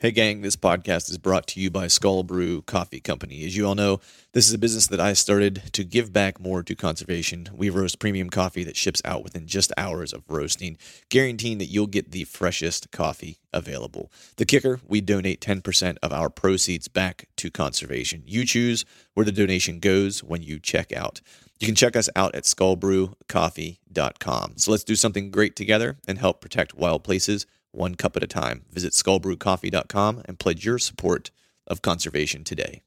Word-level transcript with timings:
Hey, 0.00 0.10
gang, 0.12 0.40
this 0.40 0.56
podcast 0.56 1.10
is 1.10 1.18
brought 1.18 1.46
to 1.48 1.60
you 1.60 1.70
by 1.70 1.86
Skull 1.86 2.22
Brew 2.22 2.62
Coffee 2.62 3.00
Company. 3.00 3.44
As 3.44 3.54
you 3.54 3.66
all 3.66 3.74
know, 3.74 4.00
this 4.32 4.48
is 4.48 4.54
a 4.54 4.58
business 4.58 4.86
that 4.86 4.98
I 4.98 5.12
started 5.12 5.64
to 5.74 5.84
give 5.84 6.10
back 6.10 6.40
more 6.40 6.62
to 6.62 6.74
conservation. 6.74 7.50
We 7.52 7.68
roast 7.68 7.98
premium 7.98 8.30
coffee 8.30 8.64
that 8.64 8.78
ships 8.78 9.02
out 9.04 9.22
within 9.22 9.46
just 9.46 9.74
hours 9.76 10.14
of 10.14 10.22
roasting, 10.26 10.78
guaranteeing 11.10 11.58
that 11.58 11.66
you'll 11.66 11.86
get 11.86 12.12
the 12.12 12.24
freshest 12.24 12.90
coffee 12.90 13.40
available. 13.52 14.10
The 14.38 14.46
kicker 14.46 14.80
we 14.88 15.02
donate 15.02 15.42
10% 15.42 15.98
of 16.02 16.14
our 16.14 16.30
proceeds 16.30 16.88
back 16.88 17.28
to 17.36 17.50
conservation. 17.50 18.22
You 18.24 18.46
choose 18.46 18.86
where 19.12 19.26
the 19.26 19.32
donation 19.32 19.80
goes 19.80 20.24
when 20.24 20.42
you 20.42 20.60
check 20.60 20.94
out. 20.94 21.20
You 21.58 21.66
can 21.66 21.76
check 21.76 21.94
us 21.94 22.08
out 22.16 22.34
at 22.34 22.44
skullbrewcoffee.com. 22.44 24.52
So 24.56 24.70
let's 24.70 24.84
do 24.84 24.96
something 24.96 25.30
great 25.30 25.56
together 25.56 25.98
and 26.08 26.16
help 26.16 26.40
protect 26.40 26.74
wild 26.74 27.04
places 27.04 27.44
one 27.72 27.94
cup 27.94 28.16
at 28.16 28.22
a 28.22 28.26
time. 28.26 28.64
Visit 28.72 28.92
skullbrewcoffee.com 28.92 30.22
and 30.24 30.38
pledge 30.38 30.64
your 30.64 30.78
support 30.78 31.30
of 31.66 31.82
conservation 31.82 32.44
today. 32.44 32.82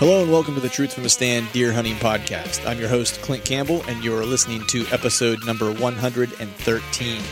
Hello 0.00 0.22
and 0.22 0.32
welcome 0.32 0.54
to 0.54 0.60
the 0.60 0.68
Truth 0.70 0.94
from 0.94 1.02
the 1.02 1.10
Stand 1.10 1.52
Deer 1.52 1.72
Hunting 1.74 1.96
Podcast. 1.96 2.66
I'm 2.66 2.78
your 2.78 2.88
host, 2.88 3.20
Clint 3.20 3.44
Campbell, 3.44 3.82
and 3.86 4.02
you're 4.02 4.24
listening 4.24 4.66
to 4.68 4.86
episode 4.92 5.44
number 5.44 5.70
113. 5.72 7.22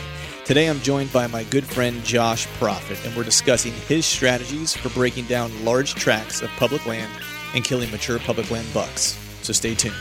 Today 0.45 0.67
I'm 0.67 0.79
joined 0.81 1.11
by 1.11 1.25
my 1.25 1.43
good 1.45 1.65
friend 1.65 2.03
Josh 2.03 2.45
Profit, 2.59 3.03
and 3.05 3.15
we're 3.15 3.23
discussing 3.23 3.73
his 3.87 4.05
strategies 4.05 4.75
for 4.75 4.89
breaking 4.89 5.25
down 5.25 5.65
large 5.65 5.95
tracts 5.95 6.43
of 6.43 6.49
public 6.57 6.85
land 6.85 7.11
and 7.55 7.63
killing 7.63 7.89
mature 7.89 8.19
public 8.19 8.51
land 8.51 8.67
bucks. 8.71 9.17
So 9.41 9.51
stay 9.51 9.73
tuned. 9.73 9.95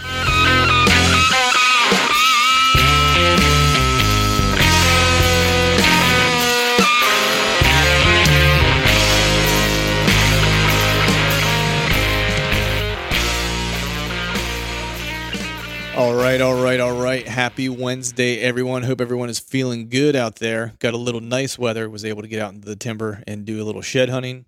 All 15.98 16.14
right, 16.14 16.40
all 16.40 16.62
right, 16.62 16.78
all 16.78 16.96
right. 16.96 17.26
Happy 17.26 17.68
Wednesday, 17.68 18.38
everyone. 18.38 18.84
Hope 18.84 19.00
everyone 19.00 19.28
is 19.28 19.40
feeling 19.40 19.88
good 19.88 20.14
out 20.14 20.36
there. 20.36 20.74
Got 20.78 20.94
a 20.94 20.96
little 20.96 21.20
nice 21.20 21.58
weather. 21.58 21.90
Was 21.90 22.04
able 22.04 22.22
to 22.22 22.28
get 22.28 22.40
out 22.40 22.54
into 22.54 22.68
the 22.68 22.76
timber 22.76 23.24
and 23.26 23.44
do 23.44 23.60
a 23.60 23.64
little 23.66 23.82
shed 23.82 24.08
hunting. 24.08 24.44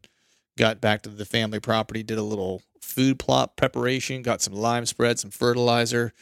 Got 0.56 0.80
back 0.80 1.02
to 1.02 1.08
the 1.08 1.24
family 1.24 1.58
property. 1.58 2.04
Did 2.04 2.18
a 2.18 2.22
little 2.22 2.62
food 2.80 3.18
plot 3.18 3.56
preparation. 3.56 4.22
Got 4.22 4.42
some 4.42 4.54
lime 4.54 4.86
spread, 4.86 5.18
some 5.18 5.32
fertilizer. 5.32 6.12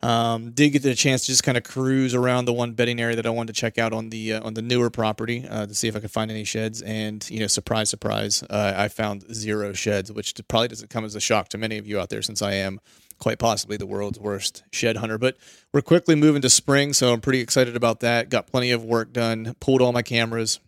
Um, 0.00 0.52
did 0.52 0.70
get 0.70 0.82
the 0.84 0.94
chance 0.94 1.22
to 1.22 1.26
just 1.26 1.42
kind 1.42 1.58
of 1.58 1.64
cruise 1.64 2.14
around 2.14 2.44
the 2.44 2.52
one 2.52 2.72
bedding 2.72 3.00
area 3.00 3.16
that 3.16 3.26
I 3.26 3.30
wanted 3.30 3.52
to 3.54 3.60
check 3.60 3.78
out 3.78 3.92
on 3.92 4.10
the 4.10 4.34
uh, 4.34 4.46
on 4.46 4.54
the 4.54 4.62
newer 4.62 4.90
property 4.90 5.44
uh, 5.48 5.66
to 5.66 5.74
see 5.74 5.88
if 5.88 5.96
I 5.96 6.00
could 6.00 6.12
find 6.12 6.30
any 6.30 6.44
sheds. 6.44 6.82
And 6.82 7.28
you 7.28 7.40
know, 7.40 7.48
surprise, 7.48 7.90
surprise, 7.90 8.44
uh, 8.44 8.74
I 8.76 8.86
found 8.88 9.34
zero 9.34 9.72
sheds, 9.72 10.12
which 10.12 10.34
probably 10.46 10.68
doesn't 10.68 10.90
come 10.90 11.04
as 11.04 11.16
a 11.16 11.20
shock 11.20 11.48
to 11.48 11.58
many 11.58 11.78
of 11.78 11.86
you 11.86 11.98
out 11.98 12.10
there, 12.10 12.22
since 12.22 12.42
I 12.42 12.52
am 12.52 12.80
quite 13.18 13.40
possibly 13.40 13.76
the 13.76 13.86
world's 13.86 14.20
worst 14.20 14.62
shed 14.72 14.98
hunter. 14.98 15.18
But 15.18 15.36
we're 15.72 15.82
quickly 15.82 16.14
moving 16.14 16.42
to 16.42 16.50
spring, 16.50 16.92
so 16.92 17.12
I'm 17.12 17.20
pretty 17.20 17.40
excited 17.40 17.74
about 17.74 17.98
that. 18.00 18.28
Got 18.28 18.46
plenty 18.46 18.70
of 18.70 18.84
work 18.84 19.12
done. 19.12 19.56
Pulled 19.58 19.82
all 19.82 19.92
my 19.92 20.02
cameras. 20.02 20.60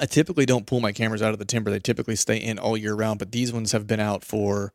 I 0.00 0.06
typically 0.06 0.46
don't 0.46 0.66
pull 0.66 0.80
my 0.80 0.92
cameras 0.92 1.20
out 1.20 1.34
of 1.34 1.38
the 1.38 1.44
timber. 1.44 1.70
They 1.70 1.78
typically 1.78 2.16
stay 2.16 2.38
in 2.38 2.58
all 2.58 2.76
year 2.76 2.94
round, 2.94 3.18
but 3.18 3.32
these 3.32 3.52
ones 3.52 3.72
have 3.72 3.86
been 3.86 4.00
out 4.00 4.24
for 4.24 4.72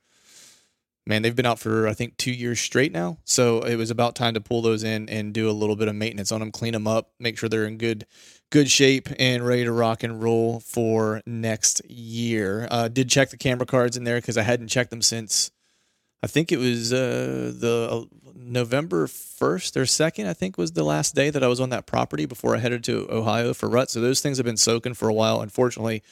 man, 1.06 1.22
they've 1.22 1.36
been 1.36 1.46
out 1.46 1.60
for 1.60 1.88
I 1.88 1.94
think 1.94 2.18
two 2.18 2.32
years 2.32 2.60
straight 2.60 2.92
now. 2.92 3.18
So 3.24 3.62
it 3.62 3.76
was 3.76 3.92
about 3.92 4.16
time 4.16 4.34
to 4.34 4.42
pull 4.42 4.62
those 4.62 4.84
in 4.84 5.10
and 5.10 5.34
do 5.34 5.50
a 5.50 5.52
little 5.52 5.76
bit 5.76 5.88
of 5.88 5.96
maintenance 5.96 6.32
on 6.32 6.40
them, 6.40 6.52
clean 6.52 6.74
them 6.74 6.88
up, 6.88 7.12
make 7.20 7.38
sure 7.38 7.50
they're 7.50 7.66
in 7.66 7.78
good 7.78 8.06
good 8.50 8.70
shape 8.70 9.08
and 9.18 9.46
ready 9.46 9.64
to 9.64 9.72
rock 9.72 10.04
and 10.04 10.22
roll 10.22 10.60
for 10.60 11.22
next 11.26 11.82
year. 11.90 12.68
Uh, 12.70 12.88
did 12.88 13.10
check 13.10 13.30
the 13.30 13.38
camera 13.38 13.66
cards 13.66 13.96
in 13.96 14.04
there 14.04 14.18
because 14.18 14.38
I 14.38 14.44
hadn't 14.44 14.68
checked 14.68 14.90
them 14.90 15.02
since 15.02 15.52
I 16.24 16.28
think 16.28 16.52
it 16.52 16.58
was 16.58 16.94
uh, 16.94 17.52
the 17.56 17.90
uh, 17.92 18.32
November 18.36 19.08
1st 19.08 19.76
or 19.76 19.84
2nd, 19.84 20.28
I 20.28 20.34
think 20.34 20.58
was 20.58 20.74
the 20.74 20.84
last 20.84 21.16
day 21.16 21.30
that 21.30 21.44
I 21.44 21.48
was 21.48 21.60
on 21.60 21.70
that 21.70 21.88
property 21.88 22.26
before 22.26 22.56
I 22.56 22.60
headed 22.60 22.84
to 22.86 23.08
Ohio 23.10 23.54
for 23.54 23.68
rut. 23.68 23.90
So 23.90 24.02
those 24.02 24.22
things 24.22 24.38
have 24.38 24.46
been 24.46 24.58
soaking 24.58 24.94
for 24.94 25.10
a 25.10 25.14
while. 25.14 25.42
Unfortunately, 25.42 26.04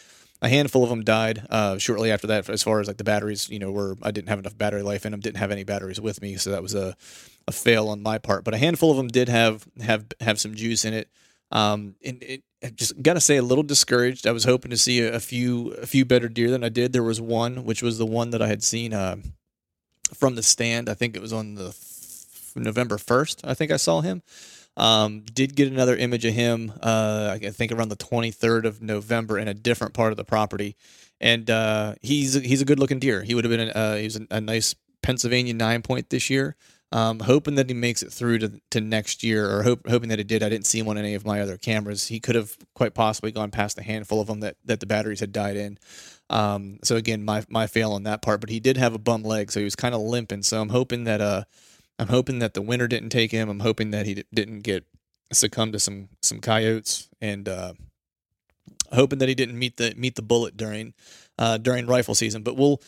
a 0.42 0.50
handful 0.50 0.84
of 0.84 0.90
them 0.90 1.04
died 1.04 1.46
uh, 1.50 1.78
shortly 1.78 2.12
after 2.12 2.28
that. 2.28 2.50
As 2.50 2.64
far 2.64 2.80
as 2.80 2.88
like 2.88 2.98
the 2.98 3.04
batteries, 3.04 3.50
you 3.50 3.60
know, 3.60 3.72
were 3.72 3.98
I 4.02 4.12
didn't 4.12 4.30
have 4.30 4.40
enough 4.40 4.58
battery 4.58 4.84
life 4.84 5.06
in 5.06 5.12
them, 5.12 5.22
didn't 5.22 5.38
have 5.38 5.52
any 5.52 5.64
batteries 5.64 6.00
with 6.00 6.22
me, 6.22 6.38
so 6.38 6.52
that 6.52 6.62
was 6.62 6.76
a, 6.76 6.96
a 7.48 7.52
fail 7.52 7.90
on 7.90 8.02
my 8.02 8.18
part. 8.18 8.44
But 8.44 8.54
a 8.54 8.58
handful 8.58 8.92
of 8.92 8.98
them 8.98 9.08
did 9.08 9.30
have 9.30 9.68
have 9.82 10.06
have 10.22 10.40
some 10.40 10.56
juice 10.56 10.86
in 10.86 10.94
it. 10.94 11.10
Um, 11.52 11.96
and 12.06 12.22
it, 12.22 12.44
I 12.64 12.70
just 12.70 13.02
gotta 13.02 13.22
say 13.22 13.38
a 13.38 13.42
little 13.42 13.64
discouraged. 13.64 14.28
I 14.28 14.32
was 14.32 14.44
hoping 14.44 14.72
to 14.72 14.78
see 14.78 15.02
a, 15.02 15.16
a, 15.16 15.20
few 15.20 15.72
a 15.74 15.86
few 15.86 16.06
better 16.06 16.30
deer 16.30 16.52
than 16.52 16.64
I 16.64 16.70
did. 16.70 16.94
There 16.94 17.04
was 17.04 17.20
one, 17.20 17.66
which 17.66 17.82
was 17.82 17.98
the 17.98 18.06
one 18.06 18.30
that 18.30 18.42
I 18.42 18.48
had 18.48 18.64
seen. 18.64 18.94
Uh, 18.94 19.18
from 20.14 20.36
the 20.36 20.44
stand. 20.44 20.90
I 20.90 20.94
think 20.94 21.16
it 21.16 21.22
was 21.22 21.34
on 21.34 21.56
the 21.56 21.72
th- 21.72 22.56
November 22.56 22.98
1st. 22.98 23.42
I 23.44 23.54
think 23.54 23.72
I 23.72 23.78
saw 23.78 24.02
him. 24.02 24.22
Um, 24.80 25.24
did 25.34 25.58
get 25.58 25.68
another 25.68 25.96
image 25.96 26.24
of 26.24 26.34
him, 26.34 26.72
uh, 26.82 27.38
I 27.42 27.50
think 27.50 27.74
around 27.74 27.90
the 27.90 27.98
23rd 27.98 28.64
of 28.64 28.82
November 28.82 29.38
in 29.38 29.50
a 29.50 29.54
different 29.54 29.94
part 29.94 30.12
of 30.12 30.18
the 30.18 30.24
property. 30.24 30.78
And 31.20 31.50
uh, 31.50 31.96
he's 32.02 32.34
he's 32.34 32.62
a 32.62 32.66
good 32.66 32.80
looking 32.80 33.00
deer. 33.00 33.22
He 33.22 33.36
would 33.36 33.44
have 33.44 33.52
been 33.52 33.70
uh, 33.70 33.98
he 33.98 34.06
was 34.06 34.16
a, 34.16 34.26
a 34.32 34.40
nice 34.40 34.74
Pennsylvania 35.02 35.54
nine 35.54 35.82
point 35.82 36.10
this 36.10 36.30
year. 36.30 36.56
Um, 36.92 37.20
hoping 37.20 37.54
that 37.56 37.70
he 37.70 37.76
makes 37.76 38.02
it 38.02 38.12
through 38.12 38.40
to, 38.40 38.62
to 38.72 38.82
next 38.82 39.22
year, 39.22 39.48
or 39.48 39.62
hope, 39.62 39.88
hoping 39.88 40.10
that 40.10 40.18
he 40.18 40.24
did. 40.24 40.42
I 40.42 40.50
didn't 40.50 40.66
see 40.66 40.80
him 40.80 40.88
on 40.88 40.98
any 40.98 41.14
of 41.14 41.24
my 41.24 41.40
other 41.40 41.56
cameras. 41.56 42.08
He 42.08 42.20
could 42.20 42.34
have 42.34 42.58
quite 42.74 42.96
possibly 42.96 43.32
gone 43.32 43.52
past 43.52 43.78
a 43.78 43.84
handful 43.84 44.20
of 44.20 44.26
them 44.26 44.40
that, 44.40 44.56
that 44.66 44.80
the 44.80 44.88
batteries 44.88 45.20
had 45.20 45.32
died 45.32 45.56
in. 45.56 45.78
Um, 46.32 46.80
so 46.84 46.96
again, 46.96 47.24
my 47.24 47.44
my 47.48 47.68
fail 47.68 47.92
on 47.92 48.04
that 48.04 48.24
part. 48.24 48.42
But 48.42 48.50
he 48.50 48.60
did 48.60 48.78
have 48.78 48.96
a 48.96 49.00
bum 49.00 49.22
leg, 49.22 49.52
so 49.52 49.60
he 49.60 49.66
was 49.66 49.76
kind 49.76 49.94
of 49.94 50.02
limping. 50.02 50.42
So 50.42 50.60
I'm 50.60 50.70
hoping 50.70 51.04
that 51.04 51.22
uh, 51.22 51.44
I'm 52.00 52.08
hoping 52.08 52.40
that 52.40 52.54
the 52.54 52.62
winter 52.62 52.88
didn't 52.88 53.10
take 53.10 53.32
him. 53.32 53.50
I'm 53.50 53.60
hoping 53.60 53.92
that 53.92 54.06
he 54.06 54.16
d- 54.16 54.24
didn't 54.34 54.62
get 54.62 54.86
succumb 55.34 55.72
to 55.74 55.80
some 55.80 56.10
some 56.22 56.40
coyotes, 56.40 57.10
and 57.22 57.48
uh, 57.48 57.74
hoping 58.94 59.20
that 59.20 59.30
he 59.30 59.36
didn't 59.36 59.60
meet 59.60 59.78
the 59.78 59.94
meet 59.98 60.16
the 60.16 60.22
bullet 60.22 60.56
during 60.56 60.94
uh, 61.38 61.58
during 61.58 61.86
rifle 61.88 62.16
season. 62.16 62.42
But 62.42 62.56
we'll 62.56 62.82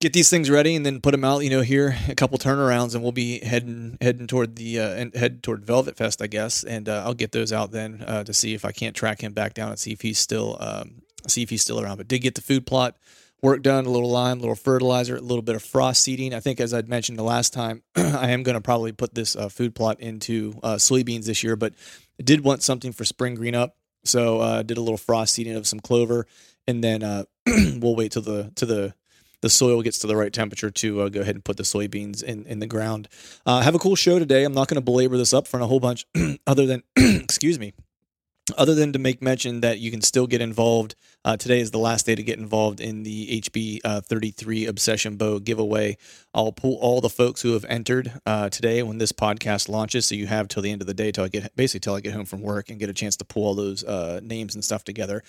get 0.00 0.12
these 0.12 0.30
things 0.30 0.50
ready 0.50 0.74
and 0.74 0.84
then 0.84 1.00
put 1.00 1.12
them 1.12 1.24
out. 1.24 1.40
You 1.40 1.50
know, 1.50 1.60
here 1.60 1.96
a 2.08 2.14
couple 2.14 2.38
turnarounds, 2.38 2.94
and 2.94 3.02
we'll 3.02 3.12
be 3.12 3.40
heading 3.40 3.98
heading 4.00 4.26
toward 4.26 4.56
the 4.56 4.80
uh, 4.80 4.94
and 4.94 5.14
head 5.14 5.42
toward 5.42 5.64
Velvet 5.64 5.96
Fest, 5.96 6.22
I 6.22 6.26
guess. 6.26 6.64
And 6.64 6.88
uh, 6.88 7.02
I'll 7.04 7.14
get 7.14 7.32
those 7.32 7.52
out 7.52 7.70
then 7.70 8.02
uh, 8.06 8.24
to 8.24 8.32
see 8.32 8.54
if 8.54 8.64
I 8.64 8.72
can't 8.72 8.96
track 8.96 9.22
him 9.22 9.34
back 9.34 9.52
down 9.52 9.68
and 9.68 9.78
see 9.78 9.92
if 9.92 10.00
he's 10.00 10.18
still 10.18 10.56
um, 10.60 11.02
see 11.28 11.42
if 11.42 11.50
he's 11.50 11.62
still 11.62 11.80
around. 11.80 11.98
But 11.98 12.08
did 12.08 12.20
get 12.20 12.34
the 12.34 12.40
food 12.40 12.66
plot 12.66 12.96
work 13.44 13.62
done, 13.62 13.84
a 13.84 13.90
little 13.90 14.10
lime, 14.10 14.38
a 14.38 14.40
little 14.40 14.56
fertilizer, 14.56 15.16
a 15.16 15.20
little 15.20 15.42
bit 15.42 15.54
of 15.54 15.62
frost 15.62 16.02
seeding. 16.02 16.32
I 16.32 16.40
think, 16.40 16.60
as 16.60 16.72
I'd 16.72 16.88
mentioned 16.88 17.18
the 17.18 17.22
last 17.24 17.52
time, 17.52 17.82
I 17.96 18.30
am 18.30 18.42
going 18.42 18.54
to 18.54 18.60
probably 18.62 18.92
put 18.92 19.14
this 19.14 19.36
uh, 19.36 19.50
food 19.50 19.74
plot 19.74 20.00
into 20.00 20.58
uh, 20.62 20.76
soybeans 20.76 21.26
this 21.26 21.44
year, 21.44 21.54
but 21.54 21.74
I 22.18 22.22
did 22.22 22.42
want 22.42 22.62
something 22.62 22.90
for 22.90 23.04
spring 23.04 23.34
green 23.34 23.54
up. 23.54 23.76
So 24.02 24.40
uh, 24.40 24.62
did 24.62 24.78
a 24.78 24.80
little 24.80 24.96
frost 24.96 25.34
seeding 25.34 25.56
of 25.56 25.66
some 25.66 25.78
clover, 25.78 26.26
and 26.66 26.82
then 26.82 27.02
uh, 27.02 27.24
we'll 27.46 27.94
wait 27.94 28.12
till 28.12 28.22
the 28.22 28.50
to 28.56 28.66
the 28.66 28.94
the 29.42 29.50
soil 29.50 29.82
gets 29.82 29.98
to 29.98 30.06
the 30.06 30.16
right 30.16 30.32
temperature 30.32 30.70
to 30.70 31.02
uh, 31.02 31.08
go 31.10 31.20
ahead 31.20 31.34
and 31.34 31.44
put 31.44 31.58
the 31.58 31.64
soybeans 31.64 32.22
in, 32.22 32.46
in 32.46 32.60
the 32.60 32.66
ground. 32.66 33.08
Uh, 33.44 33.60
have 33.60 33.74
a 33.74 33.78
cool 33.78 33.94
show 33.94 34.18
today. 34.18 34.44
I'm 34.44 34.54
not 34.54 34.68
going 34.68 34.76
to 34.76 34.84
belabor 34.84 35.18
this 35.18 35.34
up 35.34 35.46
for 35.46 35.60
a 35.60 35.66
whole 35.66 35.80
bunch, 35.80 36.06
other 36.46 36.64
than 36.64 36.82
excuse 36.96 37.58
me, 37.58 37.74
other 38.56 38.74
than 38.74 38.92
to 38.92 38.98
make 38.98 39.22
mention 39.22 39.60
that 39.62 39.78
you 39.78 39.90
can 39.90 40.02
still 40.02 40.26
get 40.26 40.40
involved. 40.40 40.94
Uh, 41.24 41.36
today 41.36 41.60
is 41.60 41.70
the 41.70 41.78
last 41.78 42.04
day 42.04 42.14
to 42.14 42.22
get 42.22 42.38
involved 42.38 42.80
in 42.80 43.02
the 43.02 43.40
HB 43.40 43.80
uh, 43.84 44.00
33 44.02 44.66
Obsession 44.66 45.16
Bow 45.16 45.38
giveaway. 45.38 45.96
I'll 46.34 46.52
pull 46.52 46.76
all 46.76 47.00
the 47.00 47.08
folks 47.08 47.40
who 47.40 47.54
have 47.54 47.64
entered 47.66 48.20
uh, 48.26 48.50
today 48.50 48.82
when 48.82 48.98
this 48.98 49.12
podcast 49.12 49.70
launches. 49.70 50.04
So 50.06 50.14
you 50.14 50.26
have 50.26 50.48
till 50.48 50.62
the 50.62 50.70
end 50.70 50.82
of 50.82 50.86
the 50.86 50.94
day 50.94 51.10
till 51.10 51.24
I 51.24 51.28
get 51.28 51.56
basically 51.56 51.80
till 51.80 51.94
I 51.94 52.00
get 52.00 52.12
home 52.12 52.26
from 52.26 52.42
work 52.42 52.68
and 52.68 52.78
get 52.78 52.90
a 52.90 52.94
chance 52.94 53.16
to 53.16 53.24
pull 53.24 53.44
all 53.44 53.54
those 53.54 53.82
uh, 53.82 54.20
names 54.22 54.54
and 54.54 54.62
stuff 54.62 54.84
together. 54.84 55.22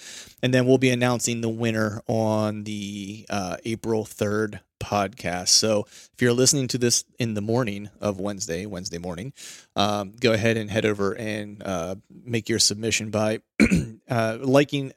And 0.44 0.54
then 0.54 0.66
we'll 0.66 0.78
be 0.78 0.90
announcing 0.90 1.40
the 1.40 1.50
winner 1.50 2.02
on 2.08 2.66
the 2.66 3.26
uh, 3.30 3.58
April 3.64 4.04
3rd 4.04 4.60
podcast. 4.80 5.50
So 5.50 5.86
if 5.88 6.22
you're 6.22 6.34
listening 6.34 6.68
to 6.70 6.78
this 6.78 7.04
in 7.20 7.34
the 7.34 7.42
morning 7.42 7.90
of 8.00 8.20
Wednesday, 8.20 8.66
Wednesday 8.66 8.98
morning, 8.98 9.34
um, 9.76 10.14
go 10.20 10.34
ahead 10.34 10.58
and 10.58 10.70
head 10.70 10.86
over 10.86 11.14
and 11.14 11.62
uh, 11.64 11.96
make 12.10 12.50
your 12.50 12.60
submission 12.60 13.12
by 13.12 13.40
uh, 14.10 14.38
liking 14.42 14.94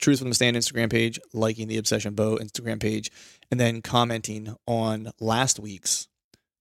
Truth 0.00 0.18
from 0.18 0.28
the 0.28 0.34
Stand 0.34 0.56
Instagram 0.56 0.90
page, 0.90 1.18
liking 1.32 1.68
the 1.68 1.78
Obsession 1.78 2.14
Bow 2.14 2.36
Instagram 2.36 2.80
page, 2.80 3.10
and 3.50 3.58
then 3.58 3.80
commenting 3.80 4.54
on 4.66 5.12
last 5.20 5.58
week's 5.58 6.08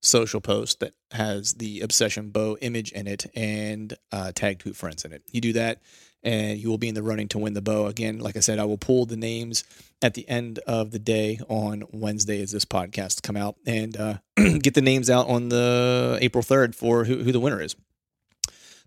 social 0.01 0.39
post 0.39 0.79
that 0.81 0.93
has 1.11 1.55
the 1.55 1.81
Obsession 1.81 2.29
Bow 2.29 2.57
image 2.61 2.91
in 2.91 3.07
it 3.07 3.25
and 3.35 3.95
uh, 4.11 4.31
tag 4.33 4.59
two 4.59 4.73
friends 4.73 5.03
in 5.03 5.11
it. 5.11 5.23
You 5.31 5.41
do 5.41 5.53
that, 5.53 5.81
and 6.23 6.57
you 6.57 6.69
will 6.69 6.77
be 6.77 6.87
in 6.87 6.95
the 6.95 7.03
running 7.03 7.27
to 7.29 7.39
win 7.39 7.53
the 7.53 7.61
bow. 7.61 7.87
Again, 7.87 8.19
like 8.19 8.37
I 8.37 8.39
said, 8.39 8.59
I 8.59 8.65
will 8.65 8.77
pull 8.77 9.05
the 9.05 9.17
names 9.17 9.63
at 10.01 10.13
the 10.13 10.27
end 10.27 10.59
of 10.59 10.91
the 10.91 10.99
day 10.99 11.39
on 11.47 11.83
Wednesday 11.91 12.41
as 12.41 12.51
this 12.51 12.65
podcast 12.65 13.23
come 13.23 13.37
out 13.37 13.55
and 13.65 13.97
uh, 13.97 14.17
get 14.35 14.73
the 14.73 14.81
names 14.81 15.09
out 15.09 15.27
on 15.27 15.49
the 15.49 16.17
April 16.21 16.43
3rd 16.43 16.75
for 16.75 17.05
who, 17.05 17.23
who 17.23 17.31
the 17.31 17.39
winner 17.39 17.61
is. 17.61 17.75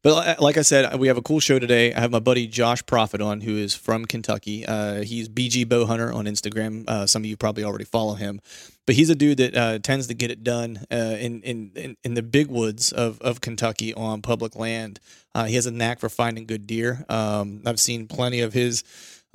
But 0.07 0.41
like 0.41 0.57
I 0.57 0.63
said, 0.63 1.01
we 1.01 1.09
have 1.09 1.17
a 1.17 1.23
cool 1.23 1.41
show 1.41 1.59
today. 1.59 1.93
I 1.93 1.99
have 1.99 2.13
my 2.13 2.21
buddy 2.21 2.47
Josh 2.47 2.87
Profit 2.87 3.21
on, 3.21 3.41
who 3.41 3.57
is 3.57 3.75
from 3.75 4.05
Kentucky. 4.05 4.65
Uh, 4.65 5.03
he's 5.03 5.29
BG 5.29 5.67
Bowhunter 5.67 6.15
on 6.15 6.27
Instagram. 6.27 6.89
Uh, 6.89 7.09
some 7.09 7.23
of 7.23 7.27
you 7.27 7.37
probably 7.37 7.65
already 7.65 7.87
follow 7.87 8.15
him, 8.15 8.41
but 8.87 8.95
he's 8.95 9.11
a 9.11 9.17
dude 9.17 9.39
that 9.39 9.57
uh, 9.57 9.81
tends 9.81 10.07
to 10.07 10.15
get 10.15 10.31
it 10.31 10.45
done 10.45 10.87
uh, 10.93 11.17
in, 11.19 11.43
in 11.43 11.97
in 12.05 12.15
the 12.15 12.23
big 12.23 12.47
woods 12.47 12.93
of, 12.93 13.21
of 13.21 13.41
Kentucky 13.41 13.93
on 13.95 14.23
public 14.23 14.55
land. 14.55 15.01
Uh, 15.35 15.47
he 15.47 15.57
has 15.57 15.67
a 15.67 15.73
knack 15.73 15.99
for 15.99 16.09
finding 16.09 16.47
good 16.47 16.69
deer. 16.69 17.05
Um, 17.09 17.63
I've 17.67 17.81
seen 17.81 18.07
plenty 18.07 18.43
of 18.43 18.53
his 18.53 18.85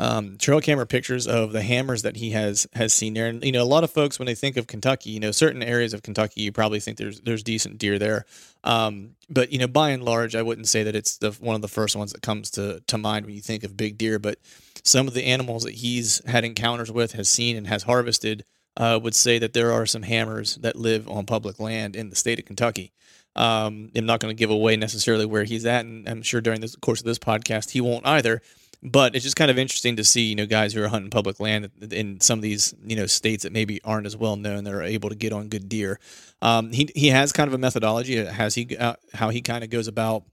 um, 0.01 0.37
trail 0.39 0.59
camera 0.59 0.87
pictures 0.87 1.27
of 1.27 1.51
the 1.51 1.61
hammers 1.61 2.01
that 2.01 2.15
he 2.15 2.31
has 2.31 2.65
has 2.73 2.91
seen 2.91 3.13
there. 3.13 3.27
And 3.27 3.45
you 3.45 3.51
know, 3.51 3.61
a 3.61 3.63
lot 3.63 3.83
of 3.83 3.91
folks 3.91 4.17
when 4.17 4.25
they 4.25 4.33
think 4.33 4.57
of 4.57 4.65
Kentucky, 4.65 5.11
you 5.11 5.19
know, 5.19 5.29
certain 5.29 5.61
areas 5.61 5.93
of 5.93 6.01
Kentucky, 6.01 6.41
you 6.41 6.51
probably 6.51 6.79
think 6.79 6.97
there's 6.97 7.21
there's 7.21 7.43
decent 7.43 7.77
deer 7.77 7.99
there. 7.99 8.25
Um, 8.63 9.11
but 9.29 9.51
you 9.51 9.59
know, 9.59 9.67
by 9.67 9.91
and 9.91 10.01
large, 10.01 10.35
I 10.35 10.41
wouldn't 10.41 10.67
say 10.67 10.81
that 10.81 10.95
it's 10.95 11.17
the 11.17 11.31
one 11.33 11.53
of 11.55 11.61
the 11.61 11.67
first 11.67 11.95
ones 11.95 12.13
that 12.13 12.23
comes 12.23 12.49
to 12.51 12.81
to 12.87 12.97
mind 12.97 13.27
when 13.27 13.35
you 13.35 13.41
think 13.41 13.63
of 13.63 13.77
big 13.77 13.99
deer. 13.99 14.17
But 14.17 14.39
some 14.83 15.07
of 15.07 15.13
the 15.13 15.25
animals 15.25 15.63
that 15.65 15.75
he's 15.75 16.19
had 16.25 16.43
encounters 16.43 16.91
with, 16.91 17.11
has 17.11 17.29
seen, 17.29 17.55
and 17.55 17.67
has 17.67 17.83
harvested. 17.83 18.43
Uh, 18.77 18.97
would 19.03 19.13
say 19.13 19.37
that 19.37 19.51
there 19.51 19.73
are 19.73 19.85
some 19.85 20.01
hammers 20.01 20.55
that 20.55 20.77
live 20.77 21.05
on 21.09 21.25
public 21.25 21.59
land 21.59 21.93
in 21.93 22.09
the 22.09 22.15
state 22.15 22.39
of 22.39 22.45
Kentucky. 22.45 22.93
Um, 23.35 23.91
I'm 23.93 24.05
not 24.05 24.21
going 24.21 24.33
to 24.33 24.39
give 24.39 24.49
away 24.49 24.77
necessarily 24.77 25.25
where 25.25 25.43
he's 25.43 25.65
at, 25.65 25.83
and 25.83 26.07
I'm 26.07 26.21
sure 26.21 26.39
during 26.39 26.61
the 26.61 26.73
course 26.81 27.01
of 27.01 27.05
this 27.05 27.19
podcast 27.19 27.71
he 27.71 27.81
won't 27.81 28.07
either. 28.07 28.41
But 28.83 29.15
it's 29.15 29.23
just 29.23 29.35
kind 29.35 29.51
of 29.51 29.59
interesting 29.59 29.95
to 29.97 30.03
see, 30.03 30.23
you 30.23 30.35
know, 30.35 30.47
guys 30.47 30.73
who 30.73 30.81
are 30.81 30.87
hunting 30.87 31.11
public 31.11 31.39
land 31.39 31.69
in 31.91 32.19
some 32.19 32.39
of 32.39 32.43
these, 32.43 32.73
you 32.83 32.95
know, 32.95 33.05
states 33.05 33.43
that 33.43 33.53
maybe 33.53 33.79
aren't 33.83 34.07
as 34.07 34.17
well 34.17 34.35
known 34.35 34.63
that 34.63 34.73
are 34.73 34.81
able 34.81 35.09
to 35.09 35.15
get 35.15 35.31
on 35.33 35.49
good 35.49 35.69
deer. 35.69 35.99
Um, 36.41 36.71
he 36.71 36.89
he 36.95 37.09
has 37.09 37.31
kind 37.31 37.47
of 37.47 37.53
a 37.53 37.59
methodology. 37.59 38.15
Has 38.25 38.55
he 38.55 38.75
uh, 38.75 38.95
how 39.13 39.29
he 39.29 39.41
kind 39.41 39.63
of 39.63 39.69
goes 39.69 39.87
about 39.87 40.23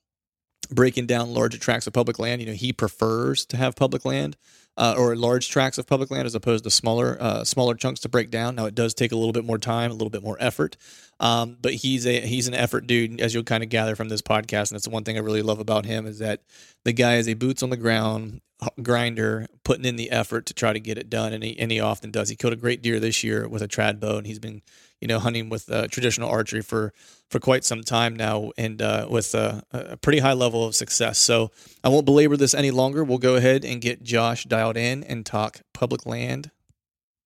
breaking 0.71 1.07
down 1.07 1.35
larger 1.35 1.59
tracts 1.59 1.87
of 1.87 1.93
public 1.93 2.19
land? 2.19 2.41
You 2.41 2.49
know, 2.49 2.55
he 2.55 2.73
prefers 2.73 3.45
to 3.47 3.59
have 3.59 3.77
public 3.77 4.07
land. 4.07 4.37
Uh, 4.79 4.95
or 4.97 5.17
large 5.17 5.51
tracts 5.51 5.77
of 5.77 5.89
public 5.89 6.09
land 6.09 6.25
as 6.25 6.37
opposed 6.37 6.63
to 6.63 6.71
smaller 6.71 7.17
uh, 7.21 7.43
smaller 7.43 7.75
chunks 7.75 7.99
to 7.99 8.09
break 8.09 8.31
down. 8.31 8.55
Now 8.55 8.67
it 8.67 8.77
does 8.77 8.95
take 8.95 9.11
a 9.11 9.17
little 9.17 9.33
bit 9.33 9.45
more 9.45 9.59
time, 9.59 9.91
a 9.91 9.95
little 9.95 10.09
bit 10.09 10.23
more 10.23 10.37
effort, 10.39 10.77
um, 11.19 11.57
but 11.61 11.75
he's 11.75 12.07
a 12.07 12.21
he's 12.21 12.47
an 12.47 12.55
effort 12.55 12.87
dude, 12.87 13.21
as 13.21 13.35
you'll 13.35 13.43
kind 13.43 13.65
of 13.65 13.71
gather 13.71 13.97
from 13.97 14.09
this 14.09 14.23
podcast. 14.23 14.71
And 14.71 14.77
that's 14.77 14.85
the 14.85 14.91
one 14.91 15.03
thing 15.03 15.17
I 15.17 15.21
really 15.21 15.43
love 15.43 15.59
about 15.59 15.85
him 15.85 16.07
is 16.07 16.21
that 16.21 16.43
the 16.85 16.93
guy 16.93 17.17
is 17.17 17.29
a 17.29 17.35
boots 17.35 17.65
on 17.65 17.71
the 17.71 17.77
ground 17.77 18.41
grinder, 18.83 19.47
putting 19.65 19.85
in 19.85 19.97
the 19.97 20.11
effort 20.11 20.47
to 20.47 20.55
try 20.55 20.73
to 20.73 20.81
get 20.81 20.99
it 20.99 21.09
done, 21.09 21.33
and 21.33 21.45
he 21.45 21.59
and 21.59 21.71
he 21.71 21.81
often 21.81 22.11
does. 22.11 22.29
He 22.29 22.37
killed 22.37 22.53
a 22.53 22.57
great 22.57 22.83
deer 22.83 22.99
this 22.99 23.23
year 23.23 23.49
with 23.49 23.63
a 23.63 23.69
trad 23.69 24.01
bow, 24.01 24.17
and 24.17 24.27
he's 24.27 24.39
been 24.39 24.63
you 25.01 25.09
know 25.09 25.19
hunting 25.19 25.49
with 25.49 25.71
uh, 25.71 25.87
traditional 25.89 26.29
archery 26.29 26.63
for 26.63 26.93
for 27.31 27.39
quite 27.39 27.65
some 27.65 27.83
time 27.83 28.17
now, 28.17 28.51
and 28.57 28.83
uh, 28.83 29.07
with 29.09 29.35
a, 29.35 29.63
a 29.71 29.97
pretty 29.97 30.19
high 30.19 30.33
level 30.33 30.67
of 30.67 30.75
success. 30.75 31.19
So 31.19 31.51
I 31.85 31.89
won't 31.89 32.07
belabor 32.07 32.37
this 32.37 32.55
any 32.55 32.71
longer. 32.71 33.05
We'll 33.05 33.19
go 33.19 33.37
ahead 33.37 33.65
and 33.65 33.81
get 33.81 34.03
Josh 34.03 34.45
dialed 34.45 34.77
in 34.77 35.05
and 35.05 35.25
talk 35.25 35.61
public 35.73 36.07
land 36.07 36.51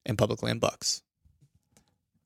and 0.04 0.18
public 0.18 0.42
land 0.42 0.60
bucks. 0.60 1.02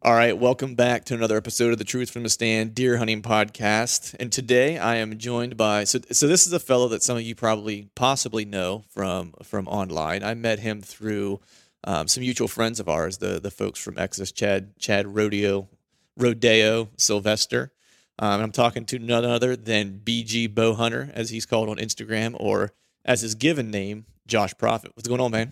All 0.06 0.14
right, 0.14 0.38
welcome 0.38 0.76
back 0.76 1.04
to 1.06 1.14
another 1.14 1.36
episode 1.36 1.72
of 1.72 1.78
the 1.78 1.84
Truth 1.84 2.10
from 2.10 2.22
the 2.22 2.28
Stand 2.28 2.76
Deer 2.76 2.98
Hunting 2.98 3.22
Podcast. 3.22 4.14
And 4.20 4.30
today 4.30 4.78
I 4.78 4.98
am 4.98 5.18
joined 5.18 5.56
by 5.56 5.82
so 5.82 5.98
so 6.12 6.28
this 6.28 6.46
is 6.46 6.52
a 6.52 6.60
fellow 6.60 6.86
that 6.90 7.02
some 7.02 7.16
of 7.16 7.24
you 7.24 7.34
probably 7.34 7.88
possibly 7.96 8.44
know 8.44 8.84
from 8.90 9.34
from 9.42 9.66
online. 9.66 10.22
I 10.22 10.34
met 10.34 10.60
him 10.60 10.80
through 10.80 11.40
um, 11.82 12.06
some 12.06 12.20
mutual 12.20 12.46
friends 12.46 12.78
of 12.78 12.88
ours, 12.88 13.18
the 13.18 13.40
the 13.40 13.50
folks 13.50 13.80
from 13.80 13.98
Exodus, 13.98 14.30
Chad 14.30 14.78
Chad 14.78 15.16
Rodeo 15.16 15.68
Rodeo 16.16 16.88
Sylvester. 16.96 17.72
Um, 18.20 18.40
I'm 18.40 18.52
talking 18.52 18.84
to 18.86 19.00
none 19.00 19.24
other 19.24 19.56
than 19.56 20.02
BG 20.04 20.54
Bowhunter, 20.54 21.10
as 21.14 21.30
he's 21.30 21.46
called 21.46 21.68
on 21.68 21.78
Instagram, 21.78 22.36
or 22.38 22.70
as 23.04 23.22
his 23.22 23.34
given 23.34 23.72
name, 23.72 24.06
Josh 24.28 24.56
Profit. 24.56 24.92
What's 24.94 25.08
going 25.08 25.20
on, 25.20 25.32
man? 25.32 25.50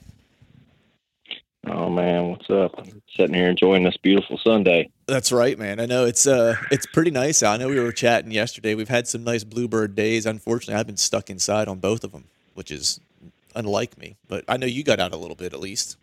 Oh 1.66 1.88
man, 1.88 2.28
what's 2.30 2.50
up? 2.50 2.74
I'm 2.78 3.02
sitting 3.16 3.34
here 3.34 3.48
enjoying 3.48 3.84
this 3.84 3.96
beautiful 3.96 4.38
Sunday. 4.38 4.90
That's 5.06 5.32
right, 5.32 5.58
man. 5.58 5.80
I 5.80 5.86
know 5.86 6.04
it's 6.04 6.26
uh 6.26 6.56
it's 6.70 6.86
pretty 6.86 7.10
nice 7.10 7.42
out. 7.42 7.54
I 7.54 7.56
know 7.56 7.68
we 7.68 7.80
were 7.80 7.92
chatting 7.92 8.30
yesterday. 8.30 8.74
We've 8.74 8.88
had 8.88 9.08
some 9.08 9.24
nice 9.24 9.44
bluebird 9.44 9.94
days. 9.94 10.26
Unfortunately, 10.26 10.78
I've 10.78 10.86
been 10.86 10.96
stuck 10.96 11.30
inside 11.30 11.68
on 11.68 11.78
both 11.78 12.04
of 12.04 12.12
them, 12.12 12.24
which 12.54 12.70
is 12.70 13.00
unlike 13.54 13.96
me. 13.98 14.16
But 14.28 14.44
I 14.48 14.56
know 14.56 14.66
you 14.66 14.84
got 14.84 15.00
out 15.00 15.12
a 15.12 15.16
little 15.16 15.36
bit 15.36 15.54
at 15.54 15.60
least. 15.60 15.96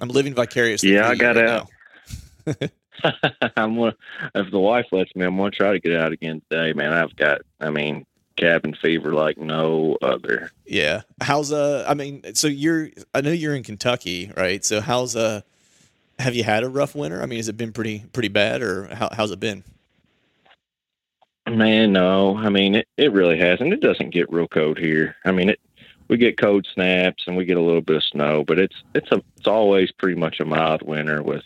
I'm 0.00 0.08
living 0.08 0.34
vicariously. 0.34 0.94
Yeah, 0.94 1.08
I 1.08 1.14
got 1.14 1.36
right 1.36 1.48
out. 1.48 1.68
I'm 3.56 3.76
gonna, 3.76 3.94
if 4.34 4.50
the 4.50 4.58
wife 4.58 4.86
lets 4.92 5.14
me, 5.14 5.24
I'm 5.24 5.36
gonna 5.36 5.50
try 5.50 5.72
to 5.72 5.80
get 5.80 5.94
out 5.94 6.12
again 6.12 6.42
today, 6.50 6.72
man. 6.72 6.92
I've 6.92 7.14
got, 7.16 7.42
I 7.60 7.70
mean, 7.70 8.06
cabin 8.36 8.74
fever 8.80 9.12
like 9.12 9.38
no 9.38 9.96
other. 10.02 10.50
Yeah. 10.66 11.02
How's 11.20 11.52
uh 11.52 11.84
I 11.88 11.94
mean, 11.94 12.22
so 12.34 12.48
you're 12.48 12.90
I 13.14 13.20
know 13.20 13.32
you're 13.32 13.54
in 13.54 13.62
Kentucky, 13.62 14.30
right? 14.36 14.64
So 14.64 14.80
how's 14.80 15.16
uh 15.16 15.42
have 16.18 16.34
you 16.34 16.44
had 16.44 16.64
a 16.64 16.68
rough 16.68 16.94
winter? 16.94 17.22
I 17.22 17.26
mean, 17.26 17.38
has 17.38 17.48
it 17.48 17.56
been 17.56 17.72
pretty 17.72 18.04
pretty 18.12 18.28
bad 18.28 18.62
or 18.62 18.94
how, 18.94 19.08
how's 19.12 19.30
it 19.30 19.40
been? 19.40 19.64
Man, 21.48 21.92
no. 21.92 22.36
I 22.36 22.48
mean, 22.48 22.74
it, 22.74 22.88
it 22.96 23.12
really 23.12 23.38
hasn't. 23.38 23.72
It 23.72 23.80
doesn't 23.80 24.10
get 24.10 24.32
real 24.32 24.48
cold 24.48 24.78
here. 24.78 25.14
I 25.24 25.30
mean, 25.30 25.50
it 25.50 25.60
we 26.08 26.16
get 26.16 26.38
cold 26.38 26.66
snaps 26.72 27.24
and 27.26 27.36
we 27.36 27.44
get 27.44 27.56
a 27.56 27.62
little 27.62 27.80
bit 27.80 27.96
of 27.96 28.04
snow, 28.04 28.44
but 28.44 28.58
it's 28.58 28.76
it's 28.94 29.10
a 29.12 29.22
it's 29.36 29.46
always 29.46 29.92
pretty 29.92 30.18
much 30.18 30.40
a 30.40 30.44
mild 30.44 30.82
winter 30.82 31.22
with 31.22 31.44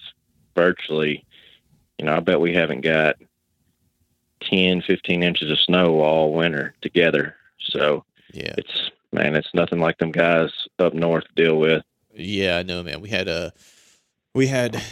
virtually, 0.55 1.25
you 1.99 2.07
know, 2.07 2.17
I 2.17 2.21
bet 2.21 2.41
we 2.41 2.55
haven't 2.55 2.83
got 2.83 3.17
10, 4.49 4.83
15 4.83 5.23
inches 5.23 5.51
of 5.51 5.59
snow 5.61 6.01
all 6.01 6.33
winter 6.33 6.75
together. 6.83 7.37
So 7.61 8.05
yeah, 8.33 8.55
it's 8.57 8.91
man, 9.13 9.37
it's 9.37 9.53
nothing 9.55 9.81
like 9.81 9.99
them 9.99 10.13
guys 10.13 10.51
up 10.79 10.95
north 10.95 11.25
deal 11.37 11.59
with. 11.59 11.83
Yeah, 12.15 12.59
I 12.59 12.63
know, 12.63 12.83
man. 12.83 13.01
We 13.01 13.09
had 13.09 13.29
a 13.29 13.53
we 14.35 14.47
had 14.47 14.83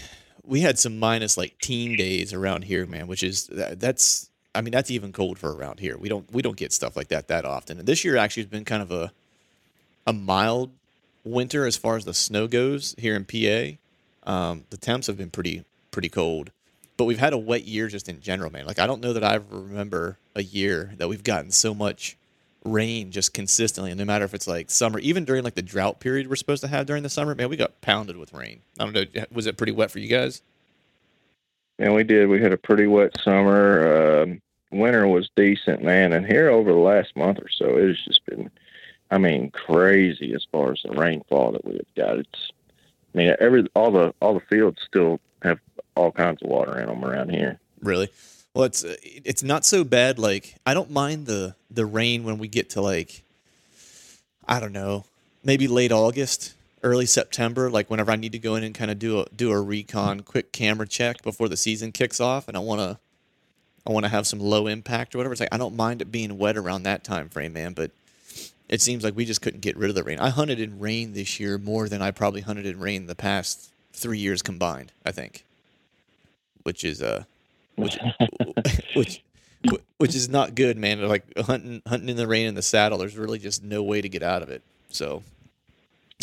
we 0.45 0.61
had 0.61 0.79
some 0.79 0.99
minus 0.99 1.37
like 1.37 1.59
teen 1.59 1.97
days 1.97 2.33
around 2.33 2.65
here, 2.65 2.87
man, 2.87 3.07
which 3.07 3.23
is 3.23 3.49
that's 3.53 4.31
I 4.55 4.61
mean 4.61 4.73
that's 4.73 4.91
even 4.91 5.13
cold 5.13 5.39
for 5.39 5.55
around 5.55 5.81
here. 5.81 5.97
We 5.97 6.09
don't 6.09 6.31
we 6.33 6.43
don't 6.43 6.57
get 6.57 6.73
stuff 6.73 6.97
like 6.97 7.09
that 7.09 7.29
that 7.29 7.45
often. 7.45 7.79
And 7.79 7.87
this 7.87 8.05
year 8.05 8.17
actually 8.17 8.45
has 8.45 8.51
been 8.51 8.65
kind 8.65 8.83
of 8.83 8.91
a 8.91 9.13
a 10.07 10.13
mild 10.13 10.71
winter 11.25 11.67
as 11.67 11.77
far 11.77 11.97
as 11.97 12.05
the 12.05 12.15
snow 12.15 12.47
goes 12.47 12.95
here 12.99 13.15
in 13.15 13.25
PA. 13.25 13.77
Um, 14.31 14.65
the 14.71 14.77
temps 14.77 15.07
have 15.07 15.17
been 15.17 15.31
pretty 15.31 15.65
pretty 15.91 16.09
cold, 16.09 16.51
but 16.99 17.05
we've 17.05 17.19
had 17.19 17.33
a 17.33 17.39
wet 17.39 17.65
year 17.65 17.89
just 17.89 18.09
in 18.09 18.21
general, 18.21 18.53
man. 18.53 18.67
Like 18.67 18.79
I 18.79 18.87
don't 18.87 19.01
know 19.01 19.15
that 19.15 19.25
I 19.25 19.37
remember 19.37 20.19
a 20.35 20.43
year 20.43 20.93
that 20.99 21.09
we've 21.09 21.25
gotten 21.25 21.51
so 21.51 21.73
much 21.73 22.19
rain 22.65 23.11
just 23.11 23.33
consistently, 23.33 23.91
and 23.91 23.99
no 23.99 24.05
matter 24.05 24.27
if 24.27 24.35
it's 24.35 24.49
like 24.49 24.71
summer, 24.71 24.99
even 24.99 25.25
during 25.25 25.45
like 25.45 25.55
the 25.55 25.63
drought 25.63 26.01
period 26.01 26.29
we're 26.29 26.37
supposed 26.37 26.61
to 26.63 26.69
have 26.69 26.85
during 26.85 27.05
the 27.05 27.09
summer, 27.09 27.35
man, 27.35 27.49
we 27.49 27.57
got 27.57 27.81
pounded 27.81 28.19
with 28.19 28.35
rain. 28.35 28.61
I 28.79 28.85
don't 28.85 28.95
know, 28.95 29.25
was 29.33 29.47
it 29.47 29.57
pretty 29.57 29.73
wet 29.73 29.91
for 29.91 30.01
you 30.01 30.09
guys? 30.09 30.43
And 31.79 31.95
we 31.95 32.03
did. 32.03 32.29
We 32.29 32.43
had 32.43 32.53
a 32.53 32.59
pretty 32.59 32.89
wet 32.89 33.13
summer. 33.23 34.23
Um, 34.23 34.43
winter 34.73 35.07
was 35.07 35.31
decent, 35.37 35.83
man. 35.83 36.13
And 36.13 36.27
here 36.27 36.51
over 36.51 36.73
the 36.73 36.79
last 36.79 37.15
month 37.15 37.39
or 37.39 37.49
so, 37.49 37.77
it's 37.77 38.05
just 38.05 38.27
been, 38.27 38.51
I 39.13 39.19
mean, 39.19 39.53
crazy 39.53 40.35
as 40.35 40.45
far 40.51 40.73
as 40.73 40.81
the 40.83 40.91
rainfall 40.91 41.53
that 41.53 41.65
we've 41.65 41.81
got. 41.97 42.19
It's, 42.19 42.53
I 43.15 43.19
mean, 43.19 43.37
every 43.39 43.67
all 43.75 43.93
the 43.93 44.13
all 44.21 44.35
the 44.35 44.41
fields 44.41 44.81
still 44.85 45.21
have 45.43 45.61
all 45.99 46.13
kinds 46.13 46.43
of 46.43 46.49
water 46.49 46.79
in 46.81 46.87
them 46.87 47.05
around 47.05 47.31
here. 47.31 47.59
Really? 47.81 48.09
Well, 48.55 48.65
it's 48.65 48.85
uh, 48.85 48.97
it's 49.03 49.43
not 49.43 49.65
so 49.65 49.85
bad. 49.85 50.19
Like 50.19 50.57
I 50.65 50.75
don't 50.75 50.91
mind 50.91 51.27
the 51.27 51.55
the 51.71 51.87
rain 51.87 52.25
when 52.25 52.39
we 52.39 52.49
get 52.49 52.71
to 52.71 52.81
like, 52.81 53.23
I 54.47 54.61
don't 54.61 54.73
know, 54.73 55.05
maybe 55.45 55.69
late 55.69 55.93
August 55.93 56.55
early 56.83 57.07
September, 57.07 57.71
like 57.71 57.91
whenever 57.91 58.11
I 58.11 58.17
need 58.17 58.33
to 58.33 58.39
go 58.39 58.55
in 58.55 58.63
and 58.63 58.75
kind 58.75 58.91
of 58.91 58.99
do 58.99 59.21
a 59.21 59.27
do 59.35 59.51
a 59.51 59.61
recon, 59.61 60.21
quick 60.21 60.53
camera 60.53 60.87
check 60.87 61.23
before 61.23 61.49
the 61.49 61.57
season 61.57 61.93
kicks 61.93 62.21
off, 62.21 62.49
and 62.49 62.57
I 62.57 62.61
want 62.61 62.81
to 62.81 62.99
I 63.87 63.93
want 63.93 64.05
to 64.05 64.11
have 64.11 64.27
some 64.27 64.41
low 64.41 64.67
impact 64.67 65.15
or 65.15 65.19
whatever. 65.19 65.33
It's 65.33 65.41
like 65.41 65.53
I 65.53 65.59
don't 65.59 65.77
mind 65.77 66.03
it 66.03 66.13
being 66.13 66.39
wet 66.39 66.57
around 66.57 66.83
that 66.85 67.05
time 67.05 67.29
frame, 67.29 67.53
man. 67.53 67.73
But 67.73 67.91
it 68.69 68.81
seems 68.81 69.03
like 69.03 69.17
we 69.17 69.25
just 69.25 69.43
couldn't 69.43 69.61
get 69.61 69.77
rid 69.77 69.91
of 69.91 69.97
the 69.97 70.05
rain. 70.05 70.19
I 70.19 70.29
hunted 70.29 70.61
in 70.61 70.79
rain 70.79 71.15
this 71.15 71.41
year 71.41 71.59
more 71.59 71.89
than 71.89 72.03
I 72.03 72.11
probably 72.11 72.43
hunted 72.43 72.67
in 72.67 72.79
rain 72.79 73.07
the 73.07 73.15
past 73.15 73.71
three 73.93 74.19
years 74.19 74.43
combined. 74.43 74.93
I 75.05 75.13
think, 75.13 75.45
which 76.63 76.85
is 76.85 77.03
uh, 77.03 77.25
which 77.77 77.99
which 78.95 79.23
which 79.99 80.15
is 80.15 80.29
not 80.29 80.55
good, 80.55 80.77
man. 80.77 81.07
Like 81.07 81.25
hunting 81.39 81.83
hunting 81.87 82.09
in 82.09 82.17
the 82.17 82.27
rain 82.27 82.47
in 82.47 82.55
the 82.55 82.63
saddle, 82.63 82.99
there's 82.99 83.17
really 83.17 83.39
just 83.39 83.63
no 83.63 83.83
way 83.83 84.01
to 84.01 84.09
get 84.09 84.23
out 84.23 84.43
of 84.43 84.51
it. 84.51 84.63
So 84.91 85.23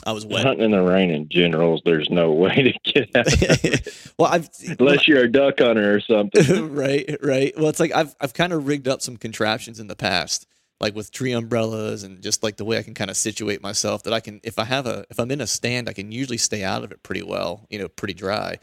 I 0.06 0.12
was 0.12 0.26
wet. 0.26 0.46
Hunting 0.46 0.66
in 0.66 0.72
the 0.72 0.82
rain 0.82 1.10
in 1.10 1.30
general, 1.30 1.82
there's 1.84 2.10
no 2.10 2.32
way 2.34 2.56
to 2.56 2.74
get 2.84 3.16
out. 3.16 3.28
Of 3.28 3.44
it. 3.44 4.14
well, 4.18 4.32
I've 4.32 4.50
unless 4.80 5.08
you're 5.08 5.24
a 5.24 5.32
duck 5.32 5.60
hunter 5.60 5.96
or 5.96 6.00
something. 6.00 6.74
right, 6.74 7.18
right. 7.22 7.54
Well, 7.58 7.70
it's 7.70 7.80
like 7.80 7.94
I've 7.94 8.16
I've 8.20 8.34
kind 8.34 8.54
of 8.54 8.68
rigged 8.68 8.88
up 8.88 9.02
some 9.02 9.18
contraptions 9.18 9.80
in 9.80 9.88
the 9.88 9.96
past, 9.96 10.48
like 10.80 10.96
with 10.96 11.12
tree 11.12 11.32
umbrellas 11.32 12.04
and 12.04 12.22
just 12.22 12.44
like 12.44 12.58
the 12.58 12.66
way 12.66 12.78
I 12.78 12.84
can 12.84 12.94
kind 12.94 13.10
of 13.10 13.18
situate 13.18 13.62
myself 13.62 14.04
that 14.04 14.14
I 14.14 14.20
can 14.20 14.42
if 14.44 14.60
I 14.60 14.66
have 14.66 14.86
a 14.86 15.06
if 15.10 15.20
I'm 15.20 15.32
in 15.32 15.42
a 15.42 15.48
stand, 15.48 15.90
I 15.90 15.94
can 15.94 16.12
usually 16.12 16.38
stay 16.38 16.64
out 16.64 16.84
of 16.84 16.92
it 16.92 17.04
pretty 17.04 17.24
well, 17.24 17.66
you 17.70 17.80
know, 17.80 17.88
pretty 17.88 18.14
dry. 18.14 18.58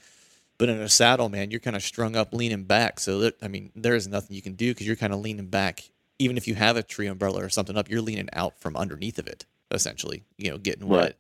But 0.58 0.68
in 0.68 0.78
a 0.78 0.88
saddle, 0.88 1.28
man, 1.28 1.50
you're 1.50 1.60
kind 1.60 1.76
of 1.76 1.82
strung 1.82 2.14
up, 2.14 2.32
leaning 2.32 2.64
back. 2.64 3.00
So 3.00 3.18
that 3.20 3.36
I 3.42 3.48
mean, 3.48 3.72
there 3.74 3.94
is 3.94 4.06
nothing 4.06 4.36
you 4.36 4.42
can 4.42 4.54
do 4.54 4.70
because 4.70 4.86
you're 4.86 4.96
kind 4.96 5.12
of 5.12 5.20
leaning 5.20 5.48
back. 5.48 5.90
Even 6.18 6.36
if 6.36 6.46
you 6.46 6.54
have 6.54 6.76
a 6.76 6.82
tree 6.82 7.06
umbrella 7.06 7.42
or 7.42 7.48
something 7.48 7.76
up, 7.76 7.90
you're 7.90 8.02
leaning 8.02 8.28
out 8.32 8.60
from 8.60 8.76
underneath 8.76 9.18
of 9.18 9.26
it 9.26 9.46
essentially, 9.72 10.24
you 10.36 10.50
know, 10.50 10.58
getting 10.58 10.86
wet. 10.86 11.00
Right. 11.00 11.14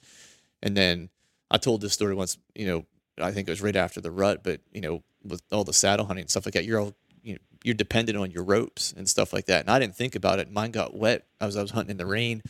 And 0.62 0.76
then 0.76 1.08
I 1.50 1.58
told 1.58 1.80
this 1.80 1.92
story 1.92 2.14
once, 2.14 2.38
you 2.54 2.66
know, 2.66 2.86
I 3.18 3.32
think 3.32 3.48
it 3.48 3.52
was 3.52 3.62
right 3.62 3.76
after 3.76 4.00
the 4.00 4.10
rut, 4.10 4.42
but 4.42 4.60
you 4.72 4.80
know, 4.80 5.02
with 5.24 5.42
all 5.50 5.64
the 5.64 5.72
saddle 5.72 6.06
hunting 6.06 6.22
and 6.22 6.30
stuff 6.30 6.46
like 6.46 6.54
that, 6.54 6.64
you're 6.64 6.80
all 6.80 6.94
you 7.22 7.34
know, 7.34 7.40
you're 7.64 7.74
dependent 7.74 8.18
on 8.18 8.30
your 8.30 8.44
ropes 8.44 8.92
and 8.96 9.08
stuff 9.08 9.32
like 9.32 9.46
that. 9.46 9.60
And 9.60 9.70
I 9.70 9.78
didn't 9.78 9.96
think 9.96 10.14
about 10.14 10.38
it. 10.38 10.50
Mine 10.50 10.70
got 10.70 10.94
wet 10.94 11.26
I 11.40 11.46
was 11.46 11.56
I 11.56 11.62
was 11.62 11.70
hunting 11.70 11.92
in 11.92 11.96
the 11.96 12.06
rain. 12.06 12.42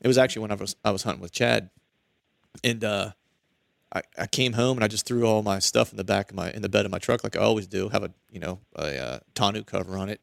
It 0.00 0.08
was 0.08 0.18
actually 0.18 0.42
when 0.42 0.52
I 0.52 0.54
was 0.54 0.76
I 0.84 0.90
was 0.90 1.02
hunting 1.02 1.20
with 1.22 1.32
Chad, 1.32 1.70
and 2.64 2.82
uh, 2.82 3.12
I, 3.92 4.02
I 4.16 4.26
came 4.26 4.52
home 4.52 4.76
and 4.76 4.84
I 4.84 4.88
just 4.88 5.06
threw 5.06 5.26
all 5.26 5.42
my 5.42 5.58
stuff 5.58 5.90
in 5.90 5.96
the 5.96 6.04
back 6.04 6.30
of 6.30 6.36
my 6.36 6.50
in 6.50 6.62
the 6.62 6.68
bed 6.68 6.84
of 6.84 6.92
my 6.92 6.98
truck 6.98 7.24
like 7.24 7.36
I 7.36 7.40
always 7.40 7.66
do. 7.66 7.88
Have 7.88 8.04
a 8.04 8.10
you 8.30 8.40
know 8.40 8.60
a 8.76 8.98
uh, 8.98 9.18
tonneau 9.34 9.64
cover 9.64 9.96
on 9.96 10.08
it, 10.08 10.20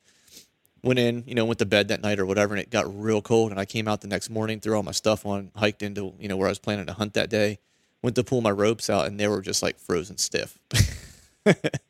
went 0.83 0.99
in, 0.99 1.23
you 1.27 1.35
know, 1.35 1.45
went 1.45 1.59
to 1.59 1.65
bed 1.65 1.89
that 1.89 2.01
night 2.01 2.19
or 2.19 2.25
whatever, 2.25 2.53
and 2.53 2.61
it 2.61 2.69
got 2.69 2.85
real 2.99 3.21
cold. 3.21 3.51
And 3.51 3.59
I 3.59 3.65
came 3.65 3.87
out 3.87 4.01
the 4.01 4.07
next 4.07 4.29
morning, 4.29 4.59
threw 4.59 4.75
all 4.75 4.83
my 4.83 4.91
stuff 4.91 5.25
on, 5.25 5.51
hiked 5.55 5.81
into, 5.81 6.13
you 6.19 6.27
know, 6.27 6.37
where 6.37 6.47
I 6.47 6.51
was 6.51 6.59
planning 6.59 6.85
to 6.87 6.93
hunt 6.93 7.13
that 7.13 7.29
day, 7.29 7.59
went 8.01 8.15
to 8.15 8.23
pull 8.23 8.41
my 8.41 8.51
ropes 8.51 8.89
out, 8.89 9.05
and 9.07 9.19
they 9.19 9.27
were 9.27 9.41
just 9.41 9.61
like 9.61 9.79
frozen 9.79 10.17
stiff. 10.17 10.57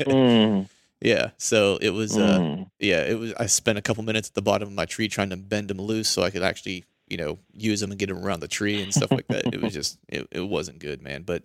mm. 0.01 0.69
Yeah. 0.99 1.29
So 1.37 1.77
it 1.79 1.91
was, 1.91 2.17
uh, 2.17 2.39
mm. 2.39 2.61
uh, 2.63 2.65
yeah, 2.79 3.03
it 3.03 3.19
was, 3.19 3.31
I 3.35 3.45
spent 3.45 3.77
a 3.77 3.83
couple 3.83 4.03
minutes 4.03 4.29
at 4.29 4.33
the 4.33 4.41
bottom 4.41 4.67
of 4.67 4.73
my 4.73 4.85
tree 4.85 5.07
trying 5.07 5.29
to 5.29 5.37
bend 5.37 5.67
them 5.67 5.77
loose 5.77 6.09
so 6.09 6.23
I 6.23 6.31
could 6.31 6.41
actually, 6.41 6.85
you 7.07 7.17
know, 7.17 7.39
use 7.53 7.79
them 7.79 7.91
and 7.91 7.99
get 7.99 8.09
them 8.09 8.23
around 8.23 8.41
the 8.41 8.47
tree 8.47 8.81
and 8.81 8.93
stuff 8.93 9.11
like 9.11 9.27
that. 9.27 9.53
It 9.53 9.61
was 9.61 9.73
just, 9.73 9.97
it, 10.07 10.27
it 10.31 10.41
wasn't 10.41 10.79
good, 10.79 11.01
man. 11.01 11.23
But, 11.23 11.43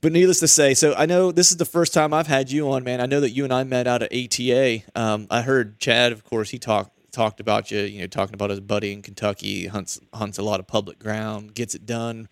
but 0.00 0.12
needless 0.12 0.40
to 0.40 0.48
say, 0.48 0.74
so 0.74 0.94
I 0.94 1.06
know 1.06 1.32
this 1.32 1.50
is 1.50 1.56
the 1.56 1.64
first 1.64 1.94
time 1.94 2.12
I've 2.12 2.26
had 2.26 2.50
you 2.50 2.70
on, 2.70 2.84
man. 2.84 3.00
I 3.00 3.06
know 3.06 3.20
that 3.20 3.30
you 3.30 3.44
and 3.44 3.52
I 3.52 3.64
met 3.64 3.86
out 3.86 4.02
at 4.02 4.12
ATA. 4.12 4.82
Um, 4.94 5.26
I 5.30 5.42
heard 5.42 5.78
Chad, 5.78 6.12
of 6.12 6.24
course, 6.24 6.50
he 6.50 6.58
talked 6.58 6.90
talked 7.14 7.40
about 7.40 7.70
you, 7.70 7.80
you 7.80 8.00
know, 8.00 8.06
talking 8.06 8.34
about 8.34 8.50
his 8.50 8.60
buddy 8.60 8.92
in 8.92 9.00
Kentucky, 9.00 9.68
hunts 9.68 10.00
hunts 10.12 10.36
a 10.38 10.42
lot 10.42 10.60
of 10.60 10.66
public 10.66 10.98
ground, 10.98 11.54
gets 11.54 11.74
it 11.74 11.86
done, 11.86 12.28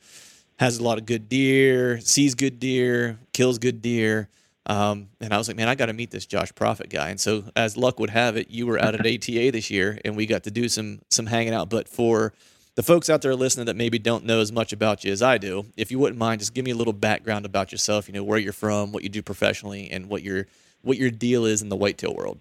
has 0.59 0.79
a 0.79 0.83
lot 0.83 0.99
of 0.99 1.07
good 1.07 1.29
deer, 1.29 2.01
sees 2.01 2.35
good 2.35 2.59
deer, 2.59 3.19
kills 3.33 3.59
good 3.59 3.81
deer. 3.81 4.29
Um, 4.67 5.09
and 5.21 5.35
I 5.35 5.39
was 5.39 5.49
like, 5.49 5.57
man, 5.57 5.69
I 5.69 5.75
got 5.75 5.87
to 5.87 5.93
meet 5.93 6.11
this 6.11 6.25
Josh 6.25 6.55
Profit 6.55 6.89
guy. 6.89 7.11
And 7.11 7.21
so, 7.21 7.45
as 7.57 7.77
luck 7.77 7.99
would 7.99 8.11
have 8.11 8.37
it, 8.37 8.51
you 8.51 8.67
were 8.67 8.79
out 8.79 8.95
at 8.95 9.01
ATA 9.07 9.51
this 9.51 9.71
year, 9.71 9.99
and 10.05 10.17
we 10.17 10.27
got 10.27 10.45
to 10.45 10.51
do 10.51 10.69
some 10.69 11.01
some 11.11 11.27
hanging 11.27 11.53
out. 11.53 11.69
But 11.69 11.89
for 11.89 12.33
the 12.75 12.83
folks 12.83 13.11
out 13.11 13.23
there 13.23 13.35
listening 13.35 13.67
that 13.67 13.77
maybe 13.77 13.99
don't 13.99 14.25
know 14.25 14.41
as 14.41 14.53
much 14.53 14.73
about 14.73 15.05
you 15.05 15.13
as 15.13 15.21
I 15.21 15.39
do, 15.39 15.67
if 15.77 15.91
you 15.91 15.99
wouldn't 15.99 16.19
mind, 16.19 16.41
just 16.41 16.55
give 16.55 16.65
me 16.65 16.71
a 16.71 16.77
little 16.77 16.93
background 16.93 17.45
about 17.45 17.73
yourself. 17.73 18.09
You 18.09 18.15
know, 18.15 18.25
where 18.25 18.39
you're 18.39 18.53
from, 18.53 18.93
what 18.93 19.03
you 19.03 19.09
do 19.09 19.23
professionally, 19.23 19.91
and 19.91 20.09
what 20.09 20.23
your 20.23 20.47
what 20.83 20.97
your 20.97 21.11
deal 21.11 21.45
is 21.45 21.61
in 21.63 21.69
the 21.69 21.77
whitetail 21.77 22.15
world. 22.15 22.39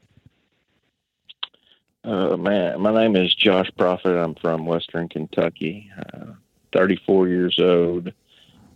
Uh, 2.03 2.35
man, 2.35 2.79
my 2.81 2.91
name 2.93 3.15
is 3.15 3.33
Josh 3.33 3.69
Profit. 3.77 4.15
I'm 4.15 4.35
from 4.35 4.65
Western 4.65 5.07
Kentucky. 5.07 5.91
Uh, 6.13 6.33
34 6.73 7.27
years 7.27 7.59
old. 7.59 8.11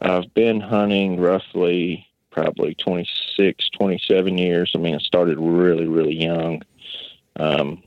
I've 0.02 0.32
been 0.34 0.60
hunting 0.60 1.20
roughly 1.20 2.08
probably 2.36 2.76
26, 2.76 3.25
27 3.38 4.38
years. 4.38 4.72
I 4.76 4.80
mean, 4.80 4.96
I 4.96 5.00
started 5.00 5.38
really, 5.40 5.88
really 5.88 6.16
young. 6.16 6.64
Um, 7.38 7.84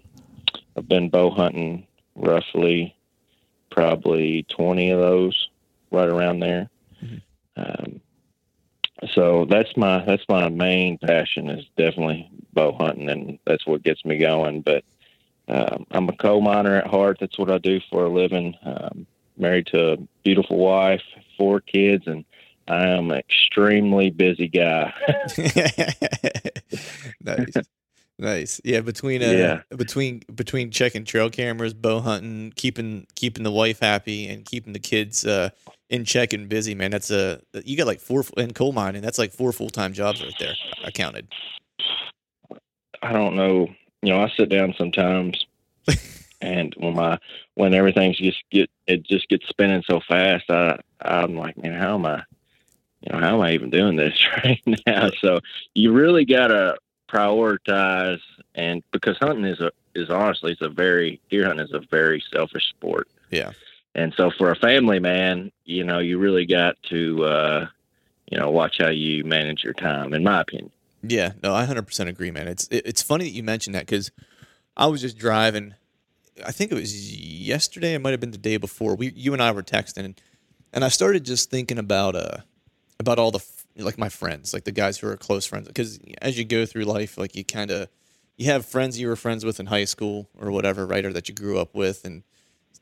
I've 0.77 0.89
been 0.89 1.09
bow 1.09 1.31
hunting 1.31 1.87
roughly 2.15 2.95
probably 3.71 4.45
20 4.49 4.91
of 4.91 5.01
those, 5.01 5.49
right 5.91 6.09
around 6.09 6.41
there. 6.41 6.69
Mm-hmm. 7.03 7.17
Um, 7.57 8.01
so 9.15 9.47
that's 9.49 9.77
my 9.77 10.05
that's 10.05 10.25
my 10.29 10.49
main 10.49 10.99
passion 10.99 11.49
is 11.49 11.65
definitely 11.77 12.29
bow 12.53 12.73
hunting, 12.73 13.09
and 13.09 13.39
that's 13.47 13.67
what 13.67 13.85
gets 13.85 14.05
me 14.05 14.19
going. 14.19 14.63
But 14.63 14.85
um, 15.47 15.87
I'm 15.93 16.09
a 16.09 16.17
coal 16.17 16.41
miner 16.41 16.77
at 16.77 16.87
heart. 16.89 17.19
That's 17.21 17.39
what 17.39 17.51
I 17.51 17.59
do 17.59 17.81
for 17.91 18.05
a 18.05 18.09
living. 18.09 18.57
Um, 18.65 19.07
married 19.37 19.67
to 19.69 19.93
a 19.93 19.97
beautiful 20.25 20.59
wife, 20.59 21.03
four 21.37 21.61
kids, 21.61 22.07
and 22.07 22.25
I 22.69 22.87
am 22.89 23.11
an 23.11 23.19
extremely 23.19 24.11
busy 24.11 24.49
guy. 24.49 24.93
nice. 27.21 27.55
Nice. 28.21 28.61
Yeah, 28.65 28.81
between 28.81 29.23
uh, 29.23 29.27
yeah. 29.27 29.77
between 29.77 30.23
between 30.35 30.71
checking 30.71 31.05
trail 31.05 31.31
cameras, 31.31 31.73
bow 31.73 32.01
hunting, 32.01 32.53
keeping 32.57 33.07
keeping 33.15 33.45
the 33.45 33.53
wife 33.53 33.79
happy, 33.79 34.27
and 34.27 34.45
keeping 34.45 34.73
the 34.73 34.81
kids 34.81 35.25
uh, 35.25 35.51
in 35.89 36.05
check 36.05 36.33
and 36.33 36.49
busy, 36.49 36.75
man. 36.75 36.91
That's 36.91 37.13
a 37.13 37.41
you 37.65 37.77
got 37.77 37.87
like 37.87 38.01
four 38.01 38.25
in 38.37 38.53
coal 38.55 38.73
mining. 38.73 39.03
That's 39.03 39.19
like 39.19 39.33
four 39.33 39.53
full 39.53 39.71
time 39.71 39.93
jobs 39.93 40.21
right 40.21 40.35
there. 40.41 40.55
I 40.85 40.91
counted. 40.91 41.29
I 43.03 43.13
don't 43.13 43.37
know. 43.37 43.69
You 44.03 44.13
know, 44.13 44.23
I 44.23 44.29
sit 44.37 44.49
down 44.49 44.75
sometimes, 44.77 45.47
and 46.41 46.75
when 46.77 46.95
my 46.95 47.19
when 47.55 47.73
everything's 47.73 48.19
just 48.19 48.43
get 48.51 48.69
it 48.89 49.05
just 49.05 49.29
gets 49.29 49.49
spinning 49.49 49.85
so 49.89 50.01
fast, 50.09 50.51
I 50.51 50.81
I'm 51.01 51.37
like, 51.37 51.57
man, 51.57 51.79
how 51.81 51.95
am 51.95 52.05
I? 52.07 52.25
You 53.01 53.13
know, 53.13 53.19
how 53.19 53.35
am 53.35 53.41
I 53.41 53.53
even 53.53 53.71
doing 53.71 53.97
this 53.97 54.19
right 54.45 54.61
now? 54.87 55.11
So 55.21 55.41
you 55.75 55.93
really 55.93 56.25
gotta 56.25 56.77
prioritize 57.09 58.21
and 58.55 58.83
because 58.93 59.17
hunting 59.19 59.45
is 59.45 59.61
a 59.61 59.71
is 59.95 60.11
honestly 60.11 60.53
it's 60.53 60.61
a 60.61 60.69
very 60.69 61.21
deer 61.31 61.47
hunting 61.47 61.65
is 61.65 61.73
a 61.73 61.81
very 61.91 62.23
selfish 62.33 62.69
sport. 62.69 63.09
Yeah. 63.31 63.53
And 63.95 64.13
so 64.15 64.31
for 64.31 64.51
a 64.51 64.57
family 64.57 65.01
man, 65.01 65.51
you 65.65 65.85
know, 65.85 65.99
you 65.99 66.19
really 66.19 66.47
got 66.47 66.77
to 66.85 67.25
uh 67.25 67.67
you 68.31 68.39
know, 68.39 68.51
watch 68.51 68.77
how 68.79 68.91
you 68.91 69.25
manage 69.25 69.65
your 69.65 69.73
time 69.73 70.13
in 70.13 70.23
my 70.23 70.43
opinion. 70.43 70.71
Yeah, 71.03 71.33
no, 71.43 71.55
I 71.55 71.65
100% 71.65 72.09
agree, 72.09 72.31
man. 72.31 72.47
It's 72.49 72.69
it, 72.69 72.87
it's 72.87 73.03
funny 73.03 73.25
that 73.25 73.31
you 73.31 73.43
mentioned 73.43 73.75
that 73.75 73.87
cuz 73.87 74.11
I 74.77 74.87
was 74.87 75.01
just 75.01 75.19
driving 75.19 75.75
I 76.45 76.53
think 76.53 76.71
it 76.71 76.75
was 76.77 77.17
yesterday, 77.17 77.95
it 77.95 78.01
might 78.01 78.13
have 78.13 78.21
been 78.21 78.31
the 78.31 78.39
day 78.39 78.59
before. 78.59 78.95
We 78.95 79.13
you 79.15 79.33
and 79.33 79.43
I 79.43 79.51
were 79.53 79.63
texting 79.63 80.15
and 80.73 80.85
I 80.85 80.89
started 80.89 81.25
just 81.25 81.51
thinking 81.51 81.79
about 81.79 82.15
uh 82.17 82.39
about 83.01 83.19
all 83.19 83.31
the 83.31 83.45
like 83.77 83.99
my 83.99 84.09
friends, 84.09 84.53
like 84.53 84.65
the 84.65 84.73
guys 84.73 84.99
who 84.99 85.09
are 85.09 85.17
close 85.17 85.47
friends. 85.47 85.69
Because 85.69 85.99
as 86.21 86.39
you 86.39 86.45
go 86.45 86.67
through 86.67 86.85
life, 86.85 87.17
like 87.17 87.37
you 87.37 87.45
kind 87.45 87.71
of 87.71 87.89
you 88.37 88.47
have 88.47 88.67
friends 88.67 88.99
you 88.99 89.09
were 89.09 89.17
friends 89.17 89.45
with 89.45 89.61
in 89.61 89.67
high 89.67 89.85
school 89.85 90.29
or 90.39 90.51
whatever, 90.51 90.87
right, 90.87 91.05
or 91.05 91.13
that 91.13 91.29
you 91.29 91.35
grew 91.35 91.59
up 91.59 91.75
with, 91.75 92.05
and 92.05 92.23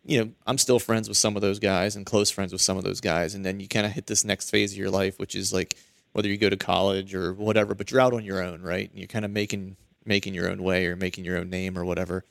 you 0.04 0.18
know 0.22 0.30
I'm 0.46 0.58
still 0.58 0.78
friends 0.78 1.08
with 1.08 1.18
some 1.18 1.36
of 1.36 1.42
those 1.42 1.58
guys 1.58 1.96
and 1.96 2.06
close 2.06 2.30
friends 2.30 2.52
with 2.52 2.62
some 2.62 2.76
of 2.76 2.84
those 2.84 3.00
guys, 3.00 3.34
and 3.34 3.44
then 3.44 3.60
you 3.60 3.68
kind 3.68 3.86
of 3.86 3.92
hit 3.92 4.06
this 4.06 4.24
next 4.24 4.50
phase 4.50 4.72
of 4.72 4.78
your 4.78 4.90
life, 4.90 5.18
which 5.18 5.34
is 5.34 5.52
like 5.52 5.76
whether 6.12 6.28
you 6.28 6.38
go 6.38 6.48
to 6.48 6.56
college 6.56 7.14
or 7.14 7.34
whatever, 7.34 7.74
but 7.74 7.90
you're 7.90 8.00
out 8.00 8.14
on 8.14 8.24
your 8.24 8.42
own, 8.42 8.62
right? 8.62 8.88
And 8.88 8.98
you're 8.98 9.06
kind 9.06 9.24
of 9.24 9.30
making 9.30 9.76
making 10.04 10.34
your 10.34 10.48
own 10.48 10.62
way 10.62 10.86
or 10.86 10.96
making 10.96 11.24
your 11.24 11.36
own 11.36 11.50
name 11.50 11.76
or 11.76 11.84
whatever. 11.84 12.24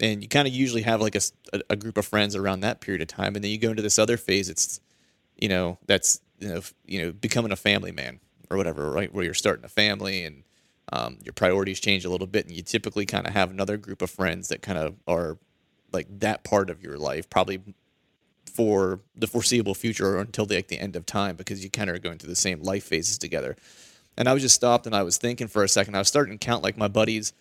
And 0.00 0.22
you 0.22 0.28
kind 0.28 0.48
of 0.48 0.54
usually 0.54 0.82
have 0.82 1.00
like 1.00 1.14
a, 1.14 1.20
a 1.68 1.76
group 1.76 1.98
of 1.98 2.06
friends 2.06 2.34
around 2.34 2.60
that 2.60 2.80
period 2.80 3.02
of 3.02 3.08
time, 3.08 3.36
and 3.36 3.44
then 3.44 3.50
you 3.50 3.58
go 3.58 3.70
into 3.70 3.82
this 3.82 3.98
other 3.98 4.16
phase. 4.16 4.48
It's 4.48 4.80
you 5.36 5.48
know 5.48 5.78
that's 5.86 6.20
you 6.40 6.48
know 6.48 6.60
you 6.86 7.02
know 7.02 7.12
becoming 7.12 7.52
a 7.52 7.56
family 7.56 7.92
man 7.92 8.20
or 8.50 8.56
whatever, 8.56 8.90
right? 8.90 9.12
Where 9.14 9.24
you're 9.24 9.34
starting 9.34 9.64
a 9.64 9.68
family 9.68 10.24
and 10.24 10.42
um, 10.92 11.18
your 11.22 11.32
priorities 11.32 11.78
change 11.80 12.04
a 12.04 12.10
little 12.10 12.26
bit, 12.26 12.46
and 12.46 12.54
you 12.54 12.62
typically 12.62 13.06
kind 13.06 13.26
of 13.26 13.32
have 13.32 13.50
another 13.50 13.76
group 13.76 14.02
of 14.02 14.10
friends 14.10 14.48
that 14.48 14.62
kind 14.62 14.78
of 14.78 14.96
are 15.06 15.38
like 15.92 16.06
that 16.20 16.42
part 16.44 16.70
of 16.70 16.82
your 16.82 16.98
life, 16.98 17.30
probably 17.30 17.60
for 18.52 19.00
the 19.14 19.26
foreseeable 19.26 19.74
future 19.74 20.16
or 20.16 20.20
until 20.20 20.46
the, 20.46 20.56
like 20.56 20.68
the 20.68 20.78
end 20.78 20.96
of 20.96 21.06
time, 21.06 21.36
because 21.36 21.62
you 21.62 21.70
kind 21.70 21.88
of 21.88 21.96
are 21.96 22.00
going 22.00 22.18
through 22.18 22.30
the 22.30 22.36
same 22.36 22.60
life 22.62 22.84
phases 22.84 23.16
together. 23.18 23.56
And 24.16 24.28
I 24.28 24.32
was 24.32 24.42
just 24.42 24.56
stopped 24.56 24.86
and 24.86 24.94
I 24.94 25.02
was 25.02 25.16
thinking 25.16 25.46
for 25.46 25.62
a 25.62 25.68
second. 25.68 25.94
I 25.94 25.98
was 25.98 26.08
starting 26.08 26.36
to 26.36 26.44
count 26.44 26.62
like 26.62 26.76
my 26.76 26.88
buddies 26.88 27.32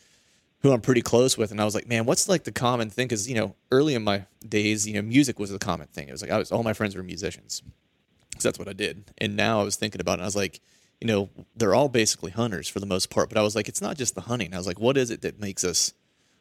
who 0.61 0.71
I'm 0.71 0.81
pretty 0.81 1.01
close 1.01 1.37
with, 1.37 1.51
and 1.51 1.61
I 1.61 1.65
was 1.65 1.73
like, 1.73 1.87
man, 1.87 2.05
what's 2.05 2.27
like 2.27 2.43
the 2.43 2.51
common 2.51 2.89
thing? 2.89 3.07
Because 3.07 3.27
you 3.29 3.35
know, 3.35 3.55
early 3.71 3.95
in 3.95 4.03
my 4.03 4.25
days, 4.47 4.87
you 4.87 4.93
know, 4.93 5.01
music 5.01 5.39
was 5.39 5.49
the 5.49 5.59
common 5.59 5.87
thing. 5.87 6.09
It 6.09 6.11
was 6.11 6.21
like 6.21 6.31
I 6.31 6.37
was 6.37 6.51
all 6.51 6.63
my 6.63 6.73
friends 6.73 6.95
were 6.95 7.03
musicians, 7.03 7.63
because 8.39 8.45
that's 8.45 8.59
what 8.59 8.69
I 8.69 8.73
did. 8.73 9.11
And 9.17 9.35
now 9.35 9.59
I 9.59 9.63
was 9.63 9.75
thinking 9.75 9.99
about 9.99 10.19
it. 10.19 10.21
I 10.21 10.25
was 10.25 10.35
like, 10.35 10.61
you 11.01 11.07
know, 11.07 11.29
they're 11.57 11.75
all 11.75 11.89
basically 11.89 12.31
hunters 12.31 12.69
for 12.69 12.79
the 12.79 12.85
most 12.85 13.09
part. 13.09 13.27
But 13.27 13.37
I 13.37 13.41
was 13.41 13.53
like, 13.53 13.67
it's 13.67 13.81
not 13.81 13.97
just 13.97 14.15
the 14.15 14.21
hunting. 14.21 14.53
I 14.53 14.57
was 14.57 14.65
like, 14.65 14.79
what 14.79 14.95
is 14.95 15.11
it 15.11 15.21
that 15.23 15.41
makes 15.41 15.65
us 15.65 15.93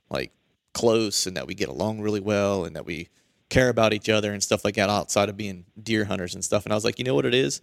like 0.08 0.32
close 0.72 1.26
and 1.26 1.36
that 1.36 1.48
we 1.48 1.54
get 1.54 1.68
along 1.68 2.00
really 2.00 2.20
well 2.20 2.64
and 2.64 2.76
that 2.76 2.86
we 2.86 3.08
care 3.48 3.68
about 3.68 3.92
each 3.92 4.08
other 4.08 4.32
and 4.32 4.42
stuff 4.42 4.64
like 4.64 4.76
that 4.76 4.88
outside 4.88 5.28
of 5.28 5.36
being 5.36 5.64
deer 5.82 6.04
hunters 6.04 6.34
and 6.34 6.44
stuff. 6.44 6.64
And 6.64 6.72
I 6.72 6.76
was 6.76 6.84
like, 6.84 7.00
you 7.00 7.04
know 7.04 7.16
what 7.16 7.26
it 7.26 7.34
is? 7.34 7.62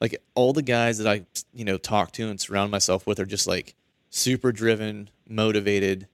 Like 0.00 0.16
all 0.34 0.54
the 0.54 0.62
guys 0.62 0.98
that 0.98 1.06
I, 1.06 1.26
you 1.52 1.66
know, 1.66 1.76
talk 1.76 2.12
to 2.12 2.28
and 2.28 2.40
surround 2.40 2.70
myself 2.70 3.06
with 3.06 3.20
are 3.20 3.26
just 3.26 3.46
like 3.46 3.74
super 4.08 4.50
driven, 4.50 5.10
motivated 5.28 6.08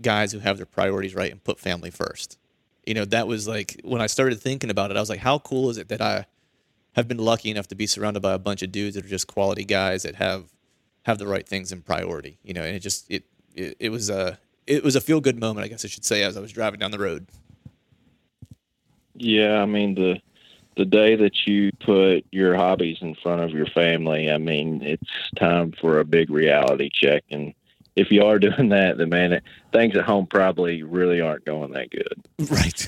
guys 0.00 0.30
who 0.30 0.38
have 0.38 0.58
their 0.58 0.66
priorities 0.66 1.14
right 1.14 1.32
and 1.32 1.42
put 1.42 1.58
family 1.58 1.90
first. 1.90 2.38
You 2.86 2.94
know, 2.94 3.04
that 3.06 3.26
was 3.26 3.48
like 3.48 3.80
when 3.82 4.00
I 4.00 4.06
started 4.06 4.40
thinking 4.40 4.70
about 4.70 4.92
it, 4.92 4.96
I 4.96 5.00
was 5.00 5.10
like, 5.10 5.20
how 5.20 5.40
cool 5.40 5.70
is 5.70 5.78
it 5.78 5.88
that 5.88 6.00
I 6.00 6.26
have 7.00 7.08
been 7.08 7.18
lucky 7.18 7.50
enough 7.50 7.68
to 7.68 7.74
be 7.74 7.86
surrounded 7.86 8.20
by 8.20 8.32
a 8.32 8.38
bunch 8.38 8.62
of 8.62 8.70
dudes 8.70 8.94
that 8.94 9.04
are 9.04 9.08
just 9.08 9.26
quality 9.26 9.64
guys 9.64 10.02
that 10.02 10.16
have 10.16 10.50
have 11.04 11.18
the 11.18 11.26
right 11.26 11.48
things 11.48 11.72
in 11.72 11.82
priority. 11.82 12.38
You 12.44 12.54
know, 12.54 12.62
and 12.62 12.76
it 12.76 12.80
just 12.80 13.10
it 13.10 13.24
it, 13.54 13.76
it 13.80 13.88
was 13.90 14.10
a 14.10 14.38
it 14.66 14.84
was 14.84 14.96
a 14.96 15.00
feel 15.00 15.20
good 15.20 15.38
moment, 15.38 15.64
I 15.64 15.68
guess 15.68 15.84
I 15.84 15.88
should 15.88 16.04
say, 16.04 16.22
as 16.22 16.36
I 16.36 16.40
was 16.40 16.52
driving 16.52 16.78
down 16.78 16.90
the 16.90 16.98
road. 16.98 17.26
Yeah, 19.14 19.60
I 19.60 19.66
mean 19.66 19.94
the 19.94 20.20
the 20.76 20.84
day 20.84 21.16
that 21.16 21.46
you 21.46 21.72
put 21.84 22.24
your 22.30 22.54
hobbies 22.54 22.98
in 23.00 23.14
front 23.16 23.42
of 23.42 23.50
your 23.50 23.66
family, 23.66 24.30
I 24.30 24.38
mean 24.38 24.82
it's 24.82 25.10
time 25.36 25.72
for 25.80 25.98
a 25.98 26.04
big 26.04 26.30
reality 26.30 26.90
check. 26.92 27.24
And 27.30 27.54
if 27.96 28.10
you 28.10 28.24
are 28.24 28.38
doing 28.38 28.68
that, 28.70 28.98
then 28.98 29.08
man, 29.08 29.32
it, 29.32 29.44
things 29.72 29.96
at 29.96 30.04
home 30.04 30.26
probably 30.26 30.82
really 30.82 31.20
aren't 31.20 31.44
going 31.44 31.72
that 31.72 31.90
good. 31.90 32.24
Right. 32.50 32.86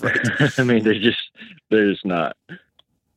right. 0.00 0.52
I 0.58 0.64
mean, 0.64 0.84
they're 0.84 0.94
just 0.94 1.30
they're 1.70 1.90
just 1.90 2.04
not. 2.04 2.36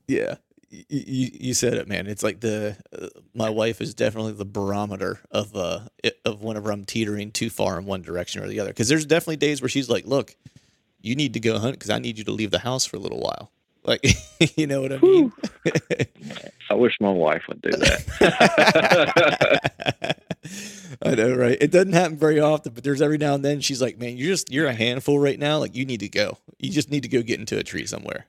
Yeah. 0.07 0.35
You, 0.69 1.29
you 1.31 1.53
said 1.53 1.75
it, 1.75 1.87
man. 1.87 2.07
It's 2.07 2.23
like 2.23 2.39
the 2.39 2.75
uh, 2.99 3.07
my 3.35 3.49
wife 3.49 3.79
is 3.79 3.93
definitely 3.93 4.31
the 4.33 4.45
barometer 4.45 5.19
of 5.29 5.55
uh 5.55 5.81
of 6.25 6.41
whenever 6.41 6.71
I'm 6.71 6.85
teetering 6.85 7.31
too 7.31 7.51
far 7.51 7.77
in 7.77 7.85
one 7.85 8.01
direction 8.01 8.43
or 8.43 8.47
the 8.47 8.59
other. 8.59 8.71
Because 8.71 8.89
there's 8.89 9.05
definitely 9.05 9.35
days 9.35 9.61
where 9.61 9.69
she's 9.69 9.87
like, 9.87 10.07
"Look, 10.07 10.35
you 10.99 11.15
need 11.15 11.33
to 11.33 11.39
go 11.39 11.59
hunt 11.59 11.75
because 11.75 11.91
I 11.91 11.99
need 11.99 12.17
you 12.17 12.23
to 12.23 12.31
leave 12.31 12.49
the 12.49 12.57
house 12.59 12.85
for 12.85 12.97
a 12.97 12.99
little 12.99 13.19
while." 13.19 13.51
Like, 13.85 14.01
you 14.55 14.65
know 14.65 14.81
what 14.81 14.93
I 14.93 14.97
mean? 14.99 15.33
I 16.69 16.73
wish 16.73 16.93
my 17.01 17.11
wife 17.11 17.43
would 17.49 17.61
do 17.61 17.71
that. 17.71 18.05
I 21.01 21.15
know, 21.15 21.35
right? 21.35 21.57
It 21.59 21.69
doesn't 21.69 21.91
happen 21.91 22.15
very 22.15 22.39
often, 22.39 22.71
but 22.73 22.85
there's 22.85 23.01
every 23.01 23.17
now 23.17 23.33
and 23.33 23.43
then 23.43 23.59
she's 23.59 23.81
like, 23.81 23.97
"Man, 23.99 24.15
you're 24.15 24.29
just 24.29 24.49
you're 24.49 24.67
a 24.67 24.73
handful 24.73 25.19
right 25.19 25.37
now. 25.37 25.57
Like, 25.57 25.75
you 25.75 25.83
need 25.83 25.99
to 25.99 26.07
go. 26.07 26.37
You 26.59 26.69
just 26.69 26.91
need 26.91 27.03
to 27.03 27.09
go 27.09 27.21
get 27.21 27.41
into 27.41 27.57
a 27.59 27.63
tree 27.63 27.85
somewhere." 27.85 28.25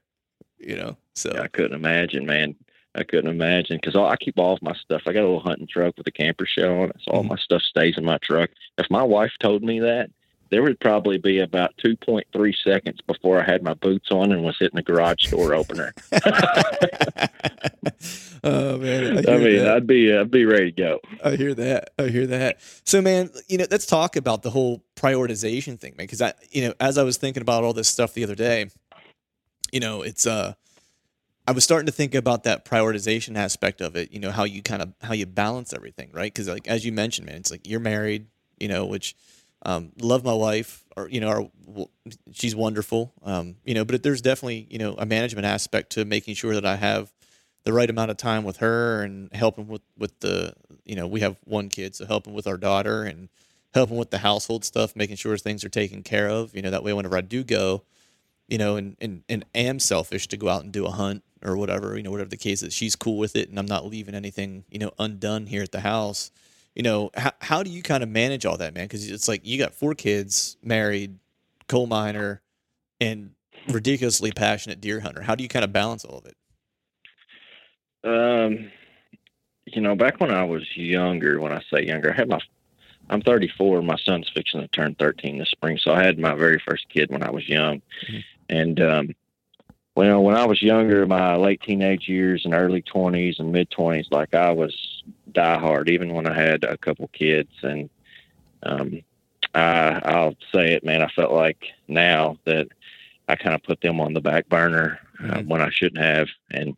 You 0.66 0.77
know, 0.77 0.96
so 1.14 1.31
I 1.40 1.48
couldn't 1.48 1.74
imagine, 1.74 2.27
man. 2.27 2.55
I 2.96 3.03
couldn't 3.03 3.31
imagine 3.31 3.79
because 3.83 3.96
I 3.96 4.14
keep 4.16 4.38
all 4.38 4.55
of 4.55 4.62
my 4.62 4.74
stuff. 4.74 5.03
I 5.07 5.12
got 5.12 5.20
a 5.20 5.27
little 5.27 5.40
hunting 5.40 5.66
truck 5.66 5.96
with 5.98 6.07
a 6.07 6.12
camper 6.12 6.46
shell 6.46 6.81
on 6.83 6.90
it, 6.90 6.96
so 7.03 7.11
all 7.11 7.24
Mhm. 7.24 7.31
my 7.31 7.37
stuff 7.37 7.62
stays 7.62 7.98
in 7.98 8.05
my 8.05 8.18
truck. 8.18 8.50
If 8.79 8.88
my 8.88 9.03
wife 9.03 9.33
told 9.40 9.62
me 9.64 9.81
that, 9.81 10.11
there 10.50 10.62
would 10.62 10.79
probably 10.79 11.18
be 11.18 11.40
about 11.40 11.74
two 11.83 11.96
point 11.96 12.27
three 12.33 12.55
seconds 12.62 13.00
before 13.07 13.40
I 13.40 13.44
had 13.44 13.64
my 13.64 13.74
boots 13.74 14.11
on 14.12 14.31
and 14.31 14.44
was 14.44 14.57
hitting 14.61 14.77
the 14.77 14.83
garage 14.83 15.27
door 15.29 15.55
opener. 15.55 15.92
oh 18.44 18.79
man, 18.79 19.18
I, 19.29 19.33
I 19.33 19.38
mean, 19.38 19.59
that. 19.64 19.74
I'd 19.77 19.87
be 19.87 20.14
I'd 20.14 20.31
be 20.31 20.44
ready 20.44 20.70
to 20.72 20.83
go. 20.83 21.00
I 21.24 21.37
hear 21.37 21.55
that. 21.55 21.90
I 21.98 22.09
hear 22.09 22.27
that. 22.27 22.59
So, 22.85 23.00
man, 23.03 23.31
you 23.48 23.59
know, 23.59 23.66
let's 23.70 23.87
talk 23.87 24.16
about 24.16 24.42
the 24.42 24.50
whole 24.50 24.85
prioritization 24.96 25.79
thing, 25.79 25.94
man. 25.96 26.05
Because 26.07 26.22
I, 26.22 26.35
you 26.50 26.68
know, 26.68 26.74
as 26.81 26.98
I 26.98 27.03
was 27.03 27.16
thinking 27.16 27.40
about 27.42 27.64
all 27.64 27.72
this 27.72 27.88
stuff 27.88 28.14
the 28.14 28.24
other 28.24 28.35
day, 28.35 28.66
you 29.72 29.81
know, 29.81 30.03
it's 30.03 30.27
uh, 30.27 30.55
I 31.46 31.53
was 31.53 31.64
starting 31.64 31.87
to 31.87 31.92
think 31.92 32.14
about 32.14 32.44
that 32.44 32.64
prioritization 32.64 33.37
aspect 33.37 33.81
of 33.81 33.96
it. 33.96 34.12
You 34.12 34.20
know, 34.20 34.31
how 34.31 34.44
you 34.44 34.62
kind 34.62 34.83
of 34.83 34.94
how 35.03 35.12
you 35.12 35.27
balance 35.27 35.72
everything, 35.72 36.11
right? 36.12 36.33
Because 36.33 36.48
like 36.48 36.66
as 36.66 36.85
you 36.85 36.92
mentioned, 36.92 37.27
man, 37.27 37.37
it's 37.37 37.50
like 37.50 37.66
you're 37.66 37.81
married, 37.81 38.27
you 38.59 38.68
know, 38.68 38.87
which 38.87 39.14
um, 39.66 39.92
love 40.00 40.24
my 40.24 40.33
wife, 40.33 40.85
or 40.96 41.09
you 41.09 41.20
know, 41.20 41.29
our, 41.29 41.87
she's 42.33 42.55
wonderful, 42.55 43.12
um, 43.22 43.57
you 43.64 43.74
know. 43.74 43.85
But 43.85 44.03
there's 44.03 44.22
definitely 44.22 44.66
you 44.70 44.79
know 44.79 44.94
a 44.96 45.07
management 45.07 45.46
aspect 45.46 45.92
to 45.92 46.05
making 46.05 46.35
sure 46.35 46.55
that 46.55 46.66
I 46.66 46.77
have 46.77 47.12
the 47.64 47.72
right 47.72 47.88
amount 47.88 48.11
of 48.11 48.16
time 48.16 48.44
with 48.44 48.59
her 48.59 49.03
and 49.03 49.33
helping 49.35 49.68
with 49.68 49.83
with 49.98 50.18
the 50.20 50.55
you 50.85 50.96
know 50.96 51.07
we 51.07 51.20
have 51.20 51.37
one 51.44 51.68
kid, 51.68 51.94
so 51.94 52.07
helping 52.07 52.35
with 52.35 52.46
our 52.46 52.57
daughter 52.57 53.03
and 53.03 53.29
helping 53.74 53.96
with 53.96 54.11
the 54.11 54.18
household 54.18 54.64
stuff, 54.64 54.94
making 54.94 55.16
sure 55.16 55.37
things 55.37 55.64
are 55.64 55.68
taken 55.70 56.03
care 56.03 56.29
of. 56.29 56.55
You 56.55 56.62
know, 56.62 56.70
that 56.70 56.85
way 56.85 56.92
whenever 56.92 57.16
I 57.16 57.22
do 57.22 57.42
go, 57.42 57.83
you 58.48 58.59
know, 58.59 58.76
and 58.76 58.96
and 59.00 59.22
and 59.28 59.44
am 59.54 59.78
selfish 59.78 60.28
to 60.28 60.37
go 60.37 60.48
out 60.48 60.62
and 60.62 60.72
do 60.72 60.87
a 60.87 60.90
hunt 60.90 61.22
or 61.42 61.57
whatever, 61.57 61.96
you 61.96 62.02
know, 62.02 62.11
whatever 62.11 62.30
the 62.30 62.37
case 62.37 62.62
is, 62.62 62.72
she's 62.72 62.96
cool 62.96 63.18
with 63.18 63.37
it, 63.37 63.48
and 63.48 63.59
I'm 63.59 63.66
not 63.66 63.87
leaving 63.87 64.14
anything 64.14 64.64
you 64.70 64.78
know 64.78 64.92
undone 64.98 65.46
here 65.46 65.62
at 65.62 65.72
the 65.72 65.80
house 65.80 66.30
you 66.74 66.83
know 66.83 67.11
how, 67.16 67.30
how 67.40 67.62
do 67.62 67.70
you 67.70 67.83
kind 67.83 68.02
of 68.02 68.09
manage 68.09 68.44
all 68.44 68.57
that 68.57 68.74
man 68.74 68.85
because 68.85 69.09
it's 69.09 69.28
like 69.28 69.46
you 69.46 69.59
got 69.59 69.72
four 69.72 69.94
kids 69.94 70.57
married 70.62 71.18
coal 71.68 71.87
miner 71.87 72.42
and 73.00 73.30
ridiculously 73.68 74.33
passionate 74.33 74.80
deer 74.80 74.98
hunter 75.00 75.22
how 75.22 75.35
do 75.35 75.42
you 75.42 75.48
kind 75.48 75.64
of 75.64 75.72
balance 75.72 76.04
all 76.04 76.18
of 76.18 76.26
it 76.26 76.37
Um, 78.04 78.70
you 79.66 79.80
know, 79.80 79.94
back 79.94 80.20
when 80.20 80.30
I 80.30 80.44
was 80.44 80.76
younger, 80.76 81.40
when 81.40 81.52
I 81.52 81.62
say 81.72 81.85
younger, 81.85 82.12
I 82.12 82.14
had 82.16 82.28
my, 82.28 82.38
I'm 83.09 83.22
34. 83.22 83.83
My 83.83 83.96
son's 83.96 84.28
fixing 84.28 84.61
to 84.61 84.68
turn 84.68 84.94
13 84.96 85.38
this 85.38 85.50
spring. 85.50 85.78
So 85.78 85.92
I 85.92 86.02
had 86.02 86.18
my 86.18 86.35
very 86.35 86.59
first 86.59 86.88
kid 86.90 87.11
when 87.11 87.22
I 87.22 87.30
was 87.30 87.48
young. 87.48 87.80
Mhm. 88.11 88.24
And, 88.48 88.80
um, 88.80 89.14
well, 89.94 90.22
when 90.22 90.37
I 90.37 90.44
was 90.44 90.62
younger, 90.62 91.07
my 91.07 91.37
late 91.37 91.61
teenage 91.62 92.09
years 92.09 92.44
and 92.44 92.54
early 92.54 92.83
20s 92.83 93.38
and 93.38 93.52
mid 93.52 93.70
20s, 93.70 94.11
like 94.11 94.35
I 94.35 94.50
was 94.50 95.02
diehard, 95.33 95.88
even 95.88 96.14
when 96.14 96.26
I 96.26 96.35
had 96.35 96.64
a 96.64 96.76
couple 96.76 97.09
kids. 97.09 97.50
And, 97.62 97.88
um, 98.64 99.02
I, 99.54 100.00
I'll 100.04 100.35
say 100.52 100.72
it, 100.72 100.85
man. 100.85 101.02
I 101.02 101.09
felt 101.09 101.33
like 101.33 101.64
now 101.87 102.38
that 102.44 102.68
I 103.28 103.37
kind 103.37 103.54
of 103.54 103.62
put 103.62 103.80
them 103.80 104.00
on 104.00 104.14
the 104.14 104.20
back 104.20 104.48
burner 104.48 104.98
uh, 105.20 105.38
Mhm. 105.38 105.46
when 105.46 105.61
I 105.62 105.70
shouldn't 105.70 106.02
have. 106.02 106.28
And, 106.50 106.76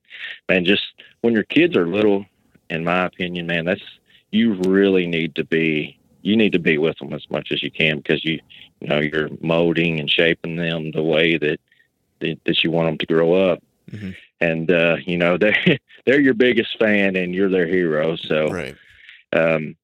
man, 0.48 0.64
just 0.64 0.82
when 1.22 1.32
your 1.32 1.44
kids 1.44 1.76
are 1.76 1.86
little, 1.86 2.26
in 2.68 2.84
my 2.84 3.06
opinion, 3.06 3.46
man, 3.46 3.64
that's 3.64 3.82
you 4.30 4.54
really 4.54 5.06
need 5.06 5.34
to 5.36 5.44
be 5.44 5.98
you 6.22 6.36
need 6.36 6.52
to 6.52 6.58
be 6.58 6.76
with 6.76 6.98
them 6.98 7.12
as 7.12 7.24
much 7.30 7.52
as 7.52 7.62
you 7.62 7.70
can 7.70 7.98
because 7.98 8.24
you 8.24 8.40
you 8.80 8.88
know 8.88 9.00
you're 9.00 9.30
molding 9.40 10.00
and 10.00 10.10
shaping 10.10 10.56
them 10.56 10.90
the 10.92 11.02
way 11.02 11.38
that 11.38 11.60
that, 12.20 12.38
that 12.44 12.64
you 12.64 12.70
want 12.70 12.88
them 12.88 12.98
to 12.98 13.06
grow 13.06 13.34
up. 13.34 13.62
Mhm. 13.90 14.14
And 14.40 14.70
uh, 14.70 14.96
you 15.04 15.16
know 15.16 15.36
they're 15.38 15.78
they're 16.04 16.20
your 16.20 16.34
biggest 16.34 16.78
fan 16.78 17.16
and 17.16 17.34
you're 17.34 17.50
their 17.50 17.66
hero. 17.66 18.16
So 18.16 18.48
right 18.48 18.76
um, 19.32 19.76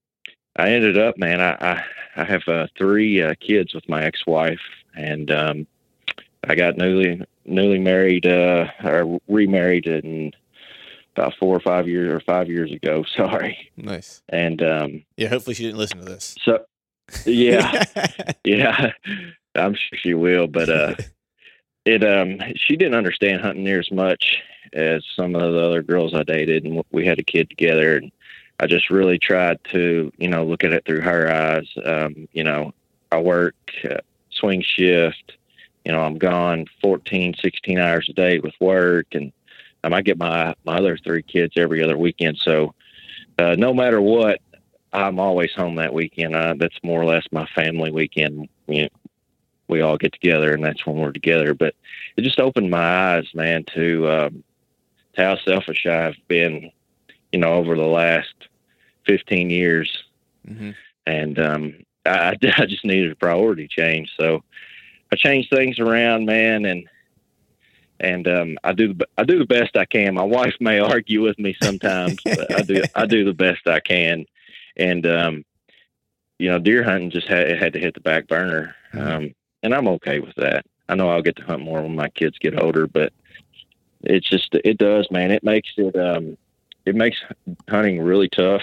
I 0.56 0.70
ended 0.70 0.98
up, 0.98 1.16
man. 1.18 1.40
I 1.40 1.56
I, 1.60 1.84
I 2.16 2.24
have 2.24 2.42
uh, 2.46 2.66
three 2.76 3.22
uh, 3.22 3.34
kids 3.40 3.74
with 3.74 3.88
my 3.88 4.04
ex-wife, 4.04 4.60
and 4.94 5.30
um, 5.30 5.66
I 6.44 6.54
got 6.54 6.76
newly 6.76 7.22
newly 7.44 7.78
married 7.78 8.26
uh, 8.26 8.68
or 8.84 9.20
remarried 9.28 9.86
in 9.86 10.32
about 11.16 11.34
four 11.38 11.56
or 11.56 11.60
five 11.60 11.88
years 11.88 12.12
or 12.12 12.20
five 12.20 12.48
years 12.48 12.72
ago. 12.72 13.04
Sorry, 13.16 13.70
nice 13.76 14.22
and 14.28 14.62
um, 14.62 15.04
yeah 15.16 15.28
hopefully 15.28 15.54
she 15.54 15.64
didn't 15.64 15.78
listen 15.78 15.98
to 15.98 16.04
this 16.04 16.36
so 16.42 16.64
yeah, 17.24 17.84
yeah, 18.44 18.92
I'm 19.54 19.74
sure 19.74 19.98
she 19.98 20.14
will, 20.14 20.46
but 20.46 20.68
uh, 20.68 20.94
it 21.84 22.04
um 22.04 22.38
she 22.56 22.76
didn't 22.76 22.94
understand 22.94 23.42
hunting 23.42 23.64
near 23.64 23.80
as 23.80 23.90
much 23.90 24.42
as 24.72 25.04
some 25.16 25.34
of 25.34 25.52
the 25.52 25.60
other 25.60 25.82
girls 25.82 26.14
I 26.14 26.22
dated, 26.22 26.64
and 26.64 26.82
we 26.92 27.06
had 27.06 27.18
a 27.18 27.24
kid 27.24 27.50
together, 27.50 27.96
and 27.96 28.10
I 28.60 28.66
just 28.66 28.90
really 28.90 29.18
tried 29.18 29.58
to 29.72 30.12
you 30.18 30.28
know 30.28 30.44
look 30.44 30.64
at 30.64 30.72
it 30.72 30.84
through 30.84 31.02
her 31.02 31.30
eyes. 31.30 31.68
Um, 31.84 32.28
you 32.32 32.44
know, 32.44 32.72
I 33.10 33.18
work 33.18 33.56
uh, 33.88 33.98
swing 34.30 34.62
shift. 34.62 35.32
You 35.84 35.90
know, 35.90 36.00
I'm 36.00 36.16
gone 36.16 36.66
14, 36.80 37.34
16 37.42 37.78
hours 37.78 38.08
a 38.08 38.12
day 38.12 38.38
with 38.38 38.54
work, 38.60 39.06
and 39.12 39.32
um, 39.84 39.92
I 39.92 40.02
get 40.02 40.18
my 40.18 40.54
my 40.64 40.76
other 40.76 40.96
three 40.96 41.22
kids 41.22 41.54
every 41.56 41.82
other 41.82 41.98
weekend. 41.98 42.38
So 42.38 42.74
uh, 43.38 43.56
no 43.58 43.74
matter 43.74 44.00
what, 44.00 44.40
I'm 44.92 45.18
always 45.18 45.52
home 45.52 45.76
that 45.76 45.94
weekend. 45.94 46.36
Uh, 46.36 46.54
that's 46.58 46.78
more 46.82 47.00
or 47.00 47.06
less 47.06 47.24
my 47.32 47.46
family 47.54 47.90
weekend. 47.90 48.48
You 48.66 48.82
know, 48.82 48.88
we 49.68 49.80
all 49.80 49.96
get 49.96 50.12
together, 50.12 50.52
and 50.52 50.64
that's 50.64 50.84
when 50.86 50.96
we're 50.96 51.12
together. 51.12 51.54
But 51.54 51.74
it 52.16 52.22
just 52.22 52.40
opened 52.40 52.70
my 52.70 53.16
eyes, 53.16 53.26
man, 53.34 53.64
to 53.74 54.10
um, 54.10 54.44
to 55.14 55.22
how 55.22 55.36
selfish 55.38 55.86
I've 55.86 56.16
been, 56.28 56.70
you 57.32 57.38
know, 57.38 57.54
over 57.54 57.76
the 57.76 57.86
last 57.86 58.34
15 59.06 59.50
years, 59.50 60.04
mm-hmm. 60.46 60.70
and 61.06 61.38
um, 61.38 61.74
I, 62.04 62.36
I 62.42 62.66
just 62.66 62.84
needed 62.84 63.12
a 63.12 63.16
priority 63.16 63.68
change. 63.68 64.12
So 64.18 64.42
I 65.12 65.16
changed 65.16 65.50
things 65.50 65.78
around, 65.78 66.26
man, 66.26 66.64
and 66.66 66.88
and 68.00 68.26
um, 68.26 68.58
I 68.64 68.72
do 68.72 68.92
the 68.92 69.06
I 69.16 69.24
do 69.24 69.38
the 69.38 69.46
best 69.46 69.76
I 69.76 69.84
can. 69.84 70.14
My 70.14 70.22
wife 70.22 70.54
may 70.60 70.78
argue 70.80 71.22
with 71.22 71.38
me 71.38 71.56
sometimes, 71.62 72.18
but 72.24 72.52
I 72.52 72.62
do 72.62 72.82
I 72.94 73.06
do 73.06 73.24
the 73.24 73.32
best 73.32 73.66
I 73.66 73.80
can, 73.80 74.26
and 74.76 75.06
um, 75.06 75.44
you 76.38 76.48
know, 76.48 76.58
deer 76.58 76.82
hunting 76.82 77.10
just 77.10 77.28
had 77.28 77.48
had 77.58 77.72
to 77.74 77.78
hit 77.78 77.94
the 77.94 78.00
back 78.00 78.28
burner, 78.28 78.74
mm-hmm. 78.92 79.06
um, 79.06 79.34
and 79.62 79.74
I'm 79.74 79.88
okay 79.88 80.20
with 80.20 80.34
that. 80.36 80.64
I 80.88 80.94
know 80.94 81.10
I'll 81.10 81.22
get 81.22 81.36
to 81.36 81.44
hunt 81.44 81.62
more 81.62 81.82
when 81.82 81.96
my 81.96 82.08
kids 82.08 82.38
get 82.38 82.60
older, 82.60 82.86
but 82.86 83.12
it's 84.02 84.28
just 84.28 84.54
it 84.54 84.78
does, 84.78 85.10
man. 85.10 85.30
It 85.30 85.44
makes 85.44 85.70
it 85.76 85.96
um, 85.96 86.36
it 86.84 86.94
makes 86.94 87.18
hunting 87.68 88.00
really 88.00 88.28
tough 88.28 88.62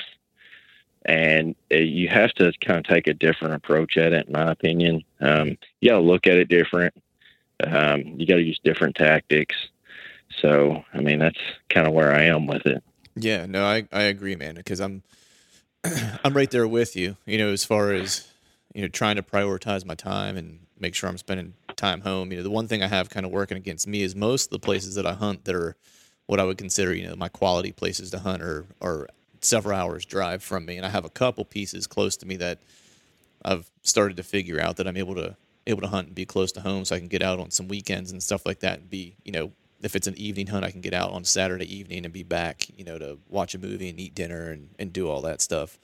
and 1.05 1.55
you 1.71 2.07
have 2.07 2.31
to 2.33 2.51
kind 2.61 2.79
of 2.79 2.85
take 2.85 3.07
a 3.07 3.13
different 3.13 3.55
approach 3.55 3.97
at 3.97 4.13
it, 4.13 4.27
in 4.27 4.33
my 4.33 4.51
opinion. 4.51 5.03
Um, 5.19 5.57
you 5.81 5.89
got 5.89 5.97
to 5.97 6.03
look 6.03 6.27
at 6.27 6.37
it 6.37 6.49
different. 6.49 6.93
Um, 7.65 8.03
you 8.17 8.25
got 8.25 8.35
to 8.35 8.43
use 8.43 8.59
different 8.63 8.95
tactics. 8.95 9.55
So, 10.41 10.83
I 10.93 10.99
mean, 10.99 11.19
that's 11.19 11.39
kind 11.69 11.87
of 11.87 11.93
where 11.93 12.13
I 12.13 12.23
am 12.23 12.47
with 12.47 12.65
it. 12.65 12.83
Yeah, 13.15 13.45
no, 13.47 13.65
I, 13.65 13.87
I 13.91 14.03
agree, 14.03 14.35
man, 14.35 14.55
because 14.55 14.79
I'm 14.79 15.03
I'm 16.23 16.33
right 16.33 16.49
there 16.49 16.67
with 16.67 16.95
you. 16.95 17.17
You 17.25 17.37
know, 17.37 17.49
as 17.49 17.63
far 17.63 17.91
as 17.93 18.27
you 18.73 18.81
know, 18.81 18.87
trying 18.87 19.15
to 19.15 19.23
prioritize 19.23 19.85
my 19.85 19.95
time 19.95 20.37
and 20.37 20.59
make 20.79 20.95
sure 20.95 21.09
I'm 21.09 21.17
spending 21.17 21.53
time 21.75 22.01
home. 22.01 22.31
You 22.31 22.37
know, 22.37 22.43
the 22.43 22.51
one 22.51 22.67
thing 22.67 22.83
I 22.83 22.87
have 22.87 23.09
kind 23.09 23.25
of 23.25 23.31
working 23.31 23.57
against 23.57 23.87
me 23.87 24.01
is 24.01 24.15
most 24.15 24.45
of 24.45 24.51
the 24.51 24.59
places 24.59 24.95
that 24.95 25.05
I 25.05 25.13
hunt 25.13 25.45
that 25.45 25.55
are 25.55 25.75
what 26.27 26.39
I 26.39 26.43
would 26.43 26.57
consider, 26.57 26.93
you 26.93 27.07
know, 27.07 27.15
my 27.15 27.29
quality 27.29 27.71
places 27.71 28.11
to 28.11 28.19
hunt 28.19 28.41
are 28.41 28.65
are 28.81 29.07
several 29.41 29.75
hours 29.75 30.05
drive 30.05 30.43
from 30.43 30.65
me, 30.65 30.77
and 30.77 30.85
I 30.85 30.89
have 30.89 31.05
a 31.05 31.09
couple 31.09 31.45
pieces 31.45 31.87
close 31.87 32.17
to 32.17 32.25
me 32.25 32.35
that 32.37 32.59
I've 33.43 33.69
started 33.83 34.17
to 34.17 34.23
figure 34.23 34.61
out 34.61 34.77
that 34.77 34.87
I'm 34.87 34.97
able 34.97 35.15
to 35.15 35.35
able 35.65 35.81
to 35.81 35.87
hunt 35.87 36.07
and 36.07 36.15
be 36.15 36.25
close 36.25 36.51
to 36.53 36.61
home, 36.61 36.85
so 36.85 36.95
I 36.95 36.99
can 36.99 37.07
get 37.07 37.23
out 37.23 37.39
on 37.39 37.51
some 37.51 37.67
weekends 37.67 38.11
and 38.11 38.21
stuff 38.21 38.45
like 38.45 38.59
that, 38.59 38.79
and 38.79 38.89
be 38.89 39.15
you 39.23 39.31
know 39.31 39.51
if 39.81 39.95
it's 39.95 40.07
an 40.07 40.17
evening 40.17 40.47
hunt, 40.47 40.65
I 40.65 40.71
can 40.71 40.81
get 40.81 40.93
out 40.93 41.11
on 41.11 41.23
Saturday 41.23 41.73
evening 41.73 42.05
and 42.05 42.13
be 42.13 42.23
back, 42.23 42.67
you 42.77 42.83
know, 42.83 42.97
to 42.97 43.17
watch 43.29 43.55
a 43.55 43.57
movie 43.57 43.89
and 43.89 43.99
eat 43.99 44.13
dinner 44.13 44.51
and, 44.51 44.69
and 44.77 44.91
do 44.91 45.09
all 45.09 45.21
that 45.21 45.41
stuff, 45.41 45.77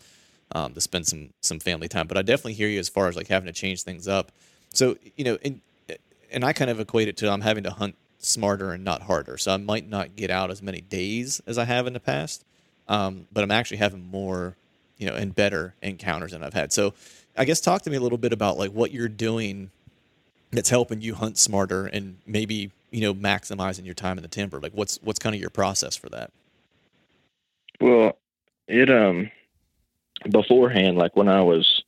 um, 0.52 0.74
to 0.74 0.82
spend 0.82 1.08
some 1.08 1.30
some 1.42 1.60
family 1.60 1.88
time. 1.88 2.08
But 2.08 2.18
I 2.18 2.22
definitely 2.22 2.54
hear 2.54 2.68
you 2.68 2.80
as 2.80 2.90
far 2.90 3.08
as 3.08 3.16
like 3.16 3.28
having 3.28 3.48
to 3.48 3.54
change 3.54 3.84
things 3.84 4.08
up. 4.08 4.32
So 4.74 4.98
you 5.16 5.24
know, 5.24 5.38
and 5.44 5.62
and 6.32 6.44
I 6.44 6.54
kind 6.54 6.70
of 6.70 6.80
equate 6.80 7.08
it 7.08 7.18
to 7.18 7.32
I'm 7.32 7.42
having 7.42 7.64
to 7.64 7.72
hunt 7.72 7.96
smarter 8.20 8.74
and 8.74 8.84
not 8.84 9.04
harder. 9.04 9.38
So 9.38 9.54
I 9.54 9.58
might 9.58 9.88
not 9.88 10.16
get 10.16 10.30
out 10.30 10.52
as 10.52 10.62
many 10.62 10.82
days 10.82 11.42
as 11.48 11.58
I 11.58 11.66
have 11.66 11.88
in 11.88 11.94
the 11.94 12.00
past, 12.00 12.44
um, 12.88 13.28
but 13.32 13.44
I'm 13.44 13.52
actually 13.52 13.78
having 13.78 14.04
more, 14.10 14.56
you 14.98 15.08
know, 15.08 15.16
and 15.16 15.34
better 15.34 15.76
encounters 15.82 16.32
than 16.32 16.44
I've 16.44 16.54
had. 16.54 16.74
So, 16.74 16.94
I 17.38 17.44
guess 17.44 17.60
talk 17.60 17.82
to 17.82 17.90
me 17.90 17.98
a 17.98 18.00
little 18.00 18.18
bit 18.18 18.32
about 18.32 18.58
like 18.58 18.72
what 18.72 18.92
you're 18.92 19.10
doing 19.10 19.70
that's 20.52 20.70
helping 20.70 21.02
you 21.02 21.16
hunt 21.16 21.38
smarter 21.38 21.86
and 21.86 22.18
maybe 22.26 22.72
you 22.96 23.02
know 23.02 23.14
maximizing 23.14 23.86
your 23.86 23.94
time 23.94 24.18
in 24.18 24.22
the 24.22 24.28
timber. 24.28 24.60
Like, 24.60 24.74
what's 24.74 25.00
what's 25.04 25.20
kind 25.20 25.36
of 25.36 25.42
your 25.42 25.50
process 25.50 25.96
for 25.96 26.10
that? 26.10 26.32
Well, 27.80 28.18
it 28.68 28.90
um 28.90 29.30
beforehand, 30.30 30.98
like 30.98 31.16
when 31.16 31.28
I 31.28 31.42
was, 31.42 31.84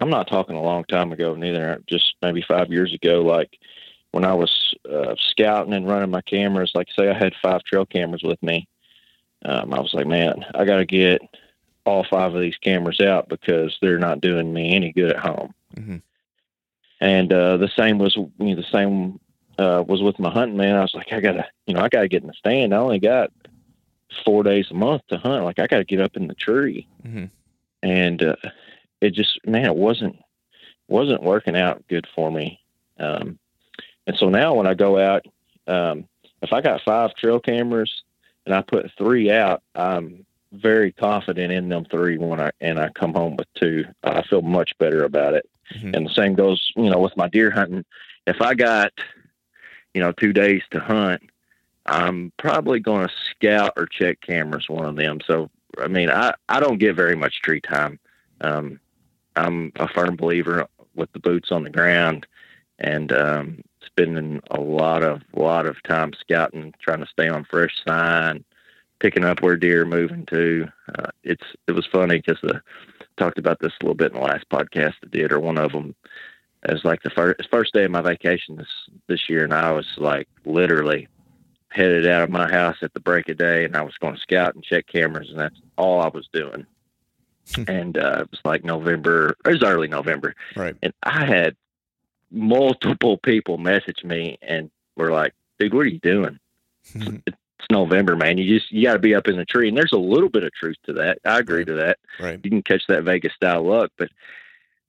I'm 0.00 0.10
not 0.10 0.28
talking 0.28 0.56
a 0.56 0.62
long 0.62 0.84
time 0.84 1.12
ago, 1.12 1.34
neither. 1.34 1.82
Just 1.86 2.14
maybe 2.22 2.42
five 2.46 2.70
years 2.70 2.94
ago, 2.94 3.22
like 3.22 3.58
when 4.12 4.24
I 4.24 4.34
was 4.34 4.74
uh, 4.90 5.14
scouting 5.30 5.74
and 5.74 5.88
running 5.88 6.10
my 6.10 6.22
cameras. 6.22 6.72
Like, 6.74 6.88
say 6.98 7.08
I 7.08 7.18
had 7.18 7.34
five 7.42 7.62
trail 7.64 7.84
cameras 7.84 8.22
with 8.22 8.42
me 8.42 8.66
um, 9.44 9.72
I 9.72 9.80
was 9.80 9.94
like, 9.94 10.06
man, 10.06 10.44
I 10.54 10.64
got 10.64 10.78
to 10.78 10.84
get 10.84 11.22
all 11.84 12.04
five 12.04 12.34
of 12.34 12.40
these 12.40 12.56
cameras 12.56 13.00
out 13.00 13.28
because 13.28 13.76
they're 13.80 13.98
not 13.98 14.20
doing 14.20 14.52
me 14.52 14.74
any 14.74 14.92
good 14.92 15.10
at 15.10 15.20
home. 15.20 15.54
Mm-hmm. 15.76 15.96
And 17.00 17.32
uh, 17.32 17.56
the 17.58 17.70
same 17.76 17.98
was 17.98 18.16
you 18.16 18.30
know, 18.38 18.56
the 18.56 18.66
same 18.72 19.20
uh, 19.58 19.84
was 19.86 20.02
with 20.02 20.18
my 20.18 20.30
hunting 20.30 20.56
man. 20.56 20.76
I 20.76 20.82
was 20.82 20.94
like, 20.94 21.12
I 21.12 21.20
gotta, 21.20 21.46
you 21.66 21.74
know, 21.74 21.80
I 21.80 21.88
gotta 21.88 22.08
get 22.08 22.22
in 22.22 22.28
the 22.28 22.34
stand. 22.34 22.74
I 22.74 22.78
only 22.78 22.98
got 22.98 23.30
four 24.24 24.42
days 24.42 24.70
a 24.70 24.74
month 24.74 25.02
to 25.08 25.18
hunt. 25.18 25.44
Like, 25.44 25.58
I 25.58 25.66
gotta 25.66 25.84
get 25.84 26.00
up 26.00 26.16
in 26.16 26.28
the 26.28 26.34
tree. 26.34 26.86
Mm-hmm. 27.06 27.24
And 27.82 28.22
uh, 28.22 28.36
it 29.00 29.10
just, 29.10 29.44
man, 29.46 29.66
it 29.66 29.76
wasn't 29.76 30.16
wasn't 30.88 31.22
working 31.22 31.56
out 31.56 31.86
good 31.88 32.06
for 32.14 32.30
me. 32.30 32.60
Um, 32.98 33.38
and 34.06 34.16
so 34.16 34.28
now 34.28 34.54
when 34.54 34.66
I 34.66 34.74
go 34.74 34.98
out, 34.98 35.26
um, 35.66 36.08
if 36.40 36.52
I 36.52 36.60
got 36.60 36.82
five 36.82 37.14
trail 37.14 37.38
cameras 37.38 38.02
and 38.46 38.54
I 38.54 38.62
put 38.62 38.90
three 38.96 39.30
out, 39.30 39.62
I'm 39.74 40.24
very 40.52 40.92
confident 40.92 41.52
in 41.52 41.68
them 41.68 41.84
three 41.84 42.16
when 42.16 42.40
I 42.40 42.50
and 42.60 42.80
I 42.80 42.88
come 42.90 43.12
home 43.12 43.36
with 43.36 43.52
two. 43.54 43.84
I 44.02 44.22
feel 44.22 44.42
much 44.42 44.72
better 44.78 45.04
about 45.04 45.34
it. 45.34 45.48
Mm-hmm. 45.74 45.94
And 45.94 46.06
the 46.06 46.14
same 46.14 46.34
goes, 46.34 46.72
you 46.74 46.88
know, 46.88 46.98
with 46.98 47.16
my 47.16 47.28
deer 47.28 47.50
hunting. 47.50 47.84
If 48.26 48.40
I 48.40 48.54
got, 48.54 48.92
you 49.94 50.00
know, 50.00 50.12
two 50.12 50.32
days 50.32 50.62
to 50.70 50.80
hunt, 50.80 51.22
I'm 51.86 52.32
probably 52.38 52.80
going 52.80 53.08
to 53.08 53.14
scout 53.30 53.72
or 53.76 53.86
check 53.86 54.20
cameras 54.20 54.68
one 54.68 54.86
of 54.86 54.96
them. 54.96 55.20
So 55.26 55.50
I 55.78 55.88
mean, 55.88 56.10
I 56.10 56.34
I 56.48 56.60
don't 56.60 56.78
get 56.78 56.96
very 56.96 57.16
much 57.16 57.42
tree 57.42 57.60
time. 57.60 57.98
Um, 58.40 58.80
I'm 59.36 59.72
a 59.76 59.88
firm 59.88 60.16
believer 60.16 60.66
with 60.94 61.12
the 61.12 61.20
boots 61.20 61.52
on 61.52 61.62
the 61.62 61.70
ground, 61.70 62.26
and 62.78 63.12
um, 63.12 63.62
spending 63.84 64.40
a 64.50 64.60
lot 64.60 65.02
of 65.02 65.22
lot 65.34 65.66
of 65.66 65.82
time 65.84 66.12
scouting, 66.18 66.74
trying 66.80 67.00
to 67.00 67.06
stay 67.06 67.28
on 67.28 67.44
fresh 67.44 67.74
sign, 67.86 68.44
picking 69.00 69.24
up 69.24 69.42
where 69.42 69.56
deer 69.56 69.82
are 69.82 69.86
moving 69.86 70.26
to. 70.26 70.68
Uh, 70.98 71.10
it's 71.22 71.44
it 71.66 71.72
was 71.72 71.86
funny 71.90 72.18
because 72.18 72.40
the 72.42 72.60
talked 73.16 73.38
about 73.38 73.58
this 73.60 73.72
a 73.80 73.84
little 73.84 73.94
bit 73.94 74.12
in 74.12 74.20
the 74.20 74.24
last 74.26 74.48
podcast 74.48 74.94
I 75.04 75.08
did, 75.10 75.32
or 75.32 75.40
one 75.40 75.58
of 75.58 75.72
them. 75.72 75.94
It 76.68 76.72
was 76.74 76.84
like 76.84 77.02
the 77.02 77.10
first 77.10 77.40
first 77.50 77.72
day 77.72 77.84
of 77.84 77.90
my 77.90 78.02
vacation 78.02 78.56
this 78.56 78.68
this 79.06 79.28
year, 79.28 79.42
and 79.44 79.54
I 79.54 79.72
was 79.72 79.86
like 79.96 80.28
literally 80.44 81.08
headed 81.70 82.06
out 82.06 82.22
of 82.22 82.30
my 82.30 82.50
house 82.50 82.76
at 82.82 82.92
the 82.94 83.00
break 83.00 83.28
of 83.28 83.38
day, 83.38 83.64
and 83.64 83.76
I 83.76 83.82
was 83.82 83.96
going 83.98 84.14
to 84.14 84.20
scout 84.20 84.54
and 84.54 84.62
check 84.62 84.86
cameras, 84.86 85.30
and 85.30 85.38
that's 85.38 85.60
all 85.76 86.00
I 86.00 86.08
was 86.08 86.28
doing. 86.32 86.66
and 87.66 87.96
uh, 87.96 88.20
it 88.20 88.30
was 88.30 88.40
like 88.44 88.64
November. 88.64 89.34
It 89.46 89.50
was 89.50 89.62
early 89.62 89.88
November, 89.88 90.34
right? 90.54 90.76
And 90.82 90.92
I 91.02 91.24
had 91.24 91.56
multiple 92.30 93.16
people 93.16 93.56
message 93.56 94.04
me 94.04 94.38
and 94.42 94.70
were 94.96 95.10
like, 95.10 95.32
dude, 95.58 95.72
what 95.72 95.86
are 95.86 95.86
you 95.86 96.00
doing? 96.00 96.38
Mm-hmm. 96.92 97.16
It's 97.26 97.66
November, 97.70 98.16
man. 98.16 98.38
You 98.38 98.58
just, 98.58 98.70
you 98.70 98.84
got 98.84 98.92
to 98.92 98.98
be 98.98 99.14
up 99.14 99.28
in 99.28 99.36
the 99.36 99.44
tree. 99.44 99.68
And 99.68 99.76
there's 99.76 99.92
a 99.92 99.98
little 99.98 100.28
bit 100.28 100.44
of 100.44 100.52
truth 100.52 100.76
to 100.84 100.92
that. 100.94 101.18
I 101.24 101.38
agree 101.38 101.64
to 101.64 101.74
that. 101.74 101.98
Right. 102.20 102.38
You 102.42 102.50
can 102.50 102.62
catch 102.62 102.82
that 102.88 103.04
Vegas 103.04 103.32
style 103.34 103.62
luck, 103.62 103.90
but, 103.96 104.10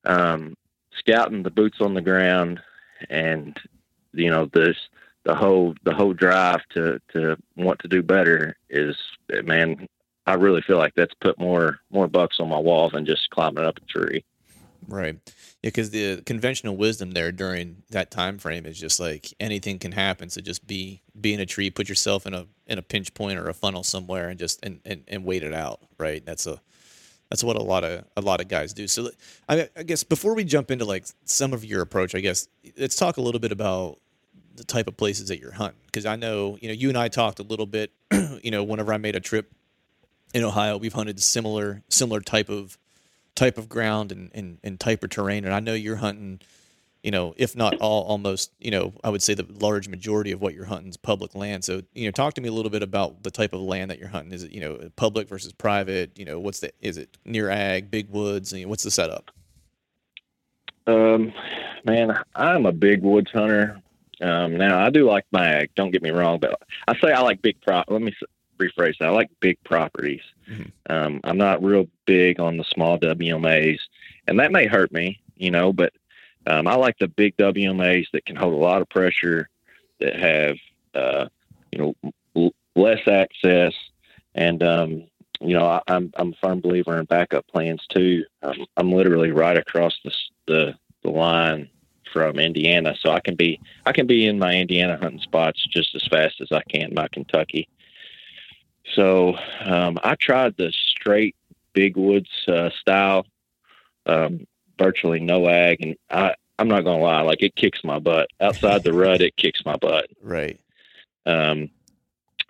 um, 0.05 0.55
scouting 0.97 1.43
the 1.43 1.51
boots 1.51 1.81
on 1.81 1.93
the 1.93 2.01
ground 2.01 2.59
and, 3.09 3.57
you 4.13 4.29
know, 4.29 4.49
this, 4.53 4.75
the 5.23 5.35
whole, 5.35 5.75
the 5.83 5.93
whole 5.93 6.13
drive 6.13 6.61
to, 6.73 6.99
to 7.13 7.37
want 7.55 7.79
to 7.79 7.87
do 7.87 8.01
better 8.01 8.55
is, 8.69 8.95
man, 9.43 9.87
I 10.25 10.33
really 10.33 10.61
feel 10.61 10.77
like 10.77 10.93
that's 10.95 11.13
put 11.21 11.39
more, 11.39 11.79
more 11.91 12.07
bucks 12.07 12.39
on 12.39 12.49
my 12.49 12.59
wall 12.59 12.89
than 12.89 13.05
just 13.05 13.29
climbing 13.29 13.65
up 13.65 13.77
a 13.77 13.85
tree. 13.85 14.23
Right. 14.87 15.19
Yeah, 15.61 15.67
because 15.67 15.91
the 15.91 16.21
conventional 16.21 16.75
wisdom 16.75 17.11
there 17.11 17.31
during 17.31 17.83
that 17.91 18.11
time 18.11 18.39
frame 18.39 18.65
is 18.65 18.79
just 18.79 18.99
like 18.99 19.33
anything 19.39 19.77
can 19.77 19.91
happen. 19.91 20.29
So 20.29 20.41
just 20.41 20.65
be 20.65 21.03
be 21.19 21.33
in 21.33 21.39
a 21.39 21.45
tree, 21.45 21.69
put 21.69 21.89
yourself 21.89 22.25
in 22.25 22.33
a 22.33 22.47
in 22.65 22.79
a 22.79 22.81
pinch 22.81 23.13
point 23.13 23.37
or 23.37 23.49
a 23.49 23.53
funnel 23.53 23.83
somewhere, 23.83 24.29
and 24.29 24.39
just 24.39 24.63
and, 24.63 24.79
and, 24.85 25.03
and 25.07 25.25
wait 25.25 25.43
it 25.43 25.53
out. 25.53 25.81
Right. 25.97 26.25
That's 26.25 26.47
a 26.47 26.61
that's 27.29 27.43
what 27.43 27.55
a 27.55 27.61
lot 27.61 27.83
of 27.83 28.05
a 28.17 28.21
lot 28.21 28.41
of 28.41 28.47
guys 28.47 28.73
do. 28.73 28.87
So 28.87 29.09
I, 29.47 29.69
I 29.75 29.83
guess 29.83 30.03
before 30.03 30.35
we 30.35 30.43
jump 30.43 30.71
into 30.71 30.85
like 30.85 31.05
some 31.25 31.53
of 31.53 31.63
your 31.63 31.81
approach, 31.81 32.15
I 32.15 32.19
guess 32.19 32.47
let's 32.77 32.95
talk 32.95 33.17
a 33.17 33.21
little 33.21 33.39
bit 33.39 33.51
about 33.51 33.99
the 34.55 34.63
type 34.63 34.87
of 34.87 34.97
places 34.97 35.27
that 35.29 35.39
you're 35.39 35.53
hunting. 35.53 35.79
Because 35.85 36.05
I 36.05 36.15
know 36.15 36.57
you 36.61 36.67
know 36.67 36.73
you 36.73 36.89
and 36.89 36.97
I 36.97 37.07
talked 37.07 37.39
a 37.39 37.43
little 37.43 37.67
bit. 37.67 37.91
you 38.11 38.51
know, 38.51 38.63
whenever 38.63 38.93
I 38.93 38.97
made 38.97 39.15
a 39.15 39.19
trip 39.19 39.51
in 40.33 40.43
Ohio, 40.43 40.77
we've 40.77 40.93
hunted 40.93 41.21
similar 41.21 41.83
similar 41.89 42.21
type 42.21 42.49
of 42.49 42.77
type 43.39 43.57
of 43.57 43.69
ground 43.69 44.11
and, 44.11 44.29
and, 44.33 44.57
and 44.63 44.79
type 44.79 45.03
of 45.03 45.09
terrain. 45.09 45.45
And 45.45 45.53
I 45.53 45.61
know 45.61 45.73
you're 45.73 45.95
hunting, 45.95 46.41
you 47.03 47.11
know, 47.11 47.33
if 47.37 47.55
not 47.55 47.75
all, 47.77 48.03
almost, 48.03 48.51
you 48.59 48.71
know, 48.71 48.93
I 49.03 49.09
would 49.09 49.23
say 49.23 49.33
the 49.33 49.45
large 49.59 49.87
majority 49.87 50.31
of 50.31 50.41
what 50.41 50.53
you're 50.53 50.65
hunting 50.65 50.89
is 50.89 50.97
public 50.97 51.33
land. 51.33 51.63
So, 51.63 51.81
you 51.93 52.05
know, 52.05 52.11
talk 52.11 52.33
to 52.33 52.41
me 52.41 52.49
a 52.49 52.51
little 52.51 52.71
bit 52.71 52.83
about 52.83 53.23
the 53.23 53.31
type 53.31 53.53
of 53.53 53.61
land 53.61 53.89
that 53.89 53.99
you're 53.99 54.09
hunting. 54.09 54.33
Is 54.33 54.43
it, 54.43 54.51
you 54.51 54.59
know, 54.59 54.89
public 54.95 55.29
versus 55.29 55.53
private? 55.53 56.17
You 56.17 56.25
know, 56.25 56.39
what's 56.39 56.59
the, 56.59 56.71
is 56.81 56.97
it 56.97 57.17
near 57.25 57.49
ag, 57.49 57.89
big 57.89 58.09
woods? 58.09 58.53
I 58.53 58.57
mean, 58.57 58.69
what's 58.69 58.83
the 58.83 58.91
setup? 58.91 59.31
Um, 60.87 61.31
man, 61.85 62.17
I'm 62.35 62.65
a 62.65 62.71
big 62.71 63.01
woods 63.01 63.31
hunter. 63.31 63.81
Um, 64.21 64.57
now 64.57 64.83
I 64.83 64.89
do 64.89 65.07
like 65.07 65.25
mag. 65.31 65.69
Don't 65.75 65.91
get 65.91 66.03
me 66.03 66.09
wrong, 66.09 66.39
but 66.39 66.61
I 66.87 66.99
say 66.99 67.13
I 67.13 67.21
like 67.21 67.41
big 67.41 67.61
prop. 67.61 67.85
Let 67.89 68.01
me 68.01 68.13
rephrase 68.57 68.97
that. 68.99 69.07
I 69.07 69.11
like 69.11 69.29
big 69.39 69.57
properties. 69.63 70.21
Mm-hmm. 70.49 70.63
Um, 70.89 71.21
I'm 71.23 71.37
not 71.37 71.63
real 71.63 71.87
big 72.05 72.39
on 72.39 72.57
the 72.57 72.65
small 72.65 72.99
WMAs, 72.99 73.79
and 74.27 74.39
that 74.39 74.51
may 74.51 74.67
hurt 74.67 74.91
me, 74.91 75.21
you 75.37 75.51
know. 75.51 75.71
But 75.71 75.93
um, 76.49 76.67
I 76.67 76.75
like 76.75 76.97
the 76.99 77.07
big 77.07 77.37
WMAs 77.37 78.07
that 78.13 78.25
can 78.25 78.35
hold 78.35 78.53
a 78.53 78.57
lot 78.57 78.81
of 78.81 78.89
pressure, 78.89 79.49
that 79.99 80.15
have 80.15 80.57
uh, 80.95 81.27
you 81.71 81.79
know 81.79 82.13
l- 82.35 82.53
less 82.75 83.07
access, 83.07 83.73
and 84.33 84.63
um, 84.63 85.03
you 85.39 85.53
know 85.53 85.65
I, 85.65 85.77
am 85.77 85.81
I'm, 85.87 86.13
I'm 86.17 86.29
a 86.33 86.35
firm 86.41 86.59
believer 86.59 86.97
in 86.97 87.05
backup 87.05 87.47
plans 87.47 87.85
too. 87.89 88.25
I'm, 88.41 88.65
I'm 88.77 88.91
literally 88.91 89.31
right 89.31 89.57
across 89.57 89.97
the, 90.03 90.11
the 90.47 90.75
the 91.03 91.11
line 91.11 91.69
from 92.11 92.39
Indiana, 92.39 92.95
so 92.99 93.11
I 93.11 93.19
can 93.19 93.35
be 93.35 93.59
I 93.85 93.91
can 93.91 94.07
be 94.07 94.25
in 94.25 94.39
my 94.39 94.55
Indiana 94.55 94.97
hunting 94.99 95.21
spots 95.21 95.63
just 95.71 95.93
as 95.95 96.05
fast 96.09 96.41
as 96.41 96.51
I 96.51 96.63
can 96.69 96.93
my 96.93 97.07
Kentucky. 97.09 97.69
So 98.95 99.35
um, 99.65 99.99
I 100.03 100.15
tried 100.15 100.57
the 100.57 100.73
straight 100.73 101.35
big 101.73 101.95
woods 101.95 102.29
uh, 102.47 102.71
style, 102.81 103.27
um, 104.07 104.47
virtually 104.79 105.19
no 105.19 105.47
ag, 105.47 105.81
and 105.81 105.95
I 106.09 106.33
I'm 106.59 106.67
not 106.67 106.83
gonna 106.83 107.01
lie, 107.01 107.21
like 107.21 107.41
it 107.41 107.55
kicks 107.55 107.83
my 107.85 107.99
butt 107.99 108.29
outside 108.41 108.83
the 108.83 108.91
rut. 108.91 109.21
It 109.21 109.37
kicks 109.37 109.65
my 109.65 109.77
butt. 109.77 110.07
Right. 110.21 110.59
Um, 111.25 111.69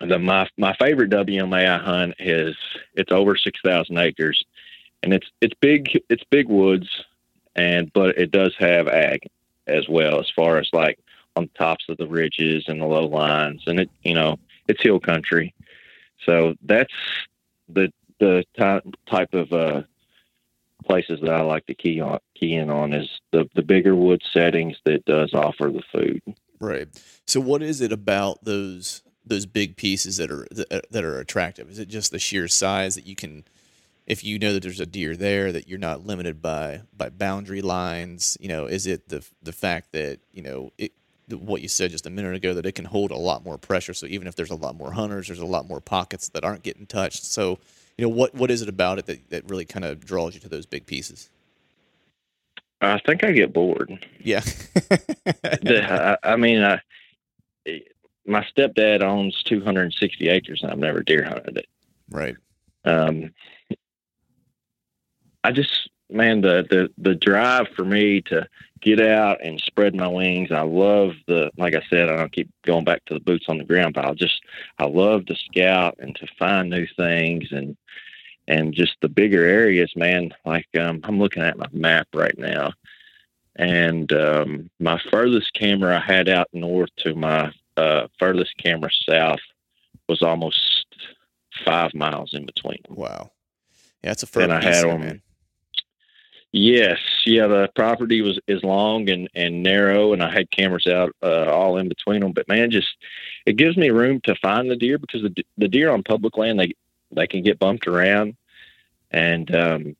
the 0.00 0.18
my 0.18 0.48
my 0.58 0.74
favorite 0.74 1.10
WMA 1.10 1.68
I 1.68 1.78
hunt 1.78 2.14
is 2.18 2.56
it's 2.94 3.12
over 3.12 3.36
six 3.36 3.60
thousand 3.64 3.98
acres, 3.98 4.44
and 5.04 5.14
it's 5.14 5.28
it's 5.40 5.54
big 5.60 6.02
it's 6.08 6.24
big 6.24 6.48
woods, 6.48 6.88
and 7.54 7.92
but 7.92 8.18
it 8.18 8.32
does 8.32 8.54
have 8.58 8.88
ag 8.88 9.28
as 9.68 9.88
well 9.88 10.18
as 10.18 10.28
far 10.34 10.58
as 10.58 10.68
like 10.72 10.98
on 11.36 11.48
tops 11.56 11.84
of 11.88 11.96
the 11.96 12.08
ridges 12.08 12.64
and 12.66 12.80
the 12.80 12.86
low 12.86 13.06
lines, 13.06 13.62
and 13.68 13.78
it 13.78 13.90
you 14.02 14.14
know 14.14 14.38
it's 14.66 14.82
hill 14.82 14.98
country, 14.98 15.54
so 16.26 16.56
that's 16.62 16.92
the 17.68 17.92
the 18.18 18.44
ty- 18.58 18.82
type 19.06 19.32
of 19.34 19.52
uh, 19.52 19.82
places 20.90 21.20
that 21.22 21.32
I 21.32 21.42
like 21.42 21.66
to 21.66 21.74
key 21.74 22.00
on 22.00 22.18
key 22.34 22.56
in 22.56 22.68
on 22.68 22.92
is 22.92 23.08
the 23.30 23.48
the 23.54 23.62
bigger 23.62 23.94
wood 23.94 24.22
settings 24.32 24.76
that 24.84 25.04
does 25.04 25.32
offer 25.34 25.70
the 25.70 25.82
food. 25.92 26.20
Right. 26.58 26.88
So 27.26 27.40
what 27.40 27.62
is 27.62 27.80
it 27.80 27.92
about 27.92 28.44
those 28.44 29.02
those 29.24 29.46
big 29.46 29.76
pieces 29.76 30.16
that 30.16 30.32
are 30.32 30.46
that 30.90 31.04
are 31.04 31.20
attractive? 31.20 31.70
Is 31.70 31.78
it 31.78 31.88
just 31.88 32.10
the 32.10 32.18
sheer 32.18 32.48
size 32.48 32.96
that 32.96 33.06
you 33.06 33.14
can 33.14 33.44
if 34.06 34.24
you 34.24 34.40
know 34.40 34.52
that 34.52 34.64
there's 34.64 34.80
a 34.80 34.86
deer 34.86 35.14
there 35.14 35.52
that 35.52 35.68
you're 35.68 35.78
not 35.78 36.04
limited 36.04 36.42
by 36.42 36.82
by 36.96 37.08
boundary 37.08 37.62
lines, 37.62 38.36
you 38.40 38.48
know, 38.48 38.66
is 38.66 38.88
it 38.88 39.08
the 39.08 39.24
the 39.42 39.52
fact 39.52 39.92
that, 39.92 40.18
you 40.32 40.42
know, 40.42 40.72
it 40.76 40.92
what 41.28 41.62
you 41.62 41.68
said 41.68 41.92
just 41.92 42.06
a 42.06 42.10
minute 42.10 42.34
ago 42.34 42.52
that 42.54 42.66
it 42.66 42.74
can 42.74 42.84
hold 42.84 43.12
a 43.12 43.16
lot 43.16 43.44
more 43.44 43.56
pressure. 43.56 43.94
So 43.94 44.06
even 44.06 44.26
if 44.26 44.34
there's 44.34 44.50
a 44.50 44.56
lot 44.56 44.74
more 44.74 44.92
hunters, 44.92 45.28
there's 45.28 45.38
a 45.38 45.46
lot 45.46 45.68
more 45.68 45.80
pockets 45.80 46.28
that 46.30 46.44
aren't 46.44 46.64
getting 46.64 46.86
touched. 46.86 47.24
So, 47.24 47.60
you 48.00 48.06
know, 48.06 48.14
what 48.14 48.34
what 48.34 48.50
is 48.50 48.62
it 48.62 48.68
about 48.70 48.98
it 48.98 49.04
that, 49.06 49.28
that 49.28 49.50
really 49.50 49.66
kind 49.66 49.84
of 49.84 50.06
draws 50.06 50.32
you 50.32 50.40
to 50.40 50.48
those 50.48 50.64
big 50.64 50.86
pieces? 50.86 51.28
I 52.80 52.98
think 53.00 53.22
I 53.22 53.32
get 53.32 53.52
bored. 53.52 54.06
Yeah. 54.20 54.40
the, 54.74 56.16
I, 56.24 56.32
I, 56.32 56.36
mean, 56.36 56.62
I, 56.62 56.80
my 58.26 58.42
stepdad 58.56 59.02
owns 59.02 59.42
260 59.42 60.30
acres, 60.30 60.62
and 60.62 60.72
I've 60.72 60.78
never 60.78 61.02
deer 61.02 61.22
hunted 61.22 61.58
it. 61.58 61.66
Right. 62.08 62.36
Um, 62.86 63.34
I 65.44 65.52
just, 65.52 65.90
man, 66.12 66.40
the 66.40 66.66
the 66.68 66.90
the 66.98 67.14
drive 67.14 67.68
for 67.76 67.84
me 67.84 68.20
to 68.22 68.48
get 68.80 69.00
out 69.00 69.44
and 69.44 69.60
spread 69.60 69.94
my 69.94 70.08
wings. 70.08 70.50
I 70.50 70.62
love 70.62 71.12
the, 71.26 71.50
like 71.56 71.74
I 71.74 71.82
said, 71.90 72.08
I 72.08 72.16
don't 72.16 72.32
keep 72.32 72.50
going 72.64 72.84
back 72.84 73.04
to 73.06 73.14
the 73.14 73.20
boots 73.20 73.46
on 73.48 73.58
the 73.58 73.64
ground, 73.64 73.94
but 73.94 74.04
I 74.04 74.14
just, 74.14 74.40
I 74.78 74.86
love 74.86 75.26
to 75.26 75.36
scout 75.36 75.96
and 75.98 76.16
to 76.16 76.26
find 76.38 76.70
new 76.70 76.86
things 76.96 77.48
and, 77.50 77.76
and 78.48 78.72
just 78.72 78.96
the 79.02 79.08
bigger 79.08 79.44
areas, 79.44 79.92
man. 79.96 80.32
Like, 80.44 80.66
um, 80.78 81.00
I'm 81.04 81.18
looking 81.18 81.42
at 81.42 81.58
my 81.58 81.66
map 81.72 82.08
right 82.14 82.36
now 82.38 82.72
and, 83.56 84.10
um, 84.12 84.70
my 84.78 84.98
furthest 85.10 85.52
camera 85.52 85.98
I 85.98 86.00
had 86.00 86.28
out 86.28 86.48
north 86.52 86.90
to 86.98 87.14
my, 87.14 87.52
uh, 87.76 88.08
furthest 88.18 88.56
camera 88.56 88.90
south 89.06 89.40
was 90.08 90.22
almost 90.22 90.86
five 91.64 91.92
miles 91.94 92.32
in 92.32 92.46
between. 92.46 92.80
Wow. 92.88 93.30
Yeah, 94.02 94.10
that's 94.10 94.22
a 94.22 94.26
first. 94.26 94.44
And 94.44 94.52
I 94.52 94.62
had 94.62 94.86
man 94.98 95.20
Yes, 96.52 96.98
yeah. 97.26 97.46
The 97.46 97.70
property 97.76 98.22
was 98.22 98.40
is 98.48 98.64
long 98.64 99.08
and 99.08 99.28
and 99.34 99.62
narrow, 99.62 100.12
and 100.12 100.22
I 100.22 100.32
had 100.32 100.50
cameras 100.50 100.86
out 100.86 101.14
uh, 101.22 101.44
all 101.44 101.76
in 101.76 101.88
between 101.88 102.20
them. 102.20 102.32
But 102.32 102.48
man, 102.48 102.72
just 102.72 102.88
it 103.46 103.56
gives 103.56 103.76
me 103.76 103.90
room 103.90 104.20
to 104.24 104.34
find 104.34 104.68
the 104.68 104.76
deer 104.76 104.98
because 104.98 105.22
the 105.22 105.44
the 105.58 105.68
deer 105.68 105.90
on 105.90 106.02
public 106.02 106.36
land 106.36 106.58
they 106.58 106.72
they 107.12 107.28
can 107.28 107.42
get 107.42 107.60
bumped 107.60 107.86
around, 107.86 108.34
and 109.12 109.54
um, 109.54 109.96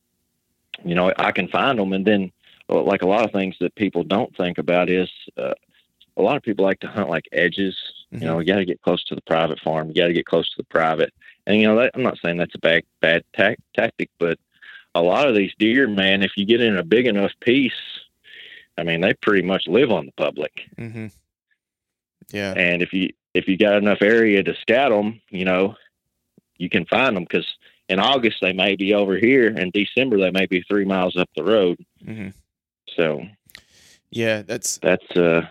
you 0.84 0.96
know 0.96 1.12
I 1.16 1.30
can 1.30 1.46
find 1.46 1.78
them. 1.78 1.92
And 1.92 2.04
then 2.04 2.32
like 2.68 3.02
a 3.02 3.08
lot 3.08 3.24
of 3.24 3.30
things 3.30 3.54
that 3.60 3.74
people 3.76 4.02
don't 4.02 4.36
think 4.36 4.58
about 4.58 4.90
is 4.90 5.08
uh, 5.36 5.54
a 6.16 6.22
lot 6.22 6.36
of 6.36 6.42
people 6.42 6.64
like 6.64 6.80
to 6.80 6.88
hunt 6.88 7.10
like 7.10 7.28
edges. 7.30 7.76
Mm-hmm. 8.12 8.22
You 8.22 8.28
know, 8.28 8.38
you 8.40 8.46
got 8.46 8.56
to 8.56 8.64
get 8.64 8.82
close 8.82 9.04
to 9.04 9.14
the 9.14 9.22
private 9.22 9.60
farm. 9.60 9.88
You 9.88 9.94
got 9.94 10.08
to 10.08 10.12
get 10.12 10.26
close 10.26 10.48
to 10.50 10.56
the 10.56 10.64
private. 10.64 11.12
And 11.46 11.60
you 11.60 11.68
know, 11.68 11.76
that, 11.76 11.92
I'm 11.94 12.02
not 12.02 12.18
saying 12.18 12.38
that's 12.38 12.56
a 12.56 12.58
bad 12.58 12.82
bad 13.00 13.22
ta- 13.36 13.54
tactic, 13.74 14.10
but 14.18 14.38
a 14.94 15.02
lot 15.02 15.28
of 15.28 15.34
these 15.34 15.52
deer, 15.58 15.86
man, 15.86 16.22
if 16.22 16.32
you 16.36 16.44
get 16.44 16.60
in 16.60 16.76
a 16.76 16.84
big 16.84 17.06
enough 17.06 17.32
piece, 17.40 17.72
I 18.76 18.82
mean, 18.82 19.00
they 19.00 19.14
pretty 19.14 19.42
much 19.42 19.66
live 19.66 19.90
on 19.90 20.06
the 20.06 20.12
public. 20.12 20.52
Mm-hmm. 20.76 21.08
Yeah. 22.30 22.54
And 22.56 22.82
if 22.82 22.92
you 22.92 23.10
if 23.34 23.46
you 23.46 23.56
got 23.56 23.76
enough 23.76 24.02
area 24.02 24.42
to 24.42 24.54
scout 24.56 24.90
them, 24.90 25.20
you 25.30 25.44
know, 25.44 25.76
you 26.56 26.68
can 26.68 26.86
find 26.86 27.16
them 27.16 27.24
because 27.24 27.46
in 27.88 27.98
August 27.98 28.38
they 28.40 28.52
may 28.52 28.76
be 28.76 28.94
over 28.94 29.16
here, 29.16 29.48
and 29.48 29.72
December 29.72 30.18
they 30.18 30.30
may 30.30 30.46
be 30.46 30.62
three 30.62 30.84
miles 30.84 31.16
up 31.16 31.28
the 31.36 31.44
road. 31.44 31.78
Mm-hmm. 32.04 32.28
So, 32.96 33.22
yeah, 34.10 34.42
that's 34.42 34.78
that's 34.78 35.10
uh, 35.16 35.48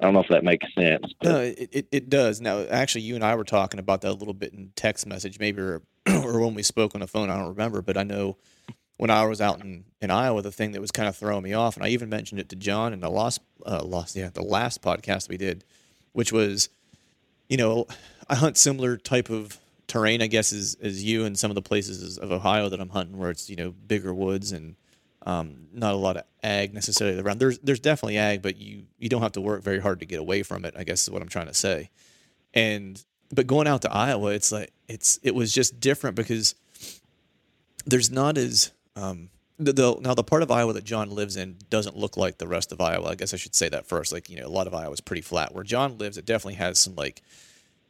I 0.00 0.04
don't 0.04 0.14
know 0.14 0.20
if 0.20 0.28
that 0.28 0.44
makes 0.44 0.66
sense. 0.74 1.12
But. 1.20 1.28
No, 1.28 1.40
it, 1.40 1.86
it, 1.92 2.08
does. 2.10 2.40
Now, 2.40 2.64
actually, 2.64 3.02
you 3.02 3.14
and 3.14 3.24
I 3.24 3.34
were 3.36 3.44
talking 3.44 3.78
about 3.78 4.00
that 4.00 4.10
a 4.10 4.14
little 4.14 4.34
bit 4.34 4.52
in 4.52 4.72
text 4.74 5.06
message, 5.06 5.38
maybe 5.38 5.62
or, 5.62 5.82
or 6.06 6.40
when 6.40 6.54
we 6.54 6.62
spoke 6.62 6.94
on 6.94 7.00
the 7.00 7.06
phone. 7.06 7.30
I 7.30 7.36
don't 7.36 7.50
remember, 7.50 7.80
but 7.80 7.96
I 7.96 8.02
know 8.02 8.36
when 8.96 9.10
I 9.10 9.24
was 9.24 9.40
out 9.40 9.60
in, 9.60 9.84
in 10.00 10.10
Iowa, 10.10 10.42
the 10.42 10.52
thing 10.52 10.72
that 10.72 10.80
was 10.80 10.90
kind 10.90 11.08
of 11.08 11.16
throwing 11.16 11.42
me 11.44 11.52
off, 11.52 11.76
and 11.76 11.84
I 11.84 11.90
even 11.90 12.08
mentioned 12.08 12.40
it 12.40 12.48
to 12.50 12.56
John 12.56 12.92
in 12.92 13.00
the 13.00 13.10
last, 13.10 13.40
uh, 13.64 13.82
last, 13.84 14.16
yeah, 14.16 14.30
the 14.30 14.42
last 14.42 14.82
podcast 14.82 15.28
we 15.28 15.36
did, 15.36 15.64
which 16.12 16.32
was, 16.32 16.68
you 17.48 17.56
know, 17.56 17.86
I 18.28 18.34
hunt 18.34 18.56
similar 18.56 18.96
type 18.96 19.30
of 19.30 19.58
terrain, 19.86 20.22
I 20.22 20.26
guess, 20.26 20.52
as, 20.52 20.76
as 20.82 21.04
you 21.04 21.24
and 21.24 21.38
some 21.38 21.50
of 21.50 21.54
the 21.54 21.62
places 21.62 22.18
of 22.18 22.32
Ohio 22.32 22.68
that 22.68 22.80
I'm 22.80 22.88
hunting, 22.88 23.18
where 23.18 23.30
it's 23.30 23.50
you 23.50 23.56
know 23.56 23.70
bigger 23.70 24.14
woods 24.14 24.52
and 24.52 24.76
um, 25.24 25.68
not 25.72 25.94
a 25.94 25.96
lot 25.96 26.16
of 26.16 26.24
ag 26.42 26.74
necessarily 26.74 27.20
around. 27.20 27.38
There's 27.38 27.58
there's 27.60 27.80
definitely 27.80 28.18
ag, 28.18 28.42
but 28.42 28.56
you 28.56 28.84
you 28.98 29.08
don't 29.08 29.22
have 29.22 29.32
to 29.32 29.40
work 29.40 29.62
very 29.62 29.80
hard 29.80 30.00
to 30.00 30.06
get 30.06 30.20
away 30.20 30.42
from 30.42 30.64
it. 30.64 30.74
I 30.76 30.84
guess 30.84 31.02
is 31.02 31.10
what 31.10 31.22
I'm 31.22 31.28
trying 31.28 31.46
to 31.48 31.54
say. 31.54 31.90
And 32.52 33.02
but 33.32 33.46
going 33.46 33.66
out 33.66 33.82
to 33.82 33.92
Iowa, 33.92 34.28
it's 34.28 34.52
like 34.52 34.72
it's 34.88 35.18
it 35.22 35.34
was 35.34 35.52
just 35.52 35.80
different 35.80 36.16
because 36.16 36.54
there's 37.86 38.10
not 38.10 38.38
as 38.38 38.70
um, 38.96 39.30
the, 39.58 39.72
the, 39.72 39.96
now 40.00 40.14
the 40.14 40.24
part 40.24 40.42
of 40.42 40.50
Iowa 40.50 40.72
that 40.72 40.84
John 40.84 41.10
lives 41.10 41.36
in 41.36 41.56
doesn't 41.70 41.96
look 41.96 42.16
like 42.16 42.38
the 42.38 42.48
rest 42.48 42.72
of 42.72 42.80
Iowa. 42.80 43.10
I 43.10 43.14
guess 43.14 43.34
I 43.34 43.36
should 43.36 43.54
say 43.54 43.68
that 43.68 43.86
first. 43.86 44.12
Like 44.12 44.28
you 44.28 44.40
know, 44.40 44.46
a 44.46 44.48
lot 44.48 44.66
of 44.66 44.74
Iowa 44.74 44.92
is 44.92 45.00
pretty 45.00 45.22
flat. 45.22 45.54
Where 45.54 45.64
John 45.64 45.98
lives, 45.98 46.18
it 46.18 46.26
definitely 46.26 46.54
has 46.54 46.78
some 46.78 46.94
like 46.96 47.22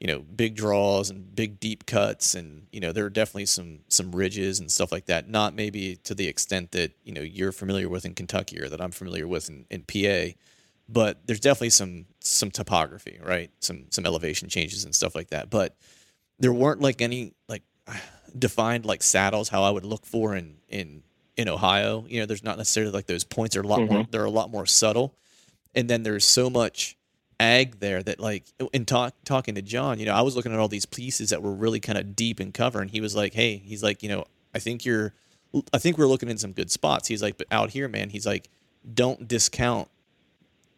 you 0.00 0.06
know 0.06 0.20
big 0.20 0.56
draws 0.56 1.10
and 1.10 1.34
big 1.34 1.60
deep 1.60 1.86
cuts, 1.86 2.34
and 2.34 2.66
you 2.72 2.80
know 2.80 2.92
there 2.92 3.04
are 3.04 3.10
definitely 3.10 3.46
some 3.46 3.80
some 3.88 4.12
ridges 4.12 4.60
and 4.60 4.70
stuff 4.70 4.92
like 4.92 5.06
that. 5.06 5.28
Not 5.28 5.54
maybe 5.54 5.96
to 6.04 6.14
the 6.14 6.28
extent 6.28 6.72
that 6.72 6.92
you 7.04 7.12
know 7.12 7.22
you're 7.22 7.52
familiar 7.52 7.88
with 7.88 8.04
in 8.04 8.14
Kentucky 8.14 8.60
or 8.60 8.68
that 8.68 8.80
I'm 8.80 8.90
familiar 8.90 9.26
with 9.26 9.48
in, 9.48 9.66
in 9.70 9.82
PA, 9.82 10.36
but 10.88 11.26
there's 11.26 11.40
definitely 11.40 11.70
some 11.70 12.06
some 12.20 12.50
topography, 12.50 13.18
right? 13.22 13.50
Some 13.60 13.86
some 13.90 14.06
elevation 14.06 14.48
changes 14.48 14.84
and 14.84 14.94
stuff 14.94 15.14
like 15.14 15.28
that. 15.30 15.50
But 15.50 15.76
there 16.38 16.52
weren't 16.52 16.80
like 16.80 17.00
any 17.00 17.32
like 17.48 17.62
defined 18.38 18.84
like 18.84 19.02
saddles 19.02 19.48
how 19.48 19.62
I 19.62 19.70
would 19.70 19.84
look 19.84 20.06
for 20.06 20.34
in 20.34 20.56
in 20.68 21.02
in 21.36 21.48
Ohio. 21.48 22.04
You 22.08 22.20
know, 22.20 22.26
there's 22.26 22.44
not 22.44 22.58
necessarily 22.58 22.92
like 22.92 23.06
those 23.06 23.24
points 23.24 23.56
are 23.56 23.62
a 23.62 23.66
lot 23.66 23.80
mm-hmm. 23.80 23.94
more 23.94 24.06
they're 24.10 24.24
a 24.24 24.30
lot 24.30 24.50
more 24.50 24.66
subtle. 24.66 25.14
And 25.74 25.90
then 25.90 26.04
there's 26.04 26.24
so 26.24 26.48
much 26.48 26.96
ag 27.40 27.80
there 27.80 28.02
that 28.02 28.20
like 28.20 28.44
in 28.72 28.84
talk 28.84 29.14
talking 29.24 29.54
to 29.54 29.62
John, 29.62 29.98
you 29.98 30.06
know, 30.06 30.14
I 30.14 30.22
was 30.22 30.36
looking 30.36 30.52
at 30.52 30.58
all 30.58 30.68
these 30.68 30.86
pieces 30.86 31.30
that 31.30 31.42
were 31.42 31.52
really 31.52 31.80
kind 31.80 31.98
of 31.98 32.14
deep 32.16 32.40
in 32.40 32.52
cover 32.52 32.80
and 32.80 32.90
he 32.90 33.00
was 33.00 33.14
like, 33.14 33.34
"Hey, 33.34 33.56
he's 33.56 33.82
like, 33.82 34.02
you 34.02 34.08
know, 34.08 34.24
I 34.54 34.58
think 34.58 34.84
you're 34.84 35.14
I 35.72 35.78
think 35.78 35.98
we're 35.98 36.06
looking 36.06 36.28
in 36.28 36.38
some 36.38 36.52
good 36.52 36.70
spots." 36.70 37.08
He's 37.08 37.22
like, 37.22 37.38
"But 37.38 37.46
out 37.50 37.70
here, 37.70 37.88
man, 37.88 38.10
he's 38.10 38.26
like, 38.26 38.48
don't 38.92 39.26
discount 39.28 39.88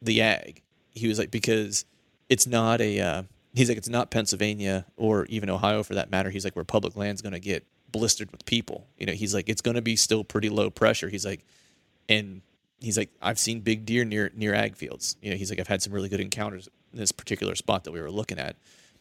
the 0.03 0.23
ag." 0.23 0.63
He 0.91 1.09
was 1.09 1.19
like 1.19 1.31
because 1.31 1.85
it's 2.29 2.47
not 2.47 2.81
a 2.81 3.01
uh, 3.01 3.23
he's 3.57 3.69
like, 3.69 3.79
it's 3.79 3.89
not 3.89 4.11
Pennsylvania 4.11 4.85
or 4.97 5.25
even 5.27 5.51
Ohio 5.51 5.83
for 5.83 5.95
that 5.95 6.11
matter. 6.11 6.31
He's 6.31 6.45
like, 6.45 6.55
where 6.55 6.65
public 6.65 6.97
land's 6.97 7.23
going 7.23 7.33
to 7.33 7.41
get 7.41 7.65
blistered 7.91 8.31
with 8.31 8.45
people. 8.45 8.87
You 8.99 9.07
know, 9.07 9.13
he's 9.13 9.35
like, 9.35 9.49
it's 9.49 9.63
going 9.63 9.77
to 9.77 9.83
be 9.83 9.97
still 9.97 10.25
pretty 10.25 10.51
low 10.51 10.71
pressure. 10.71 11.09
He's 11.09 11.25
like, 11.25 11.45
and 12.09 12.43
he's 12.81 12.97
like, 12.99 13.11
I've 13.23 13.39
seen 13.39 13.61
big 13.61 13.85
deer 13.87 14.05
near 14.05 14.31
near 14.35 14.55
ag 14.55 14.77
fields. 14.77 15.17
You 15.23 15.31
know, 15.31 15.37
he's 15.37 15.51
like, 15.51 15.61
I've 15.61 15.69
had 15.69 15.83
some 15.83 15.93
really 15.93 16.09
good 16.09 16.21
encounters 16.21 16.69
in 16.93 16.99
this 16.99 17.13
particular 17.13 17.55
spot 17.55 17.85
that 17.85 17.93
we 17.93 18.01
were 18.01 18.11
looking 18.11 18.39
at. 18.39 18.57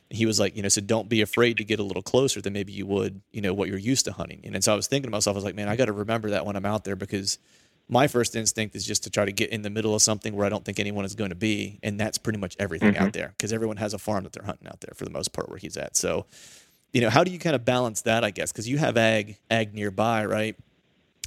He 0.09 0.25
was 0.25 0.39
like, 0.39 0.55
you 0.55 0.61
know, 0.61 0.69
so 0.69 0.81
don't 0.81 1.09
be 1.09 1.21
afraid 1.21 1.57
to 1.57 1.63
get 1.63 1.79
a 1.79 1.83
little 1.83 2.03
closer 2.03 2.39
than 2.39 2.53
maybe 2.53 2.71
you 2.71 2.85
would, 2.85 3.21
you 3.31 3.41
know, 3.41 3.53
what 3.53 3.69
you're 3.69 3.77
used 3.79 4.05
to 4.05 4.11
hunting. 4.13 4.41
And, 4.43 4.63
so 4.63 4.71
I 4.71 4.75
was 4.75 4.85
thinking 4.87 5.09
to 5.09 5.11
myself, 5.11 5.35
I 5.35 5.37
was 5.37 5.43
like, 5.43 5.55
man, 5.55 5.67
I 5.67 5.75
got 5.75 5.85
to 5.85 5.93
remember 5.93 6.29
that 6.31 6.45
when 6.45 6.55
I'm 6.55 6.65
out 6.65 6.83
there 6.83 6.95
because 6.95 7.39
my 7.89 8.07
first 8.07 8.35
instinct 8.35 8.75
is 8.75 8.85
just 8.85 9.03
to 9.05 9.09
try 9.09 9.25
to 9.25 9.31
get 9.31 9.49
in 9.49 9.63
the 9.63 9.69
middle 9.71 9.95
of 9.95 10.01
something 10.03 10.35
where 10.35 10.45
I 10.45 10.49
don't 10.49 10.63
think 10.63 10.79
anyone 10.79 11.05
is 11.05 11.15
going 11.15 11.29
to 11.31 11.35
be, 11.35 11.79
and 11.83 11.99
that's 11.99 12.17
pretty 12.19 12.37
much 12.39 12.55
everything 12.59 12.93
Mhm. 12.93 12.97
out 13.01 13.13
there 13.13 13.29
because 13.37 13.51
everyone 13.51 13.77
has 13.77 13.93
a 13.95 13.99
farm 13.99 14.23
that 14.25 14.33
they're 14.33 14.45
hunting 14.45 14.67
out 14.67 14.79
there 14.81 14.93
for 14.95 15.05
the 15.05 15.11
most 15.11 15.33
part 15.33 15.49
where 15.49 15.57
he's 15.57 15.75
at. 15.77 15.95
So, 15.97 16.25
you 16.93 17.01
know, 17.01 17.09
how 17.09 17.23
do 17.23 17.31
you 17.31 17.39
kind 17.39 17.55
of 17.55 17.65
balance 17.65 18.01
that? 18.03 18.23
I 18.23 18.29
guess 18.31 18.51
because 18.51 18.67
you 18.69 18.77
have 18.77 18.97
ag 18.97 19.37
ag 19.51 19.73
nearby, 19.73 20.23
right? 20.25 20.55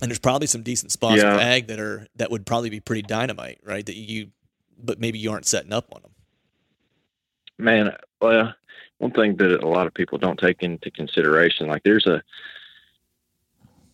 And 0.00 0.10
there's 0.10 0.18
probably 0.18 0.46
some 0.46 0.62
decent 0.62 0.92
spots 0.92 1.20
Yeah. 1.22 1.32
with 1.34 1.42
ag 1.42 1.66
that 1.68 1.80
are 1.80 2.06
that 2.16 2.30
would 2.30 2.46
probably 2.46 2.70
be 2.70 2.80
pretty 2.80 3.02
dynamite, 3.02 3.58
right? 3.64 3.84
That 3.84 3.96
you, 3.96 4.28
but 4.82 5.00
maybe 5.00 5.18
you 5.18 5.30
aren't 5.32 5.46
setting 5.46 5.72
up 5.72 5.86
on 5.92 6.02
them. 6.02 6.12
Man, 7.58 7.96
well, 8.20 8.54
one 8.98 9.10
thing 9.10 9.36
that 9.36 9.62
a 9.62 9.66
lot 9.68 9.86
of 9.86 9.94
people 9.94 10.18
don't 10.18 10.38
take 10.38 10.62
into 10.62 10.90
consideration, 10.90 11.66
like 11.66 11.82
there's 11.82 12.06
a 12.06 12.22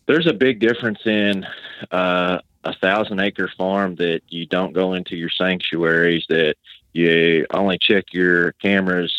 there's 0.07 0.27
a 0.27 0.33
big 0.33 0.59
difference 0.59 0.99
in 1.05 1.45
uh, 1.89 2.39
a 2.63 2.75
thousand 2.75 3.19
acre 3.19 3.49
farm 3.57 3.95
that 3.95 4.21
you 4.29 4.45
don't 4.45 4.73
go 4.73 4.93
into 4.93 5.15
your 5.15 5.31
sanctuaries, 5.31 6.25
that 6.29 6.55
you 6.93 7.45
only 7.51 7.79
check 7.79 8.05
your 8.13 8.51
cameras 8.53 9.11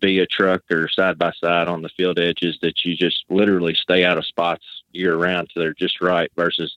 via 0.00 0.26
truck 0.26 0.62
or 0.72 0.88
side 0.88 1.18
by 1.18 1.30
side 1.40 1.68
on 1.68 1.82
the 1.82 1.88
field 1.90 2.18
edges, 2.18 2.58
that 2.62 2.84
you 2.84 2.96
just 2.96 3.24
literally 3.30 3.74
stay 3.74 4.04
out 4.04 4.18
of 4.18 4.26
spots 4.26 4.64
year 4.94 5.16
round 5.16 5.50
so 5.52 5.60
they're 5.60 5.74
just 5.74 6.00
right 6.00 6.30
versus 6.36 6.76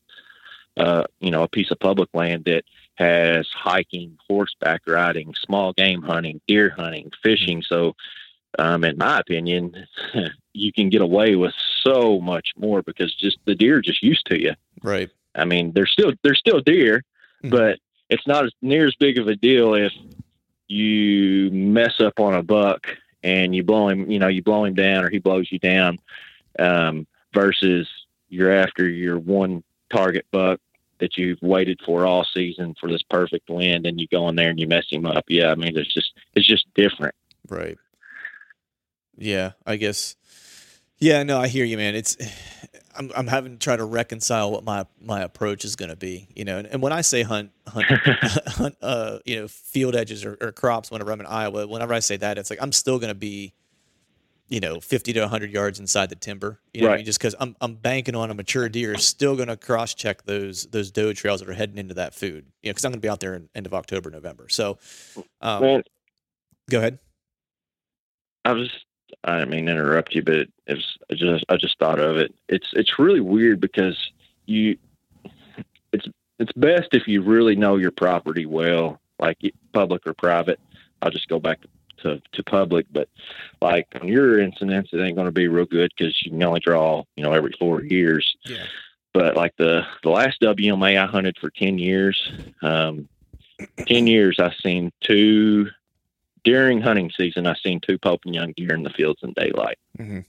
uh, 0.78 1.04
you 1.20 1.32
know, 1.32 1.42
a 1.44 1.48
piece 1.48 1.72
of 1.72 1.80
public 1.80 2.08
land 2.14 2.46
that 2.46 2.64
has 2.96 3.48
hiking, 3.52 4.18
horseback 4.28 4.82
riding, 4.88 5.34
small 5.34 5.74
game 5.74 6.04
hunting, 6.04 6.40
deer 6.48 6.70
hunting, 6.70 7.12
fishing. 7.24 7.64
So, 7.64 7.96
um, 8.60 8.84
in 8.84 8.98
my 8.98 9.20
opinion, 9.20 9.88
you 10.54 10.72
can 10.72 10.90
get 10.90 11.02
away 11.02 11.36
with 11.36 11.54
so 11.82 12.20
much 12.20 12.50
more 12.58 12.84
because 12.84 13.14
just 13.16 13.40
the 13.46 13.56
deer 13.56 13.78
are 13.78 13.82
just 13.82 14.04
used 14.04 14.26
to 14.28 14.40
you. 14.40 14.54
Right. 14.84 15.10
I 15.36 15.46
mean, 15.46 15.74
they're 15.74 15.88
still 15.88 16.14
they're 16.24 16.36
still 16.36 16.62
deer, 16.62 17.04
Mhm. 17.44 17.50
but 17.50 17.80
it's 18.10 18.28
not 18.28 18.46
as 18.46 18.52
near 18.62 18.88
as 18.88 18.96
big 19.00 19.18
of 19.18 19.28
a 19.28 19.36
deal 19.36 19.74
if 19.74 19.94
you 20.68 21.50
mess 21.52 22.00
up 22.00 22.20
on 22.20 22.34
a 22.34 22.44
buck 22.44 22.88
and 23.24 23.56
you 23.56 23.64
blow 23.64 23.90
him, 23.90 24.10
you 24.12 24.20
know, 24.20 24.28
you 24.28 24.44
blow 24.44 24.66
him 24.66 24.74
down 24.76 25.04
or 25.04 25.10
he 25.10 25.18
blows 25.20 25.52
you 25.52 25.60
down, 25.60 25.98
um, 26.60 27.08
versus 27.34 27.88
you're 28.30 28.52
after 28.52 28.88
your 28.88 29.18
one 29.20 29.64
target 29.92 30.26
buck 30.32 30.60
that 31.00 31.18
you've 31.18 31.42
waited 31.42 31.80
for 31.86 32.06
all 32.06 32.26
season 32.34 32.76
for 32.80 32.90
this 32.90 33.04
perfect 33.04 33.50
wind 33.50 33.86
and 33.86 34.00
you 34.00 34.08
go 34.08 34.28
in 34.30 34.36
there 34.36 34.50
and 34.50 34.60
you 34.60 34.68
mess 34.68 34.86
him 34.90 35.06
up. 35.06 35.26
Yeah, 35.28 35.52
I 35.52 35.56
mean, 35.56 35.78
it's 35.78 35.94
just 35.94 36.14
it's 36.34 36.48
just 36.48 36.66
different. 36.74 37.16
Right. 37.48 37.78
Yeah, 39.18 39.52
I 39.66 39.78
guess. 39.78 40.16
Yeah, 41.00 41.22
no, 41.24 41.40
I 41.40 41.48
hear 41.48 41.66
you, 41.66 41.78
man. 41.78 41.96
It's 41.96 42.18
I'm 42.98 43.12
I'm 43.16 43.28
having 43.28 43.52
to 43.52 43.60
try 43.60 43.76
to 43.76 43.86
reconcile 43.86 44.52
what 44.52 44.64
my 44.64 44.86
my 45.00 45.22
approach 45.22 45.66
is 45.66 45.76
going 45.76 45.90
to 45.90 45.96
be, 45.96 46.28
you 46.36 46.46
know. 46.46 46.58
And, 46.58 46.68
and 46.68 46.82
when 46.82 46.94
I 46.94 47.02
say 47.02 47.22
hunt 47.22 47.52
hunt 47.68 47.86
hunt 48.48 48.76
uh 48.82 49.20
you 49.24 49.40
know 49.40 49.48
field 49.48 49.96
edges 49.96 50.26
or, 50.26 50.36
or 50.42 50.52
crops 50.52 50.90
whenever 50.90 51.12
I'm 51.12 51.20
in 51.20 51.28
Iowa, 51.28 51.68
whenever 51.68 51.94
I 51.94 52.00
say 52.00 52.18
that, 52.18 52.38
it's 52.38 52.50
like 52.50 52.62
I'm 52.62 52.72
still 52.72 52.98
going 52.98 53.10
to 53.10 53.16
be 53.16 53.54
you 54.50 54.60
know 54.60 54.80
50 54.80 55.14
to 55.14 55.22
100 55.22 55.52
yards 55.52 55.80
inside 55.80 56.10
the 56.10 56.16
timber, 56.16 56.60
you 56.74 56.82
know, 56.82 56.90
Right. 56.90 57.06
just 57.06 57.20
because 57.20 57.36
I'm 57.40 57.56
I'm 57.62 57.76
banking 57.76 58.16
on 58.16 58.32
a 58.32 58.34
mature 58.34 58.70
deer 58.70 58.94
is 58.96 59.06
still 59.06 59.36
going 59.36 59.50
to 59.50 59.58
cross 59.58 59.94
check 59.94 60.24
those 60.24 60.66
those 60.68 60.90
doe 60.92 61.14
trails 61.14 61.42
that 61.42 61.50
are 61.50 61.54
heading 61.54 61.78
into 61.78 61.94
that 61.96 62.14
food, 62.16 62.46
you 62.62 62.70
know, 62.70 62.72
because 62.72 62.86
I'm 62.86 62.92
going 62.92 63.02
to 63.02 63.06
be 63.06 63.10
out 63.10 63.20
there 63.20 63.34
in 63.36 63.50
end 63.56 63.66
of 63.66 63.74
October, 63.74 64.10
November. 64.10 64.48
So, 64.50 64.78
um, 65.42 65.62
Man, 65.64 65.84
go 66.70 66.78
ahead. 66.80 67.00
I 68.46 68.54
was 68.54 68.70
I 69.24 69.44
mean 69.46 69.68
interrupt 69.68 70.16
you, 70.16 70.24
but 70.24 70.36
it 70.36 70.50
was 70.68 70.98
I 71.12 71.16
just 71.16 71.46
I 71.50 71.58
just 71.58 71.78
thought 71.80 72.00
of 72.00 72.18
it. 72.18 72.34
It's 72.48 72.68
it's 72.74 72.98
really 72.98 73.20
weird 73.22 73.60
because 73.60 73.98
you 74.46 74.78
it's 75.92 76.08
it's 76.40 76.52
best 76.56 76.90
if 76.94 77.08
you 77.08 77.22
really 77.22 77.56
know 77.56 77.76
your 77.76 77.92
property 77.92 78.46
well, 78.46 79.02
like 79.20 79.38
public 79.74 80.06
or 80.08 80.14
private. 80.14 80.60
I'll 81.02 81.12
just 81.12 81.28
go 81.28 81.40
back 81.40 81.62
to 81.62 81.68
to 82.04 82.22
to 82.34 82.44
public, 82.44 82.86
but 82.92 83.10
like 83.62 83.88
on 84.00 84.08
your 84.08 84.40
incidents, 84.40 84.90
it 84.94 85.00
ain't 85.00 85.16
going 85.16 85.26
to 85.28 85.32
be 85.32 85.48
real 85.48 85.66
good 85.66 85.92
because 85.98 86.20
you 86.24 86.32
can 86.32 86.44
only 86.44 86.60
draw 86.60 87.04
you 87.16 87.24
know 87.24 87.34
every 87.34 87.54
four 87.60 87.84
years. 87.84 88.36
Yeah. 88.44 88.66
But 89.14 89.36
like 89.36 89.56
the 89.58 89.86
the 90.04 90.10
last 90.10 90.42
WMA 90.42 91.02
I 91.02 91.06
hunted 91.06 91.38
for 91.40 91.50
ten 91.50 91.78
years, 91.78 92.32
um, 92.62 93.08
ten 93.88 94.08
years 94.08 94.40
I 94.40 94.54
seen 94.62 94.92
two 95.02 95.70
during 96.44 96.80
hunting 96.82 97.12
season, 97.18 97.48
I 97.48 97.56
seen 97.56 97.82
two 97.82 97.98
Pope 97.98 98.22
and 98.26 98.36
Young 98.36 98.54
deer 98.56 98.74
in 98.74 98.84
the 98.84 98.90
fields 98.90 99.20
in 99.24 99.34
daylight. 99.34 99.78
Mhm. 99.98 100.24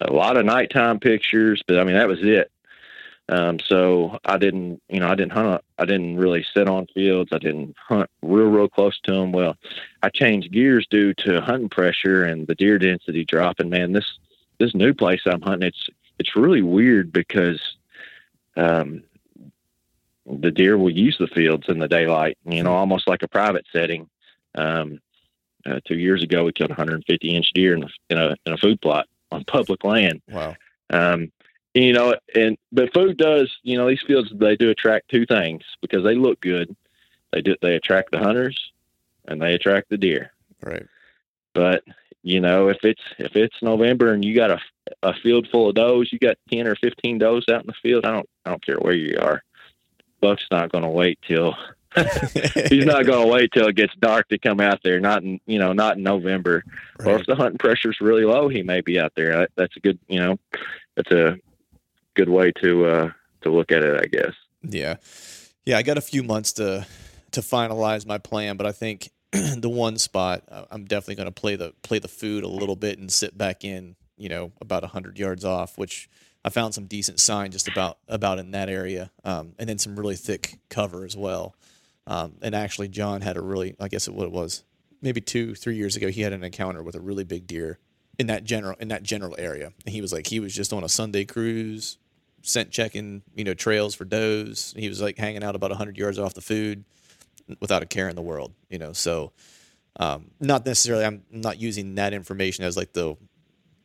A 0.00 0.12
lot 0.12 0.36
of 0.36 0.44
nighttime 0.44 1.00
pictures, 1.00 1.62
but 1.66 1.78
I 1.78 1.84
mean 1.84 1.94
that 1.94 2.08
was 2.08 2.22
it. 2.22 2.50
Um, 3.30 3.60
so 3.60 4.18
I 4.24 4.38
didn't, 4.38 4.82
you 4.88 4.98
know, 4.98 5.08
I 5.08 5.14
didn't 5.14 5.32
hunt. 5.32 5.62
I 5.78 5.84
didn't 5.84 6.16
really 6.16 6.44
sit 6.52 6.68
on 6.68 6.88
fields. 6.88 7.30
I 7.32 7.38
didn't 7.38 7.76
hunt 7.78 8.10
real, 8.22 8.46
real 8.48 8.68
close 8.68 8.98
to 9.04 9.12
them. 9.12 9.30
Well, 9.30 9.56
I 10.02 10.08
changed 10.08 10.50
gears 10.50 10.84
due 10.90 11.14
to 11.14 11.40
hunting 11.40 11.68
pressure 11.68 12.24
and 12.24 12.48
the 12.48 12.56
deer 12.56 12.76
density 12.76 13.24
dropping. 13.24 13.70
Man, 13.70 13.92
this 13.92 14.18
this 14.58 14.74
new 14.74 14.92
place 14.92 15.20
I'm 15.26 15.42
hunting, 15.42 15.68
it's 15.68 15.88
it's 16.18 16.34
really 16.34 16.60
weird 16.60 17.12
because 17.12 17.60
um, 18.56 19.04
the 20.26 20.50
deer 20.50 20.76
will 20.76 20.90
use 20.90 21.16
the 21.16 21.28
fields 21.28 21.68
in 21.68 21.78
the 21.78 21.88
daylight. 21.88 22.36
You 22.44 22.64
know, 22.64 22.74
almost 22.74 23.06
like 23.06 23.22
a 23.22 23.28
private 23.28 23.66
setting. 23.72 24.10
Um, 24.56 25.00
uh, 25.64 25.78
two 25.86 25.98
years 25.98 26.24
ago, 26.24 26.44
we 26.44 26.52
killed 26.52 26.70
150 26.70 27.36
inch 27.36 27.52
deer 27.54 27.74
in 27.76 27.84
a, 27.84 27.88
in 28.08 28.18
a 28.18 28.36
in 28.44 28.52
a 28.54 28.58
food 28.58 28.80
plot 28.80 29.06
on 29.30 29.44
public 29.44 29.84
land. 29.84 30.20
Wow. 30.28 30.56
Um, 30.92 31.30
you 31.74 31.92
know, 31.92 32.14
and 32.34 32.56
but 32.72 32.92
food 32.92 33.16
does. 33.16 33.50
You 33.62 33.78
know, 33.78 33.88
these 33.88 34.02
fields 34.06 34.30
they 34.34 34.56
do 34.56 34.70
attract 34.70 35.08
two 35.10 35.26
things 35.26 35.62
because 35.80 36.02
they 36.04 36.14
look 36.14 36.40
good. 36.40 36.74
They 37.32 37.42
do 37.42 37.56
they 37.62 37.74
attract 37.76 38.10
the 38.10 38.18
hunters, 38.18 38.58
and 39.26 39.40
they 39.40 39.54
attract 39.54 39.88
the 39.90 39.98
deer. 39.98 40.32
Right. 40.62 40.86
But 41.54 41.84
you 42.22 42.40
know, 42.40 42.68
if 42.68 42.78
it's 42.82 43.02
if 43.18 43.36
it's 43.36 43.56
November 43.62 44.12
and 44.12 44.24
you 44.24 44.34
got 44.34 44.50
a 44.50 44.58
a 45.02 45.14
field 45.14 45.48
full 45.50 45.68
of 45.68 45.74
does, 45.76 46.08
you 46.12 46.18
got 46.18 46.36
ten 46.50 46.66
or 46.66 46.74
fifteen 46.76 47.18
does 47.18 47.44
out 47.50 47.60
in 47.62 47.66
the 47.68 47.74
field. 47.82 48.04
I 48.04 48.12
don't 48.12 48.28
I 48.44 48.50
don't 48.50 48.64
care 48.64 48.78
where 48.78 48.92
you 48.94 49.18
are. 49.20 49.42
Buck's 50.20 50.46
not 50.50 50.70
going 50.70 50.84
to 50.84 50.90
wait 50.90 51.18
till 51.26 51.56
he's 52.68 52.84
not 52.84 53.06
going 53.06 53.26
to 53.26 53.32
wait 53.32 53.50
till 53.52 53.66
it 53.68 53.74
gets 53.76 53.94
dark 54.00 54.28
to 54.28 54.38
come 54.38 54.60
out 54.60 54.80
there. 54.82 55.00
Not 55.00 55.22
in 55.22 55.40
you 55.46 55.58
know 55.58 55.72
not 55.72 55.96
in 55.96 56.02
November. 56.02 56.64
Or 57.04 57.16
if 57.16 57.26
the 57.26 57.34
hunting 57.36 57.58
pressure's 57.58 58.00
really 58.00 58.24
low, 58.24 58.48
he 58.48 58.62
may 58.62 58.80
be 58.80 58.98
out 59.00 59.12
there. 59.16 59.38
That- 59.38 59.50
That's 59.56 59.76
a 59.76 59.80
good 59.80 59.98
you 60.08 60.18
know 60.18 60.38
that's 60.96 61.10
a 61.12 61.38
good 62.14 62.28
way 62.28 62.52
to 62.60 62.86
uh 62.86 63.10
to 63.42 63.50
look 63.50 63.72
at 63.72 63.82
it, 63.82 64.00
I 64.00 64.06
guess. 64.06 64.34
Yeah, 64.62 64.96
yeah. 65.64 65.78
I 65.78 65.82
got 65.82 65.98
a 65.98 66.02
few 66.02 66.22
months 66.22 66.52
to 66.54 66.86
to 67.32 67.40
finalize 67.40 68.06
my 68.06 68.18
plan, 68.18 68.56
but 68.56 68.66
I 68.66 68.72
think 68.72 69.10
the 69.32 69.70
one 69.70 69.96
spot 69.96 70.44
I'm 70.70 70.84
definitely 70.84 71.16
going 71.16 71.32
to 71.32 71.40
play 71.40 71.56
the 71.56 71.72
play 71.82 71.98
the 71.98 72.08
food 72.08 72.44
a 72.44 72.48
little 72.48 72.76
bit 72.76 72.98
and 72.98 73.10
sit 73.10 73.36
back 73.36 73.64
in. 73.64 73.96
You 74.16 74.28
know, 74.28 74.52
about 74.60 74.84
hundred 74.84 75.18
yards 75.18 75.46
off, 75.46 75.78
which 75.78 76.10
I 76.44 76.50
found 76.50 76.74
some 76.74 76.86
decent 76.86 77.20
sign 77.20 77.50
just 77.50 77.68
about 77.68 77.98
about 78.08 78.38
in 78.38 78.50
that 78.50 78.68
area, 78.68 79.10
um, 79.24 79.54
and 79.58 79.68
then 79.68 79.78
some 79.78 79.98
really 79.98 80.16
thick 80.16 80.58
cover 80.68 81.04
as 81.04 81.16
well. 81.16 81.54
Um, 82.06 82.34
and 82.42 82.54
actually, 82.54 82.88
John 82.88 83.20
had 83.20 83.36
a 83.36 83.40
really, 83.40 83.76
I 83.78 83.88
guess 83.88 84.08
what 84.08 84.24
it 84.24 84.32
was, 84.32 84.64
maybe 85.00 85.20
two 85.20 85.54
three 85.54 85.76
years 85.76 85.96
ago, 85.96 86.08
he 86.08 86.22
had 86.22 86.32
an 86.32 86.44
encounter 86.44 86.82
with 86.82 86.94
a 86.94 87.00
really 87.00 87.24
big 87.24 87.46
deer 87.46 87.78
in 88.20 88.26
that 88.26 88.44
general 88.44 88.76
in 88.78 88.88
that 88.88 89.02
general 89.02 89.34
area. 89.38 89.72
And 89.86 89.94
he 89.94 90.02
was 90.02 90.12
like, 90.12 90.26
he 90.26 90.40
was 90.40 90.54
just 90.54 90.74
on 90.74 90.84
a 90.84 90.90
Sunday 90.90 91.24
cruise, 91.24 91.96
scent 92.42 92.70
checking, 92.70 93.22
you 93.34 93.44
know, 93.44 93.54
trails 93.54 93.94
for 93.94 94.04
does. 94.04 94.74
He 94.76 94.90
was 94.90 95.00
like 95.00 95.16
hanging 95.16 95.42
out 95.42 95.56
about 95.56 95.70
100 95.70 95.96
yards 95.96 96.18
off 96.18 96.34
the 96.34 96.42
food 96.42 96.84
without 97.60 97.82
a 97.82 97.86
care 97.86 98.10
in 98.10 98.16
the 98.16 98.22
world, 98.22 98.52
you 98.68 98.78
know. 98.78 98.92
So, 98.92 99.32
um, 99.96 100.32
not 100.38 100.66
necessarily, 100.66 101.06
I'm 101.06 101.22
not 101.30 101.58
using 101.58 101.94
that 101.94 102.12
information 102.12 102.62
as 102.62 102.76
like 102.76 102.92
the 102.92 103.16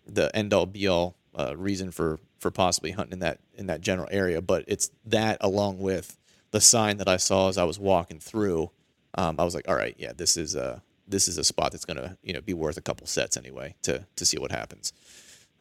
the 0.06 0.36
end 0.36 0.54
all 0.54 0.66
be 0.66 0.86
all 0.90 1.16
uh, 1.34 1.56
reason 1.56 1.90
for 1.90 2.20
for 2.40 2.52
possibly 2.52 2.92
hunting 2.92 3.14
in 3.14 3.20
that 3.20 3.40
in 3.54 3.68
that 3.68 3.80
general 3.80 4.10
area, 4.12 4.42
but 4.42 4.66
it's 4.68 4.92
that 5.06 5.38
along 5.40 5.80
with 5.80 6.18
the 6.52 6.60
sign 6.60 6.98
that 6.98 7.08
I 7.08 7.16
saw 7.16 7.48
as 7.48 7.58
I 7.58 7.64
was 7.64 7.80
walking 7.80 8.20
through. 8.20 8.70
Um, 9.18 9.40
I 9.40 9.46
was 9.46 9.56
like, 9.56 9.70
all 9.70 9.76
right, 9.76 9.96
yeah, 9.98 10.12
this 10.12 10.36
is 10.36 10.56
a 10.56 10.84
this 11.08 11.28
is 11.28 11.38
a 11.38 11.44
spot 11.44 11.72
that's 11.72 11.86
gonna 11.86 12.18
you 12.24 12.34
know 12.34 12.42
be 12.42 12.54
worth 12.54 12.78
a 12.78 12.82
couple 12.82 13.06
sets 13.08 13.38
anyway 13.38 13.76
to 13.84 14.06
to 14.16 14.26
see 14.26 14.38
what 14.38 14.52
happens. 14.52 14.94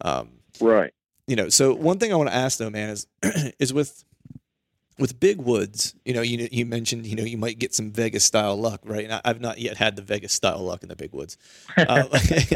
Um, 0.01 0.41
Right. 0.61 0.93
you 1.27 1.37
know 1.37 1.49
so 1.49 1.75
one 1.75 1.99
thing 1.99 2.13
i 2.13 2.17
want 2.17 2.29
to 2.29 2.35
ask 2.35 2.59
though 2.59 2.71
man 2.71 2.91
is 2.91 3.07
is 3.59 3.73
with 3.73 4.05
with 4.99 5.19
big 5.19 5.39
woods 5.39 5.95
you 6.05 6.15
know 6.15 6.21
you 6.23 6.49
you 6.53 6.65
mentioned 6.65 7.05
you 7.07 7.17
know 7.17 7.25
you 7.25 7.37
might 7.37 7.59
get 7.59 7.75
some 7.75 7.91
vegas 7.91 8.25
style 8.25 8.57
luck 8.57 8.81
right 8.85 9.05
and 9.05 9.15
I- 9.15 9.21
i've 9.25 9.41
not 9.41 9.59
yet 9.59 9.77
had 9.77 9.97
the 9.97 10.03
vegas 10.03 10.33
style 10.33 10.61
luck 10.61 10.83
in 10.85 10.89
the 10.89 10.95
big 10.97 11.13
woods 11.13 11.37
uh, 11.77 12.05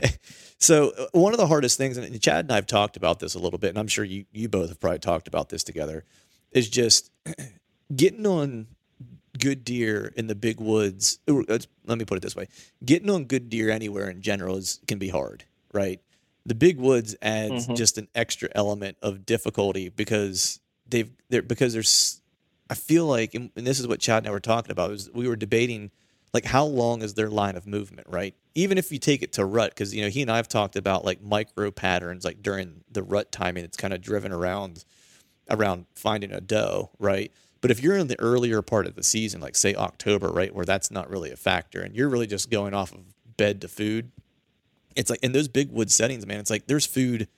so 0.59 0.91
uh, 0.91 1.07
one 1.13 1.33
of 1.33 1.39
the 1.39 1.47
hardest 1.49 1.77
things 1.79 1.97
and 1.97 2.21
chad 2.21 2.45
and 2.45 2.53
i've 2.53 2.67
talked 2.67 2.97
about 2.97 3.19
this 3.21 3.35
a 3.35 3.39
little 3.41 3.59
bit 3.59 3.71
and 3.71 3.79
i'm 3.79 3.89
sure 3.89 4.05
you 4.05 4.25
you 4.33 4.49
both 4.49 4.69
have 4.69 4.79
probably 4.81 4.99
talked 5.01 5.27
about 5.29 5.49
this 5.49 5.65
together 5.65 6.05
is 6.53 6.69
just 6.69 7.11
getting 7.97 8.27
on 8.27 8.67
good 9.39 9.65
deer 9.65 10.13
in 10.17 10.27
the 10.27 10.35
big 10.35 10.61
woods. 10.61 11.19
let's- 11.27 11.67
me 11.87 12.05
put 12.05 12.19
it 12.19 12.23
this 12.23 12.37
way: 12.37 12.49
getting 12.85 13.11
on 13.11 13.25
good 13.25 13.49
deer 13.49 13.71
anywhere 13.71 14.09
in 14.11 14.21
general 14.23 14.57
is 14.57 14.81
can 14.87 14.99
be 14.99 15.09
hard, 15.09 15.45
right? 15.73 16.01
The 16.47 16.55
big 16.55 16.79
woods 16.79 17.15
adds 17.23 17.67
Mhm. 17.67 17.77
just 17.77 17.99
an 17.99 18.09
extra 18.15 18.49
element 18.55 18.97
of 19.03 19.27
difficulty 19.27 19.89
because 19.89 20.61
they've 20.89 21.11
there 21.29 21.43
because 21.43 21.73
there's. 21.73 22.21
I 22.71 22.75
feel 22.75 23.07
like, 23.07 23.35
and 23.35 23.51
and 23.57 23.67
this 23.67 23.81
is 23.81 23.87
what 23.87 24.01
Chad 24.01 24.19
and 24.19 24.29
I 24.29 24.31
were 24.31 24.41
talking 24.41 24.71
about. 24.71 24.91
Was 24.91 25.11
we 25.13 25.27
were 25.29 25.37
debating 25.37 25.91
like 26.35 26.45
how 26.45 26.65
long 26.67 27.01
is 27.03 27.15
their 27.15 27.31
line 27.31 27.57
of 27.57 27.67
movement, 27.67 28.07
right? 28.11 28.35
Even 28.55 28.77
if 28.77 28.93
you 28.93 28.99
take 28.99 29.23
it 29.23 29.33
to 29.35 29.45
rut, 29.47 29.71
because 29.71 29.95
you 29.95 30.03
know 30.03 30.09
he 30.11 30.21
and 30.21 30.31
I 30.31 30.37
have 30.37 30.49
talked 30.49 30.77
about 30.77 31.05
like 31.05 31.23
micro 31.23 31.71
patterns, 31.71 32.25
like 32.25 32.43
during 32.43 32.85
the 32.91 33.03
rut 33.03 33.33
timing, 33.33 33.65
it's 33.65 33.77
kind 33.79 33.95
of 33.95 34.03
driven 34.03 34.33
around 34.33 34.85
around 35.51 35.87
finding 35.95 36.31
a 36.33 36.41
doe, 36.43 36.91
right? 36.99 37.33
But 37.61 37.71
if 37.71 37.83
you're 37.83 37.97
in 37.97 38.07
the 38.07 38.19
earlier 38.21 38.63
part 38.63 38.87
of 38.87 38.95
the 38.95 39.03
season, 39.03 39.41
like 39.41 39.57
say 39.57 39.75
October, 39.75 40.29
right, 40.31 40.55
where 40.55 40.65
that's 40.65 40.91
not 40.91 41.11
really 41.11 41.31
a 41.31 41.37
factor, 41.37 41.81
and 41.81 41.95
you're 41.95 42.09
really 42.09 42.27
just 42.27 42.51
going 42.51 42.75
off 42.75 42.93
of 42.93 43.01
bed 43.37 43.61
to 43.63 43.69
food, 43.69 44.11
it's 44.95 45.11
like 45.11 45.23
in 45.23 45.33
those 45.33 45.49
big 45.49 45.71
wood 45.71 45.91
settings, 45.91 46.27
man, 46.27 46.41
it's 46.41 46.51
like 46.51 46.67
there's 46.67 46.87
food 46.87 47.29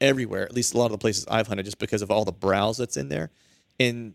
everywhere. 0.00 0.44
At 0.44 0.54
least 0.54 0.74
a 0.74 0.78
lot 0.78 0.86
of 0.86 0.92
the 0.92 0.98
places 0.98 1.26
I've 1.28 1.48
hunted, 1.48 1.64
just 1.64 1.78
because 1.78 2.02
of 2.02 2.10
all 2.10 2.24
the 2.24 2.32
browse 2.32 2.78
that's 2.78 2.96
in 2.96 3.08
there, 3.08 3.30
and 3.78 4.14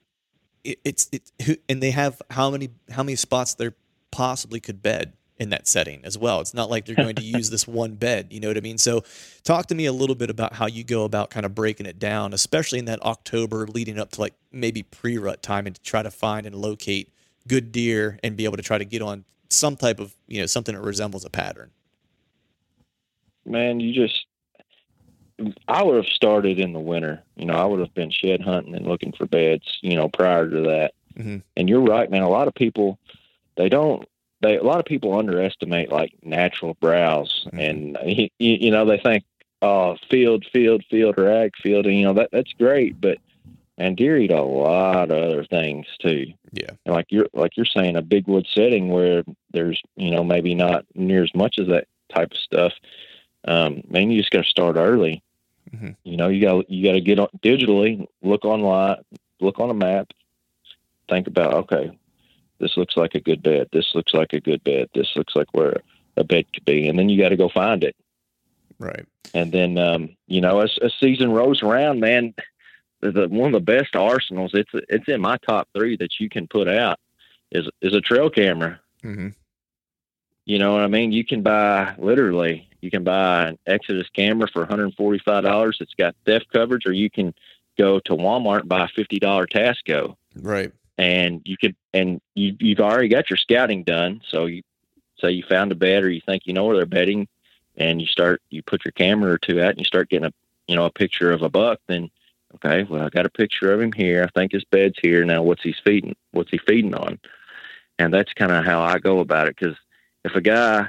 it, 0.64 0.80
it's 0.84 1.10
it, 1.12 1.62
and 1.70 1.82
they 1.82 1.92
have 1.92 2.22
how 2.32 2.50
many 2.52 2.70
how 2.92 3.04
many 3.04 3.16
spots 3.16 3.54
there 3.56 3.76
possibly 4.12 4.60
could 4.60 4.82
bed 4.82 5.14
in 5.40 5.50
that 5.50 5.68
setting 5.68 6.04
as 6.04 6.18
well. 6.18 6.42
It's 6.42 6.54
not 6.54 6.70
like 6.70 6.86
they're 6.86 6.96
going 6.96 7.16
to 7.16 7.24
use 7.24 7.50
this 7.50 7.68
one 7.68 7.96
bed, 7.96 8.28
you 8.32 8.40
know 8.40 8.48
what 8.48 8.58
I 8.58 8.62
mean? 8.62 8.78
So 8.78 9.04
talk 9.44 9.68
to 9.68 9.76
me 9.76 9.86
a 9.86 9.94
little 9.94 10.16
bit 10.16 10.30
about 10.30 10.54
how 10.54 10.66
you 10.68 10.84
go 10.84 11.04
about 11.04 11.30
kind 11.30 11.46
of 11.46 11.54
breaking 11.54 11.86
it 11.86 12.00
down, 12.00 12.34
especially 12.34 12.80
in 12.80 12.86
that 12.86 13.02
October 13.04 13.68
leading 13.68 14.00
up 14.00 14.12
to 14.12 14.22
like 14.22 14.34
maybe 14.52 14.84
pre-rut 14.84 15.44
time 15.44 15.68
and 15.68 15.76
to 15.76 15.82
try 15.82 16.02
to 16.02 16.12
find 16.12 16.46
and 16.46 16.56
locate 16.56 17.14
good 17.48 17.72
deer 17.72 18.20
and 18.24 18.36
be 18.36 18.46
able 18.46 18.58
to 18.58 18.64
try 18.64 18.78
to 18.78 18.86
get 18.86 19.02
on 19.02 19.26
some 19.50 19.76
type 19.76 20.00
of, 20.00 20.16
you 20.28 20.40
know, 20.40 20.46
something 20.46 20.76
that 20.76 20.82
resembles 20.82 21.24
a 21.24 21.30
pattern. 21.30 21.72
man, 23.46 23.80
you 23.80 23.94
just 23.94 24.26
I 25.68 25.84
would 25.84 25.96
have 25.98 26.08
started 26.08 26.60
in 26.60 26.74
the 26.74 26.80
winter. 26.80 27.24
You 27.36 27.46
know, 27.46 27.54
I 27.54 27.64
would 27.66 27.80
have 27.80 27.94
been 27.94 28.10
shed 28.10 28.42
hunting 28.42 28.76
and 28.76 28.88
looking 28.88 29.14
for 29.14 29.28
beds, 29.28 29.78
you 29.82 29.96
know, 29.96 30.10
prior 30.10 30.50
to 30.50 30.62
that. 30.62 30.94
Mhm. 31.16 31.44
And 31.56 31.70
you're 31.70 31.82
right, 31.82 32.10
man. 32.10 32.24
A 32.24 32.30
lot 32.30 32.48
of 32.48 32.56
people 32.56 33.00
they 33.56 33.70
don't 33.70 34.08
they 34.42 34.58
a 34.58 34.64
lot 34.64 34.80
of 34.80 34.86
people 34.86 35.18
underestimate 35.18 35.92
like 35.92 36.14
natural 36.24 36.76
browse 36.76 37.48
Mhm. 37.54 37.60
and 37.60 37.98
you, 38.06 38.30
you 38.40 38.72
know 38.72 38.86
they 38.86 38.98
think 39.00 39.24
oh 39.62 39.98
field 40.10 40.46
field 40.54 40.84
field 40.90 41.16
or 41.18 41.30
ag 41.30 41.56
field 41.62 41.86
and 41.86 41.96
you 41.96 42.04
know 42.04 42.14
that 42.14 42.30
that's 42.32 42.54
great 42.54 43.00
but 43.02 43.18
and 43.80 43.96
deer 43.98 44.18
eat 44.18 44.32
a 44.32 44.42
lot 44.42 45.12
of 45.12 45.18
other 45.24 45.44
things 45.46 45.86
too 46.00 46.34
Yeah. 46.52 46.70
and 46.86 46.96
like 46.96 47.08
you're 47.10 47.28
like 47.34 47.58
you're 47.58 47.66
saying 47.66 47.96
a 47.96 48.02
big 48.02 48.28
wood 48.28 48.48
setting 48.54 48.90
where 48.90 49.24
there's 49.52 49.82
you 49.96 50.12
know 50.12 50.24
maybe 50.24 50.54
not 50.56 50.86
near 50.96 51.24
as 51.24 51.34
much 51.36 51.58
as 51.60 51.68
that 51.68 51.88
type 52.14 52.32
of 52.32 52.38
stuff 52.38 52.74
um 53.48 53.82
man 53.90 54.12
you 54.12 54.20
just 54.20 54.32
got 54.32 54.44
to 54.44 54.50
start 54.50 54.76
early 54.78 55.22
Mhm. 55.76 55.96
you 56.04 56.16
know 56.18 56.28
you 56.30 56.42
got 56.42 56.70
you 56.70 56.84
got 56.84 56.94
to 56.94 57.02
get 57.02 57.20
on 57.20 57.28
digitally 57.42 58.06
look 58.22 58.46
online 58.46 58.98
look 59.42 59.60
on 59.60 59.70
a 59.70 59.74
map 59.74 60.12
think 61.10 61.28
about 61.28 61.54
okay 61.54 61.92
this 62.60 62.78
looks 62.78 62.95
like 62.97 63.16
a 63.16 63.20
good 63.20 63.41
bed 63.43 63.68
this 63.72 63.93
looks 63.95 64.14
like 64.14 64.34
a 64.34 64.39
good 64.39 64.64
bed 64.64 64.89
this 64.93 65.12
looks 65.16 65.36
like 65.36 65.47
where 65.53 65.82
a 66.18 66.24
bed 66.24 66.45
could 66.53 66.66
be 66.66 66.88
and 66.88 66.97
then 66.97 67.10
you 67.10 67.22
got 67.22 67.30
to 67.30 67.36
go 67.38 67.49
find 67.49 67.84
it 67.84 67.95
Right. 68.80 69.05
and 69.34 69.51
then 69.51 69.78
um, 69.78 70.16
you 70.28 70.39
know, 70.41 70.60
as 70.60 70.78
a 70.84 70.89
season 70.99 71.32
rolls 71.32 71.64
around, 71.64 71.99
man, 71.99 72.34
the, 73.01 73.28
one 73.28 73.47
of 73.47 73.53
the 73.53 73.60
best 73.74 73.95
arsenals. 73.95 74.51
It's 74.53 74.70
it's 74.89 75.08
in 75.08 75.20
my 75.22 75.38
top 75.38 75.68
three 75.76 75.97
that 75.97 76.20
you 76.20 76.30
can 76.30 76.47
put 76.47 76.68
out 76.68 76.99
is 77.51 77.68
is 77.82 77.95
a 77.95 78.01
trail 78.01 78.30
camera. 78.30 78.80
Mm-hmm. 79.03 79.30
You 80.45 80.60
know 80.60 80.74
what 80.74 80.84
I 80.84 80.88
mean? 80.88 81.12
You 81.12 81.26
can 81.26 81.41
buy 81.41 81.93
literally, 81.97 82.70
you 82.82 82.89
can 82.91 83.03
buy 83.03 83.47
an 83.47 83.60
Exodus 83.66 84.08
camera 84.14 84.47
for 84.51 84.60
one 84.62 84.70
hundred 84.70 84.93
forty 84.95 85.20
five 85.20 85.43
dollars. 85.43 85.78
It's 85.82 85.93
got 85.95 86.16
theft 86.26 86.45
coverage, 86.53 86.86
or 86.86 86.93
you 86.93 87.10
can 87.10 87.34
go 87.78 87.99
to 88.01 88.14
Walmart 88.14 88.62
and 88.62 88.70
buy 88.70 88.86
a 88.86 88.89
fifty 88.89 89.20
dollar 89.20 89.45
Tasco, 89.47 90.16
Right. 90.36 90.72
and 90.97 91.41
you 91.45 91.58
could 91.58 91.76
and 91.98 92.22
you 92.36 92.56
you've 92.60 92.80
already 92.80 93.08
got 93.08 93.30
your 93.30 93.38
scouting 93.38 93.84
done. 93.84 94.22
So 94.28 94.45
you 94.45 94.64
say 95.20 95.32
you 95.32 95.43
found 95.43 95.72
a 95.72 95.76
bed, 95.76 96.04
or 96.04 96.10
you 96.10 96.22
think 96.22 96.43
you 96.45 96.54
know 96.54 96.66
where 96.66 96.78
they're 96.78 96.86
bedding, 96.86 97.28
and 97.76 98.02
you 98.02 98.08
start 98.08 98.41
you 98.50 98.62
put 98.64 98.86
your 98.86 98.91
camera 98.93 99.32
or 99.32 99.38
two 99.38 99.62
out, 99.62 99.72
and 99.72 99.80
you 99.80 99.86
start 99.86 100.10
getting 100.10 100.28
a 100.28 100.34
you 100.68 100.76
know 100.76 100.86
a 100.86 100.91
picture 100.91 101.32
of 101.32 101.41
a 101.41 101.50
buck. 101.50 101.80
Then 101.88 102.10
okay, 102.56 102.84
well 102.84 103.06
I 103.06 103.10
got 103.10 103.26
a 103.26 103.30
picture 103.30 103.74
of 103.74 103.82
him 103.82 103.91
here. 103.91 104.24
I 104.24 104.39
think 104.39 104.52
his 104.52 104.66
bed's 104.66 104.98
here 105.02 105.26
now. 105.26 105.41
What's 105.43 105.64
he 105.64 105.74
feeding? 105.84 106.16
What's 106.32 106.52
he 106.52 106.60
feeding 106.60 106.95
on? 106.95 107.20
And 108.00 108.14
that's 108.14 108.34
kind 108.34 108.52
of 108.52 108.64
how 108.64 108.82
I 108.82 109.00
go 109.00 109.20
about 109.20 109.48
it. 109.48 109.56
Because 109.58 109.76
if 110.24 110.36
a 110.36 110.41
guy 110.41 110.88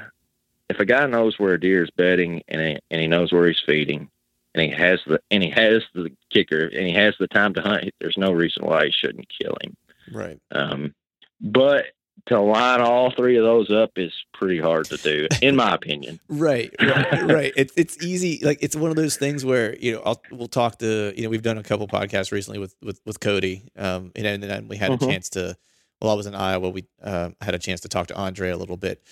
if 0.69 0.79
a 0.79 0.85
guy 0.85 1.05
knows 1.07 1.39
where 1.39 1.55
a 1.55 1.59
deer 1.59 1.83
is 1.83 1.89
bedding 1.89 2.43
and 2.47 2.61
he, 2.61 2.79
and 2.91 3.01
he 3.01 3.07
knows 3.07 3.31
where 3.31 3.47
he's 3.47 3.63
feeding 3.65 4.09
and 4.53 4.63
he 4.63 4.69
has 4.69 4.99
the 5.07 5.19
and 5.31 5.43
he 5.43 5.49
has 5.49 5.83
the 5.93 6.11
kicker 6.29 6.65
and 6.67 6.87
he 6.87 6.93
has 6.93 7.15
the 7.19 7.27
time 7.27 7.53
to 7.55 7.61
hunt, 7.61 7.89
there's 7.99 8.17
no 8.17 8.31
reason 8.31 8.65
why 8.65 8.85
he 8.85 8.91
shouldn't 8.91 9.27
kill 9.29 9.57
him. 9.61 9.75
Right. 10.11 10.39
Um, 10.51 10.93
but 11.41 11.85
to 12.27 12.39
line 12.39 12.81
all 12.81 13.11
three 13.11 13.37
of 13.37 13.43
those 13.43 13.71
up 13.71 13.91
is 13.95 14.13
pretty 14.33 14.59
hard 14.59 14.85
to 14.85 14.97
do, 14.97 15.27
in 15.41 15.55
my 15.55 15.73
opinion. 15.73 16.19
Right, 16.29 16.71
right, 16.79 17.23
right. 17.23 17.53
It's 17.55 17.73
it's 17.75 18.03
easy. 18.03 18.39
Like 18.43 18.59
it's 18.61 18.75
one 18.75 18.89
of 18.91 18.95
those 18.97 19.15
things 19.17 19.43
where 19.43 19.75
you 19.77 19.93
know 19.93 20.01
I'll, 20.05 20.21
we'll 20.31 20.47
talk 20.47 20.77
to 20.79 21.13
you 21.15 21.23
know 21.23 21.29
we've 21.29 21.41
done 21.41 21.57
a 21.57 21.63
couple 21.63 21.87
podcasts 21.87 22.31
recently 22.31 22.59
with 22.59 22.75
with 22.83 22.99
with 23.05 23.19
Cody, 23.19 23.63
um, 23.77 24.11
and, 24.15 24.25
then- 24.25 24.33
and 24.35 24.43
then 24.43 24.67
we 24.67 24.77
had 24.77 24.91
a 24.91 24.97
chance 24.97 25.29
to. 25.31 25.55
While 26.01 26.13
I 26.13 26.15
was 26.15 26.27
in 26.27 26.35
Iowa. 26.35 26.69
We 26.69 26.85
uh, 27.03 27.31
had 27.41 27.55
a 27.55 27.59
chance 27.59 27.81
to 27.81 27.89
talk 27.89 28.07
to 28.07 28.15
Andre 28.15 28.51
a 28.51 28.57
little 28.57 28.77
bit, 28.77 29.03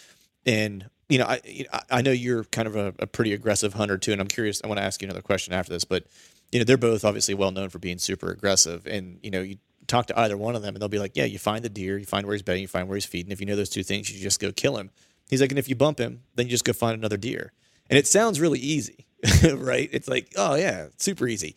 and 0.45 0.89
you 1.09 1.17
know 1.17 1.25
I 1.25 1.41
you 1.43 1.63
know, 1.63 1.69
I- 1.73 1.97
I 1.97 2.01
know 2.01 2.11
you're 2.11 2.43
kind 2.45 2.67
of 2.67 2.75
a, 2.78 2.93
a 2.99 3.07
pretty 3.07 3.34
aggressive 3.34 3.73
hunter 3.73 3.97
too, 3.97 4.11
and 4.13 4.21
I'm 4.21 4.28
curious. 4.28 4.61
I 4.63 4.67
want 4.67 4.78
to 4.78 4.84
ask 4.84 5.01
you 5.01 5.05
another 5.07 5.21
question 5.21 5.53
after 5.53 5.73
this, 5.73 5.84
but 5.84 6.05
you 6.51 6.59
know 6.59 6.63
they're 6.65 6.78
both 6.78 7.03
obviously 7.03 7.34
well 7.34 7.51
known 7.51 7.67
for 7.69 7.80
being 7.80 7.97
super 7.97 8.30
aggressive, 8.32 8.88
and 8.88 9.19
you 9.21 9.32
know 9.32 9.41
you 9.41 9.57
talk 9.88 10.08
to 10.08 10.20
either 10.20 10.38
one 10.38 10.56
of 10.56 10.62
them, 10.62 10.76
and 10.76 10.82
they'll 10.82 10.90
be 10.90 11.00
like, 11.00 11.16
yeah, 11.16 11.26
you 11.26 11.40
find 11.40 11.64
the 11.64 11.70
deer, 11.70 11.98
you 11.98 12.06
find 12.06 12.26
where 12.26 12.36
he's 12.36 12.42
bedding, 12.44 12.62
you 12.62 12.68
find 12.68 12.88
where 12.88 12.96
he's 12.96 13.06
feeding. 13.06 13.32
If 13.32 13.40
you 13.40 13.46
know 13.46 13.56
those 13.56 13.70
two 13.70 13.84
things, 13.84 14.12
you 14.12 14.20
just 14.22 14.40
go 14.40 14.52
kill 14.52 14.78
him. 14.78 14.92
He's 15.30 15.42
like, 15.42 15.52
and 15.52 15.60
if 15.60 15.68
you 15.70 15.76
bump 15.76 16.00
him, 16.00 16.22
then 16.36 16.46
you 16.46 16.52
just 16.52 16.66
go 16.66 16.74
find 16.74 16.98
another 16.98 17.18
deer. 17.18 17.52
And 17.90 17.98
it 17.98 18.08
sounds 18.08 18.40
really 18.40 18.60
easy, 18.60 19.06
right? 19.54 19.90
It's 19.92 20.08
like, 20.08 20.32
oh 20.38 20.56
yeah, 20.56 20.88
super 20.98 21.28
easy. 21.28 21.56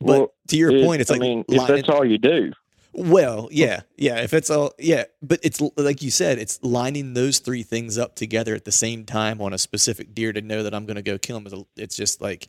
But 0.00 0.06
Well, 0.06 0.32
to 0.48 0.56
your 0.56 0.74
It- 0.74 0.84
point, 0.84 1.00
it's 1.00 1.10
I 1.10 1.14
like, 1.14 1.20
mean, 1.22 1.44
if 1.48 1.66
that's 1.66 1.88
all 1.88 2.04
you 2.04 2.18
do, 2.18 2.52
well, 2.92 3.48
yeah, 3.52 3.82
yeah. 3.98 4.20
If 4.22 4.32
it's 4.32 4.48
all, 4.48 4.72
yeah, 4.78 5.04
but 5.22 5.38
it's 5.42 5.60
like 5.76 6.00
you 6.00 6.10
said, 6.10 6.38
it's 6.38 6.58
lining 6.62 7.12
those 7.12 7.40
three 7.40 7.62
things 7.62 7.98
up 7.98 8.14
together 8.16 8.54
at 8.54 8.64
the 8.64 8.72
same 8.72 9.04
time 9.04 9.42
on 9.42 9.52
a 9.52 9.58
specific 9.58 10.14
deer 10.14 10.32
to 10.32 10.40
know 10.40 10.62
that 10.62 10.72
I'm 10.74 10.86
going 10.86 10.96
to 10.96 11.02
go 11.02 11.18
kill 11.18 11.36
him. 11.36 11.64
It's 11.76 11.94
just 11.94 12.22
like 12.22 12.48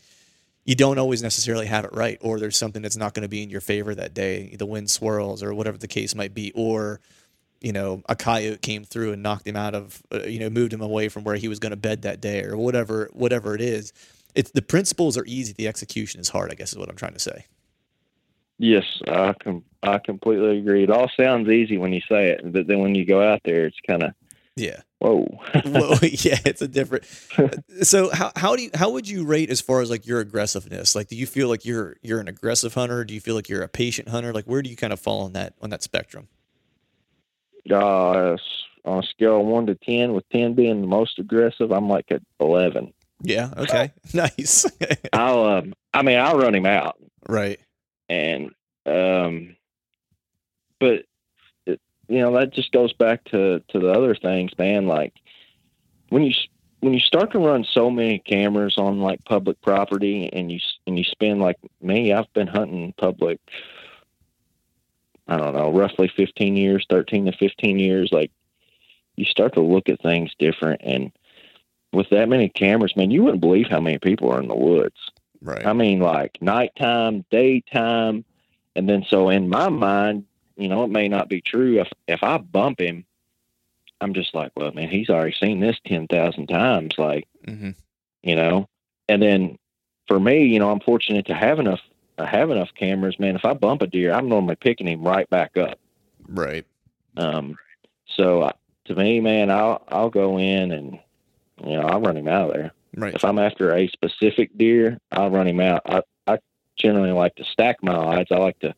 you 0.67 0.75
don't 0.75 0.99
always 0.99 1.23
necessarily 1.23 1.65
have 1.65 1.85
it 1.85 1.93
right, 1.93 2.19
or 2.21 2.39
there's 2.39 2.57
something 2.57 2.81
that's 2.83 2.97
not 2.97 3.15
going 3.15 3.23
to 3.23 3.29
be 3.29 3.41
in 3.41 3.49
your 3.49 3.61
favor 3.61 3.95
that 3.95 4.13
day. 4.13 4.53
The 4.59 4.65
wind 4.65 4.91
swirls, 4.91 5.41
or 5.41 5.53
whatever 5.53 5.77
the 5.77 5.87
case 5.87 6.13
might 6.13 6.35
be, 6.35 6.51
or 6.53 6.99
you 7.61 7.71
know, 7.71 8.03
a 8.07 8.15
coyote 8.15 8.59
came 8.59 8.83
through 8.83 9.13
and 9.13 9.23
knocked 9.23 9.47
him 9.47 9.55
out 9.55 9.73
of, 9.73 10.03
uh, 10.13 10.19
you 10.25 10.39
know, 10.39 10.47
moved 10.47 10.71
him 10.71 10.81
away 10.81 11.09
from 11.09 11.23
where 11.23 11.37
he 11.37 11.47
was 11.47 11.57
going 11.57 11.71
to 11.71 11.77
bed 11.77 12.03
that 12.03 12.21
day, 12.21 12.43
or 12.43 12.55
whatever, 12.55 13.09
whatever 13.13 13.55
it 13.55 13.61
is. 13.61 13.93
It's 14.35 14.51
the 14.51 14.61
principles 14.61 15.17
are 15.17 15.25
easy, 15.25 15.53
the 15.53 15.67
execution 15.67 16.19
is 16.19 16.29
hard. 16.29 16.51
I 16.51 16.55
guess 16.55 16.73
is 16.73 16.77
what 16.77 16.89
I'm 16.89 16.95
trying 16.95 17.13
to 17.13 17.19
say. 17.19 17.45
yes, 18.59 18.83
I 19.07 19.33
com- 19.41 19.63
I 19.83 19.99
completely 19.99 20.59
agree. 20.59 20.83
It 20.83 20.89
all 20.89 21.09
sounds 21.19 21.49
easy 21.49 21.77
when 21.77 21.93
you 21.93 22.01
say 22.09 22.29
it, 22.31 22.41
but 22.51 22.67
then 22.67 22.79
when 22.79 22.93
you 22.93 23.05
go 23.05 23.21
out 23.23 23.41
there, 23.45 23.65
it's 23.65 23.79
kind 23.87 24.03
of 24.03 24.13
Yeah. 24.57 24.81
whoa. 24.99 25.25
Whoa. 25.65 25.95
yeah, 26.01 26.39
it's 26.45 26.61
a 26.61 26.67
different. 26.67 27.05
So 27.83 28.09
how 28.09 28.31
how 28.35 28.55
do 28.55 28.63
you 28.63 28.71
how 28.73 28.89
would 28.89 29.07
you 29.07 29.23
rate 29.23 29.51
as 29.51 29.61
far 29.61 29.81
as 29.81 29.89
like 29.89 30.07
your 30.07 30.19
aggressiveness? 30.19 30.95
Like, 30.95 31.07
do 31.07 31.15
you 31.15 31.27
feel 31.27 31.47
like 31.47 31.63
you're 31.63 31.97
you're 32.01 32.19
an 32.19 32.27
aggressive 32.27 32.73
hunter? 32.73 33.05
Do 33.05 33.13
you 33.13 33.21
feel 33.21 33.35
like 33.35 33.49
you're 33.49 33.61
a 33.61 33.67
patient 33.67 34.09
hunter? 34.09 34.33
Like, 34.33 34.45
where 34.45 34.61
do 34.61 34.69
you 34.69 34.75
kind 34.75 34.91
of 34.91 34.99
fall 34.99 35.21
on 35.21 35.33
that 35.33 35.53
on 35.61 35.69
that 35.69 35.83
spectrum? 35.83 36.27
Uh, 37.69 38.37
on 38.85 39.03
a 39.03 39.07
scale 39.07 39.41
of 39.41 39.45
one 39.45 39.67
to 39.67 39.75
ten, 39.75 40.13
with 40.13 40.27
ten 40.29 40.55
being 40.55 40.81
the 40.81 40.87
most 40.87 41.19
aggressive, 41.19 41.71
I'm 41.71 41.87
like 41.87 42.11
at 42.11 42.21
eleven. 42.39 42.93
Yeah. 43.21 43.51
Okay. 43.55 43.91
nice. 44.13 44.65
I'll, 45.13 45.43
um, 45.43 45.73
I 45.93 46.01
mean, 46.01 46.17
I'll 46.19 46.37
run 46.37 46.55
him 46.55 46.65
out, 46.65 46.97
right. 47.27 47.59
and 48.09 48.51
um, 48.85 49.55
but 50.79 51.05
you 52.07 52.19
know 52.19 52.33
that 52.37 52.53
just 52.53 52.71
goes 52.71 52.93
back 52.93 53.23
to 53.25 53.61
to 53.69 53.79
the 53.79 53.91
other 53.91 54.15
things, 54.15 54.51
man. 54.57 54.87
Like 54.87 55.13
when 56.09 56.23
you 56.23 56.33
when 56.79 56.93
you 56.93 56.99
start 56.99 57.31
to 57.31 57.39
run 57.39 57.65
so 57.65 57.89
many 57.89 58.19
cameras 58.19 58.75
on 58.77 58.99
like 59.01 59.23
public 59.25 59.61
property, 59.61 60.29
and 60.31 60.51
you 60.51 60.59
and 60.85 60.97
you 60.97 61.03
spend 61.03 61.41
like 61.41 61.57
me, 61.81 62.13
I've 62.13 62.31
been 62.33 62.47
hunting 62.47 62.93
public. 62.97 63.39
I 65.29 65.37
don't 65.37 65.53
know, 65.53 65.71
roughly 65.71 66.07
15 66.15 66.55
years, 66.55 66.85
13 66.89 67.25
to 67.25 67.33
15 67.33 67.79
years. 67.79 68.09
Like 68.13 68.31
you 69.17 69.25
start 69.25 69.53
to 69.55 69.61
look 69.61 69.89
at 69.89 70.01
things 70.01 70.31
different, 70.39 70.81
and 70.83 71.11
with 71.91 72.09
that 72.11 72.29
many 72.29 72.49
cameras, 72.49 72.95
man, 72.95 73.11
you 73.11 73.23
wouldn't 73.23 73.41
believe 73.41 73.67
how 73.69 73.81
many 73.81 73.97
people 73.97 74.31
are 74.31 74.41
in 74.41 74.47
the 74.47 74.55
woods. 74.55 75.11
Right. 75.41 75.65
I 75.65 75.73
mean, 75.73 75.99
like 75.99 76.41
nighttime, 76.41 77.25
daytime, 77.31 78.23
and 78.75 78.87
then 78.87 79.05
so 79.09 79.29
in 79.29 79.49
my 79.49 79.69
mind, 79.69 80.25
you 80.57 80.67
know, 80.67 80.83
it 80.83 80.89
may 80.89 81.07
not 81.07 81.29
be 81.29 81.41
true. 81.41 81.79
If 81.79 81.87
if 82.07 82.23
I 82.23 82.37
bump 82.37 82.79
him, 82.81 83.05
I'm 84.01 84.13
just 84.13 84.35
like, 84.35 84.51
well, 84.55 84.71
man, 84.71 84.89
he's 84.89 85.09
already 85.09 85.35
seen 85.39 85.59
this 85.59 85.77
ten 85.85 86.07
thousand 86.07 86.47
times. 86.47 86.95
Like, 86.97 87.27
Mm-hmm. 87.47 87.71
you 88.23 88.35
know. 88.35 88.67
And 89.09 89.21
then 89.21 89.57
for 90.07 90.19
me, 90.19 90.45
you 90.45 90.59
know, 90.59 90.69
I'm 90.69 90.81
fortunate 90.81 91.25
to 91.27 91.33
have 91.33 91.59
enough 91.59 91.79
I 92.17 92.25
have 92.25 92.49
enough 92.49 92.69
cameras, 92.75 93.19
man. 93.19 93.35
If 93.35 93.45
I 93.45 93.53
bump 93.53 93.81
a 93.83 93.87
deer, 93.87 94.11
I'm 94.11 94.27
normally 94.27 94.55
picking 94.55 94.87
him 94.87 95.03
right 95.03 95.29
back 95.29 95.55
up. 95.55 95.79
Right. 96.27 96.65
Um, 97.15 97.57
so 98.07 98.41
uh, 98.41 98.51
to 98.85 98.95
me, 98.95 99.19
man, 99.21 99.49
I'll 99.51 99.83
I'll 99.87 100.09
go 100.09 100.37
in 100.39 100.71
and 100.71 100.99
you 101.63 101.75
know 101.77 101.83
I'll 101.83 102.01
run 102.01 102.17
him 102.17 102.27
out 102.27 102.49
of 102.49 102.55
there. 102.55 102.71
Right. 102.95 103.13
If 103.13 103.23
I'm 103.23 103.39
after 103.39 103.73
a 103.75 103.87
specific 103.87 104.57
deer, 104.57 104.97
I'll 105.11 105.29
run 105.29 105.47
him 105.47 105.59
out. 105.61 105.81
I 105.85 106.01
I 106.25 106.39
generally 106.75 107.11
like 107.11 107.35
to 107.35 107.45
stack 107.45 107.81
my 107.81 107.93
odds. 107.93 108.31
I 108.31 108.37
like 108.37 108.59
to. 108.59 108.73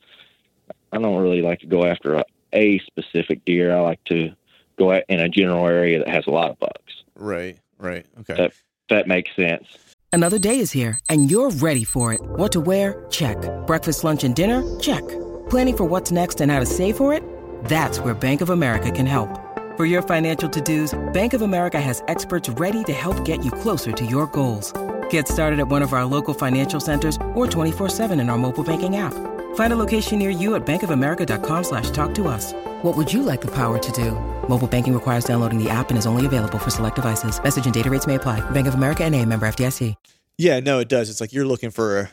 I 0.92 0.98
don't 0.98 1.22
really 1.22 1.42
like 1.42 1.60
to 1.60 1.68
go 1.68 1.86
after 1.86 2.16
a, 2.16 2.24
a 2.54 2.80
specific 2.80 3.44
deer. 3.46 3.76
I 3.76 3.80
like 3.82 4.04
to 4.06 4.32
go 4.78 4.92
at, 4.92 5.06
in 5.10 5.20
a 5.20 5.30
general 5.30 5.66
area 5.68 6.00
that 6.00 6.08
has 6.10 6.26
a 6.28 6.32
lot 6.32 6.50
of 6.50 6.60
bucks. 6.60 7.04
Right. 7.16 7.58
Right. 7.78 8.06
Okay. 8.22 8.36
That- 8.36 8.54
that 8.90 9.08
makes 9.08 9.30
sense. 9.36 9.68
Another 10.12 10.40
day 10.40 10.58
is 10.58 10.72
here, 10.72 10.98
and 11.10 11.30
you're 11.30 11.52
ready 11.52 11.84
for 11.84 12.12
it. 12.12 12.22
What 12.22 12.52
to 12.54 12.60
wear? 12.60 13.06
Check. 13.12 13.38
Breakfast, 13.68 14.04
lunch, 14.04 14.24
and 14.24 14.36
dinner? 14.36 14.64
Check. 14.80 15.08
Planning 15.52 15.78
for 15.78 15.84
what's 15.86 16.12
next 16.12 16.42
and 16.42 16.52
how 16.52 16.60
to 16.60 16.66
save 16.66 16.98
for 16.98 17.14
it? 17.14 17.22
That's 17.66 18.00
where 18.00 18.16
Bank 18.16 18.42
of 18.42 18.50
America 18.50 18.90
can 18.90 19.06
help. 19.06 19.30
For 19.78 19.86
your 19.86 20.02
financial 20.02 20.50
to 20.50 20.60
dos, 20.62 20.98
Bank 21.14 21.34
of 21.34 21.44
America 21.44 21.80
has 21.80 22.02
experts 22.08 22.50
ready 22.50 22.84
to 22.86 22.94
help 22.94 23.24
get 23.26 23.46
you 23.46 23.52
closer 23.52 23.92
to 23.92 24.04
your 24.08 24.26
goals. 24.26 24.74
Get 25.12 25.28
started 25.28 25.60
at 25.60 25.68
one 25.68 25.84
of 25.84 25.94
our 25.94 26.06
local 26.06 26.34
financial 26.34 26.80
centers 26.80 27.18
or 27.36 27.46
24-7 27.46 28.20
in 28.20 28.32
our 28.32 28.38
mobile 28.40 28.64
banking 28.64 28.96
app. 28.96 29.14
Find 29.60 29.74
a 29.74 29.76
location 29.76 30.20
near 30.20 30.30
you 30.30 30.56
at 30.56 30.66
bankofamerica.com 30.66 31.66
slash 31.66 31.90
talk 31.90 32.16
to 32.16 32.30
us. 32.30 32.54
What 32.82 32.96
would 32.96 33.12
you 33.12 33.24
like 33.24 33.42
the 33.42 33.54
power 33.54 33.78
to 33.78 33.92
do? 33.92 34.12
Mobile 34.48 34.70
banking 34.70 34.94
requires 34.94 35.26
downloading 35.26 35.62
the 35.62 35.70
app 35.70 35.90
and 35.90 35.98
is 35.98 36.06
only 36.06 36.26
available 36.26 36.58
for 36.58 36.70
select 36.70 36.96
devices. 36.96 37.44
Message 37.44 37.66
and 37.66 37.74
data 37.74 37.90
rates 37.90 38.08
may 38.08 38.16
apply. 38.16 38.40
Bank 38.52 38.68
of 38.68 38.76
America 38.76 39.04
and 39.04 39.14
a 39.14 39.26
member 39.26 39.46
FDIC. 39.46 39.96
Yeah, 40.38 40.62
no, 40.62 40.80
it 40.80 40.88
does. 40.88 41.10
It's 41.10 41.20
like 41.20 41.34
you're 41.34 41.46
looking 41.46 41.72
for, 41.72 42.10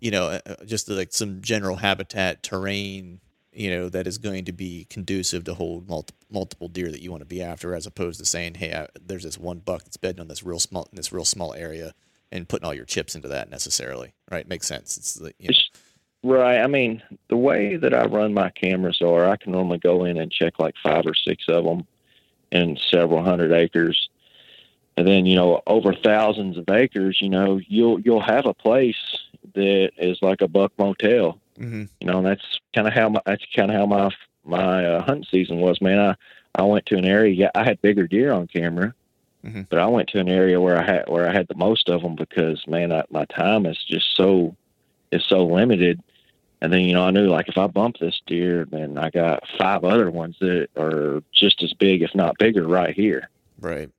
you 0.00 0.10
know, 0.10 0.40
uh, 0.46 0.64
just 0.64 0.88
like 0.88 1.12
some 1.12 1.42
general 1.42 1.76
habitat 1.76 2.42
terrain, 2.42 3.20
you 3.52 3.68
know, 3.68 3.90
that 3.90 4.06
is 4.06 4.16
going 4.16 4.46
to 4.46 4.52
be 4.52 4.86
conducive 4.88 5.44
to 5.44 5.52
hold 5.52 5.90
multi- 5.90 6.14
multiple 6.30 6.68
deer 6.68 6.90
that 6.90 7.02
you 7.02 7.10
want 7.10 7.20
to 7.20 7.26
be 7.26 7.42
after, 7.42 7.74
as 7.74 7.84
opposed 7.84 8.18
to 8.20 8.24
saying, 8.24 8.54
hey, 8.54 8.72
I, 8.72 8.88
there's 8.98 9.24
this 9.24 9.36
one 9.36 9.58
buck 9.58 9.84
that's 9.84 9.98
bedding 9.98 10.20
on 10.22 10.28
this 10.28 10.42
real 10.42 10.58
small, 10.58 10.88
in 10.90 10.96
this 10.96 11.12
real 11.12 11.26
small 11.26 11.52
area, 11.52 11.92
and 12.32 12.48
putting 12.48 12.66
all 12.66 12.72
your 12.72 12.86
chips 12.86 13.14
into 13.14 13.28
that 13.28 13.50
necessarily. 13.50 14.14
Right? 14.30 14.48
Makes 14.48 14.68
sense. 14.68 14.96
It's 14.96 15.12
the, 15.12 15.34
you 15.38 15.48
know, 15.48 15.50
It's- 15.50 15.70
Right. 16.22 16.58
I 16.60 16.66
mean, 16.66 17.02
the 17.28 17.36
way 17.36 17.76
that 17.76 17.94
I 17.94 18.06
run 18.06 18.34
my 18.34 18.50
cameras 18.50 19.00
are 19.02 19.28
I 19.28 19.36
can 19.36 19.52
normally 19.52 19.78
go 19.78 20.04
in 20.04 20.18
and 20.18 20.30
check 20.32 20.54
like 20.58 20.74
five 20.82 21.06
or 21.06 21.14
six 21.14 21.44
of 21.48 21.64
them 21.64 21.86
in 22.50 22.76
several 22.90 23.22
hundred 23.22 23.52
acres. 23.52 24.08
And 24.96 25.06
then, 25.06 25.26
you 25.26 25.36
know, 25.36 25.62
over 25.68 25.94
thousands 25.94 26.56
of 26.58 26.68
acres, 26.68 27.18
you 27.20 27.28
know, 27.28 27.60
you'll 27.68 28.00
you'll 28.00 28.20
have 28.20 28.46
a 28.46 28.54
place 28.54 28.96
that 29.54 29.92
is 29.96 30.18
like 30.20 30.40
a 30.40 30.48
buck 30.48 30.72
motel. 30.76 31.38
mhm. 31.56 31.88
You 32.00 32.06
know, 32.08 32.18
and 32.18 32.26
that's 32.26 32.58
kind 32.74 32.88
of 32.88 32.94
how 32.94 33.08
my 33.10 33.20
that's 33.24 33.44
kind 33.54 33.70
of 33.70 33.76
how 33.76 33.86
my 33.86 34.10
my 34.44 34.84
uh, 34.84 35.02
hunting 35.04 35.26
season 35.30 35.58
was, 35.60 35.80
man. 35.80 36.00
I 36.00 36.14
I 36.56 36.64
went 36.64 36.86
to 36.86 36.96
an 36.96 37.04
area. 37.04 37.32
Yeah, 37.32 37.50
I 37.54 37.62
had 37.62 37.80
bigger 37.80 38.08
deer 38.08 38.32
on 38.32 38.48
camera, 38.48 38.92
Mhm. 39.46 39.66
but 39.70 39.78
I 39.78 39.86
went 39.86 40.08
to 40.08 40.18
an 40.18 40.28
area 40.28 40.60
where 40.60 40.76
I 40.76 40.82
had 40.84 41.08
where 41.08 41.28
I 41.28 41.32
had 41.32 41.46
the 41.46 41.54
most 41.54 41.88
of 41.88 42.02
them 42.02 42.16
because 42.16 42.66
man, 42.66 42.90
I, 42.92 43.04
my 43.10 43.24
time 43.26 43.66
is 43.66 43.78
just 43.84 44.16
so 44.16 44.56
is 45.12 45.24
so 45.24 45.46
limited. 45.46 46.02
And 46.60 46.72
then 46.72 46.80
you 46.80 46.92
know, 46.92 47.04
I 47.04 47.10
knew 47.10 47.28
like 47.28 47.48
if 47.48 47.56
I 47.56 47.66
bump 47.66 47.98
this 48.00 48.20
deer, 48.26 48.66
then 48.70 48.98
I 48.98 49.10
got 49.10 49.44
five 49.58 49.84
other 49.84 50.10
ones 50.10 50.36
that 50.40 50.68
are 50.76 51.22
just 51.32 51.62
as 51.62 51.72
big, 51.72 52.02
if 52.02 52.14
not 52.14 52.38
bigger, 52.38 52.66
right 52.66 52.94
here. 52.94 53.28
Right. 53.60 53.90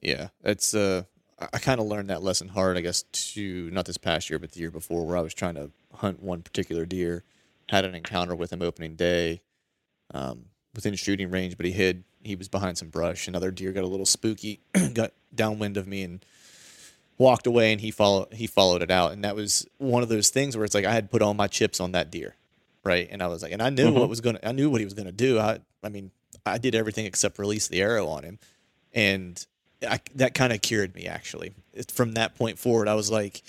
Yeah, 0.00 0.28
it's 0.44 0.74
uh, 0.74 1.02
I, 1.38 1.58
kind 1.58 1.80
of 1.80 1.86
learned 1.86 2.10
that 2.10 2.22
lesson 2.22 2.48
hard, 2.48 2.76
I 2.76 2.80
guess, 2.80 3.02
to 3.02 3.70
not 3.70 3.84
this 3.86 3.98
past 3.98 4.30
year, 4.30 4.38
but 4.38 4.52
the 4.52 4.60
year 4.60 4.70
before, 4.70 5.04
where 5.04 5.16
I 5.16 5.20
was 5.20 5.34
trying 5.34 5.56
to 5.56 5.70
hunt 5.94 6.22
one 6.22 6.42
particular 6.42 6.86
deer, 6.86 7.24
had 7.68 7.84
an 7.84 7.94
encounter 7.94 8.34
with 8.34 8.52
him 8.52 8.62
opening 8.62 8.94
day, 8.94 9.42
um, 10.14 10.46
within 10.74 10.94
shooting 10.94 11.30
range, 11.30 11.56
but 11.56 11.66
he 11.66 11.72
hid. 11.72 12.04
He 12.22 12.36
was 12.36 12.48
behind 12.48 12.78
some 12.78 12.88
brush. 12.88 13.28
Another 13.28 13.50
deer 13.50 13.72
got 13.72 13.84
a 13.84 13.88
little 13.88 14.06
spooky, 14.06 14.60
got 14.94 15.12
downwind 15.34 15.76
of 15.76 15.86
me, 15.86 16.02
and 16.02 16.24
walked 17.18 17.46
away. 17.46 17.72
And 17.72 17.80
he 17.80 17.90
followed. 17.90 18.32
He 18.32 18.46
followed 18.46 18.82
it 18.82 18.90
out, 18.90 19.12
and 19.12 19.24
that 19.24 19.34
was 19.36 19.66
one 19.78 20.02
of 20.02 20.08
those 20.08 20.30
things 20.30 20.56
where 20.56 20.64
it's 20.64 20.74
like 20.74 20.84
I 20.84 20.92
had 20.92 21.10
put 21.10 21.22
all 21.22 21.34
my 21.34 21.46
chips 21.46 21.80
on 21.80 21.92
that 21.92 22.10
deer, 22.10 22.34
right? 22.84 23.08
And 23.10 23.22
I 23.22 23.26
was 23.28 23.42
like, 23.42 23.52
and 23.52 23.62
I 23.62 23.70
knew 23.70 23.92
what 23.92 24.08
was 24.08 24.20
gonna. 24.20 24.40
I 24.42 24.52
knew 24.52 24.70
what 24.70 24.80
he 24.80 24.84
was 24.84 24.94
gonna 24.94 25.12
do. 25.12 25.38
I, 25.38 25.60
I 25.82 25.88
mean, 25.88 26.10
I 26.44 26.58
did 26.58 26.74
everything 26.74 27.06
except 27.06 27.38
release 27.38 27.68
the 27.68 27.80
arrow 27.80 28.06
on 28.08 28.22
him, 28.24 28.38
and 28.92 29.44
I, 29.86 30.00
that 30.14 30.34
kind 30.34 30.52
of 30.52 30.60
cured 30.62 30.94
me 30.94 31.06
actually. 31.06 31.52
It, 31.74 31.90
from 31.90 32.12
that 32.12 32.34
point 32.34 32.58
forward, 32.58 32.88
I 32.88 32.94
was 32.94 33.10
like, 33.10 33.42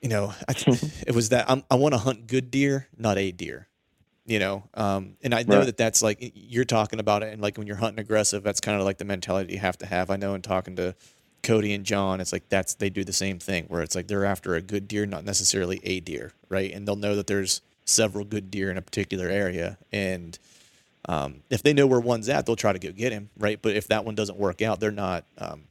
you 0.00 0.08
know, 0.08 0.32
I, 0.48 0.52
it 1.06 1.14
was 1.14 1.28
that 1.30 1.50
I'm, 1.50 1.62
I 1.70 1.76
want 1.76 1.94
to 1.94 1.98
hunt 1.98 2.26
good 2.26 2.50
deer, 2.50 2.88
not 2.96 3.18
a 3.18 3.30
deer. 3.32 3.68
You 4.24 4.38
know, 4.38 4.62
um, 4.74 5.16
and 5.24 5.34
I 5.34 5.42
know 5.42 5.58
Right. 5.58 5.66
that 5.66 5.76
that's 5.76 6.00
like 6.00 6.18
you're 6.36 6.64
talking 6.64 7.00
about 7.00 7.24
it, 7.24 7.32
and 7.32 7.42
like 7.42 7.58
when 7.58 7.66
you're 7.66 7.76
hunting 7.76 7.98
aggressive, 7.98 8.44
that's 8.44 8.60
kind 8.60 8.78
of 8.78 8.84
like 8.84 8.98
the 8.98 9.04
mentality 9.04 9.54
you 9.54 9.58
have 9.58 9.76
to 9.78 9.86
have. 9.86 10.10
I 10.10 10.16
know 10.16 10.34
in 10.34 10.42
talking 10.42 10.76
to 10.76 10.94
Cody 11.42 11.72
and 11.72 11.84
John, 11.84 12.20
it's 12.20 12.32
like 12.32 12.48
that's 12.48 12.74
they 12.74 12.90
do 12.90 13.04
the 13.04 13.12
same 13.12 13.38
thing 13.38 13.64
where 13.68 13.82
it's 13.82 13.94
like 13.94 14.06
they're 14.06 14.24
after 14.24 14.54
a 14.54 14.62
good 14.62 14.86
deer, 14.86 15.06
not 15.06 15.24
necessarily 15.24 15.80
a 15.82 16.00
deer, 16.00 16.32
right? 16.48 16.72
And 16.72 16.86
they'll 16.86 16.96
know 16.96 17.16
that 17.16 17.26
there's 17.26 17.60
several 17.84 18.24
good 18.24 18.50
deer 18.50 18.70
in 18.70 18.78
a 18.78 18.82
particular 18.82 19.28
area, 19.28 19.78
and 19.92 20.38
um, 21.08 21.42
if 21.50 21.62
they 21.62 21.72
know 21.72 21.86
where 21.86 22.00
one's 22.00 22.28
at, 22.28 22.46
they'll 22.46 22.56
try 22.56 22.72
to 22.72 22.78
go 22.78 22.92
get 22.92 23.12
him, 23.12 23.30
right? 23.36 23.60
But 23.60 23.74
if 23.74 23.88
that 23.88 24.04
one 24.04 24.14
doesn't 24.14 24.38
work 24.38 24.62
out, 24.62 24.78
they're 24.78 24.92
not 24.92 25.24
um, 25.38 25.64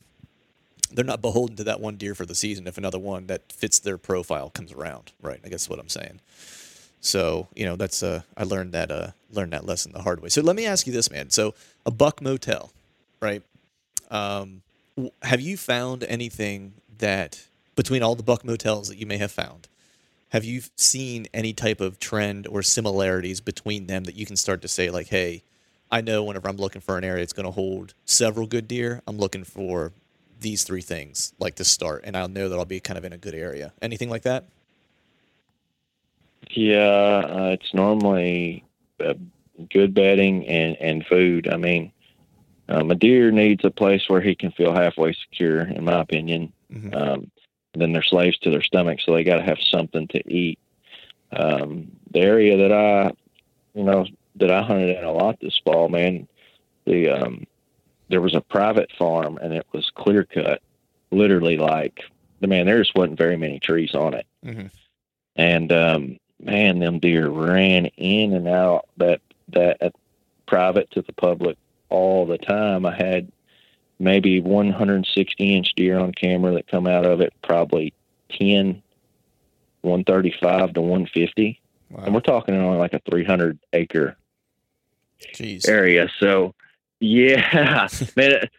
they're 0.91 1.05
not 1.05 1.21
beholden 1.21 1.55
to 1.57 1.63
that 1.65 1.79
one 1.79 1.95
deer 1.95 2.15
for 2.15 2.25
the 2.25 2.35
season. 2.35 2.67
If 2.67 2.77
another 2.77 2.99
one 2.99 3.27
that 3.27 3.51
fits 3.51 3.79
their 3.79 3.97
profile 3.97 4.49
comes 4.49 4.73
around, 4.73 5.13
right? 5.21 5.39
I 5.43 5.49
guess 5.49 5.69
what 5.69 5.79
I'm 5.79 5.89
saying. 5.89 6.19
So 6.99 7.47
you 7.55 7.65
know 7.65 7.75
that's 7.77 8.03
uh, 8.03 8.21
I 8.35 8.43
learned 8.43 8.73
that 8.73 8.91
uh, 8.91 9.11
learned 9.31 9.53
that 9.53 9.65
lesson 9.65 9.93
the 9.93 10.01
hard 10.01 10.21
way. 10.21 10.29
So 10.29 10.41
let 10.41 10.55
me 10.55 10.65
ask 10.65 10.85
you 10.85 10.93
this, 10.93 11.09
man. 11.09 11.29
So 11.29 11.53
a 11.85 11.91
buck 11.91 12.21
motel, 12.21 12.71
right? 13.21 13.41
Um, 14.09 14.61
have 15.23 15.41
you 15.41 15.57
found 15.57 16.03
anything 16.03 16.73
that 16.97 17.47
between 17.75 18.03
all 18.03 18.15
the 18.15 18.23
buck 18.23 18.45
motels 18.45 18.89
that 18.89 18.97
you 18.97 19.05
may 19.05 19.17
have 19.17 19.31
found? 19.31 19.67
Have 20.29 20.45
you 20.45 20.61
seen 20.75 21.27
any 21.33 21.51
type 21.53 21.81
of 21.81 21.99
trend 21.99 22.47
or 22.47 22.63
similarities 22.63 23.41
between 23.41 23.87
them 23.87 24.05
that 24.05 24.15
you 24.15 24.25
can 24.25 24.35
start 24.35 24.61
to 24.61 24.67
say 24.67 24.89
like, 24.89 25.07
hey, 25.07 25.43
I 25.91 26.01
know 26.01 26.23
whenever 26.23 26.47
I'm 26.47 26.57
looking 26.57 26.81
for 26.81 26.97
an 26.97 27.03
area 27.03 27.21
it's 27.21 27.33
going 27.33 27.45
to 27.45 27.51
hold 27.51 27.93
several 28.05 28.47
good 28.47 28.67
deer, 28.67 29.01
I'm 29.07 29.17
looking 29.17 29.43
for 29.43 29.91
these 30.39 30.63
three 30.63 30.81
things 30.81 31.33
like 31.37 31.55
to 31.55 31.65
start, 31.65 32.03
and 32.05 32.15
I'll 32.15 32.27
know 32.29 32.49
that 32.49 32.57
I'll 32.57 32.65
be 32.65 32.79
kind 32.79 32.97
of 32.97 33.05
in 33.05 33.13
a 33.13 33.17
good 33.17 33.35
area. 33.35 33.73
Anything 33.81 34.09
like 34.09 34.23
that? 34.23 34.45
Yeah, 36.49 37.23
uh, 37.27 37.55
it's 37.59 37.73
normally 37.73 38.63
uh, 38.99 39.13
good 39.69 39.93
bedding 39.93 40.47
and, 40.47 40.75
and 40.77 41.05
food. 41.05 41.47
I 41.47 41.57
mean, 41.57 41.91
um, 42.71 42.89
a 42.91 42.95
deer 42.95 43.31
needs 43.31 43.63
a 43.65 43.69
place 43.69 44.07
where 44.07 44.21
he 44.21 44.33
can 44.35 44.51
feel 44.51 44.73
halfway 44.73 45.13
secure, 45.13 45.61
in 45.61 45.83
my 45.83 45.99
opinion. 45.99 46.53
Mhm. 46.71 46.95
Um, 46.95 47.31
then 47.73 47.91
they're 47.93 48.03
slaves 48.03 48.37
to 48.39 48.49
their 48.49 48.61
stomach, 48.61 48.99
so 49.01 49.13
they 49.13 49.23
got 49.23 49.37
to 49.37 49.43
have 49.43 49.59
something 49.61 50.07
to 50.09 50.31
eat. 50.31 50.57
Um, 51.31 51.91
the 52.11 52.19
area 52.19 52.57
that 52.57 52.71
I, 52.71 53.11
you 53.73 53.83
know, 53.83 54.05
that 54.35 54.51
I 54.51 54.61
hunted 54.61 54.97
in 54.97 55.03
a 55.03 55.11
lot 55.11 55.39
this 55.39 55.57
fall, 55.63 55.89
man, 55.89 56.27
the 56.85 57.09
um, 57.09 57.45
there 58.09 58.21
was 58.21 58.35
a 58.35 58.41
private 58.41 58.91
farm 58.97 59.37
and 59.41 59.53
it 59.53 59.65
was 59.71 59.89
clear 59.95 60.25
cut, 60.25 60.61
literally 61.11 61.57
like 61.57 62.03
the 62.41 62.47
man. 62.47 62.65
There 62.65 62.79
just 62.79 62.95
wasn't 62.95 63.17
very 63.17 63.37
many 63.37 63.59
trees 63.59 63.95
on 63.95 64.13
it 64.13 64.25
Mhm. 64.45 64.69
and 65.37 65.71
um, 65.71 66.17
man, 66.43 66.79
them 66.79 66.99
deer 66.99 67.29
ran 67.29 67.85
in 67.97 68.33
and 68.33 68.47
out 68.47 68.87
that 68.97 69.21
that 69.49 69.77
uh, 69.81 69.89
private 70.45 70.91
to 70.91 71.01
the 71.01 71.13
public 71.13 71.57
all 71.91 72.25
the 72.25 72.37
time. 72.37 72.85
I 72.85 72.95
had 72.95 73.31
maybe 73.99 74.39
160 74.39 75.55
inch 75.55 75.73
deer 75.75 75.99
on 75.99 76.11
camera 76.11 76.53
that 76.53 76.67
come 76.67 76.87
out 76.87 77.05
of 77.05 77.21
it, 77.21 77.33
probably 77.43 77.93
10, 78.31 78.81
135 79.81 80.73
to 80.73 80.81
150, 80.81 81.61
and 81.97 82.13
we're 82.13 82.21
talking 82.21 82.55
on 82.55 82.77
like 82.77 82.93
a 82.93 83.01
300 83.09 83.59
acre 83.73 84.17
Jeez. 85.35 85.67
area. 85.67 86.09
So, 86.19 86.55
yeah, 86.99 87.87
man, 88.15 88.49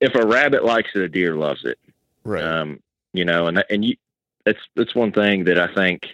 if 0.00 0.14
a 0.14 0.26
rabbit 0.26 0.64
likes 0.64 0.90
it, 0.94 1.02
a 1.02 1.08
deer 1.08 1.34
loves 1.34 1.64
it. 1.64 1.78
Right. 2.24 2.42
Um, 2.42 2.80
you 3.12 3.24
know, 3.24 3.46
and 3.46 3.62
and 3.70 3.84
you, 3.84 3.96
that's 4.44 4.58
that's 4.74 4.94
one 4.94 5.12
thing 5.12 5.44
that 5.44 5.58
I 5.58 5.72
think 5.74 6.06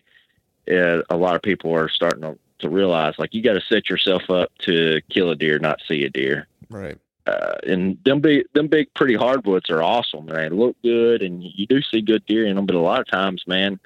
uh, 0.71 1.03
a 1.09 1.17
lot 1.17 1.37
of 1.37 1.43
people 1.43 1.73
are 1.75 1.89
starting 1.89 2.23
to, 2.23 2.39
to 2.61 2.69
realize. 2.69 3.15
Like, 3.19 3.35
you 3.35 3.43
got 3.43 3.55
to 3.55 3.61
set 3.61 3.89
yourself 3.89 4.31
up 4.31 4.51
to 4.61 5.01
kill 5.11 5.31
a 5.31 5.37
deer, 5.37 5.59
not 5.59 5.81
see 5.87 6.05
a 6.05 6.11
deer. 6.11 6.47
right. 6.69 6.99
Uh, 7.27 7.59
and 7.65 8.03
them 8.05 8.21
big, 8.21 8.45
them 8.55 8.67
big, 8.67 8.93
pretty 8.95 9.15
hardwoods 9.15 9.71
are 9.71 9.83
awesome. 9.83 10.27
They 10.27 10.49
look 10.49 10.75
good, 10.83 11.23
and 11.23 11.45
you 11.45 11.67
do 11.67 11.81
see 11.83 12.01
good 12.01 12.25
deer 12.27 12.47
in 12.47 12.57
them. 12.57 12.67
But 12.67 12.75
a 12.75 12.81
lot 12.81 13.01
of 13.01 13.07
times, 13.09 13.45
man, 13.47 13.79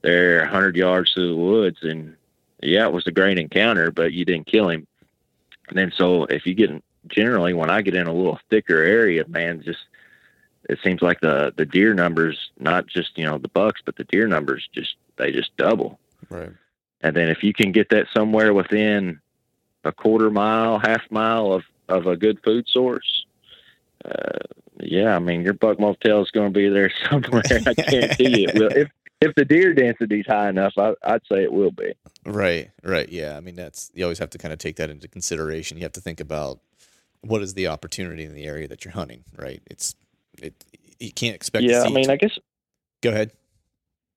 they're 0.00 0.40
a 0.40 0.48
hundred 0.48 0.76
yards 0.76 1.12
through 1.12 1.28
the 1.28 1.36
woods, 1.36 1.78
and 1.82 2.16
yeah, 2.62 2.86
it 2.86 2.92
was 2.92 3.06
a 3.06 3.12
great 3.12 3.38
encounter, 3.38 3.90
but 3.90 4.12
you 4.12 4.24
didn't 4.24 4.46
kill 4.46 4.68
him. 4.68 4.86
And 5.68 5.78
then 5.78 5.92
so 5.94 6.24
if 6.24 6.46
you 6.46 6.54
get 6.54 6.70
in, 6.70 6.82
generally 7.08 7.52
when 7.54 7.70
I 7.70 7.82
get 7.82 7.94
in 7.94 8.06
a 8.06 8.12
little 8.12 8.40
thicker 8.50 8.82
area, 8.82 9.24
man, 9.28 9.62
just 9.62 9.80
it 10.68 10.78
seems 10.82 11.02
like 11.02 11.20
the 11.20 11.52
the 11.56 11.66
deer 11.66 11.94
numbers, 11.94 12.50
not 12.58 12.86
just 12.86 13.16
you 13.16 13.24
know 13.24 13.38
the 13.38 13.48
bucks, 13.48 13.80
but 13.84 13.96
the 13.96 14.04
deer 14.04 14.26
numbers 14.26 14.68
just 14.74 14.96
they 15.16 15.30
just 15.30 15.56
double. 15.56 15.98
Right. 16.30 16.50
And 17.02 17.16
then 17.16 17.28
if 17.28 17.42
you 17.42 17.52
can 17.52 17.72
get 17.72 17.88
that 17.90 18.06
somewhere 18.14 18.54
within 18.54 19.20
a 19.84 19.92
quarter 19.92 20.30
mile, 20.30 20.78
half 20.78 21.02
mile 21.10 21.52
of 21.52 21.64
of 21.88 22.06
a 22.06 22.16
good 22.16 22.38
food 22.44 22.66
source, 22.68 23.24
uh, 24.04 24.38
yeah, 24.80 25.16
I 25.16 25.18
mean 25.18 25.42
your 25.42 25.54
buck 25.54 25.78
motel 25.80 26.22
is 26.22 26.30
going 26.30 26.52
to 26.52 26.58
be 26.58 26.68
there 26.68 26.92
somewhere. 27.10 27.42
I 27.48 27.74
guarantee 27.74 28.44
it 28.44 28.54
will. 28.54 28.70
If 28.72 28.88
if 29.22 29.34
the 29.36 29.44
deer 29.44 29.72
density 29.72 30.20
is 30.20 30.26
high 30.26 30.48
enough, 30.48 30.72
I, 30.76 30.94
I'd 31.04 31.22
say 31.30 31.44
it 31.44 31.52
will 31.52 31.70
be. 31.70 31.92
Right, 32.26 32.70
right. 32.82 33.08
Yeah. 33.08 33.36
I 33.36 33.40
mean, 33.40 33.54
that's, 33.54 33.90
you 33.94 34.04
always 34.04 34.18
have 34.18 34.30
to 34.30 34.38
kind 34.38 34.52
of 34.52 34.58
take 34.58 34.76
that 34.76 34.90
into 34.90 35.06
consideration. 35.06 35.76
You 35.76 35.84
have 35.84 35.92
to 35.92 36.00
think 36.00 36.18
about 36.18 36.58
what 37.20 37.40
is 37.40 37.54
the 37.54 37.68
opportunity 37.68 38.24
in 38.24 38.34
the 38.34 38.44
area 38.44 38.66
that 38.66 38.84
you're 38.84 38.92
hunting, 38.92 39.22
right? 39.36 39.62
It's, 39.70 39.94
it, 40.42 40.64
you 40.98 41.12
can't 41.12 41.36
expect 41.36 41.64
Yeah, 41.64 41.84
I 41.84 41.88
mean, 41.88 42.10
I 42.10 42.16
guess. 42.16 42.36
go 43.00 43.10
ahead. 43.10 43.30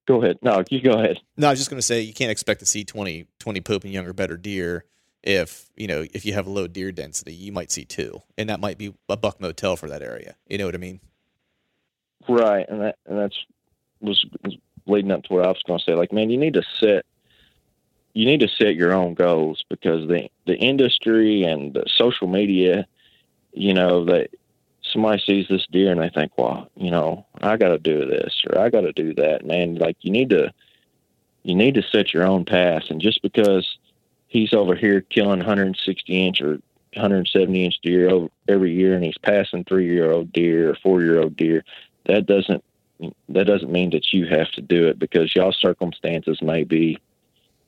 Go 0.08 0.22
ahead. 0.22 0.38
No, 0.42 0.64
you 0.70 0.82
go 0.82 0.92
ahead. 0.92 1.20
No, 1.36 1.48
I 1.48 1.52
was 1.52 1.60
just 1.60 1.70
going 1.70 1.80
to 1.80 1.86
say 1.86 2.02
you 2.02 2.14
can't 2.14 2.32
expect 2.32 2.60
to 2.60 2.66
see 2.66 2.84
20, 2.84 3.26
20 3.40 3.62
Pope 3.62 3.84
and 3.84 3.94
Young 3.94 4.06
or, 4.06 4.14
better 4.14 4.38
deer 4.38 4.86
if, 5.24 5.70
you 5.76 5.88
know, 5.88 6.06
if 6.14 6.26
you 6.26 6.34
have 6.34 6.46
a 6.46 6.52
low 6.52 6.68
deer 6.68 6.92
density, 6.92 7.34
you 7.34 7.52
might 7.52 7.72
see 7.72 7.86
two. 7.86 8.22
And 8.38 8.50
that 8.50 8.60
might 8.60 8.78
be 8.78 8.94
a 9.10 9.18
buck 9.18 9.42
motel 9.42 9.76
for 9.76 9.90
that 9.90 10.04
area. 10.04 10.36
You 10.48 10.60
know 10.60 10.66
what 10.66 10.76
I 10.76 10.78
mean? 10.78 11.00
Right, 12.28 12.66
and 12.68 12.82
that 12.82 12.98
and 13.06 13.20
that's 13.20 13.38
was, 14.02 14.26
was 14.44 14.58
leading 14.88 15.12
up 15.12 15.24
to 15.24 15.34
what 15.34 15.46
I 15.46 15.50
was 15.50 15.62
going 15.66 15.80
to 15.80 15.86
say. 15.86 15.94
Like, 15.94 16.12
man, 16.12 16.30
you 16.30 16.38
need 16.38 16.56
to 16.56 16.64
set 16.80 17.06
you 18.14 18.26
need 18.26 18.40
to 18.40 18.48
set 18.48 18.76
your 18.76 18.94
own 18.94 19.14
goals 19.14 19.64
because 19.70 20.08
the 20.08 20.30
the 20.48 20.56
industry 20.56 21.44
and 21.44 21.74
the 21.74 21.84
social 21.98 22.28
media, 22.28 22.88
you 23.52 23.74
know, 23.74 24.06
that 24.06 24.30
somebody 24.96 25.22
sees 25.22 25.46
this 25.50 25.68
deer 25.72 25.92
and 25.92 26.02
they 26.02 26.10
think, 26.10 26.32
well, 26.38 26.70
you 26.76 26.90
know, 26.90 27.26
I 27.42 27.58
got 27.58 27.70
to 27.70 27.78
do 27.78 28.06
this 28.06 28.42
or 28.50 28.60
I 28.60 28.70
got 28.70 28.82
to 28.82 28.94
do 28.94 29.14
that. 29.16 29.46
Man, 29.46 29.76
like 29.76 29.98
you 30.02 30.12
need 30.12 30.30
to 30.30 30.54
you 31.44 31.54
need 31.54 31.76
to 31.76 31.84
set 31.84 32.14
your 32.14 32.26
own 32.26 32.44
path, 32.46 32.84
and 32.90 33.00
just 33.00 33.22
because 33.22 33.78
he's 34.28 34.54
over 34.54 34.74
here 34.74 35.02
killing 35.02 35.40
160 35.40 36.28
inch 36.28 36.42
or 36.42 36.54
170 36.94 37.66
inch 37.66 37.76
deer 37.84 38.28
every 38.48 38.74
year, 38.74 38.96
and 38.96 39.04
he's 39.04 39.18
passing 39.20 39.64
three 39.64 39.86
year 39.86 40.12
old 40.12 40.32
deer 40.32 40.72
or 40.72 40.76
four 40.76 41.04
year 41.04 41.22
old 41.22 41.36
deer, 41.36 41.64
that 42.06 42.26
doesn't 42.26 42.64
that 43.30 43.46
doesn't 43.46 43.72
mean 43.72 43.90
that 43.92 44.14
you 44.14 44.26
have 44.26 44.50
to 44.54 44.62
do 44.62 44.88
it 44.88 44.98
because 44.98 45.36
y'all 45.36 45.52
circumstances 45.52 46.42
may 46.42 46.64
be, 46.64 46.98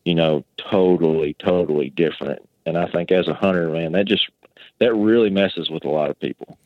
you 0.05 0.15
know, 0.15 0.45
totally, 0.57 1.33
totally 1.33 1.89
different. 1.89 2.39
And 2.65 2.77
I 2.77 2.87
think 2.87 3.11
as 3.11 3.27
a 3.27 3.33
hunter, 3.33 3.69
man, 3.69 3.91
that 3.91 4.07
just 4.07 4.29
that 4.79 4.95
really 4.95 5.29
messes 5.29 5.69
with 5.69 5.83
a 5.83 5.89
lot 5.89 6.09
of 6.09 6.19
people. 6.19 6.57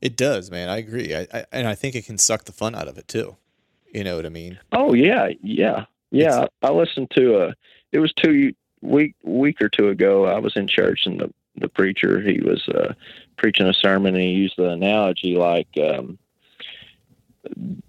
It 0.00 0.16
does, 0.16 0.50
man. 0.50 0.68
I 0.68 0.78
agree. 0.78 1.14
I, 1.14 1.26
I, 1.32 1.44
and 1.52 1.66
I 1.66 1.74
think 1.74 1.94
it 1.94 2.04
can 2.04 2.18
suck 2.18 2.44
the 2.44 2.52
fun 2.52 2.74
out 2.74 2.88
of 2.88 2.98
it 2.98 3.08
too. 3.08 3.36
You 3.92 4.04
know 4.04 4.16
what 4.16 4.26
I 4.26 4.30
mean? 4.30 4.58
Oh 4.72 4.92
yeah, 4.92 5.30
yeah, 5.42 5.86
yeah. 6.10 6.46
I, 6.62 6.68
I 6.68 6.70
listened 6.70 7.10
to 7.12 7.42
a. 7.42 7.54
It 7.92 7.98
was 7.98 8.12
two 8.12 8.52
week 8.82 9.14
week 9.22 9.60
or 9.62 9.68
two 9.68 9.88
ago. 9.88 10.26
I 10.26 10.38
was 10.38 10.56
in 10.56 10.68
church 10.68 11.06
and 11.06 11.20
the 11.20 11.32
the 11.58 11.68
preacher 11.68 12.20
he 12.20 12.40
was 12.40 12.68
uh, 12.68 12.92
preaching 13.38 13.66
a 13.66 13.72
sermon 13.72 14.14
and 14.14 14.22
he 14.22 14.30
used 14.30 14.56
the 14.58 14.68
analogy 14.68 15.34
like 15.34 15.68
um, 15.82 16.18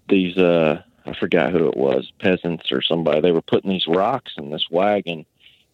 these 0.08 0.36
uh, 0.38 0.82
I 1.04 1.14
forgot 1.14 1.52
who 1.52 1.68
it 1.68 1.76
was 1.76 2.10
peasants 2.18 2.70
or 2.70 2.82
somebody. 2.82 3.20
They 3.20 3.32
were 3.32 3.42
putting 3.42 3.70
these 3.70 3.86
rocks 3.86 4.32
in 4.36 4.50
this 4.50 4.66
wagon, 4.70 5.26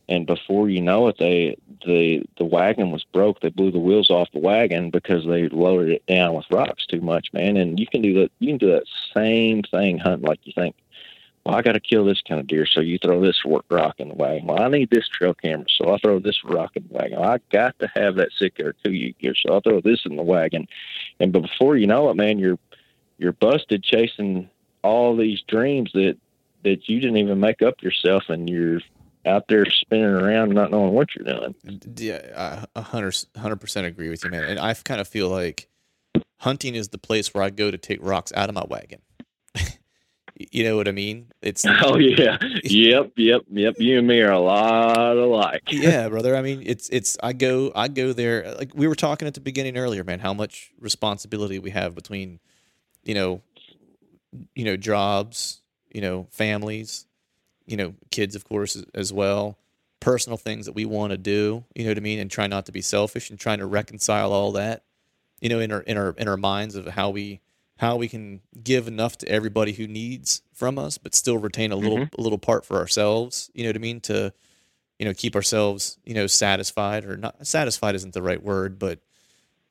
and 0.09 0.27
before 0.27 0.69
you 0.69 0.81
know 0.81 1.09
it, 1.09 1.17
they 1.19 1.57
the 1.87 2.25
the 2.37 2.45
wagon 2.45 2.91
was 2.91 3.05
broke. 3.05 3.41
They 3.41 3.51
blew 3.51 3.71
the 3.71 3.79
wheels 3.79 4.11
off 4.11 4.31
the 4.33 4.39
wagon 4.39 4.91
because 4.91 5.25
they 5.27 5.49
loaded 5.49 5.91
it 5.91 6.07
down 6.07 6.35
with 6.35 6.47
rocks 6.51 6.87
too 6.87 7.01
much, 7.01 7.33
man. 7.33 7.57
And 7.57 7.79
you 7.79 7.87
can 7.87 8.03
do 8.03 8.15
that. 8.21 8.31
You 8.39 8.49
can 8.49 8.59
do 8.59 8.73
that 8.73 8.85
same 9.15 9.63
thing 9.63 9.99
hunting. 9.99 10.27
Like 10.27 10.41
you 10.45 10.53
think, 10.55 10.77
well, 11.45 11.55
I 11.55 11.63
got 11.63 11.73
to 11.73 11.81
kill 11.81 12.05
this 12.05 12.23
kind 12.23 12.41
of 12.41 12.47
deer, 12.47 12.67
so 12.67 12.81
you 12.81 12.99
throw 12.99 13.21
this 13.21 13.43
rock 13.71 13.95
in 13.99 14.09
the 14.09 14.15
wagon. 14.15 14.47
Well, 14.47 14.63
I 14.63 14.69
need 14.69 14.91
this 14.91 15.09
trail 15.09 15.35
camera, 15.35 15.67
so 15.69 15.95
I 15.95 15.99
throw 15.99 16.19
this 16.19 16.43
rock 16.45 16.73
in 16.75 16.87
the 16.89 16.95
wagon. 16.95 17.21
Well, 17.21 17.31
I 17.31 17.39
got 17.51 17.79
to 17.79 17.91
have 17.95 18.17
that 18.17 18.31
Sitka 18.39 18.75
two 18.85 19.13
gear, 19.13 19.35
so 19.35 19.57
I 19.57 19.61
throw 19.61 19.81
this 19.81 20.05
in 20.05 20.17
the 20.17 20.23
wagon. 20.23 20.67
And 21.21 21.33
but 21.33 21.43
before 21.43 21.77
you 21.77 21.87
know 21.87 22.11
it, 22.11 22.17
man, 22.17 22.39
you're 22.39 22.59
you're 23.17 23.33
busted 23.33 23.83
chasing 23.83 24.51
all 24.83 25.17
these 25.17 25.41
dreams 25.49 25.91
that 25.95 26.17
that 26.63 26.89
you 26.89 27.01
didn't 27.01 27.19
even 27.19 27.41
make 27.41 27.63
up 27.63 27.83
yourself, 27.83 28.25
and 28.29 28.49
you're 28.49 28.81
out 29.27 29.47
there 29.49 29.67
spinning 29.67 30.05
around 30.05 30.55
not 30.55 30.71
knowing 30.71 30.93
what 30.93 31.09
you're 31.15 31.25
doing. 31.25 31.55
Yeah, 31.97 32.65
I 32.75 32.79
a 32.79 32.83
hundred 32.83 33.17
hundred 33.37 33.61
percent 33.61 33.87
agree 33.87 34.09
with 34.09 34.25
you, 34.25 34.31
man. 34.31 34.45
And 34.45 34.59
I 34.59 34.75
kind 34.75 35.01
of 35.01 35.09
feel 35.09 35.29
like 35.29 35.69
hunting 36.39 36.75
is 36.75 36.89
the 36.89 36.99
place 36.99 37.33
where 37.33 37.43
I 37.43 37.51
go 37.51 37.71
to 37.71 37.79
take 37.79 37.99
rocks 38.03 38.33
out 38.35 38.49
of 38.49 38.55
my 38.55 38.65
wagon. 38.69 39.01
you 40.37 40.65
know 40.65 40.77
what 40.77 40.89
I 40.89 40.93
mean? 40.93 41.33
It's 41.43 41.65
Oh 41.83 41.99
yeah, 41.99 42.39
yep, 42.63 43.13
yep, 43.17 43.43
yep. 43.51 43.75
You 43.79 43.99
and 43.99 44.07
me 44.07 44.21
are 44.21 44.33
a 44.33 44.41
lot 44.41 45.17
alike. 45.17 45.63
yeah, 45.71 46.09
brother. 46.09 46.37
I 46.37 46.43
mean, 46.43 46.63
it's 46.65 46.89
it's 46.91 47.17
I 47.23 47.33
go 47.33 47.73
I 47.75 47.89
go 47.89 48.13
there 48.13 48.55
like 48.55 48.73
we 48.75 48.87
were 48.87 48.95
talking 48.95 49.29
at 49.29 49.35
the 49.35 49.41
beginning 49.41 49.77
earlier, 49.77 50.05
man, 50.05 50.21
how 50.21 50.35
much 50.35 50.73
responsibility 50.81 51.59
we 51.59 51.71
have 51.71 51.95
between 51.95 52.41
you 53.05 53.15
know 53.15 53.43
you 54.55 54.65
know 54.65 54.77
jobs, 54.77 55.63
you 55.91 56.01
know, 56.01 56.27
families, 56.31 57.07
you 57.67 57.77
know, 57.77 57.95
kids 58.11 58.35
of 58.35 58.45
course 58.45 58.77
as- 58.95 59.13
well, 59.13 59.59
personal 60.01 60.37
things 60.37 60.67
that 60.67 60.73
we 60.75 60.85
want 60.85 61.11
to 61.13 61.17
do, 61.17 61.65
you 61.75 61.85
know 61.85 61.91
what 61.91 61.97
I 61.97 62.01
mean, 62.01 62.19
and 62.19 62.31
try 62.31 62.47
not 62.47 62.67
to 62.67 62.73
be 62.73 62.83
selfish 62.83 63.31
and 63.31 63.39
trying 63.39 63.59
to 63.59 63.67
reconcile 63.67 64.33
all 64.33 64.53
that, 64.53 64.85
you 65.41 65.49
know, 65.49 65.61
in 65.61 65.73
our 65.73 65.81
in 65.81 65.97
our 65.97 66.15
in 66.19 66.29
our 66.29 66.37
minds 66.37 66.75
of 66.77 66.87
how 66.89 67.11
we 67.11 67.41
how 67.79 67.97
we 67.97 68.07
can 68.07 68.41
give 68.63 68.87
enough 68.87 69.19
to 69.19 69.29
everybody 69.29 69.73
who 69.73 69.87
needs 69.89 70.43
from 70.53 70.79
us, 70.79 70.97
but 70.99 71.15
still 71.15 71.39
retain 71.39 71.73
a 71.73 71.77
little 71.77 72.07
a 72.19 72.21
little 72.21 72.39
part 72.39 72.65
for 72.65 72.77
ourselves. 72.77 73.51
You 73.55 73.65
know 73.65 73.71
what 73.71 73.77
I 73.77 73.81
mean? 73.81 74.01
To 74.03 74.33
you 74.99 75.07
know 75.07 75.15
keep 75.15 75.35
ourselves 75.35 75.99
you 76.05 76.15
know 76.15 76.27
satisfied 76.27 77.05
or 77.05 77.17
not 77.17 77.47
satisfied 77.47 77.95
isn't 77.95 78.15
the 78.15 78.23
right 78.23 78.43
word, 78.43 78.79
but 78.79 79.01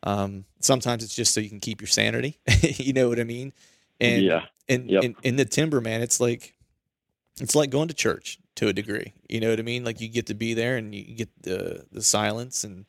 um, 0.03 0.45
sometimes 0.59 1.03
it's 1.03 1.15
just 1.15 1.33
so 1.33 1.39
you 1.39 1.49
can 1.49 1.59
keep 1.59 1.79
your 1.79 1.87
sanity. 1.87 2.39
you 2.61 2.91
know 2.93 3.07
what 3.09 3.19
I 3.19 3.23
mean? 3.23 3.53
And 4.01 4.23
Yeah. 4.23 4.45
and 4.67 4.89
Yep. 4.89 5.03
in, 5.03 5.15
in 5.23 5.35
the 5.37 5.45
timber, 5.45 5.79
man, 5.79 6.01
it's 6.01 6.19
like 6.19 6.55
it's 7.39 7.55
like 7.55 7.69
going 7.69 7.87
to 7.87 7.93
church 7.93 8.39
to 8.55 8.67
a 8.67 8.73
degree. 8.73 9.13
You 9.27 9.39
know 9.39 9.49
what 9.49 9.59
I 9.59 9.63
mean? 9.63 9.83
Like 9.83 9.99
you 10.01 10.07
get 10.07 10.27
to 10.27 10.33
be 10.33 10.53
there 10.53 10.77
and 10.77 10.93
you 10.93 11.15
get 11.15 11.29
the 11.41 11.85
the 11.91 12.01
silence 12.01 12.63
and 12.63 12.85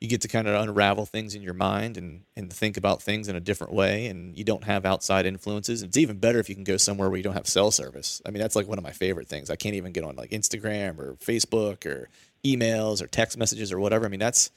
you 0.00 0.08
get 0.08 0.20
to 0.22 0.28
kind 0.28 0.48
of 0.48 0.60
unravel 0.60 1.06
things 1.06 1.34
in 1.34 1.42
your 1.42 1.54
mind 1.54 1.96
and 1.96 2.24
and 2.36 2.52
think 2.52 2.76
about 2.76 3.00
things 3.00 3.28
in 3.28 3.36
a 3.36 3.40
different 3.40 3.72
way 3.72 4.06
and 4.06 4.36
you 4.36 4.44
don't 4.44 4.64
have 4.64 4.84
outside 4.84 5.26
influences. 5.26 5.82
It's 5.82 5.96
even 5.96 6.18
better 6.18 6.38
if 6.38 6.48
you 6.48 6.54
can 6.54 6.64
go 6.64 6.76
somewhere 6.76 7.08
where 7.08 7.16
you 7.16 7.22
don't 7.22 7.34
have 7.34 7.46
cell 7.46 7.70
service. 7.70 8.20
I 8.26 8.30
mean, 8.30 8.40
that's 8.42 8.56
like 8.56 8.66
one 8.66 8.78
of 8.78 8.84
my 8.84 8.90
favorite 8.90 9.28
things. 9.28 9.50
I 9.50 9.56
can't 9.56 9.76
even 9.76 9.92
get 9.92 10.04
on 10.04 10.16
like 10.16 10.30
Instagram 10.30 10.98
or 10.98 11.14
Facebook 11.14 11.86
or 11.86 12.08
emails 12.44 13.00
or 13.00 13.06
text 13.06 13.38
messages 13.38 13.72
or 13.72 13.78
whatever. 13.78 14.04
I 14.04 14.08
mean, 14.08 14.20
that's 14.20 14.50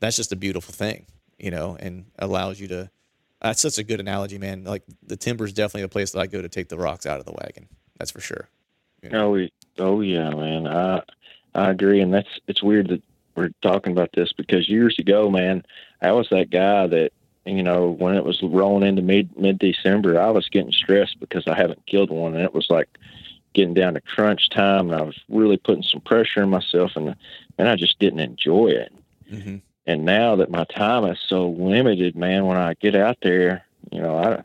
that's 0.00 0.16
just 0.16 0.32
a 0.32 0.36
beautiful 0.36 0.72
thing, 0.72 1.06
you 1.38 1.50
know, 1.50 1.76
and 1.78 2.06
allows 2.18 2.58
you 2.58 2.68
to 2.68 2.90
that's 3.40 3.60
such 3.60 3.76
a 3.76 3.84
good 3.84 4.00
analogy, 4.00 4.38
man. 4.38 4.64
Like 4.64 4.84
the 5.02 5.16
timber 5.16 5.44
is 5.44 5.52
definitely 5.52 5.82
a 5.82 5.88
place 5.88 6.12
that 6.12 6.20
I 6.20 6.26
go 6.26 6.40
to 6.40 6.48
take 6.48 6.70
the 6.70 6.78
rocks 6.78 7.04
out 7.04 7.20
of 7.20 7.26
the 7.26 7.32
wagon. 7.32 7.68
That's 7.98 8.10
for 8.10 8.20
sure. 8.20 8.48
Oh, 9.12 9.30
we, 9.30 9.52
oh 9.78 10.00
yeah, 10.00 10.30
man. 10.30 10.66
I 10.66 11.02
I 11.54 11.70
agree, 11.70 12.00
and 12.00 12.12
that's 12.12 12.40
it's 12.48 12.62
weird 12.62 12.88
that 12.88 13.02
we're 13.36 13.50
talking 13.62 13.92
about 13.92 14.10
this 14.14 14.32
because 14.32 14.68
years 14.68 14.98
ago, 14.98 15.30
man, 15.30 15.64
I 16.00 16.12
was 16.12 16.28
that 16.30 16.50
guy 16.50 16.86
that 16.86 17.12
you 17.44 17.62
know 17.62 17.90
when 17.90 18.14
it 18.14 18.24
was 18.24 18.42
rolling 18.42 18.88
into 18.88 19.02
mid 19.02 19.36
mid 19.38 19.58
December, 19.58 20.20
I 20.20 20.30
was 20.30 20.48
getting 20.48 20.72
stressed 20.72 21.20
because 21.20 21.46
I 21.46 21.54
haven't 21.54 21.86
killed 21.86 22.10
one, 22.10 22.34
and 22.34 22.44
it 22.44 22.54
was 22.54 22.68
like 22.70 22.88
getting 23.52 23.74
down 23.74 23.94
to 23.94 24.00
crunch 24.00 24.50
time, 24.50 24.90
and 24.90 25.00
I 25.00 25.04
was 25.04 25.18
really 25.28 25.56
putting 25.56 25.82
some 25.82 26.00
pressure 26.00 26.42
on 26.42 26.50
myself, 26.50 26.92
and 26.96 27.14
and 27.58 27.68
I 27.68 27.76
just 27.76 27.98
didn't 27.98 28.20
enjoy 28.20 28.68
it. 28.68 28.92
Mm-hmm. 29.30 29.56
And 29.86 30.04
now 30.04 30.36
that 30.36 30.50
my 30.50 30.64
time 30.64 31.04
is 31.04 31.18
so 31.28 31.50
limited, 31.50 32.16
man, 32.16 32.46
when 32.46 32.56
I 32.56 32.74
get 32.74 32.96
out 32.96 33.18
there, 33.22 33.64
you 33.92 34.00
know, 34.00 34.16
I 34.16 34.42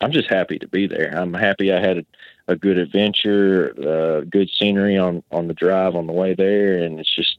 I'm 0.00 0.12
just 0.12 0.28
happy 0.28 0.58
to 0.58 0.68
be 0.68 0.86
there. 0.86 1.12
I'm 1.16 1.34
happy 1.34 1.72
I 1.72 1.80
had 1.80 2.06
a, 2.48 2.56
good 2.56 2.78
adventure, 2.78 3.74
uh, 3.78 4.20
good 4.28 4.48
scenery 4.50 4.96
on 4.96 5.22
on 5.30 5.48
the 5.48 5.54
drive 5.54 5.94
on 5.96 6.06
the 6.06 6.12
way 6.12 6.34
there, 6.34 6.82
and 6.82 6.98
it's 7.00 7.14
just 7.14 7.38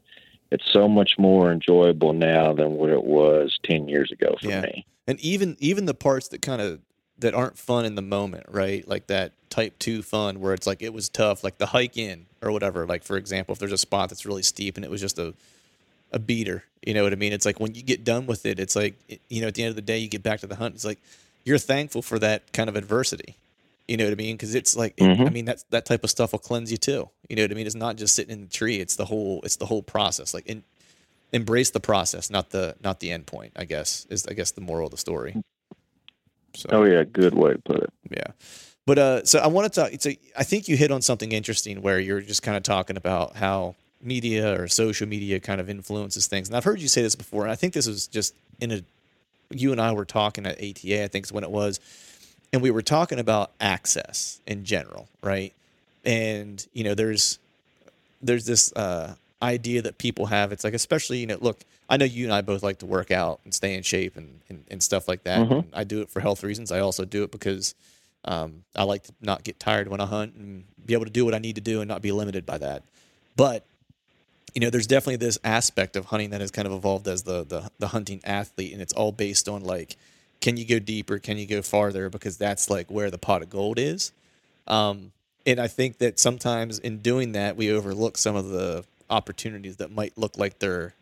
it's 0.51 0.65
so 0.71 0.87
much 0.87 1.11
more 1.17 1.51
enjoyable 1.51 2.13
now 2.13 2.53
than 2.53 2.71
what 2.73 2.89
it 2.89 3.03
was 3.03 3.57
ten 3.63 3.87
years 3.87 4.11
ago 4.11 4.35
for 4.41 4.47
Yeah. 4.49 4.61
me. 4.61 4.85
And 5.07 5.19
even 5.21 5.55
even 5.59 5.85
the 5.85 5.93
parts 5.93 6.27
that 6.29 6.41
kind 6.41 6.61
of 6.61 6.79
that 7.19 7.33
aren't 7.33 7.57
fun 7.57 7.85
in 7.85 7.95
the 7.95 8.01
moment, 8.01 8.45
right? 8.49 8.87
Like 8.87 9.07
that 9.07 9.31
type 9.49 9.79
two 9.79 10.03
fun 10.03 10.39
where 10.39 10.53
it's 10.53 10.67
like 10.67 10.83
it 10.83 10.93
was 10.93 11.09
tough, 11.09 11.43
like 11.43 11.57
the 11.57 11.65
hike 11.67 11.97
in 11.97 12.27
or 12.43 12.51
whatever. 12.51 12.85
Like 12.85 13.03
for 13.03 13.17
example, 13.17 13.53
if 13.53 13.59
there's 13.59 13.71
a 13.71 13.77
spot 13.77 14.09
that's 14.09 14.25
really 14.25 14.43
steep 14.43 14.75
and 14.75 14.85
it 14.85 14.91
was 14.91 15.01
just 15.01 15.17
a 15.17 15.33
a 16.11 16.19
beater, 16.19 16.63
you 16.85 16.93
know 16.93 17.03
what 17.03 17.11
I 17.11 17.17
mean? 17.17 17.33
It's 17.33 17.45
like 17.45 17.59
when 17.59 17.73
you 17.75 17.81
get 17.81 18.03
done 18.03 18.27
with 18.27 18.45
it, 18.45 18.59
it's 18.59 18.75
like 18.75 18.95
you 19.29 19.41
know 19.41 19.47
at 19.47 19.55
the 19.55 19.63
end 19.63 19.69
of 19.69 19.75
the 19.75 19.81
day 19.81 19.97
you 19.97 20.07
get 20.07 20.23
back 20.23 20.41
to 20.41 20.47
the 20.47 20.55
hunt. 20.55 20.75
It's 20.75 20.85
like 20.85 20.99
you're 21.43 21.57
thankful 21.57 22.01
for 22.01 22.19
that 22.19 22.51
kind 22.53 22.69
of 22.69 22.75
adversity. 22.75 23.35
You 23.87 23.95
know 23.97 24.03
what 24.03 24.11
I 24.13 24.15
mean? 24.15 24.35
Because 24.35 24.53
it's 24.53 24.75
like, 24.75 24.97
Mhm. 24.97 25.25
I 25.27 25.29
mean, 25.29 25.45
that 25.45 25.63
that 25.69 25.85
type 25.85 26.03
of 26.03 26.09
stuff 26.09 26.31
will 26.33 26.39
cleanse 26.39 26.71
you 26.71 26.77
too. 26.77 27.09
You 27.29 27.35
know 27.35 27.43
what 27.43 27.51
I 27.51 27.53
mean? 27.55 27.65
It's 27.65 27.75
not 27.75 27.95
just 27.95 28.15
sitting 28.15 28.33
in 28.33 28.41
the 28.41 28.47
tree. 28.49 28.77
It's 28.79 28.95
the 28.95 29.05
whole. 29.05 29.41
It's 29.43 29.55
the 29.55 29.65
whole 29.65 29.81
process. 29.81 30.33
Like, 30.33 30.45
in, 30.47 30.63
embrace 31.31 31.69
the 31.71 31.79
process, 31.79 32.29
not 32.29 32.49
the 32.51 32.75
not 32.83 32.99
the 32.99 33.11
end 33.11 33.27
point. 33.27 33.53
I 33.55 33.65
guess 33.65 34.05
is 34.09 34.25
I 34.27 34.33
guess 34.33 34.51
the 34.51 34.61
moral 34.61 34.87
of 34.87 34.91
the 34.91 34.97
story. 34.97 35.35
So, 36.55 36.69
Oh 36.71 36.83
yeah, 36.83 37.03
good 37.03 37.33
way 37.35 37.53
to 37.53 37.59
put 37.59 37.77
it. 37.83 37.93
yeah. 38.09 38.31
But 38.85 38.97
uh, 38.97 39.25
so 39.25 39.39
I 39.39 39.47
want 39.47 39.71
to 39.71 39.81
talk. 39.81 39.91
So 39.99 40.11
I 40.37 40.43
think 40.43 40.67
you 40.67 40.77
hit 40.77 40.91
on 40.91 41.01
something 41.01 41.31
interesting 41.31 41.81
where 41.81 41.99
you're 41.99 42.21
just 42.21 42.41
kind 42.41 42.55
of 42.57 42.63
talking 42.63 42.95
about 42.97 43.35
how 43.35 43.75
media 44.01 44.59
or 44.59 44.67
social 44.67 45.07
media 45.07 45.39
kind 45.39 45.59
of 45.59 45.69
influences 45.69 46.27
things. 46.27 46.47
And 46.47 46.55
I've 46.55 46.63
heard 46.63 46.79
you 46.79 46.87
say 46.87 47.01
this 47.01 47.15
before, 47.15 47.43
and 47.43 47.51
I 47.51 47.55
think 47.55 47.73
this 47.73 47.87
was 47.87 48.07
just 48.07 48.33
in 48.59 48.71
a. 48.71 48.81
You 49.49 49.71
and 49.71 49.79
I 49.79 49.91
were 49.93 50.03
talking 50.05 50.45
at 50.45 50.57
ATA, 50.57 51.03
I 51.03 51.07
think 51.07 51.25
is 51.25 51.31
when 51.31 51.43
it 51.45 51.51
was, 51.51 51.79
and 52.53 52.61
we 52.61 52.71
were 52.71 52.81
talking 52.81 53.19
about 53.19 53.51
access 53.59 54.39
in 54.47 54.63
general, 54.65 55.07
right? 55.21 55.53
And 56.05 56.65
you 56.73 56.83
know, 56.83 56.95
there's 56.95 57.39
there's 58.21 58.45
this 58.45 58.73
uh, 58.73 59.15
idea 59.41 59.81
that 59.81 59.97
people 59.97 60.27
have. 60.27 60.51
It's 60.51 60.63
like, 60.63 60.73
especially 60.73 61.19
you 61.19 61.27
know, 61.27 61.37
look, 61.39 61.59
I 61.89 61.97
know 61.97 62.05
you 62.05 62.25
and 62.25 62.33
I 62.33 62.41
both 62.41 62.63
like 62.63 62.79
to 62.79 62.85
work 62.85 63.11
out 63.11 63.39
and 63.43 63.53
stay 63.53 63.75
in 63.75 63.83
shape 63.83 64.15
and 64.15 64.39
and, 64.49 64.63
and 64.69 64.81
stuff 64.81 65.07
like 65.07 65.23
that. 65.23 65.39
Mhm. 65.47 65.59
And 65.59 65.69
I 65.73 65.83
do 65.83 66.01
it 66.01 66.09
for 66.09 66.19
health 66.19 66.43
reasons. 66.43 66.71
I 66.71 66.79
also 66.79 67.05
do 67.05 67.23
it 67.23 67.31
because 67.31 67.75
um, 68.25 68.63
I 68.75 68.83
like 68.83 69.03
to 69.03 69.13
not 69.21 69.43
get 69.43 69.59
tired 69.59 69.87
when 69.87 70.01
I 70.01 70.05
hunt 70.05 70.35
and 70.35 70.65
be 70.85 70.93
able 70.93 71.05
to 71.05 71.11
do 71.11 71.25
what 71.25 71.33
I 71.33 71.39
need 71.39 71.55
to 71.55 71.61
do 71.61 71.81
and 71.81 71.87
not 71.87 72.01
be 72.01 72.11
limited 72.11 72.45
by 72.45 72.57
that. 72.57 72.83
But 73.35 73.63
you 74.55 74.61
know, 74.61 74.69
there's 74.69 74.87
definitely 74.87 75.17
this 75.17 75.37
aspect 75.43 75.95
of 75.95 76.05
hunting 76.05 76.31
that 76.31 76.41
has 76.41 76.49
kind 76.49 76.67
of 76.67 76.73
evolved 76.73 77.07
as 77.07 77.23
the 77.23 77.43
the, 77.43 77.69
the 77.79 77.89
hunting 77.89 78.21
athlete, 78.23 78.73
and 78.73 78.81
it's 78.81 78.93
all 78.93 79.11
based 79.11 79.47
on 79.47 79.63
like, 79.63 79.97
can 80.41 80.57
you 80.57 80.65
go 80.65 80.79
deeper? 80.79 81.19
Can 81.19 81.37
you 81.37 81.45
go 81.45 81.61
farther? 81.61 82.09
Because 82.09 82.37
that's 82.37 82.69
like 82.69 82.89
where 82.91 83.09
the 83.09 83.17
pot 83.17 83.41
of 83.41 83.49
gold 83.49 83.79
is. 83.79 84.11
Um, 84.67 85.11
and 85.45 85.59
I 85.59 85.67
think 85.67 85.99
that 85.99 86.19
sometimes 86.19 86.79
in 86.79 86.99
doing 86.99 87.31
that, 87.31 87.55
we 87.55 87.71
overlook 87.71 88.17
some 88.17 88.35
of 88.35 88.49
the 88.49 88.83
opportunities 89.09 89.77
that 89.77 89.91
might 89.91 90.17
look 90.17 90.37
like 90.37 90.59
they're 90.59 90.93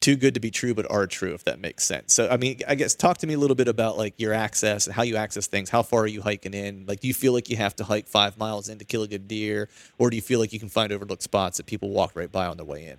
too 0.00 0.16
good 0.16 0.34
to 0.34 0.40
be 0.40 0.50
true, 0.50 0.74
but 0.74 0.88
are 0.90 1.06
true, 1.06 1.32
if 1.32 1.44
that 1.44 1.58
makes 1.58 1.82
sense. 1.82 2.12
So, 2.12 2.28
I 2.28 2.36
mean, 2.36 2.60
I 2.68 2.74
guess 2.74 2.94
talk 2.94 3.18
to 3.18 3.26
me 3.26 3.34
a 3.34 3.38
little 3.38 3.56
bit 3.56 3.68
about 3.68 3.96
like 3.96 4.14
your 4.18 4.34
access 4.34 4.86
and 4.86 4.94
how 4.94 5.02
you 5.02 5.16
access 5.16 5.46
things. 5.46 5.70
How 5.70 5.82
far 5.82 6.02
are 6.02 6.06
you 6.06 6.20
hiking 6.20 6.52
in? 6.52 6.84
Like, 6.86 7.00
do 7.00 7.08
you 7.08 7.14
feel 7.14 7.32
like 7.32 7.48
you 7.48 7.56
have 7.56 7.74
to 7.76 7.84
hike 7.84 8.06
five 8.06 8.36
miles 8.36 8.68
in 8.68 8.78
to 8.78 8.84
kill 8.84 9.02
a 9.02 9.08
good 9.08 9.26
deer, 9.26 9.68
or 9.98 10.10
do 10.10 10.16
you 10.16 10.22
feel 10.22 10.40
like 10.40 10.52
you 10.52 10.60
can 10.60 10.68
find 10.68 10.92
overlooked 10.92 11.22
spots 11.22 11.56
that 11.56 11.64
people 11.66 11.88
walk 11.88 12.12
right 12.14 12.30
by 12.30 12.46
on 12.46 12.58
their 12.58 12.66
way 12.66 12.86
in? 12.86 12.98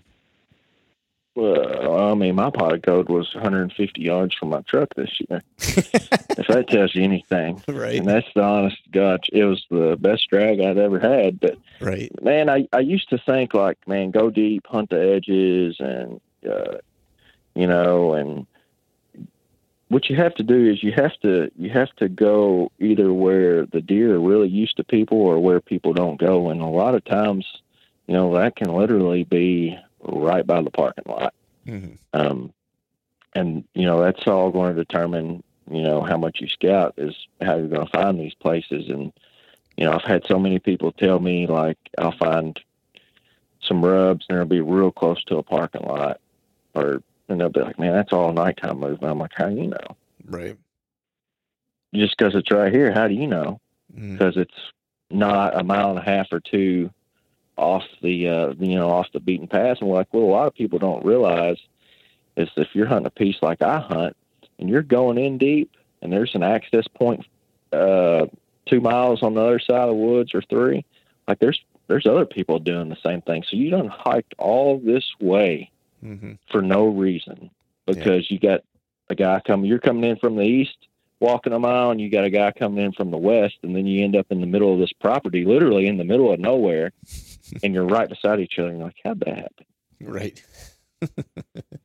Well, 1.36 2.12
I 2.12 2.14
mean, 2.14 2.36
my 2.36 2.50
pot 2.50 2.74
of 2.74 2.82
gold 2.82 3.10
was 3.10 3.34
150 3.36 4.02
yards 4.02 4.34
from 4.36 4.50
my 4.50 4.62
truck 4.62 4.96
this 4.96 5.20
year. 5.30 5.42
if 5.60 6.48
that 6.48 6.70
tells 6.70 6.96
you 6.96 7.04
anything, 7.04 7.62
Right. 7.68 7.98
and 7.98 8.08
that's 8.08 8.28
the 8.34 8.42
honest 8.42 8.78
God, 8.92 9.26
it 9.34 9.44
was 9.44 9.66
the 9.70 9.98
best 10.00 10.30
drag 10.30 10.62
I'd 10.62 10.78
ever 10.78 11.00
had. 11.00 11.42
But 11.42 11.58
Right. 11.82 12.10
man, 12.24 12.50
I 12.50 12.68
I 12.72 12.80
used 12.80 13.10
to 13.10 13.18
think 13.18 13.54
like, 13.54 13.78
man, 13.86 14.12
go 14.12 14.30
deep, 14.30 14.66
hunt 14.68 14.90
the 14.92 15.14
edges, 15.16 15.76
and 15.80 16.22
uh, 16.50 16.78
you 17.54 17.68
know, 17.68 18.14
and 18.14 18.48
what 19.90 20.10
you 20.10 20.16
have 20.16 20.36
to 20.36 20.44
do 20.44 20.70
is 20.72 20.84
you 20.84 20.94
have 20.94 21.18
to 21.22 21.52
you 21.58 21.70
have 21.70 21.94
to 21.98 22.08
go 22.08 22.72
either 22.80 23.14
where 23.14 23.66
the 23.66 23.82
deer 23.82 24.16
are 24.16 24.20
really 24.20 24.48
used 24.48 24.78
to 24.78 24.84
people 24.86 25.20
or 25.20 25.40
where 25.40 25.60
people 25.60 25.92
don't 25.92 26.20
go, 26.20 26.50
and 26.50 26.62
a 26.62 26.66
lot 26.66 26.96
of 26.96 27.04
times, 27.04 27.46
you 28.08 28.14
know, 28.14 28.34
that 28.36 28.56
can 28.56 28.74
literally 28.74 29.26
be 29.26 29.78
right 30.08 30.46
by 30.46 30.62
the 30.62 30.72
parking 30.72 31.06
lot. 31.08 31.34
Mm-hmm. 31.66 31.96
Um, 32.14 32.54
and 33.34 33.64
you 33.74 33.86
know 33.86 34.02
that's 34.02 34.28
all 34.28 34.52
going 34.52 34.76
to 34.76 34.84
determine 34.84 35.44
you 35.70 35.82
know 35.82 36.02
how 36.02 36.18
much 36.18 36.40
you 36.40 36.48
scout 36.48 36.94
is 36.98 37.16
how 37.42 37.56
you're 37.58 37.68
going 37.68 37.86
to 37.86 37.92
find 37.92 38.20
these 38.20 38.34
places. 38.36 38.90
And 38.90 39.12
you 39.78 39.86
know 39.86 39.94
I've 39.94 40.04
had 40.04 40.26
so 40.26 40.40
many 40.40 40.60
people 40.60 40.92
tell 40.92 41.20
me 41.20 41.48
like 41.48 41.78
I'll 41.98 42.18
find 42.18 42.60
some 43.62 43.84
rubs 43.84 44.26
and 44.30 44.38
it'll 44.38 44.48
be 44.48 44.62
real 44.62 44.92
close 44.92 45.24
to 45.26 45.38
a 45.38 45.44
parking 45.44 45.86
lot, 45.86 46.20
or 46.74 47.02
and 47.28 47.40
they'll 47.40 47.50
be 47.50 47.62
like, 47.62 47.80
man, 47.80 47.94
that's 47.94 48.14
all 48.14 48.32
nighttime 48.32 48.80
movement. 48.80 49.12
I'm 49.12 49.20
like, 49.20 49.34
how 49.34 49.50
do 49.50 49.56
you 49.56 49.68
know? 49.68 49.98
Right. 50.26 50.58
Just 51.94 52.16
because 52.18 52.36
it's 52.36 52.52
right 52.52 52.72
here, 52.74 52.92
how 52.92 53.08
do 53.08 53.16
you 53.16 53.28
know? 53.28 53.60
Mhm. 53.98 54.14
Because 54.14 54.38
it's 54.38 54.72
not 55.10 55.60
a 55.60 55.64
mile 55.64 55.90
and 55.92 56.00
a 56.00 56.04
half 56.04 56.28
or 56.32 56.40
two 56.40 56.90
off 57.58 57.84
the 58.02 58.28
uh, 58.28 58.54
you 58.60 58.76
know 58.76 58.90
off 58.90 59.08
the 59.14 59.20
beaten 59.20 59.48
path. 59.48 59.78
And 59.82 59.90
like 59.90 60.08
what 60.14 60.22
a 60.22 60.26
lot 60.26 60.48
of 60.48 60.54
people 60.56 60.80
don't 60.80 61.06
realize 61.06 61.58
is 62.38 62.50
if 62.58 62.70
you're 62.74 62.86
hunting 62.88 63.08
a 63.08 63.12
piece 63.12 63.38
like 63.42 63.62
I 63.62 63.80
hunt 63.80 64.16
and 64.60 64.70
you're 64.70 64.82
going 64.82 65.18
in 65.18 65.38
deep 65.38 65.72
and 66.02 66.12
there's 66.12 66.36
an 66.36 66.44
access 66.44 66.88
point 66.88 67.26
uh, 67.72 68.26
two 68.66 68.82
miles 68.82 69.24
on 69.24 69.34
the 69.34 69.42
other 69.42 69.60
side 69.60 69.82
of 69.82 69.90
the 69.90 69.94
woods 69.96 70.34
or 70.34 70.42
three, 70.44 70.86
like 71.28 71.40
there's 71.40 71.60
there's 71.88 72.06
other 72.08 72.26
people 72.26 72.60
doing 72.60 72.90
the 72.90 72.98
same 73.06 73.22
thing. 73.22 73.44
So 73.50 73.56
you 73.58 73.70
done 73.70 73.88
hiked 73.88 74.34
all 74.38 74.80
this 74.80 75.06
way 75.20 75.70
Mhm. 76.04 76.38
for 76.52 76.62
no 76.62 76.86
reason 76.88 77.50
because 77.88 78.30
you 78.30 78.38
got 78.40 78.62
a 79.10 79.16
guy 79.16 79.40
coming. 79.46 79.68
You're 79.70 79.80
coming 79.80 80.04
in 80.10 80.18
from 80.18 80.36
the 80.36 80.44
east, 80.44 80.76
walking 81.20 81.54
a 81.54 81.60
mile, 81.60 81.92
and 81.92 82.02
you 82.02 82.10
got 82.10 82.26
a 82.26 82.30
guy 82.30 82.52
coming 82.52 82.84
in 82.84 82.92
from 82.92 83.12
the 83.12 83.18
west, 83.18 83.56
and 83.64 83.76
then 83.76 83.86
you 83.88 84.04
end 84.04 84.16
up 84.16 84.26
in 84.32 84.42
the 84.42 84.48
middle 84.48 84.74
of 84.74 84.80
this 84.80 84.92
property, 84.94 85.46
literally 85.46 85.86
in 85.88 85.98
the 85.98 86.04
middle 86.04 86.32
of 86.32 86.40
nowhere, 86.40 86.92
and 87.64 87.74
you're 87.74 87.86
right 87.86 88.10
beside 88.10 88.40
each 88.40 88.58
other. 88.60 88.70
And 88.70 88.78
you're 88.78 88.88
like, 88.88 88.98
how'd 89.04 89.20
that 89.22 89.36
happen? 89.38 89.66
Right. 90.02 90.44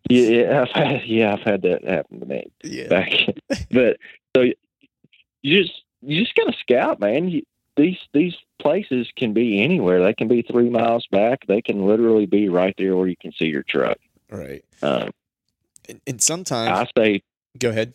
Yeah, 0.08 0.22
yeah, 0.28 0.62
I've 0.62 0.70
had, 0.74 1.02
yeah, 1.06 1.32
I've 1.34 1.40
had 1.42 1.62
that 1.62 1.84
happen 1.84 2.18
to 2.20 2.26
me 2.26 2.44
Yeah. 2.64 2.88
back. 2.88 3.12
but 3.70 3.96
so 4.34 4.42
you 5.42 5.62
just 5.62 5.84
you 6.02 6.20
just 6.24 6.34
gotta 6.34 6.56
scout, 6.58 6.98
man. 6.98 7.28
You, 7.28 7.42
these 7.76 7.98
these 8.12 8.34
places 8.60 9.08
can 9.16 9.32
be 9.32 9.62
anywhere. 9.62 10.02
They 10.02 10.14
can 10.14 10.26
be 10.26 10.42
three 10.42 10.68
miles 10.68 11.06
back. 11.12 11.46
They 11.46 11.62
can 11.62 11.86
literally 11.86 12.26
be 12.26 12.48
right 12.48 12.74
there 12.76 12.96
where 12.96 13.06
you 13.06 13.14
can 13.20 13.30
see 13.32 13.46
your 13.46 13.62
truck. 13.62 13.98
Right. 14.30 14.64
Um, 14.82 15.10
And, 15.88 16.00
and 16.06 16.20
sometimes, 16.20 16.70
I 16.70 17.00
say 17.00 17.22
go 17.58 17.70
ahead. 17.70 17.92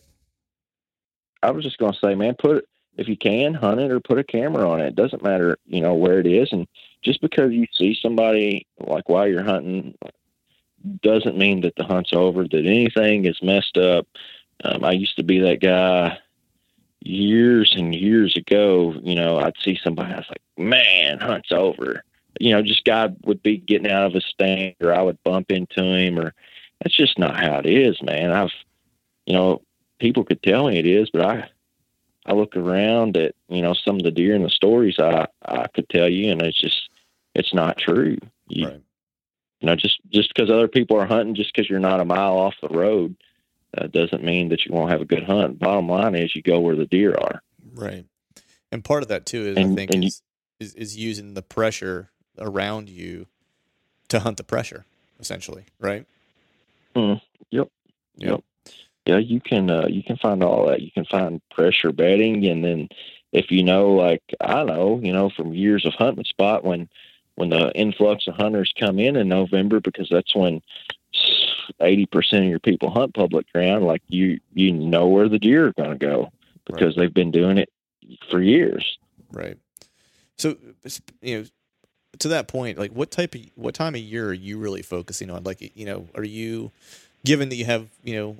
I 1.42 1.50
was 1.50 1.64
just 1.64 1.78
to 1.78 1.92
say, 2.02 2.14
man, 2.14 2.34
put 2.38 2.58
it 2.58 2.64
if 2.96 3.08
you 3.08 3.16
can 3.16 3.54
hunt 3.54 3.80
it 3.80 3.90
or 3.90 4.00
put 4.00 4.18
a 4.18 4.24
camera 4.24 4.68
on 4.68 4.80
it. 4.80 4.88
It 4.88 4.96
doesn't 4.96 5.22
matter, 5.22 5.58
you 5.66 5.80
know, 5.80 5.94
where 5.94 6.18
it 6.18 6.26
is. 6.26 6.48
And 6.52 6.66
just 7.02 7.20
because 7.20 7.52
you 7.52 7.66
see 7.72 7.96
somebody 8.00 8.66
like 8.78 9.08
while 9.08 9.28
you're 9.28 9.44
hunting, 9.44 9.96
doesn't 11.02 11.36
mean 11.36 11.60
that 11.62 11.76
the 11.76 11.84
hunt's 11.84 12.12
over. 12.12 12.44
That 12.44 12.66
anything 12.66 13.26
is 13.26 13.42
messed 13.42 13.76
up. 13.76 14.06
Um, 14.64 14.84
I 14.84 14.92
used 14.92 15.16
to 15.16 15.24
be 15.24 15.40
that 15.40 15.60
guy 15.60 16.18
years 17.00 17.74
and 17.76 17.94
years 17.94 18.36
ago. 18.36 18.94
You 19.02 19.14
know, 19.14 19.38
I'd 19.38 19.58
see 19.62 19.78
somebody. 19.82 20.12
I 20.12 20.16
was 20.16 20.28
like, 20.28 20.42
man, 20.56 21.18
hunt's 21.18 21.52
over. 21.52 22.02
You 22.40 22.52
know, 22.52 22.62
just 22.62 22.84
guy 22.84 23.08
would 23.24 23.42
be 23.42 23.58
getting 23.58 23.90
out 23.90 24.06
of 24.06 24.14
a 24.14 24.20
stand, 24.20 24.74
or 24.80 24.94
I 24.94 25.02
would 25.02 25.22
bump 25.22 25.50
into 25.50 25.82
him, 25.82 26.18
or 26.18 26.34
that's 26.80 26.96
just 26.96 27.18
not 27.18 27.38
how 27.38 27.58
it 27.58 27.66
is, 27.66 28.02
man. 28.02 28.32
I've, 28.32 28.52
you 29.26 29.34
know, 29.34 29.62
people 29.98 30.24
could 30.24 30.42
tell 30.42 30.68
me 30.68 30.78
it 30.78 30.86
is, 30.86 31.10
but 31.10 31.22
I 31.22 31.48
I 32.26 32.32
look 32.32 32.56
around 32.56 33.16
at 33.16 33.34
you 33.48 33.62
know 33.62 33.72
some 33.72 33.96
of 33.96 34.02
the 34.02 34.10
deer 34.10 34.34
in 34.34 34.42
the 34.42 34.50
stories 34.50 34.98
I 34.98 35.26
I 35.44 35.66
could 35.68 35.88
tell 35.88 36.08
you, 36.08 36.30
and 36.32 36.42
it's 36.42 36.60
just 36.60 36.90
it's 37.34 37.54
not 37.54 37.78
true. 37.78 38.18
You, 38.48 38.66
Right. 38.66 38.80
you 39.60 39.66
know, 39.66 39.76
just 39.76 40.00
just 40.12 40.34
because 40.34 40.50
other 40.50 40.68
people 40.68 40.98
are 40.98 41.06
hunting, 41.06 41.34
just 41.34 41.52
because 41.54 41.68
you're 41.70 41.78
not 41.80 42.00
a 42.00 42.04
mile 42.04 42.36
off 42.36 42.54
the 42.60 42.68
road, 42.68 43.16
uh, 43.76 43.86
doesn't 43.88 44.24
mean 44.24 44.48
that 44.50 44.64
you 44.66 44.72
won't 44.74 44.90
have 44.90 45.00
a 45.00 45.04
good 45.06 45.22
hunt. 45.24 45.58
Bottom 45.58 45.88
line 45.88 46.14
is 46.14 46.34
you 46.34 46.42
go 46.42 46.60
where 46.60 46.76
the 46.76 46.86
deer 46.86 47.14
are. 47.14 47.42
Right. 47.74 48.06
And 48.72 48.84
part 48.84 49.02
of 49.02 49.08
that 49.08 49.26
too 49.26 49.46
is 49.46 49.56
I 49.58 49.64
think 49.74 49.90
and 49.92 50.02
you- 50.04 50.08
is, 50.08 50.22
is 50.60 50.74
is 50.74 50.96
using 50.96 51.34
the 51.34 51.42
pressure 51.42 52.10
around 52.38 52.88
you 52.88 53.26
to 54.08 54.20
hunt 54.20 54.36
the 54.36 54.44
pressure, 54.44 54.84
essentially. 55.20 55.64
Right. 55.78 56.06
Mm, 56.94 57.20
yep. 57.50 57.68
Yeah. 58.16 58.30
Yep. 58.30 58.44
Yeah, 59.06 59.18
you 59.18 59.40
can 59.40 59.70
uh, 59.70 59.86
you 59.88 60.02
can 60.02 60.16
find 60.16 60.42
all 60.42 60.66
that. 60.66 60.82
You 60.82 60.90
can 60.90 61.04
find 61.04 61.40
pressure 61.50 61.92
bedding, 61.92 62.44
and 62.46 62.64
then 62.64 62.88
if 63.32 63.50
you 63.50 63.62
know, 63.62 63.92
like 63.92 64.22
I 64.40 64.64
know, 64.64 65.00
you 65.02 65.12
know, 65.12 65.30
from 65.30 65.54
years 65.54 65.86
of 65.86 65.94
hunting 65.94 66.24
spot 66.24 66.64
when 66.64 66.88
when 67.36 67.50
the 67.50 67.70
influx 67.74 68.26
of 68.26 68.34
hunters 68.34 68.72
come 68.78 68.98
in 68.98 69.14
in 69.14 69.28
November, 69.28 69.78
because 69.78 70.08
that's 70.10 70.34
when 70.34 70.60
eighty 71.80 72.06
percent 72.06 72.44
of 72.44 72.50
your 72.50 72.58
people 72.58 72.90
hunt 72.90 73.14
public 73.14 73.50
ground. 73.52 73.84
Like 73.84 74.02
you, 74.08 74.40
you 74.54 74.72
know 74.72 75.06
where 75.06 75.28
the 75.28 75.38
deer 75.38 75.68
are 75.68 75.72
going 75.72 75.96
to 75.96 76.06
go 76.06 76.32
because 76.66 76.96
they've 76.96 77.12
been 77.14 77.30
doing 77.30 77.58
it 77.58 77.68
for 78.30 78.42
years. 78.42 78.98
Right. 79.30 79.58
So 80.36 80.56
you 81.20 81.38
know, 81.38 81.46
to 82.18 82.28
that 82.28 82.48
point, 82.48 82.78
like 82.78 82.92
what 82.92 83.10
type 83.10 83.34
of 83.34 83.42
what 83.54 83.74
time 83.74 83.94
of 83.94 84.00
year 84.00 84.30
are 84.30 84.34
you 84.34 84.58
really 84.58 84.82
focusing 84.82 85.30
on? 85.30 85.44
Like 85.44 85.76
you 85.76 85.86
know, 85.86 86.08
are 86.14 86.24
you 86.24 86.72
given 87.24 87.48
that 87.50 87.56
you 87.56 87.64
have 87.66 87.88
you 88.02 88.16
know 88.16 88.36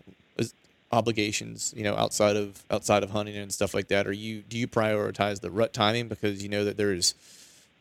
obligations 0.96 1.72
you 1.76 1.84
know 1.84 1.94
outside 1.96 2.36
of 2.36 2.64
outside 2.70 3.02
of 3.02 3.10
hunting 3.10 3.36
and 3.36 3.52
stuff 3.52 3.74
like 3.74 3.88
that? 3.88 4.06
Are 4.06 4.12
you 4.12 4.42
do 4.42 4.58
you 4.58 4.66
prioritize 4.66 5.40
the 5.40 5.50
rut 5.50 5.72
timing 5.72 6.08
because 6.08 6.42
you 6.42 6.48
know 6.48 6.64
that 6.64 6.76
there's 6.76 7.14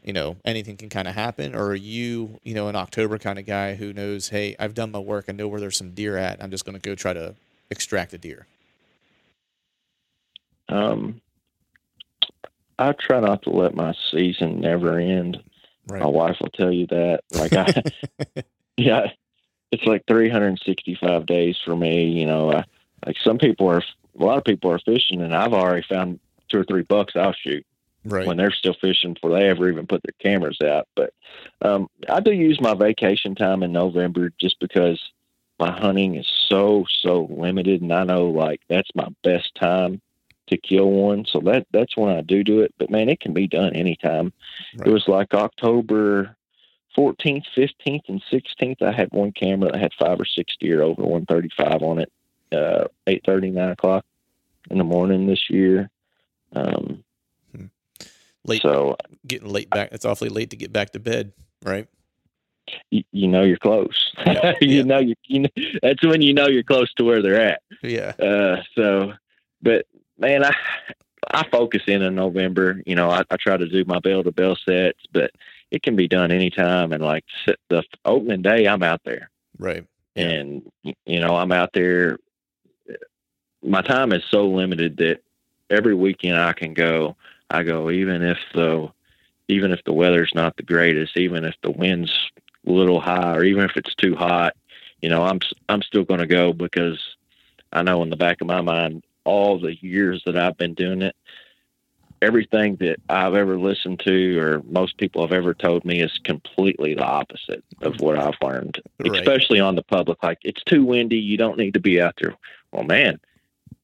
you 0.03 0.13
know 0.13 0.38
anything 0.45 0.78
can 0.78 0.89
kind 0.89 1.07
of 1.07 1.16
happen, 1.16 1.55
or 1.55 1.68
are 1.68 1.76
you 1.76 2.39
you 2.43 2.53
know 2.53 2.68
an 2.68 2.76
October 2.76 3.18
kind 3.18 3.39
of 3.39 3.45
guy 3.45 3.76
who 3.76 3.93
knows, 3.93 4.30
hey, 4.30 4.55
I've 4.59 4.74
done 4.74 4.91
my 4.91 4.99
work, 4.99 5.26
I 5.28 5.32
know 5.32 5.47
where 5.47 5.59
there's 5.59 5.78
some 5.78 5.91
deer 5.91 6.18
at, 6.18 6.43
I'm 6.43 6.51
just 6.51 6.66
going 6.66 6.80
to 6.80 6.82
go 6.82 6.95
try 6.95 7.13
to 7.13 7.36
extract 7.72 8.13
a 8.13 8.18
deer. 8.18 8.45
Um, 10.70 11.22
I 12.78 12.91
try 12.93 13.20
not 13.20 13.43
to 13.43 13.49
let 13.49 13.76
my 13.76 13.93
season 14.11 14.61
never 14.61 14.99
end. 14.99 15.41
Right. 15.88 16.01
My 16.01 16.07
wife 16.07 16.38
will 16.41 16.49
tell 16.49 16.72
you 16.72 16.88
that. 16.88 17.22
Like 17.32 17.53
I, 17.53 17.84
yeah, 18.78 19.11
it's 19.72 19.86
like 19.86 20.03
365 20.07 21.26
days 21.26 21.57
for 21.63 21.76
me. 21.76 22.05
You 22.05 22.26
know, 22.26 22.51
uh, 22.51 22.63
like 23.06 23.18
some 23.24 23.38
people 23.38 23.68
are, 23.68 23.84
a 24.20 24.24
lot 24.24 24.38
of 24.38 24.43
people 24.43 24.72
are 24.72 24.80
fishing, 24.80 25.22
and 25.22 25.36
I've 25.36 25.53
already 25.53 25.86
found 25.88 26.20
two 26.49 26.60
or 26.60 26.64
three 26.64 26.84
bucks 26.84 27.14
I'll 27.16 27.34
shoot 27.34 27.66
right. 28.06 28.26
when 28.26 28.38
they're 28.38 28.51
still 28.51 28.76
fishing 28.80 29.14
before 29.14 29.32
they 29.32 29.49
ever 29.49 29.70
even 29.70 29.88
put 29.88 30.01
their 30.03 30.14
cameras 30.20 30.60
out. 30.62 30.88
But 30.95 31.14
um, 31.62 31.89
I 32.10 32.20
do 32.20 32.32
use 32.32 32.60
my 32.62 32.74
vacation 32.74 33.36
time 33.36 33.64
in 33.64 33.72
November 33.72 34.32
just 34.39 34.60
because 34.60 35.01
my 35.60 35.72
hunting 35.72 36.16
is 36.16 36.28
so 36.49 36.86
so 37.01 37.28
limited, 37.32 37.82
and 37.82 37.93
I 37.93 38.03
know 38.03 38.28
like 38.28 38.62
that's 38.70 38.89
my 38.95 39.08
best 39.24 39.53
time 39.56 40.01
to 40.47 40.58
kill 40.58 40.89
one. 40.89 41.26
So 41.26 41.39
that 41.41 41.68
that's 41.72 41.97
when 41.97 42.16
I 42.16 42.22
do 42.22 42.43
do 42.43 42.62
it. 42.62 42.74
But 42.78 42.89
man, 42.89 43.10
it 43.10 43.20
can 43.20 43.34
be 43.34 43.47
done 43.47 43.76
anytime. 43.76 44.34
Right. 44.78 44.88
It 44.88 44.91
was 44.91 45.08
like 45.08 45.34
October 45.34 46.36
14th, 46.97 47.45
15th, 47.58 48.08
and 48.08 48.24
16th. 48.32 48.82
I 48.82 48.91
had 48.91 49.10
one 49.12 49.32
camera 49.32 49.72
that 49.72 49.82
had 49.82 49.91
five 49.99 50.20
or 50.20 50.26
six 50.26 50.56
deer 50.60 50.82
over 50.82 51.01
135 51.01 51.82
on 51.82 51.99
it. 51.99 52.12
Uh, 52.52 52.86
8:30, 53.08 53.52
9 53.54 53.70
o'clock 53.70 54.06
in 54.70 54.78
the 54.78 54.84
morning 54.84 55.28
this 55.28 55.50
year. 55.50 55.89
Um, 56.54 57.04
late, 58.46 58.62
so 58.62 58.96
getting 59.28 59.50
late 59.50 59.70
back. 59.70 59.89
It's 59.91 60.06
awfully 60.06 60.30
late 60.30 60.52
to 60.52 60.56
get 60.56 60.72
back 60.72 60.91
to 60.91 61.00
bed, 61.00 61.34
right? 61.64 61.88
you, 62.89 63.04
you 63.12 63.28
know 63.28 63.43
you're 63.43 63.58
close. 63.58 64.12
Yeah, 64.26 64.54
you 64.62 64.78
yeah. 64.78 64.84
know 64.84 65.00
you, 65.00 65.16
you 65.26 65.39
know, 65.41 65.50
that's 65.82 66.04
when 66.06 66.22
you 66.22 66.34
know 66.34 66.48
you're 66.48 66.64
close 66.64 66.91
to 66.96 67.04
where 67.04 67.22
they're 67.22 67.39
at. 67.41 67.62
Yeah. 67.84 68.14
Uh, 68.20 68.62
so, 68.76 69.14
but 69.62 69.86
man, 70.18 70.43
I 70.43 70.52
I 71.32 71.48
focus 71.50 71.84
in 71.88 72.02
in 72.02 72.16
November. 72.16 72.82
You 72.86 72.96
know, 72.96 73.10
I, 73.10 73.24
I 73.30 73.36
try 73.38 73.58
to 73.58 73.68
do 73.68 73.84
my 73.86 74.00
bell 74.00 74.24
to 74.24 74.32
bell 74.32 74.56
sets, 74.68 75.00
but 75.12 75.32
it 75.72 75.84
can 75.84 75.96
be 75.96 76.08
done 76.08 76.32
anytime. 76.32 76.93
And 76.93 77.04
like 77.04 77.26
the 77.70 77.84
opening 78.06 78.41
day, 78.41 78.68
I'm 78.68 78.84
out 78.84 79.02
there, 79.04 79.30
Right. 79.58 79.86
Yeah. 80.16 80.28
and 80.30 80.72
you 81.06 81.20
know 81.20 81.36
I'm 81.36 81.52
out 81.52 81.72
there. 81.74 82.18
My 83.66 83.82
time 83.82 84.11
is 84.11 84.24
so 84.30 84.47
limited 84.47 84.97
that 84.97 85.22
every 85.70 85.95
weekend 85.95 86.38
I 86.38 86.53
can 86.53 86.74
go. 86.74 87.16
I 87.49 87.63
go 87.63 87.89
even 87.89 88.22
if 88.24 88.38
the 88.53 88.89
even 89.47 89.72
if 89.72 89.84
the 89.84 89.93
weather's 89.93 90.32
not 90.34 90.55
the 90.57 90.63
greatest, 90.63 91.18
even 91.18 91.45
if 91.45 91.55
the 91.61 91.72
wind's 91.72 92.11
a 92.68 92.72
little 92.72 92.99
high, 92.99 93.36
or 93.36 93.43
even 93.43 93.63
if 93.63 93.78
it's 93.78 93.93
too 93.95 94.16
hot, 94.16 94.55
you 95.01 95.09
know, 95.09 95.24
I'm 95.24 95.39
I'm 95.70 95.82
still 95.82 96.03
going 96.03 96.20
to 96.20 96.28
go 96.28 96.53
because 96.53 96.99
I 97.72 97.84
know 97.84 98.01
in 98.03 98.09
the 98.09 98.16
back 98.16 98.41
of 98.41 98.47
my 98.47 98.61
mind, 98.61 99.03
all 99.24 99.59
the 99.59 99.76
years 99.84 100.24
that 100.26 100.38
I've 100.38 100.57
been 100.57 100.74
doing 100.74 101.01
it, 101.01 101.16
everything 102.22 102.78
that 102.78 102.97
I've 103.09 103.36
ever 103.36 103.59
listened 103.59 103.99
to 104.05 104.39
or 104.39 104.63
most 104.63 104.97
people 104.97 105.22
have 105.22 105.32
ever 105.32 105.53
told 105.53 105.86
me 105.86 106.01
is 106.01 106.20
completely 106.24 106.95
the 106.95 107.03
opposite 107.03 107.63
of 107.82 107.99
what 107.99 108.18
I've 108.18 108.38
learned, 108.41 108.82
Right. 108.99 109.16
especially 109.20 109.59
on 109.59 109.76
the 109.76 109.84
public. 109.84 110.24
Like 110.24 110.39
it's 110.43 110.63
too 110.63 110.84
windy, 110.84 111.18
you 111.18 111.38
don't 111.38 111.57
need 111.57 111.74
to 111.76 111.80
be 111.80 112.01
out 112.01 112.16
there. 112.20 112.36
Well, 112.72 112.84
man, 112.84 113.20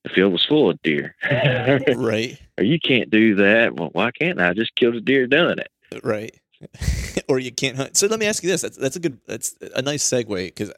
the 0.03 0.09
field 0.09 0.33
was 0.33 0.45
full 0.45 0.69
of 0.69 0.81
deer. 0.81 1.15
right. 1.95 2.39
or 2.57 2.63
you 2.63 2.79
can't 2.79 3.09
do 3.09 3.35
that. 3.35 3.75
Well, 3.75 3.89
why 3.93 4.11
can't 4.11 4.41
I 4.41 4.53
just 4.53 4.75
kill 4.75 4.93
the 4.93 5.01
deer 5.01 5.27
doing 5.27 5.59
it? 5.59 6.03
Right. 6.03 6.35
or 7.27 7.39
you 7.39 7.51
can't 7.51 7.77
hunt. 7.77 7.97
So 7.97 8.07
let 8.07 8.19
me 8.19 8.25
ask 8.25 8.43
you 8.43 8.49
this. 8.49 8.61
That's, 8.61 8.77
that's 8.77 8.95
a 8.95 8.99
good, 8.99 9.19
that's 9.27 9.55
a 9.75 9.81
nice 9.81 10.03
segue 10.07 10.47
because 10.47 10.71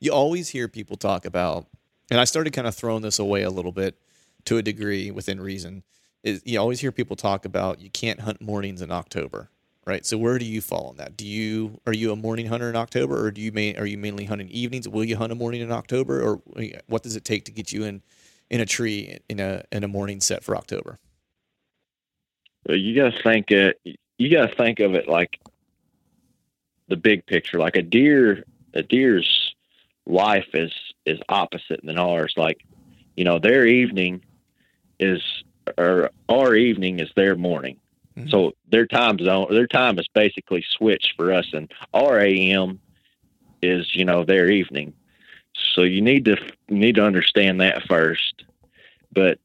you 0.00 0.12
always 0.12 0.48
hear 0.48 0.68
people 0.68 0.96
talk 0.96 1.24
about, 1.24 1.66
and 2.10 2.20
I 2.20 2.24
started 2.24 2.52
kind 2.52 2.66
of 2.66 2.74
throwing 2.74 3.02
this 3.02 3.18
away 3.18 3.42
a 3.42 3.50
little 3.50 3.72
bit 3.72 3.98
to 4.46 4.58
a 4.58 4.62
degree 4.62 5.10
within 5.10 5.40
reason, 5.40 5.82
is 6.22 6.42
you 6.44 6.58
always 6.58 6.80
hear 6.80 6.92
people 6.92 7.16
talk 7.16 7.44
about 7.44 7.80
you 7.80 7.90
can't 7.90 8.20
hunt 8.20 8.40
mornings 8.40 8.82
in 8.82 8.90
October. 8.90 9.50
Right. 9.86 10.04
So 10.04 10.18
where 10.18 10.36
do 10.36 10.44
you 10.44 10.60
fall 10.60 10.88
on 10.88 10.96
that? 10.96 11.16
Do 11.16 11.24
you 11.24 11.80
are 11.86 11.92
you 11.92 12.10
a 12.10 12.16
morning 12.16 12.46
hunter 12.46 12.68
in 12.68 12.74
October, 12.74 13.24
or 13.24 13.30
do 13.30 13.40
you 13.40 13.52
main, 13.52 13.78
are 13.78 13.86
you 13.86 13.96
mainly 13.96 14.24
hunting 14.24 14.48
evenings? 14.48 14.88
Will 14.88 15.04
you 15.04 15.16
hunt 15.16 15.30
a 15.30 15.36
morning 15.36 15.60
in 15.60 15.70
October, 15.70 16.20
or 16.20 16.42
eh, 16.56 16.80
what 16.88 17.04
does 17.04 17.14
it 17.14 17.24
take 17.24 17.44
to 17.44 17.52
get 17.52 17.70
you 17.70 17.84
in 17.84 18.02
in 18.50 18.60
a 18.60 18.66
tree 18.66 19.18
in 19.28 19.40
a 19.40 19.64
in 19.72 19.84
a 19.84 19.88
morning 19.88 20.20
set 20.20 20.44
for 20.44 20.56
October? 20.56 20.98
Well, 22.66 22.76
you 22.76 22.94
got 22.94 23.14
to 23.14 23.22
think 23.22 23.50
it. 23.50 23.80
You 24.18 24.30
got 24.30 24.50
to 24.50 24.56
think 24.56 24.80
of 24.80 24.94
it 24.94 25.08
like 25.08 25.38
the 26.88 26.96
big 26.96 27.26
picture. 27.26 27.58
Like 27.58 27.76
a 27.76 27.82
deer, 27.82 28.44
a 28.74 28.82
deer's 28.82 29.54
life 30.06 30.48
is 30.54 30.72
is 31.04 31.18
opposite 31.28 31.80
than 31.82 31.98
ours. 31.98 32.34
Like, 32.36 32.64
you 33.16 33.24
know, 33.24 33.38
their 33.38 33.66
evening 33.66 34.22
is 34.98 35.22
or 35.78 36.10
our 36.28 36.54
evening 36.54 37.00
is 37.00 37.10
their 37.16 37.36
morning. 37.36 37.78
Mhm. 38.16 38.30
So 38.30 38.52
their 38.70 38.86
time 38.86 39.18
zone, 39.18 39.48
their 39.50 39.66
time 39.66 39.98
is 39.98 40.08
basically 40.14 40.64
switched 40.76 41.14
for 41.16 41.32
us, 41.32 41.46
and 41.52 41.70
our 41.92 42.20
AM 42.20 42.80
is 43.62 43.94
you 43.94 44.04
know 44.04 44.24
their 44.24 44.50
evening. 44.50 44.94
So 45.74 45.82
you 45.82 46.00
need 46.00 46.24
to 46.26 46.36
you 46.68 46.76
need 46.76 46.96
to 46.96 47.04
understand 47.04 47.60
that 47.60 47.82
first. 47.88 48.44
But 49.12 49.38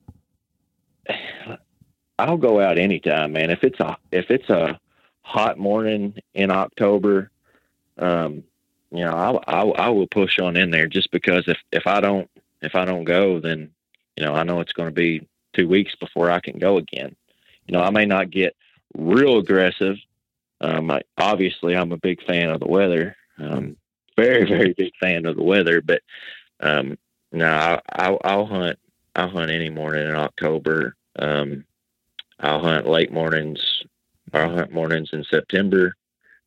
I'll 2.20 2.38
go 2.38 2.60
out 2.60 2.78
anytime, 2.78 3.34
man. 3.34 3.50
If 3.50 3.64
it's 3.64 3.80
a 3.80 3.98
if 4.12 4.30
it's 4.30 4.50
a 4.50 4.80
hot 5.22 5.58
morning 5.58 6.16
in 6.34 6.52
October, 6.52 7.32
um, 7.98 8.44
you 8.92 9.04
know, 9.06 9.42
I, 9.48 9.62
I 9.62 9.62
I 9.62 9.90
will 9.90 10.08
push 10.08 10.40
on 10.40 10.58
in 10.58 10.72
there 10.72 10.88
just 10.88 11.12
because 11.12 11.48
if 11.48 11.58
if 11.72 11.88
I 11.88 12.02
don't 12.02 12.30
if 12.62 12.76
I 12.76 12.86
don't 12.86 13.06
go, 13.06 13.40
then 13.40 13.72
you 14.18 14.26
know 14.26 14.34
I 14.34 14.44
know 14.44 14.60
it's 14.60 14.74
going 14.74 14.90
to 14.90 14.96
be 14.96 15.28
two 15.54 15.68
weeks 15.68 15.96
before 15.96 16.30
I 16.30 16.40
can 16.40 16.60
go 16.60 16.78
again. 16.78 17.16
You 17.68 17.74
know, 17.74 17.84
I 17.84 17.90
may 17.90 18.06
not 18.06 18.32
get 18.32 18.56
real 18.96 19.38
aggressive. 19.38 19.98
Um, 20.60 20.92
I, 20.92 21.02
obviously, 21.18 21.76
I'm 21.76 21.92
a 21.92 21.98
big 21.98 22.24
fan 22.24 22.50
of 22.50 22.60
the 22.60 22.68
weather. 22.68 23.16
Um, 23.40 23.78
very 24.18 24.46
very 24.46 24.74
big 24.74 24.94
fan 25.02 25.26
of 25.26 25.36
the 25.36 25.44
weather, 25.44 25.82
but 25.82 26.02
um, 26.60 26.98
no, 27.32 27.48
I, 27.48 27.80
I'll, 27.94 28.20
I'll 28.24 28.46
hunt. 28.46 28.78
I'll 29.16 29.30
hunt 29.30 29.52
any 29.52 29.70
morning 29.70 30.08
in 30.08 30.16
October. 30.16 30.96
Um, 31.18 31.66
I'll 32.40 32.62
hunt 32.62 32.88
late 32.88 33.12
mornings. 33.12 33.60
I'll 34.34 34.56
hunt 34.56 34.72
mornings 34.72 35.10
in 35.12 35.24
September. 35.24 35.96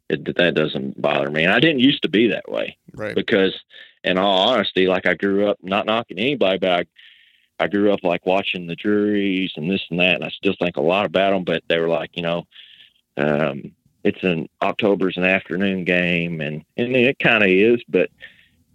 It, 0.09 0.37
that 0.37 0.55
doesn't 0.55 1.01
bother 1.01 1.31
me. 1.31 1.45
And 1.45 1.53
I 1.53 1.61
didn't 1.61 1.81
used 1.81 2.03
to 2.03 2.09
be 2.09 2.29
that 2.29 2.51
way 2.51 2.77
Right. 2.93 3.15
because, 3.15 3.55
in 4.03 4.19
all 4.19 4.51
honesty, 4.51 4.87
like 4.87 5.07
I 5.07 5.15
grew 5.15 5.49
up 5.49 5.59
not 5.62 5.87
knocking 5.87 6.19
anybody, 6.19 6.59
but 6.59 6.71
I, 6.71 7.65
I 7.65 7.69
grew 7.69 7.93
up 7.93 8.01
like 8.03 8.27
watching 8.27 8.67
the 8.67 8.77
Drurys 8.77 9.51
and 9.57 9.71
this 9.71 9.83
and 9.91 10.01
that, 10.01 10.17
and 10.17 10.25
I 10.25 10.31
still 10.31 10.55
think 10.59 10.77
a 10.77 10.83
lot 10.83 11.07
about 11.07 11.33
them. 11.33 11.45
But 11.45 11.62
they 11.69 11.79
were 11.79 11.89
like, 11.89 12.11
you 12.15 12.23
know, 12.23 12.47
um, 13.17 13.73
it's 14.05 14.22
an 14.22 14.48
October's 14.62 15.16
an 15.16 15.24
afternoon 15.24 15.84
game, 15.84 16.40
and 16.40 16.64
and 16.76 16.94
it 16.94 17.18
kind 17.18 17.42
of 17.42 17.48
is, 17.48 17.82
but 17.88 18.11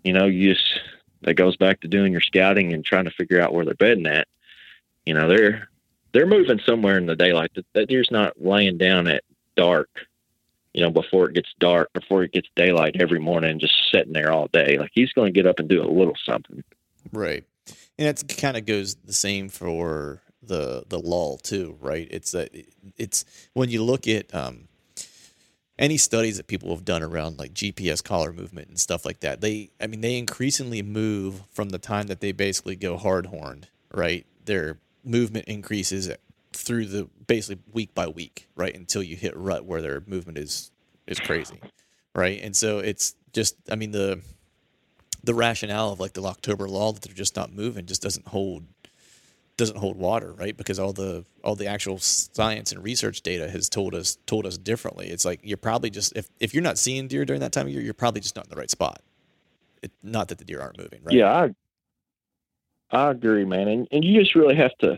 you 0.03 0.11
know, 0.11 0.25
you 0.25 0.53
just 0.53 0.79
that 1.21 1.35
goes 1.35 1.55
back 1.55 1.81
to 1.81 1.87
doing 1.87 2.11
your 2.11 2.21
scouting 2.21 2.73
and 2.73 2.83
trying 2.83 3.05
to 3.05 3.11
figure 3.11 3.39
out 3.39 3.53
where 3.53 3.63
they're 3.63 3.73
bedding 3.75 4.07
at. 4.07 4.27
You 5.05 5.13
know, 5.13 5.29
they're 5.29 5.69
they're 6.13 6.25
moving 6.25 6.59
somewhere 6.65 6.97
in 6.97 7.05
the 7.05 7.15
daylight. 7.15 7.51
That, 7.55 7.65
that 7.73 7.89
deer's 7.89 8.11
not 8.11 8.41
laying 8.41 8.77
down 8.77 9.07
at 9.07 9.23
dark, 9.55 9.89
you 10.73 10.81
know, 10.81 10.89
before 10.89 11.29
it 11.29 11.35
gets 11.35 11.53
dark, 11.59 11.93
before 11.93 12.23
it 12.23 12.31
gets 12.31 12.47
daylight 12.55 12.95
every 12.99 13.19
morning, 13.19 13.59
just 13.59 13.75
sitting 13.91 14.13
there 14.13 14.31
all 14.31 14.47
day. 14.47 14.77
Like 14.79 14.91
he's 14.93 15.13
going 15.13 15.31
to 15.31 15.37
get 15.37 15.47
up 15.47 15.59
and 15.59 15.69
do 15.69 15.83
a 15.83 15.85
little 15.87 16.17
something. 16.25 16.63
Right. 17.11 17.45
And 17.97 18.07
it 18.07 18.37
kind 18.37 18.57
of 18.57 18.65
goes 18.65 18.95
the 18.95 19.13
same 19.13 19.49
for 19.49 20.21
the 20.41 20.83
the 20.87 20.97
lull 20.97 21.37
too, 21.37 21.77
right? 21.79 22.07
It's 22.09 22.33
a, 22.33 22.47
it's 22.97 23.25
when 23.53 23.69
you 23.69 23.83
look 23.83 24.07
at 24.07 24.33
um, 24.33 24.69
any 25.79 25.97
studies 25.97 26.35
that 26.37 26.45
people 26.45 26.69
have 26.69 26.83
done 26.83 27.01
around 27.01 27.39
like 27.39 27.53
GPS 27.53 28.03
collar 28.03 28.33
movement 28.33 28.67
and 28.67 28.77
stuff 28.77 29.05
like 29.05 29.21
that. 29.21 29.39
They, 29.39 29.71
I 29.81 29.87
mean, 29.87 30.01
they 30.01 30.17
increasingly 30.17 30.83
move 30.83 31.41
from 31.51 31.69
the 31.69 31.79
time 31.79 32.07
that 32.07 32.19
they 32.19 32.33
basically 32.33 32.75
go 32.75 32.97
hard 32.97 33.27
horned, 33.27 33.69
right? 33.93 34.25
Their 34.43 34.77
movement 35.05 35.45
increases 35.47 36.11
through 36.51 36.85
the 36.87 37.07
basically 37.25 37.63
week 37.71 37.95
by 37.95 38.07
week, 38.09 38.49
right? 38.55 38.75
Until 38.75 39.01
you 39.01 39.15
hit 39.15 39.35
rut 39.37 39.63
where 39.63 39.81
their 39.81 40.03
movement 40.05 40.37
is 40.37 40.69
is 41.07 41.19
crazy, 41.19 41.59
right? 42.13 42.41
And 42.43 42.55
so 42.55 42.79
it's 42.79 43.15
just, 43.31 43.55
I 43.71 43.75
mean, 43.75 43.91
the 43.91 44.19
the 45.23 45.33
rationale 45.33 45.91
of 45.93 45.99
like 45.99 46.13
the 46.13 46.23
October 46.23 46.67
lull 46.67 46.93
that 46.93 47.03
they're 47.03 47.15
just 47.15 47.35
not 47.37 47.53
moving 47.53 47.85
just 47.85 48.01
doesn't 48.01 48.27
hold 48.27 48.65
doesn't 49.59 49.77
hold 49.77 49.97
water, 49.97 50.33
right? 50.33 50.55
Because 50.57 50.79
all 50.79 50.93
the 50.93 51.23
all 51.43 51.55
the 51.55 51.67
actual 51.67 51.99
science 51.99 52.71
and 52.71 52.83
research 52.83 53.21
data 53.21 53.49
has 53.49 53.69
told 53.69 53.93
us 53.93 54.17
told 54.25 54.47
us 54.47 54.57
differently. 54.57 55.07
It's 55.09 55.25
like 55.25 55.41
you're 55.43 55.57
probably 55.57 55.91
just 55.91 56.15
if 56.15 56.27
if 56.39 56.53
you're 56.53 56.63
not 56.63 56.79
seeing 56.79 57.07
deer 57.07 57.25
during 57.25 57.41
that 57.41 57.51
time 57.51 57.67
of 57.67 57.73
year, 57.73 57.81
you're 57.81 57.93
probably 57.93 58.21
just 58.21 58.35
not 58.35 58.45
in 58.45 58.49
the 58.49 58.55
right 58.55 58.71
spot. 58.71 59.01
It, 59.83 59.91
not 60.01 60.29
that 60.29 60.39
the 60.39 60.45
deer 60.45 60.59
aren't 60.61 60.79
moving, 60.79 61.01
right? 61.03 61.15
Yeah, 61.15 61.31
I 62.91 62.97
I 62.97 63.11
agree, 63.11 63.45
man. 63.45 63.67
And 63.67 63.87
and 63.91 64.03
you 64.03 64.19
just 64.19 64.33
really 64.33 64.55
have 64.55 64.75
to 64.79 64.97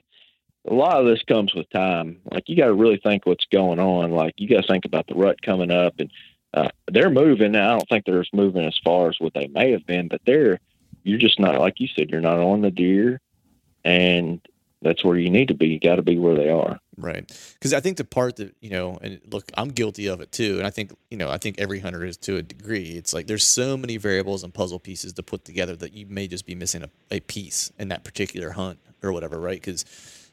a 0.70 0.74
lot 0.74 1.00
of 1.00 1.08
this 1.08 1.24
comes 1.24 1.54
with 1.54 1.70
time. 1.72 2.20
Like 2.32 2.48
you 2.48 2.56
got 2.56 2.68
to 2.68 2.74
really 2.74 2.98
think 2.98 3.26
what's 3.26 3.46
going 3.52 3.80
on. 3.80 4.12
Like 4.12 4.36
you 4.38 4.48
got 4.48 4.62
to 4.62 4.68
think 4.68 4.86
about 4.86 5.08
the 5.08 5.16
rut 5.16 5.42
coming 5.42 5.72
up, 5.72 5.96
and 6.00 6.12
uh, 6.54 6.70
they're 6.88 7.10
moving. 7.10 7.54
Now, 7.54 7.68
I 7.68 7.72
don't 7.72 7.90
think 7.90 8.06
they're 8.06 8.24
moving 8.32 8.66
as 8.66 8.80
far 8.84 9.10
as 9.10 9.20
what 9.20 9.34
they 9.34 9.48
may 9.48 9.72
have 9.72 9.86
been, 9.86 10.08
but 10.08 10.22
they're 10.26 10.60
you're 11.04 11.18
just 11.18 11.40
not 11.40 11.60
like 11.60 11.80
you 11.80 11.88
said. 11.88 12.12
You're 12.12 12.22
not 12.22 12.38
on 12.38 12.62
the 12.62 12.70
deer, 12.70 13.20
and 13.84 14.40
that's 14.82 15.04
where 15.04 15.18
you 15.18 15.30
need 15.30 15.48
to 15.50 15.54
be. 15.54 15.68
You 15.68 15.80
got 15.80 15.96
to 15.96 16.02
be 16.02 16.18
where 16.18 16.36
they 16.36 16.50
are. 16.50 16.80
Right. 16.98 17.28
Because 17.54 17.74
I 17.74 17.80
think 17.80 17.98
the 17.98 18.04
part 18.04 18.38
that, 18.38 18.56
you 18.62 18.70
know, 18.70 18.98
and 19.02 19.20
look, 19.32 19.52
I'm 19.56 19.70
guilty 19.70 20.08
of 20.08 20.22
it 20.22 20.32
too. 20.32 20.58
And 20.58 20.66
I 20.66 20.70
think, 20.70 20.92
you 21.10 21.18
know, 21.18 21.30
I 21.30 21.38
think 21.38 21.60
every 21.60 21.80
hunter 21.80 22.04
is 22.04 22.18
to 22.18 22.38
a 22.38 22.42
degree. 22.42 22.92
It's 22.92 23.14
like 23.14 23.28
there's 23.28 23.46
so 23.46 23.78
many 23.78 23.98
variables 23.98 24.44
and 24.44 24.54
puzzle 24.54 24.80
pieces 24.80 25.14
to 25.14 25.24
put 25.24 25.46
together 25.46 25.76
that 25.78 25.94
you 25.94 26.06
may 26.08 26.28
just 26.28 26.46
be 26.46 26.56
missing 26.56 26.84
a, 26.84 26.90
a 27.10 27.20
piece 27.22 27.72
in 27.78 27.90
that 27.90 28.04
particular 28.04 28.52
hunt 28.52 28.80
or 29.04 29.12
whatever, 29.12 29.40
right? 29.40 29.60
Because 29.60 29.86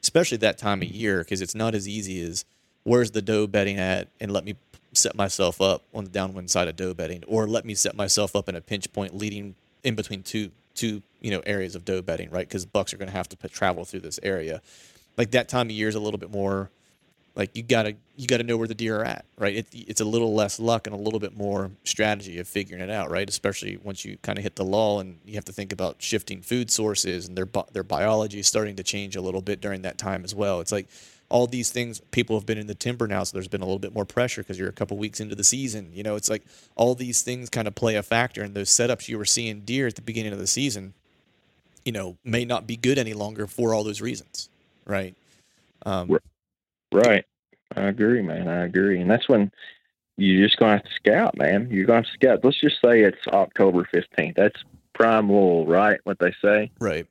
especially 0.02 0.38
that 0.38 0.58
time 0.58 0.82
of 0.82 0.88
year, 0.88 1.18
because 1.20 1.40
it's 1.40 1.54
not 1.54 1.74
as 1.74 1.86
easy 1.86 2.20
as 2.22 2.44
where's 2.84 3.10
the 3.10 3.22
doe 3.22 3.46
bedding 3.46 3.78
at 3.78 4.08
and 4.20 4.32
let 4.32 4.44
me 4.44 4.56
set 4.92 5.14
myself 5.14 5.60
up 5.60 5.82
on 5.92 6.04
the 6.04 6.10
downwind 6.10 6.50
side 6.50 6.68
of 6.68 6.76
doe 6.76 6.94
bedding 6.94 7.22
or 7.26 7.46
let 7.46 7.64
me 7.64 7.74
set 7.74 7.94
myself 7.94 8.34
up 8.34 8.48
in 8.48 8.56
a 8.56 8.60
pinch 8.60 8.90
point 8.92 9.14
leading 9.14 9.54
in 9.84 9.94
between 9.94 10.22
two 10.22 10.50
two 10.78 11.02
you 11.20 11.30
know 11.30 11.40
areas 11.44 11.74
of 11.74 11.84
doe 11.84 12.00
bedding 12.00 12.30
right? 12.30 12.48
Because 12.48 12.64
bucks 12.64 12.94
are 12.94 12.96
going 12.96 13.10
to 13.10 13.16
have 13.16 13.28
to 13.30 13.36
p- 13.36 13.48
travel 13.48 13.84
through 13.84 14.00
this 14.00 14.20
area. 14.22 14.62
Like 15.16 15.32
that 15.32 15.48
time 15.48 15.66
of 15.66 15.72
year 15.72 15.88
is 15.88 15.96
a 15.96 16.00
little 16.00 16.18
bit 16.18 16.30
more 16.30 16.70
like 17.34 17.56
you 17.56 17.62
gotta 17.62 17.96
you 18.16 18.26
gotta 18.26 18.44
know 18.44 18.56
where 18.56 18.68
the 18.68 18.74
deer 18.74 19.00
are 19.00 19.04
at 19.04 19.24
right? 19.36 19.56
It, 19.56 19.66
it's 19.72 20.00
a 20.00 20.04
little 20.04 20.34
less 20.34 20.60
luck 20.60 20.86
and 20.86 20.94
a 20.94 20.98
little 20.98 21.20
bit 21.20 21.36
more 21.36 21.72
strategy 21.84 22.38
of 22.38 22.46
figuring 22.46 22.82
it 22.82 22.90
out 22.90 23.10
right? 23.10 23.28
Especially 23.28 23.76
once 23.82 24.04
you 24.04 24.16
kind 24.22 24.38
of 24.38 24.44
hit 24.44 24.56
the 24.56 24.64
lull 24.64 25.00
and 25.00 25.18
you 25.24 25.34
have 25.34 25.44
to 25.46 25.52
think 25.52 25.72
about 25.72 25.96
shifting 26.00 26.40
food 26.40 26.70
sources 26.70 27.26
and 27.28 27.36
their 27.36 27.48
their 27.72 27.84
biology 27.84 28.38
is 28.38 28.46
starting 28.46 28.76
to 28.76 28.82
change 28.82 29.16
a 29.16 29.20
little 29.20 29.42
bit 29.42 29.60
during 29.60 29.82
that 29.82 29.98
time 29.98 30.24
as 30.24 30.34
well. 30.34 30.60
It's 30.60 30.72
like 30.72 30.88
all 31.30 31.46
these 31.46 31.70
things 31.70 32.00
people 32.10 32.36
have 32.36 32.46
been 32.46 32.58
in 32.58 32.66
the 32.66 32.74
timber 32.74 33.06
now 33.06 33.22
so 33.22 33.36
there's 33.36 33.48
been 33.48 33.60
a 33.60 33.64
little 33.64 33.78
bit 33.78 33.94
more 33.94 34.04
pressure 34.04 34.42
because 34.42 34.58
you're 34.58 34.68
a 34.68 34.72
couple 34.72 34.96
weeks 34.96 35.20
into 35.20 35.34
the 35.34 35.44
season 35.44 35.90
you 35.92 36.02
know 36.02 36.16
it's 36.16 36.30
like 36.30 36.42
all 36.74 36.94
these 36.94 37.22
things 37.22 37.50
kind 37.50 37.68
of 37.68 37.74
play 37.74 37.96
a 37.96 38.02
factor 38.02 38.42
and 38.42 38.54
those 38.54 38.70
setups 38.70 39.08
you 39.08 39.18
were 39.18 39.24
seeing 39.24 39.60
deer 39.60 39.86
at 39.86 39.94
the 39.94 40.02
beginning 40.02 40.32
of 40.32 40.38
the 40.38 40.46
season 40.46 40.94
you 41.84 41.92
know 41.92 42.16
may 42.24 42.44
not 42.44 42.66
be 42.66 42.76
good 42.76 42.98
any 42.98 43.14
longer 43.14 43.46
for 43.46 43.74
all 43.74 43.84
those 43.84 44.00
reasons 44.00 44.48
right 44.86 45.14
um, 45.86 46.18
Right. 46.92 47.24
I 47.76 47.82
agree, 47.82 48.22
man. 48.22 48.48
I 48.48 48.64
agree. 48.64 49.00
And 49.00 49.10
that's 49.10 49.28
when 49.28 49.50
you're 50.16 50.46
just 50.46 50.58
going 50.58 50.70
to 50.70 50.76
have 50.76 50.84
to 50.84 50.94
scout, 50.94 51.36
man. 51.36 51.68
You're 51.70 51.86
going 51.86 52.02
to 52.02 52.08
have 52.08 52.20
to 52.20 52.26
scout. 52.26 52.44
Let's 52.44 52.60
just 52.60 52.80
say 52.82 53.02
it's 53.02 53.26
October 53.28 53.88
15th. 53.92 54.36
That's 54.36 54.62
prime 54.94 55.30
lull, 55.30 55.66
right? 55.66 56.00
What 56.04 56.18
they 56.18 56.34
say. 56.42 56.70
right 56.80 57.06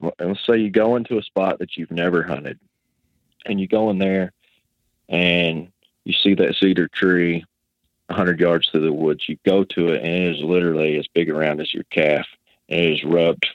Well, 0.00 0.14
let's 0.18 0.44
say 0.46 0.58
you 0.58 0.70
go 0.70 0.96
into 0.96 1.18
a 1.18 1.22
spot 1.22 1.58
that 1.58 1.76
you've 1.76 1.90
never 1.90 2.22
hunted 2.22 2.58
and 3.48 3.60
you 3.60 3.66
go 3.66 3.90
in 3.90 3.98
there 3.98 4.32
and 5.08 5.70
you 6.04 6.12
see 6.12 6.34
that 6.34 6.56
cedar 6.56 6.88
tree 6.88 7.44
100 8.06 8.40
yards 8.40 8.68
through 8.68 8.82
the 8.82 8.92
woods. 8.92 9.28
You 9.28 9.38
go 9.44 9.64
to 9.64 9.88
it 9.88 10.02
and 10.02 10.12
it 10.12 10.36
is 10.36 10.42
literally 10.42 10.98
as 10.98 11.06
big 11.08 11.30
around 11.30 11.60
as 11.60 11.72
your 11.72 11.84
calf 11.84 12.26
and 12.68 12.80
it 12.80 12.92
is 12.92 13.04
rubbed, 13.04 13.46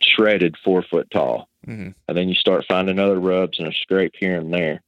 shredded 0.00 0.56
four 0.62 0.82
foot 0.82 1.10
tall. 1.10 1.48
Mm-hmm. 1.66 1.90
and 2.06 2.16
then 2.16 2.28
you 2.28 2.36
start 2.36 2.64
finding 2.68 3.00
other 3.00 3.18
rubs 3.18 3.58
and 3.58 3.66
a 3.66 3.72
scrape 3.72 4.14
here 4.16 4.38
and 4.38 4.54
there. 4.54 4.82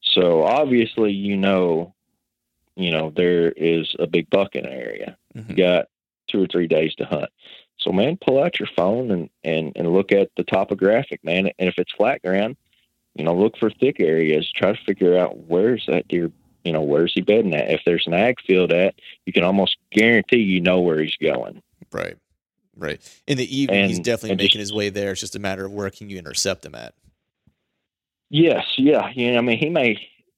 So 0.00 0.44
obviously, 0.44 1.10
you 1.12 1.36
know, 1.36 1.92
you 2.76 2.92
know 2.92 3.10
there 3.10 3.50
is 3.50 3.96
a 3.98 4.06
big 4.06 4.30
buck 4.30 4.54
in 4.54 4.62
the 4.62 4.70
area. 4.70 5.16
hmm 5.34 5.50
You 5.50 5.56
got 5.56 5.86
two 6.28 6.40
or 6.40 6.46
three 6.46 6.68
days 6.68 6.94
to 6.96 7.04
hunt. 7.04 7.30
So 7.78 7.90
man, 7.90 8.16
pull 8.16 8.40
out 8.40 8.60
your 8.60 8.68
phone 8.76 9.10
and 9.10 9.28
and 9.42 9.72
and 9.74 9.92
look 9.92 10.12
at 10.12 10.30
the 10.36 10.44
topographic, 10.44 11.24
man. 11.24 11.50
And 11.58 11.68
if 11.68 11.78
it's 11.78 11.92
flat 11.92 12.22
ground, 12.22 12.56
you 13.14 13.24
know, 13.24 13.34
look 13.34 13.56
for 13.58 13.70
thick 13.70 14.00
areas. 14.00 14.50
Try 14.54 14.72
to 14.72 14.84
figure 14.84 15.16
out 15.18 15.36
where's 15.48 15.84
that 15.88 16.08
deer. 16.08 16.30
You 16.64 16.72
know, 16.72 16.82
where's 16.82 17.12
he 17.14 17.22
bedding 17.22 17.54
at? 17.54 17.70
If 17.70 17.80
there's 17.86 18.06
an 18.06 18.12
ag 18.12 18.36
field 18.46 18.70
at, 18.70 18.94
you 19.24 19.32
can 19.32 19.44
almost 19.44 19.78
guarantee 19.92 20.40
you 20.40 20.60
know 20.60 20.80
where 20.80 21.00
he's 21.00 21.16
going. 21.16 21.62
Right. 21.90 22.16
Right. 22.76 23.00
In 23.26 23.38
the 23.38 23.56
evening, 23.56 23.88
he's 23.88 23.98
definitely 23.98 24.30
and 24.32 24.40
just- 24.40 24.46
making 24.50 24.60
his 24.60 24.72
way 24.72 24.90
there. 24.90 25.12
It's 25.12 25.20
just 25.20 25.34
a 25.36 25.38
matter 25.38 25.64
of 25.64 25.72
where 25.72 25.88
can 25.90 26.10
you 26.10 26.18
intercept 26.18 26.64
him 26.64 26.74
at. 26.74 26.94
Yes, 28.30 28.64
yeah. 28.78 29.10
You 29.14 29.32
know, 29.32 29.38
I 29.38 29.40
mean, 29.40 29.58
he 29.58 29.68
may, 29.70 29.96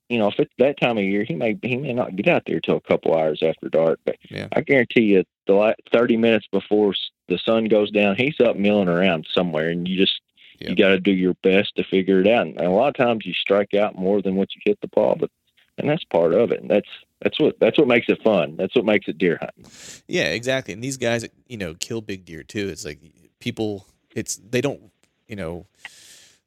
you 0.08 0.18
know, 0.18 0.28
if 0.28 0.38
it's 0.38 0.52
that 0.58 0.80
time 0.80 0.96
of 0.96 1.04
year, 1.04 1.24
he 1.24 1.34
may 1.34 1.58
he 1.62 1.76
may 1.76 1.92
not 1.92 2.16
get 2.16 2.28
out 2.28 2.42
there 2.46 2.60
till 2.60 2.76
a 2.76 2.80
couple 2.80 3.14
hours 3.16 3.42
after 3.42 3.68
dark. 3.68 4.00
But 4.04 4.16
Yeah. 4.30 4.48
I 4.54 4.62
guarantee 4.62 5.02
you, 5.02 5.24
the 5.46 5.74
thirty 5.92 6.16
minutes 6.16 6.46
before 6.50 6.94
the 7.28 7.38
sun 7.38 7.64
goes 7.66 7.90
down, 7.90 8.16
he's 8.16 8.40
up 8.40 8.56
milling 8.56 8.88
around 8.88 9.26
somewhere, 9.34 9.68
and 9.68 9.86
you 9.86 9.96
just 9.96 10.20
Yep. 10.62 10.70
you 10.70 10.76
got 10.76 10.88
to 10.88 11.00
do 11.00 11.12
your 11.12 11.34
best 11.42 11.76
to 11.76 11.84
figure 11.84 12.20
it 12.20 12.28
out. 12.28 12.46
And 12.46 12.60
a 12.60 12.70
lot 12.70 12.88
of 12.88 12.94
times 12.94 13.26
you 13.26 13.32
strike 13.32 13.74
out 13.74 13.96
more 13.96 14.22
than 14.22 14.36
what 14.36 14.48
you 14.54 14.60
hit 14.64 14.80
the 14.80 14.88
ball, 14.88 15.16
but 15.18 15.30
and 15.78 15.88
that's 15.88 16.04
part 16.04 16.32
of 16.32 16.52
it. 16.52 16.60
And 16.60 16.70
that's 16.70 16.88
that's 17.20 17.38
what 17.40 17.58
that's 17.60 17.78
what 17.78 17.88
makes 17.88 18.08
it 18.08 18.22
fun. 18.22 18.56
That's 18.56 18.74
what 18.74 18.84
makes 18.84 19.08
it 19.08 19.18
deer 19.18 19.38
hunting. 19.40 19.66
Yeah, 20.08 20.26
exactly. 20.26 20.74
And 20.74 20.82
these 20.82 20.96
guys, 20.96 21.26
you 21.46 21.56
know, 21.56 21.74
kill 21.74 22.00
big 22.00 22.24
deer 22.24 22.42
too. 22.42 22.68
It's 22.68 22.84
like 22.84 23.00
people, 23.40 23.86
it's 24.14 24.36
they 24.36 24.60
don't, 24.60 24.90
you 25.26 25.36
know, 25.36 25.66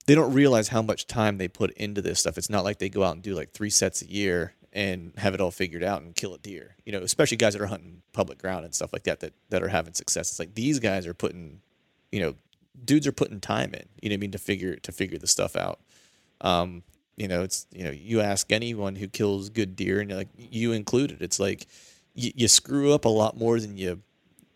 they 0.05 0.16
don't 0.16 0.34
realize 0.34 0.68
how 0.68 0.82
much 0.82 1.07
time 1.07 1.38
they 1.38 1.47
put 1.47 1.72
into 1.72 2.01
this 2.01 2.20
stuff. 2.20 2.38
It's 2.38 2.49
not 2.49 2.63
like 2.63 2.80
they 2.80 2.89
go 2.89 3.03
out 3.03 3.13
and 3.13 3.24
do 3.24 3.34
like 3.34 3.51
three 3.51 3.70
sets 3.70 4.01
a 4.01 4.09
year 4.09 4.53
and 4.72 5.13
have 5.18 5.34
it 5.34 5.41
all 5.41 5.51
figured 5.51 5.84
out 5.84 6.01
and 6.01 6.13
kill 6.16 6.34
a 6.34 6.38
deer. 6.38 6.76
You 6.86 6.91
know, 6.91 6.99
especially 6.99 7.38
guys 7.38 7.53
that 7.53 7.61
are 7.61 7.68
hunting 7.68 8.01
public 8.13 8.38
ground 8.38 8.66
and 8.66 8.76
stuff 8.76 8.93
like 8.93 9.03
that 9.03 9.22
that 9.22 9.34
that 9.49 9.63
are 9.63 9.70
having 9.70 9.93
success. 9.93 10.30
It's 10.30 10.39
like 10.39 10.53
these 10.53 10.80
guys 10.80 11.07
are 11.07 11.13
putting, 11.13 11.61
you 12.11 12.20
know, 12.20 12.36
dudes 12.84 13.08
are 13.08 13.12
putting 13.12 13.40
time 13.40 13.74
in. 13.74 13.86
You 14.02 14.10
know 14.10 14.14
what 14.14 14.18
I 14.18 14.22
mean 14.22 14.32
to 14.32 14.38
figure 14.38 14.76
to 14.76 14.92
figure 14.92 15.18
the 15.18 15.28
stuff 15.28 15.56
out. 15.56 15.80
Um, 16.42 16.84
you 17.18 17.28
know, 17.28 17.44
it's 17.44 17.66
you 17.72 17.84
know, 17.84 17.92
you 17.92 18.22
ask 18.22 18.52
anyone 18.52 18.96
who 18.96 19.08
kills 19.08 19.50
good 19.50 19.76
deer, 19.76 20.02
and 20.02 20.12
like 20.12 20.30
you 20.38 20.74
included. 20.74 21.22
It's 21.22 21.40
like 21.40 21.68
you, 22.14 22.32
you 22.36 22.48
screw 22.48 22.94
up 22.94 23.06
a 23.06 23.10
lot 23.10 23.38
more 23.38 23.60
than 23.60 23.78
you 23.78 24.02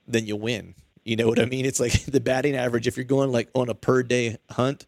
than 0.08 0.26
you 0.26 0.36
win. 0.36 0.76
You 1.06 1.16
know 1.16 1.28
what 1.28 1.40
I 1.40 1.46
mean? 1.46 1.66
It's 1.66 1.80
like 1.80 1.94
the 2.06 2.20
batting 2.20 2.56
average 2.56 2.88
if 2.88 2.98
you're 2.98 3.04
going 3.06 3.32
like 3.32 3.50
on 3.54 3.70
a 3.70 3.76
per 3.76 4.04
day 4.04 4.38
hunt, 4.52 4.86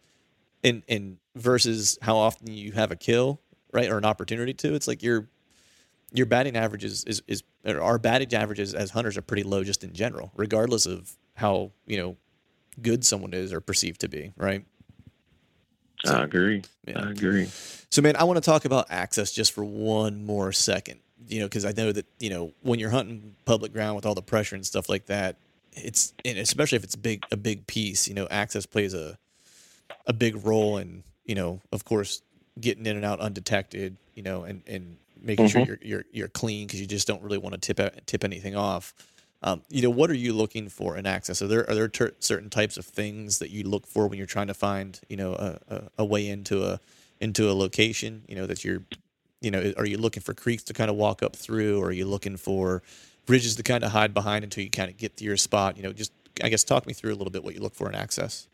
and 0.62 0.82
and 0.88 1.18
versus 1.34 1.98
how 2.02 2.16
often 2.16 2.52
you 2.52 2.72
have 2.72 2.90
a 2.90 2.96
kill, 2.96 3.40
right, 3.72 3.90
or 3.90 3.98
an 3.98 4.04
opportunity 4.04 4.54
to. 4.54 4.74
It's 4.74 4.86
like 4.86 5.02
your 5.02 5.28
your 6.12 6.26
batting 6.26 6.56
average 6.56 6.84
is 6.84 7.04
is, 7.04 7.22
is 7.26 7.42
our 7.66 7.98
batting 7.98 8.32
averages 8.34 8.74
as 8.74 8.90
hunters 8.90 9.16
are 9.16 9.22
pretty 9.22 9.44
low 9.44 9.64
just 9.64 9.82
in 9.82 9.92
general, 9.94 10.30
regardless 10.34 10.84
of 10.84 11.16
how 11.34 11.72
you 11.86 11.96
know 11.96 12.16
good 12.80 13.04
someone 13.04 13.34
is 13.34 13.52
or 13.52 13.60
perceived 13.60 14.00
to 14.02 14.08
be, 14.08 14.32
right? 14.36 14.64
So- 16.04 16.14
I 16.14 16.24
agree. 16.24 16.62
Yeah. 16.86 17.00
I 17.06 17.10
agree. 17.10 17.48
So, 17.90 18.02
man, 18.02 18.16
I 18.16 18.24
want 18.24 18.36
to 18.38 18.40
talk 18.40 18.64
about 18.64 18.86
access 18.90 19.30
just 19.32 19.52
for 19.52 19.64
one 19.64 20.24
more 20.24 20.52
second. 20.52 21.00
You 21.28 21.40
know, 21.40 21.46
because 21.46 21.64
I 21.64 21.72
know 21.72 21.92
that 21.92 22.04
you 22.18 22.30
know 22.30 22.52
when 22.62 22.80
you're 22.80 22.90
hunting 22.90 23.36
public 23.44 23.72
ground 23.72 23.94
with 23.96 24.04
all 24.06 24.14
the 24.14 24.22
pressure 24.22 24.56
and 24.56 24.66
stuff 24.66 24.88
like 24.88 25.06
that, 25.06 25.36
it's 25.72 26.12
and 26.24 26.36
especially 26.36 26.76
if 26.76 26.84
it's 26.84 26.96
big 26.96 27.22
a 27.30 27.36
big 27.36 27.66
piece. 27.68 28.08
You 28.08 28.14
know, 28.14 28.26
access 28.28 28.66
plays 28.66 28.92
a 28.92 29.16
a 30.06 30.12
big 30.12 30.44
role 30.44 30.78
in 30.78 31.04
you 31.24 31.36
know, 31.36 31.60
of 31.70 31.84
course, 31.84 32.22
getting 32.60 32.86
in 32.86 32.96
and 32.96 33.04
out 33.04 33.20
undetected. 33.20 33.96
You 34.16 34.24
know, 34.24 34.42
and 34.42 34.62
and 34.66 34.96
making 35.20 35.46
sure 35.46 35.60
Mhm. 35.60 35.66
you're 35.68 35.78
you're 35.82 36.04
you're 36.10 36.28
clean 36.28 36.66
because 36.66 36.80
you 36.80 36.86
just 36.88 37.06
don't 37.06 37.22
really 37.22 37.38
want 37.38 37.54
to 37.54 37.72
tip 37.74 38.04
tip 38.06 38.24
anything 38.24 38.56
off. 38.56 38.92
Um, 39.44 39.62
you 39.68 39.82
know, 39.82 39.90
what 39.90 40.10
are 40.10 40.14
you 40.14 40.32
looking 40.32 40.68
for 40.68 40.96
in 40.96 41.04
access? 41.04 41.42
Are 41.42 41.48
there 41.48 41.68
are 41.68 41.74
there 41.74 41.88
ter- 41.88 42.14
certain 42.20 42.48
types 42.48 42.76
of 42.76 42.84
things 42.84 43.38
that 43.40 43.50
you 43.50 43.64
look 43.64 43.86
for 43.86 44.06
when 44.06 44.16
you're 44.16 44.26
trying 44.26 44.46
to 44.46 44.54
find 44.54 45.00
you 45.08 45.16
know 45.16 45.32
a, 45.34 45.58
a, 45.68 45.82
a 45.98 46.04
way 46.04 46.28
into 46.28 46.64
a 46.64 46.80
into 47.20 47.50
a 47.50 47.54
location? 47.54 48.22
You 48.28 48.36
know 48.36 48.46
that 48.46 48.64
you're, 48.64 48.82
you 49.40 49.50
know, 49.50 49.72
are 49.76 49.86
you 49.86 49.98
looking 49.98 50.22
for 50.22 50.32
creeks 50.32 50.62
to 50.64 50.72
kind 50.72 50.90
of 50.90 50.96
walk 50.96 51.22
up 51.22 51.34
through, 51.34 51.80
or 51.80 51.86
are 51.86 51.92
you 51.92 52.06
looking 52.06 52.36
for 52.36 52.82
bridges 53.26 53.56
to 53.56 53.62
kind 53.64 53.82
of 53.82 53.90
hide 53.90 54.14
behind 54.14 54.44
until 54.44 54.62
you 54.62 54.70
kind 54.70 54.90
of 54.90 54.96
get 54.96 55.16
to 55.16 55.24
your 55.24 55.36
spot? 55.36 55.76
You 55.76 55.82
know, 55.82 55.92
just 55.92 56.12
I 56.42 56.48
guess 56.48 56.62
talk 56.62 56.86
me 56.86 56.92
through 56.92 57.12
a 57.12 57.16
little 57.16 57.32
bit 57.32 57.42
what 57.42 57.54
you 57.54 57.60
look 57.60 57.74
for 57.74 57.88
in 57.88 57.96
access. 57.96 58.46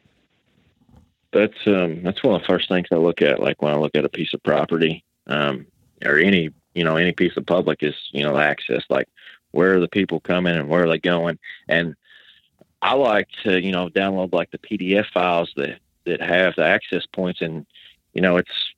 That's 1.34 1.66
um 1.66 2.02
that's 2.02 2.22
one 2.24 2.36
of 2.36 2.40
the 2.40 2.46
first 2.46 2.66
things 2.70 2.86
I 2.90 2.96
look 2.96 3.20
at, 3.20 3.40
like 3.40 3.60
when 3.60 3.74
I 3.74 3.76
look 3.76 3.94
at 3.94 4.06
a 4.06 4.08
piece 4.08 4.32
of 4.32 4.42
property, 4.42 5.04
um, 5.26 5.66
or 6.02 6.16
any 6.16 6.48
you 6.72 6.84
know 6.84 6.96
any 6.96 7.12
piece 7.12 7.36
of 7.36 7.44
public 7.44 7.82
is 7.82 7.94
you 8.12 8.24
know 8.24 8.38
access, 8.38 8.84
like 8.88 9.06
where 9.52 9.76
are 9.76 9.80
the 9.80 9.88
people 9.88 10.20
coming 10.20 10.56
and 10.56 10.68
where 10.68 10.84
are 10.84 10.88
they 10.88 10.98
going, 10.98 11.38
and 11.68 11.94
I 12.82 12.94
like 12.94 13.28
to 13.44 13.60
you 13.60 13.72
know 13.72 13.88
download 13.88 14.32
like 14.32 14.50
the 14.50 14.58
PDF 14.58 15.06
files 15.12 15.52
that 15.56 15.78
that 16.04 16.20
have 16.20 16.54
the 16.56 16.64
access 16.64 17.06
points, 17.06 17.40
and 17.40 17.66
you 18.12 18.20
know 18.20 18.36
it's 18.36 18.74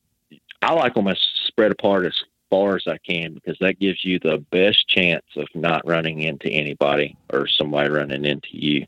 I 0.63 0.73
like 0.73 0.95
them 0.95 1.09
as 1.09 1.19
spread 1.47 1.73
apart 1.73 2.07
as 2.07 2.23
far 2.51 2.77
as 2.77 2.87
I 2.87 2.99
can 2.99 3.35
because 3.35 3.57
that 3.61 3.79
gives 3.79 4.05
you 4.05 4.19
the 4.19 4.45
best 4.51 4.89
chance 4.89 5.25
of 5.37 5.47
not 5.55 5.87
running 5.87 6.21
into 6.23 6.49
anybody 6.49 7.17
or 7.33 7.47
somebody 7.47 7.89
running 7.89 8.25
into 8.25 8.49
you. 8.51 8.87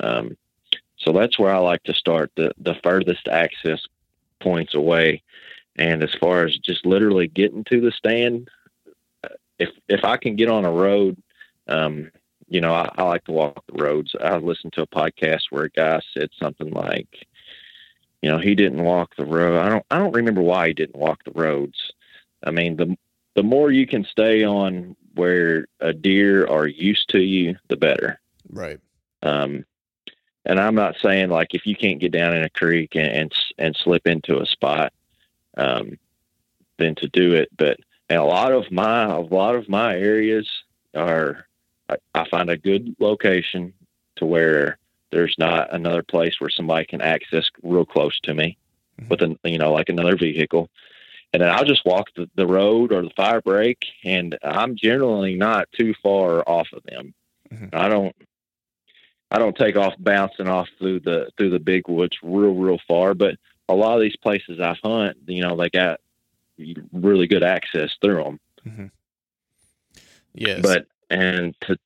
Um, 0.00 0.36
so 0.98 1.12
that's 1.12 1.38
where 1.38 1.54
I 1.54 1.58
like 1.58 1.82
to 1.84 1.94
start 1.94 2.30
the 2.36 2.52
the 2.58 2.74
furthest 2.82 3.28
access 3.28 3.80
points 4.40 4.74
away. 4.74 5.22
And 5.76 6.02
as 6.02 6.12
far 6.14 6.44
as 6.44 6.58
just 6.58 6.84
literally 6.84 7.28
getting 7.28 7.64
to 7.64 7.80
the 7.80 7.92
stand, 7.92 8.50
if 9.60 9.70
if 9.88 10.04
I 10.04 10.16
can 10.16 10.34
get 10.34 10.50
on 10.50 10.64
a 10.64 10.72
road, 10.72 11.16
um, 11.68 12.10
you 12.48 12.60
know, 12.60 12.72
I, 12.72 12.90
I 12.96 13.02
like 13.04 13.24
to 13.24 13.32
walk 13.32 13.62
the 13.66 13.80
roads. 13.80 14.16
I 14.20 14.36
listened 14.38 14.72
to 14.72 14.82
a 14.82 14.86
podcast 14.86 15.42
where 15.50 15.64
a 15.64 15.70
guy 15.70 16.00
said 16.12 16.30
something 16.40 16.70
like, 16.70 17.26
you 18.22 18.30
know, 18.30 18.38
he 18.38 18.54
didn't 18.54 18.82
walk 18.82 19.14
the 19.16 19.26
road. 19.26 19.58
I 19.58 19.68
don't 19.68 19.84
I 19.90 19.98
don't 19.98 20.14
remember 20.14 20.40
why 20.40 20.68
he 20.68 20.74
didn't 20.74 20.96
walk 20.96 21.22
the 21.24 21.32
roads. 21.32 21.92
I 22.42 22.50
mean, 22.50 22.76
the 22.76 22.96
the 23.34 23.42
more 23.42 23.70
you 23.70 23.86
can 23.86 24.04
stay 24.04 24.44
on 24.44 24.96
where 25.14 25.66
a 25.80 25.92
deer 25.92 26.46
are 26.46 26.66
used 26.66 27.10
to 27.10 27.20
you, 27.20 27.56
the 27.68 27.76
better. 27.76 28.18
Right. 28.50 28.80
Um, 29.22 29.64
and 30.46 30.58
I'm 30.58 30.74
not 30.74 30.96
saying 31.02 31.28
like 31.28 31.54
if 31.54 31.66
you 31.66 31.76
can't 31.76 32.00
get 32.00 32.12
down 32.12 32.34
in 32.34 32.44
a 32.44 32.50
creek 32.50 32.96
and 32.96 33.08
and, 33.08 33.32
and 33.58 33.76
slip 33.76 34.06
into 34.06 34.40
a 34.40 34.46
spot, 34.46 34.92
um, 35.58 35.98
than 36.78 36.94
to 36.96 37.08
do 37.08 37.34
it. 37.34 37.50
But 37.56 37.78
and 38.10 38.18
a 38.18 38.24
lot 38.24 38.52
of 38.52 38.70
my 38.70 39.04
a 39.04 39.20
lot 39.20 39.54
of 39.54 39.68
my 39.68 39.96
areas 39.96 40.46
are 40.94 41.46
I, 41.88 41.96
I 42.14 42.28
find 42.28 42.50
a 42.50 42.58
good 42.58 42.94
location 42.98 43.72
to 44.16 44.26
where 44.26 44.76
there's 45.12 45.34
not 45.38 45.72
another 45.72 46.02
place 46.02 46.34
where 46.38 46.50
somebody 46.50 46.84
can 46.84 47.00
access 47.00 47.48
real 47.62 47.86
close 47.86 48.18
to 48.24 48.34
me 48.34 48.58
Mhm. 49.00 49.08
with 49.08 49.22
an 49.22 49.38
you 49.44 49.56
know 49.56 49.72
like 49.72 49.88
another 49.88 50.16
vehicle 50.16 50.68
and 51.32 51.40
then 51.40 51.48
I'll 51.50 51.64
just 51.64 51.86
walk 51.86 52.08
the, 52.16 52.28
the 52.34 52.46
road 52.46 52.92
or 52.92 53.02
the 53.02 53.10
fire 53.16 53.40
break, 53.40 53.78
and 54.04 54.36
I'm 54.42 54.74
generally 54.76 55.36
not 55.36 55.68
too 55.78 55.94
far 56.02 56.42
off 56.48 56.66
of 56.72 56.82
them. 56.82 57.14
Mhm. 57.52 57.72
I 57.72 57.88
don't, 57.88 58.16
I 59.30 59.38
don't 59.38 59.56
take 59.56 59.76
off 59.76 59.94
bouncing 60.00 60.48
off 60.48 60.68
through 60.78 61.00
the 61.00 61.30
through 61.36 61.50
the 61.50 61.60
big 61.60 61.88
woods 61.88 62.16
real 62.20 62.54
real 62.54 62.78
far. 62.88 63.14
But 63.14 63.36
a 63.68 63.74
lot 63.74 63.94
of 63.94 64.00
these 64.00 64.16
places 64.16 64.58
I 64.58 64.76
hunt, 64.82 65.18
you 65.28 65.42
know, 65.42 65.56
they 65.56 65.70
got 65.70 66.00
really 66.92 67.26
good 67.26 67.42
access 67.42 67.90
through 68.00 68.24
them. 68.24 68.40
Yes. 70.34 70.60
But 70.62 70.86
and 71.10 71.54
to 71.62 71.76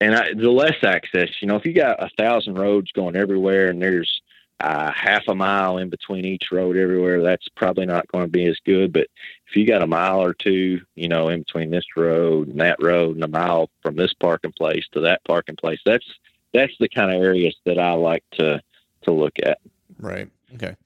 and 0.00 0.14
I, 0.14 0.32
the 0.32 0.50
less 0.50 0.82
access, 0.82 1.28
you 1.40 1.48
know, 1.48 1.56
if 1.56 1.66
you 1.66 1.74
got 1.74 2.02
a 2.02 2.08
thousand 2.16 2.54
roads 2.54 2.90
going 2.92 3.16
everywhere, 3.16 3.68
and 3.68 3.82
there's 3.82 4.22
uh, 4.60 4.90
half 4.92 5.22
a 5.28 5.34
mile 5.34 5.78
in 5.78 5.90
between 5.90 6.24
each 6.24 6.52
road 6.52 6.76
everywhere, 6.76 7.22
that's 7.22 7.48
probably 7.48 7.86
not 7.86 8.06
going 8.08 8.24
to 8.24 8.30
be 8.30 8.46
as 8.46 8.58
good. 8.64 8.92
But 8.92 9.08
if 9.46 9.56
you 9.56 9.66
got 9.66 9.82
a 9.82 9.86
mile 9.86 10.22
or 10.22 10.34
two, 10.34 10.80
you 10.94 11.08
know, 11.08 11.28
in 11.28 11.40
between 11.40 11.70
this 11.70 11.84
road 11.96 12.48
and 12.48 12.60
that 12.60 12.82
road, 12.82 13.16
and 13.16 13.24
a 13.24 13.28
mile 13.28 13.70
from 13.82 13.96
this 13.96 14.14
parking 14.14 14.52
place 14.52 14.84
to 14.92 15.00
that 15.00 15.24
parking 15.24 15.56
place, 15.56 15.80
that's 15.84 16.06
that's 16.52 16.72
the 16.80 16.88
kind 16.88 17.14
of 17.14 17.22
areas 17.22 17.56
that 17.66 17.78
I 17.78 17.92
like 17.92 18.24
to 18.32 18.60
to 19.02 19.12
look 19.12 19.34
at. 19.42 19.58
Right. 19.98 20.28
Okay. 20.54 20.76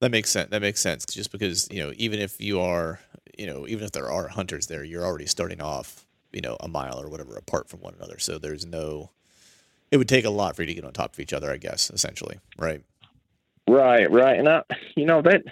That 0.00 0.10
makes 0.10 0.30
sense. 0.30 0.50
That 0.50 0.62
makes 0.62 0.80
sense. 0.80 1.04
Just 1.06 1.32
because 1.32 1.68
you 1.70 1.82
know, 1.84 1.92
even 1.96 2.20
if 2.20 2.40
you 2.40 2.60
are, 2.60 3.00
you 3.36 3.46
know, 3.46 3.66
even 3.66 3.84
if 3.84 3.92
there 3.92 4.10
are 4.10 4.28
hunters 4.28 4.66
there, 4.66 4.84
you're 4.84 5.04
already 5.04 5.26
starting 5.26 5.60
off, 5.60 6.06
you 6.32 6.40
know, 6.40 6.56
a 6.60 6.68
mile 6.68 7.00
or 7.00 7.08
whatever 7.08 7.36
apart 7.36 7.68
from 7.68 7.80
one 7.80 7.94
another. 7.94 8.18
So 8.18 8.38
there's 8.38 8.64
no. 8.64 9.10
It 9.90 9.96
would 9.96 10.08
take 10.08 10.26
a 10.26 10.30
lot 10.30 10.54
for 10.54 10.62
you 10.62 10.66
to 10.66 10.74
get 10.74 10.84
on 10.84 10.92
top 10.92 11.14
of 11.14 11.20
each 11.20 11.32
other, 11.32 11.50
I 11.50 11.56
guess. 11.56 11.90
Essentially, 11.90 12.38
right? 12.58 12.82
Right, 13.68 14.10
right. 14.10 14.38
And 14.38 14.48
I, 14.48 14.62
you 14.96 15.04
know, 15.04 15.22
that 15.22 15.42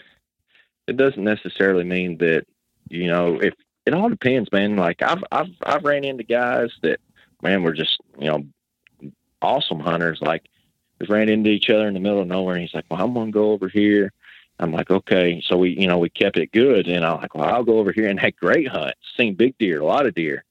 it 0.86 0.96
doesn't 0.96 1.22
necessarily 1.22 1.84
mean 1.84 2.18
that, 2.18 2.46
you 2.88 3.08
know, 3.08 3.40
if 3.40 3.54
it 3.84 3.94
all 3.94 4.08
depends, 4.08 4.50
man. 4.52 4.76
Like 4.76 5.02
I've, 5.02 5.22
I've, 5.32 5.50
I've 5.62 5.84
ran 5.84 6.04
into 6.04 6.24
guys 6.24 6.70
that, 6.82 7.00
man, 7.42 7.62
were 7.62 7.72
just, 7.72 8.00
you 8.18 8.28
know, 8.28 8.44
awesome 9.42 9.80
hunters. 9.80 10.20
Like 10.22 10.48
we 10.98 11.06
ran 11.06 11.28
into 11.28 11.50
each 11.50 11.68
other 11.68 11.86
in 11.86 11.94
the 11.94 12.00
middle 12.00 12.20
of 12.20 12.26
nowhere 12.26 12.54
and 12.54 12.62
he's 12.62 12.74
like, 12.74 12.86
well, 12.90 13.02
I'm 13.02 13.14
to 13.14 13.30
go 13.30 13.52
over 13.52 13.68
here. 13.68 14.12
I'm 14.58 14.72
like, 14.72 14.90
okay. 14.90 15.42
So 15.46 15.56
we, 15.56 15.70
you 15.70 15.86
know, 15.86 15.98
we 15.98 16.08
kept 16.08 16.38
it 16.38 16.52
good. 16.52 16.88
And 16.88 17.04
I'm 17.04 17.20
like, 17.20 17.34
well, 17.34 17.44
I'll 17.44 17.64
go 17.64 17.78
over 17.78 17.92
here 17.92 18.08
and 18.08 18.18
had 18.20 18.36
great 18.36 18.68
hunts, 18.68 18.98
seen 19.16 19.34
big 19.34 19.56
deer, 19.58 19.80
a 19.80 19.84
lot 19.86 20.06
of 20.06 20.14
deer. 20.14 20.44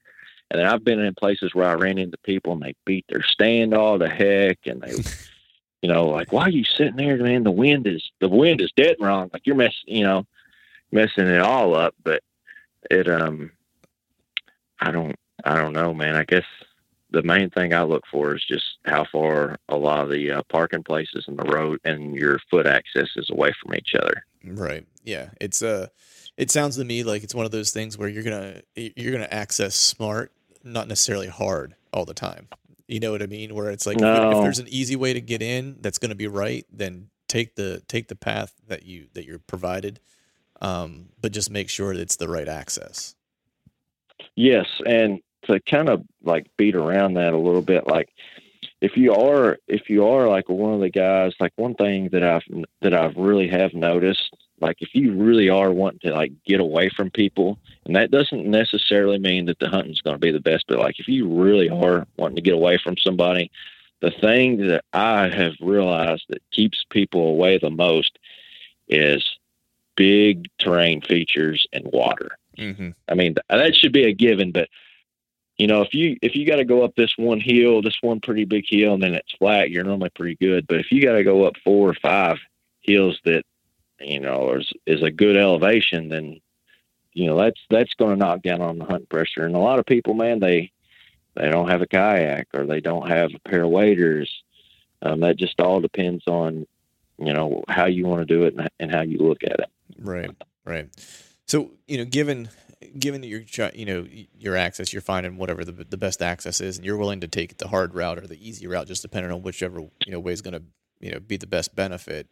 And 0.51 0.59
then 0.59 0.67
I've 0.67 0.83
been 0.83 0.99
in 0.99 1.15
places 1.15 1.55
where 1.55 1.67
I 1.67 1.73
ran 1.73 1.97
into 1.97 2.17
people 2.19 2.53
and 2.53 2.61
they 2.61 2.75
beat 2.85 3.05
their 3.09 3.23
stand 3.23 3.73
all 3.73 3.97
to 3.97 4.07
heck 4.07 4.59
and 4.65 4.81
they, 4.81 4.93
you 5.81 5.89
know, 5.89 6.05
like 6.07 6.31
why 6.31 6.43
are 6.43 6.51
you 6.51 6.63
sitting 6.63 6.97
there, 6.97 7.17
man? 7.17 7.43
The 7.43 7.51
wind 7.51 7.87
is 7.87 8.11
the 8.19 8.29
wind 8.29 8.61
is 8.61 8.71
dead 8.75 8.97
wrong. 8.99 9.29
Like 9.33 9.47
you're 9.47 9.55
messing, 9.55 9.73
you 9.87 10.03
know, 10.03 10.25
messing 10.91 11.27
it 11.27 11.41
all 11.41 11.75
up. 11.75 11.95
But 12.03 12.21
it, 12.91 13.09
um, 13.09 13.51
I 14.79 14.91
don't, 14.91 15.15
I 15.43 15.55
don't 15.55 15.73
know, 15.73 15.93
man. 15.93 16.15
I 16.15 16.25
guess 16.25 16.45
the 17.11 17.23
main 17.23 17.49
thing 17.49 17.73
I 17.73 17.83
look 17.83 18.03
for 18.11 18.35
is 18.35 18.43
just 18.43 18.65
how 18.85 19.05
far 19.11 19.57
a 19.69 19.77
lot 19.77 20.03
of 20.03 20.09
the 20.09 20.31
uh, 20.31 20.41
parking 20.49 20.83
places 20.83 21.25
and 21.27 21.37
the 21.37 21.43
road 21.43 21.79
and 21.85 22.15
your 22.15 22.39
foot 22.49 22.65
access 22.67 23.09
is 23.15 23.29
away 23.29 23.53
from 23.61 23.75
each 23.75 23.93
other. 23.95 24.25
Right. 24.43 24.85
Yeah. 25.03 25.29
It's 25.39 25.61
uh 25.61 25.87
it 26.37 26.51
sounds 26.51 26.75
to 26.77 26.83
me 26.83 27.03
like 27.03 27.23
it's 27.23 27.35
one 27.35 27.45
of 27.45 27.51
those 27.51 27.71
things 27.71 27.97
where 27.97 28.09
you're 28.09 28.23
gonna 28.23 28.61
you're 28.75 29.11
gonna 29.11 29.27
access 29.31 29.75
smart, 29.75 30.31
not 30.63 30.87
necessarily 30.87 31.27
hard 31.27 31.75
all 31.93 32.05
the 32.05 32.13
time. 32.13 32.47
You 32.87 32.99
know 32.99 33.11
what 33.11 33.23
I 33.23 33.27
mean? 33.27 33.55
Where 33.55 33.71
it's 33.71 33.85
like 33.85 33.97
if- 33.97 34.03
if, 34.03 34.43
there's 34.43 34.59
an 34.59 34.67
easy 34.69 34.95
way 34.95 35.13
to 35.13 35.21
get 35.21 35.41
in 35.41 35.77
that's 35.81 35.97
gonna 35.97 36.15
be 36.15 36.27
right, 36.27 36.65
then 36.71 37.09
take 37.27 37.55
the 37.55 37.81
take 37.87 38.07
the 38.07 38.15
path 38.15 38.53
that 38.67 38.83
you 38.83 39.07
that 39.13 39.25
you're 39.25 39.39
provided. 39.39 39.99
Um, 40.61 41.09
but 41.21 41.31
just 41.31 41.49
make 41.49 41.69
sure 41.69 41.93
that 41.93 42.01
it's 42.01 42.15
the 42.15 42.29
right 42.29 42.47
access. 42.47 43.15
Yes, 44.35 44.65
and 44.85 45.21
to 45.45 45.59
kind 45.61 45.89
of 45.89 46.03
like 46.23 46.47
beat 46.57 46.75
around 46.75 47.15
that 47.15 47.33
a 47.33 47.37
little 47.37 47.61
bit, 47.61 47.87
like 47.87 48.09
if 48.81 48.97
you 48.97 49.13
are 49.13 49.57
if 49.67 49.89
you 49.89 50.05
are 50.05 50.27
like 50.27 50.49
one 50.49 50.73
of 50.73 50.79
the 50.79 50.89
guys, 50.89 51.33
like 51.39 51.53
one 51.55 51.75
thing 51.75 52.09
that 52.09 52.23
I've 52.23 52.43
that 52.81 52.93
I've 52.93 53.15
really 53.15 53.47
have 53.47 53.73
noticed, 53.73 54.35
like 54.59 54.77
if 54.81 54.89
you 54.93 55.13
really 55.13 55.49
are 55.49 55.71
wanting 55.71 55.99
to 56.09 56.13
like 56.13 56.31
get 56.45 56.59
away 56.59 56.89
from 56.89 57.09
people, 57.09 57.57
and 57.85 57.95
that 57.95 58.11
doesn't 58.11 58.45
necessarily 58.45 59.19
mean 59.19 59.45
that 59.45 59.59
the 59.59 59.69
hunting's 59.69 60.01
going 60.01 60.15
to 60.15 60.19
be 60.19 60.31
the 60.31 60.39
best, 60.39 60.65
but 60.67 60.79
like 60.79 60.99
if 60.99 61.07
you 61.07 61.27
really 61.27 61.69
are 61.69 62.05
wanting 62.17 62.35
to 62.35 62.41
get 62.41 62.53
away 62.53 62.77
from 62.77 62.97
somebody, 62.97 63.51
the 64.01 64.11
thing 64.11 64.67
that 64.67 64.83
I 64.93 65.29
have 65.29 65.53
realized 65.61 66.25
that 66.29 66.41
keeps 66.51 66.85
people 66.89 67.27
away 67.27 67.57
the 67.57 67.69
most 67.69 68.19
is 68.87 69.25
big 69.95 70.47
terrain 70.59 71.01
features 71.01 71.65
and 71.73 71.85
water. 71.91 72.37
Mm-hmm. 72.57 72.89
I 73.09 73.13
mean, 73.15 73.35
that 73.49 73.75
should 73.75 73.93
be 73.93 74.05
a 74.05 74.13
given, 74.13 74.51
but 74.51 74.69
you 75.57 75.67
know, 75.67 75.81
if 75.81 75.93
you 75.93 76.17
if 76.21 76.35
you 76.35 76.45
got 76.45 76.57
to 76.57 76.65
go 76.65 76.83
up 76.83 76.95
this 76.95 77.13
one 77.17 77.39
hill, 77.39 77.81
this 77.81 77.97
one 78.01 78.19
pretty 78.19 78.45
big 78.45 78.65
hill, 78.67 78.93
and 78.93 79.03
then 79.03 79.13
it's 79.13 79.31
flat, 79.33 79.69
you're 79.69 79.85
normally 79.85 80.09
pretty 80.09 80.35
good. 80.35 80.67
But 80.67 80.79
if 80.79 80.91
you 80.91 81.01
got 81.01 81.13
to 81.13 81.23
go 81.23 81.45
up 81.45 81.55
four 81.63 81.89
or 81.89 81.95
five 81.95 82.37
hills 82.81 83.19
that 83.23 83.43
you 83.99 84.19
know 84.19 84.53
is 84.55 84.71
is 84.85 85.01
a 85.01 85.11
good 85.11 85.37
elevation, 85.37 86.09
then 86.09 86.41
you 87.13 87.27
know 87.27 87.37
that's 87.37 87.59
that's 87.69 87.93
going 87.93 88.11
to 88.11 88.17
knock 88.17 88.41
down 88.41 88.61
on 88.61 88.77
the 88.77 88.85
hunt 88.85 89.07
pressure. 89.07 89.45
And 89.45 89.55
a 89.55 89.59
lot 89.59 89.79
of 89.79 89.85
people, 89.85 90.13
man, 90.13 90.41
they 90.41 90.71
they 91.35 91.49
don't 91.49 91.69
have 91.69 91.81
a 91.81 91.87
kayak 91.87 92.47
or 92.53 92.65
they 92.65 92.81
don't 92.81 93.07
have 93.07 93.31
a 93.33 93.49
pair 93.49 93.63
of 93.63 93.69
waders. 93.69 94.43
Um, 95.01 95.21
that 95.21 95.37
just 95.37 95.59
all 95.61 95.79
depends 95.79 96.23
on 96.27 96.67
you 97.17 97.31
know 97.31 97.63
how 97.69 97.85
you 97.85 98.05
want 98.05 98.27
to 98.27 98.33
do 98.33 98.43
it 98.43 98.55
and, 98.55 98.69
and 98.79 98.91
how 98.91 99.03
you 99.03 99.19
look 99.19 99.43
at 99.43 99.59
it. 99.59 99.69
Right, 99.99 100.31
right. 100.65 100.89
So 101.47 101.71
you 101.87 101.97
know, 101.97 102.05
given 102.05 102.49
given 102.97 103.21
that 103.21 103.27
you're 103.27 103.43
you 103.73 103.85
know 103.85 104.07
your 104.39 104.55
access, 104.55 104.93
you're 104.93 105.01
finding 105.01 105.37
whatever 105.37 105.63
the 105.63 105.71
the 105.71 105.97
best 105.97 106.21
access 106.21 106.61
is, 106.61 106.77
and 106.77 106.85
you're 106.85 106.97
willing 106.97 107.21
to 107.21 107.27
take 107.27 107.57
the 107.57 107.67
hard 107.67 107.93
route 107.93 108.17
or 108.17 108.27
the 108.27 108.47
easy 108.47 108.67
route, 108.67 108.87
just 108.87 109.01
depending 109.01 109.31
on 109.31 109.41
whichever 109.41 109.79
you 109.79 110.11
know 110.11 110.19
way 110.19 110.33
is 110.33 110.41
going 110.41 110.53
to 110.53 110.63
you 110.99 111.11
know 111.11 111.19
be 111.19 111.37
the 111.37 111.47
best 111.47 111.75
benefit. 111.75 112.27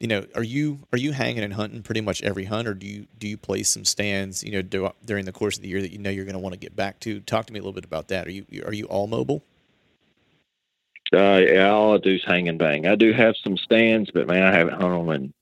You 0.00 0.08
know, 0.08 0.26
are 0.34 0.42
you 0.42 0.80
are 0.92 0.98
you 0.98 1.12
hanging 1.12 1.44
and 1.44 1.54
hunting 1.54 1.82
pretty 1.82 2.00
much 2.00 2.22
every 2.22 2.44
hunt, 2.44 2.68
or 2.68 2.74
do 2.74 2.86
you 2.86 3.06
do 3.18 3.28
you 3.28 3.36
place 3.36 3.70
some 3.70 3.84
stands? 3.84 4.42
You 4.42 4.52
know, 4.52 4.62
do, 4.62 4.90
during 5.04 5.24
the 5.24 5.32
course 5.32 5.56
of 5.56 5.62
the 5.62 5.68
year 5.68 5.80
that 5.80 5.92
you 5.92 5.98
know 5.98 6.10
you're 6.10 6.24
going 6.24 6.34
to 6.34 6.40
want 6.40 6.52
to 6.52 6.58
get 6.58 6.74
back 6.74 7.00
to. 7.00 7.20
Talk 7.20 7.46
to 7.46 7.52
me 7.52 7.58
a 7.58 7.62
little 7.62 7.72
bit 7.72 7.84
about 7.84 8.08
that. 8.08 8.26
Are 8.26 8.30
you 8.30 8.44
are 8.66 8.72
you 8.72 8.86
all 8.86 9.06
mobile? 9.06 9.42
Uh, 11.12 11.40
yeah, 11.46 11.70
all 11.70 11.94
I 11.94 11.98
do 11.98 12.14
is 12.14 12.24
hang 12.24 12.48
and 12.48 12.58
bang. 12.58 12.86
I 12.86 12.96
do 12.96 13.12
have 13.12 13.36
some 13.42 13.56
stands, 13.56 14.10
but 14.10 14.26
man, 14.26 14.42
I 14.42 14.56
haven't 14.56 14.80
hung 14.80 15.06
them 15.06 15.14
in. 15.14 15.34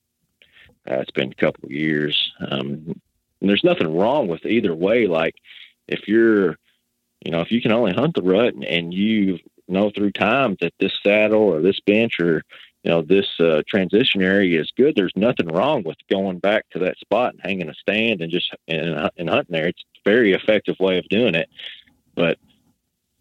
Uh, 0.91 1.01
it's 1.01 1.13
been 1.13 1.31
a 1.31 1.35
couple 1.35 1.67
of 1.67 1.71
years. 1.71 2.33
Um, 2.51 3.01
and 3.43 3.51
there's 3.51 3.65
nothing 3.65 3.95
wrong 3.95 4.29
with 4.29 4.47
either 4.47 4.75
way. 4.75 5.07
Like 5.09 5.35
if 5.89 6.07
you're, 6.07 6.57
you 7.25 7.33
know, 7.33 7.41
if 7.41 7.51
you 7.51 7.61
can 7.61 7.73
only 7.73 7.93
hunt 7.93 8.15
the 8.15 8.23
rut 8.23 8.55
and, 8.55 8.65
and 8.65 8.95
you 8.95 9.41
know 9.69 9.91
through 9.91 10.13
time 10.13 10.57
that 10.61 10.73
this 10.79 10.97
saddle 11.03 11.43
or 11.43 11.61
this 11.61 11.81
bench 11.81 12.21
or 12.21 12.45
you 12.85 12.91
know 12.91 13.03
this 13.03 13.27
uh, 13.41 13.63
transition 13.69 14.23
area 14.23 14.61
is 14.61 14.73
good, 14.77 14.95
there's 14.95 15.13
nothing 15.17 15.49
wrong 15.49 15.83
with 15.83 15.97
going 16.09 16.39
back 16.39 16.71
to 16.71 16.79
that 16.79 16.99
spot 16.99 17.33
and 17.33 17.43
hanging 17.43 17.69
a 17.69 17.75
stand 17.75 18.21
and 18.23 18.31
just 18.31 18.55
and, 18.69 19.11
and 19.17 19.29
hunting 19.29 19.53
there. 19.53 19.69
It's 19.69 19.83
a 19.83 20.09
very 20.09 20.33
effective 20.33 20.77
way 20.79 20.99
of 20.99 21.09
doing 21.09 21.35
it. 21.35 21.49
But 22.15 22.39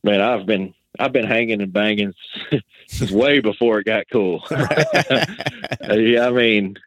man, 0.04 0.22
I've 0.22 0.46
been 0.46 0.76
I've 1.00 1.14
been 1.14 1.26
hanging 1.26 1.64
and 1.64 1.74
banging 1.74 2.14
since 2.88 3.12
way 3.12 3.40
before 3.40 3.80
it 3.80 3.86
got 3.86 4.06
cool. 4.12 4.44
Yeah, 5.90 6.28
I 6.28 6.32
mean, 6.32 6.78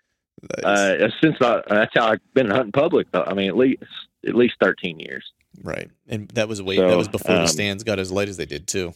Nice. 0.42 0.64
uh, 0.64 1.08
since 1.22 1.36
I, 1.40 1.62
that's 1.68 1.92
how 1.94 2.08
I've 2.08 2.34
been 2.34 2.50
hunting 2.50 2.72
public. 2.72 3.10
Though. 3.12 3.24
I 3.26 3.34
mean, 3.34 3.48
at 3.48 3.56
least 3.56 3.82
at 4.26 4.34
least 4.34 4.54
thirteen 4.60 4.98
years. 4.98 5.24
right, 5.62 5.90
and 6.08 6.28
that 6.30 6.48
was 6.48 6.60
way 6.62 6.76
So, 6.76 6.88
that 6.88 6.96
was 6.96 7.08
before 7.08 7.36
the 7.36 7.42
um, 7.42 7.46
stands 7.46 7.84
got 7.84 7.98
as 7.98 8.10
light 8.12 8.28
as 8.28 8.36
they 8.36 8.46
did 8.46 8.66
too. 8.66 8.94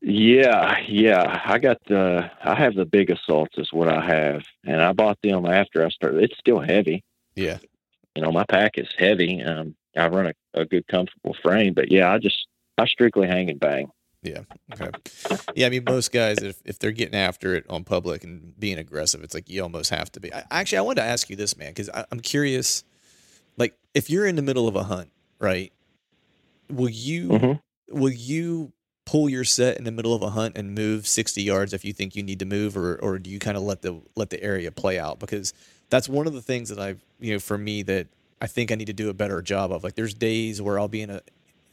Yeah, 0.00 0.78
yeah. 0.88 1.40
I 1.44 1.58
got 1.58 1.78
the 1.86 2.30
I 2.44 2.54
have 2.56 2.74
the 2.74 2.84
big 2.84 3.10
assaults 3.10 3.56
is 3.56 3.72
what 3.72 3.88
I 3.88 4.04
have, 4.04 4.42
and 4.64 4.82
I 4.82 4.92
bought 4.92 5.18
them 5.22 5.46
after 5.46 5.84
I 5.84 5.90
started. 5.90 6.24
It's 6.24 6.38
still 6.38 6.60
heavy. 6.60 7.04
Yeah. 7.36 7.58
You 8.16 8.22
know, 8.22 8.32
my 8.32 8.44
pack 8.44 8.72
is 8.76 8.88
heavy. 8.98 9.42
Um, 9.42 9.74
I 9.96 10.08
run 10.08 10.26
a, 10.26 10.60
a 10.60 10.64
good 10.64 10.86
comfortable 10.88 11.36
frame, 11.42 11.72
but 11.74 11.90
yeah, 11.90 12.12
I 12.12 12.18
just 12.18 12.46
I 12.78 12.86
strictly 12.86 13.28
hang 13.28 13.48
and 13.48 13.60
bang. 13.60 13.90
Okay. 14.24 14.90
Yeah, 15.54 15.66
I 15.66 15.70
mean, 15.70 15.84
most 15.84 16.12
guys, 16.12 16.42
if, 16.42 16.60
if 16.64 16.78
they're 16.78 16.92
getting 16.92 17.14
after 17.14 17.54
it 17.54 17.66
on 17.68 17.84
public 17.84 18.24
and 18.24 18.58
being 18.58 18.78
aggressive, 18.78 19.22
it's 19.22 19.34
like 19.34 19.48
you 19.50 19.62
almost 19.62 19.90
have 19.90 20.10
to 20.12 20.20
be. 20.20 20.32
I, 20.32 20.44
actually, 20.50 20.78
I 20.78 20.80
wanted 20.82 21.02
to 21.02 21.06
ask 21.06 21.28
you 21.28 21.36
this, 21.36 21.56
man, 21.56 21.70
because 21.70 21.90
I'm 22.10 22.20
curious. 22.20 22.84
Like, 23.58 23.76
if 23.94 24.08
you're 24.08 24.26
in 24.26 24.36
the 24.36 24.42
middle 24.42 24.66
of 24.66 24.76
a 24.76 24.84
hunt, 24.84 25.10
right? 25.38 25.72
Will 26.70 26.88
you 26.88 27.28
Mhm. 27.30 27.60
will 27.90 28.12
you 28.12 28.72
pull 29.04 29.28
your 29.28 29.44
set 29.44 29.76
in 29.76 29.84
the 29.84 29.90
middle 29.92 30.14
of 30.14 30.22
a 30.22 30.30
hunt 30.30 30.56
and 30.56 30.74
move 30.74 31.06
60 31.06 31.42
yards 31.42 31.74
if 31.74 31.84
you 31.84 31.92
think 31.92 32.16
you 32.16 32.22
need 32.22 32.38
to 32.38 32.46
move, 32.46 32.76
or 32.76 32.96
or 32.96 33.18
do 33.18 33.28
you 33.28 33.38
kind 33.38 33.56
of 33.56 33.62
let 33.64 33.82
the 33.82 34.00
let 34.16 34.30
the 34.30 34.42
area 34.42 34.70
play 34.72 34.98
out? 34.98 35.18
Because 35.18 35.52
that's 35.90 36.08
one 36.08 36.26
of 36.26 36.32
the 36.32 36.40
things 36.40 36.70
that 36.70 36.78
I've 36.78 37.04
you 37.20 37.34
know, 37.34 37.38
for 37.38 37.58
me 37.58 37.82
that 37.82 38.06
I 38.40 38.46
think 38.46 38.72
I 38.72 38.74
need 38.76 38.86
to 38.86 38.92
do 38.94 39.10
a 39.10 39.14
better 39.14 39.42
job 39.42 39.70
of. 39.72 39.84
Like, 39.84 39.94
there's 39.96 40.14
days 40.14 40.62
where 40.62 40.78
I'll 40.78 40.88
be 40.88 41.02
in 41.02 41.10
a, 41.10 41.20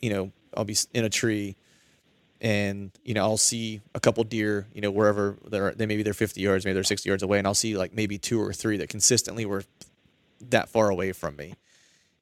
you 0.02 0.10
know, 0.10 0.32
I'll 0.58 0.66
be 0.66 0.76
in 0.94 1.06
a 1.06 1.10
tree, 1.10 1.56
and 2.42 2.92
you 3.04 3.14
know, 3.14 3.24
I'll 3.24 3.38
see 3.38 3.82
a 3.94 4.00
couple 4.00 4.24
deer, 4.24 4.68
you 4.74 4.82
know, 4.82 4.92
wherever 4.92 5.38
they're, 5.46 5.72
they 5.72 5.86
maybe 5.86 6.04
they're 6.04 6.14
50 6.14 6.42
yards, 6.42 6.66
maybe 6.66 6.74
they're 6.74 6.84
60 6.84 7.10
yards 7.10 7.24
away, 7.24 7.38
and 7.38 7.48
I'll 7.48 7.54
see 7.54 7.78
like 7.78 7.94
maybe 7.94 8.18
two 8.18 8.42
or 8.42 8.54
three 8.54 8.78
that 8.78 8.90
consistently 8.90 9.46
were 9.46 9.64
that 10.50 10.70
far 10.70 10.90
away 10.90 11.12
from 11.12 11.36
me. 11.36 11.56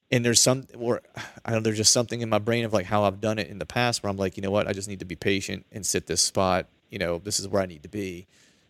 And 0.10 0.24
there's 0.24 0.40
some, 0.40 0.68
or 0.78 1.02
I 1.44 1.52
don't 1.52 1.60
know, 1.60 1.64
there's 1.64 1.78
just 1.78 1.92
something 1.92 2.22
in 2.22 2.30
my 2.30 2.40
brain 2.40 2.64
of 2.64 2.72
like 2.74 2.86
how 2.86 3.04
I've 3.04 3.20
done 3.20 3.40
it 3.40 3.50
in 3.50 3.60
the 3.60 3.66
past 3.66 4.02
where 4.02 4.10
I'm 4.10 4.18
like, 4.18 4.38
you 4.38 4.44
know 4.44 4.52
what, 4.52 4.68
I 4.68 4.74
just 4.74 4.88
need 4.88 5.00
to 5.00 5.06
be 5.06 5.16
patient 5.16 5.66
and 5.72 5.86
sit 5.86 6.08
this 6.08 6.22
spot. 6.22 6.68
You 6.90 6.98
know, 6.98 7.18
this 7.18 7.40
is 7.40 7.48
where 7.48 7.62
I 7.62 7.66
need 7.66 7.84
to 7.84 7.90
be 7.90 8.28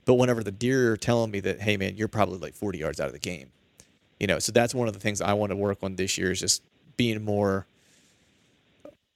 but 0.07 0.13
whenever 0.13 0.41
the 0.41 0.53
deer 0.53 0.93
are 0.93 0.97
telling 0.97 1.31
me 1.31 1.41
that, 1.41 1.59
hey 1.59 1.75
man, 1.75 1.97
you're 1.97 2.07
probably 2.07 2.39
like 2.39 2.55
40 2.55 2.79
yards 2.79 3.01
out 3.01 3.07
of 3.07 3.13
the 3.13 3.19
game, 3.19 3.51
you 4.21 4.25
know, 4.25 4.39
so 4.39 4.53
that's 4.53 4.73
one 4.73 4.87
of 4.87 4.93
the 4.93 5.01
things 5.01 5.19
I 5.19 5.33
want 5.33 5.51
to 5.51 5.55
work 5.57 5.79
on 5.83 5.97
this 5.97 6.17
year 6.17 6.31
is 6.31 6.39
just 6.39 6.63
being 6.95 7.25
more 7.25 7.67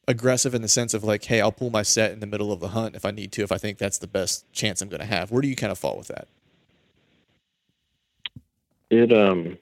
aggressive 0.07 0.53
in 0.53 0.61
the 0.61 0.67
sense 0.67 0.93
of 0.93 1.03
like, 1.03 1.23
hey, 1.25 1.41
I'll 1.41 1.51
pull 1.51 1.69
my 1.69 1.83
set 1.83 2.11
in 2.11 2.19
the 2.19 2.27
middle 2.27 2.51
of 2.51 2.59
the 2.59 2.69
hunt 2.69 2.95
if 2.95 3.05
I 3.05 3.11
need 3.11 3.31
to, 3.33 3.43
if 3.43 3.51
I 3.51 3.57
think 3.57 3.77
that's 3.77 3.97
the 3.97 4.07
best 4.07 4.51
chance 4.51 4.81
I'm 4.81 4.89
going 4.89 5.01
to 5.01 5.05
have. 5.05 5.31
Where 5.31 5.41
do 5.41 5.47
you 5.47 5.55
kind 5.55 5.71
of 5.71 5.77
fall 5.79 5.97
with 5.97 6.07
that? 6.07 6.27
It 8.89 9.13
um, 9.13 9.57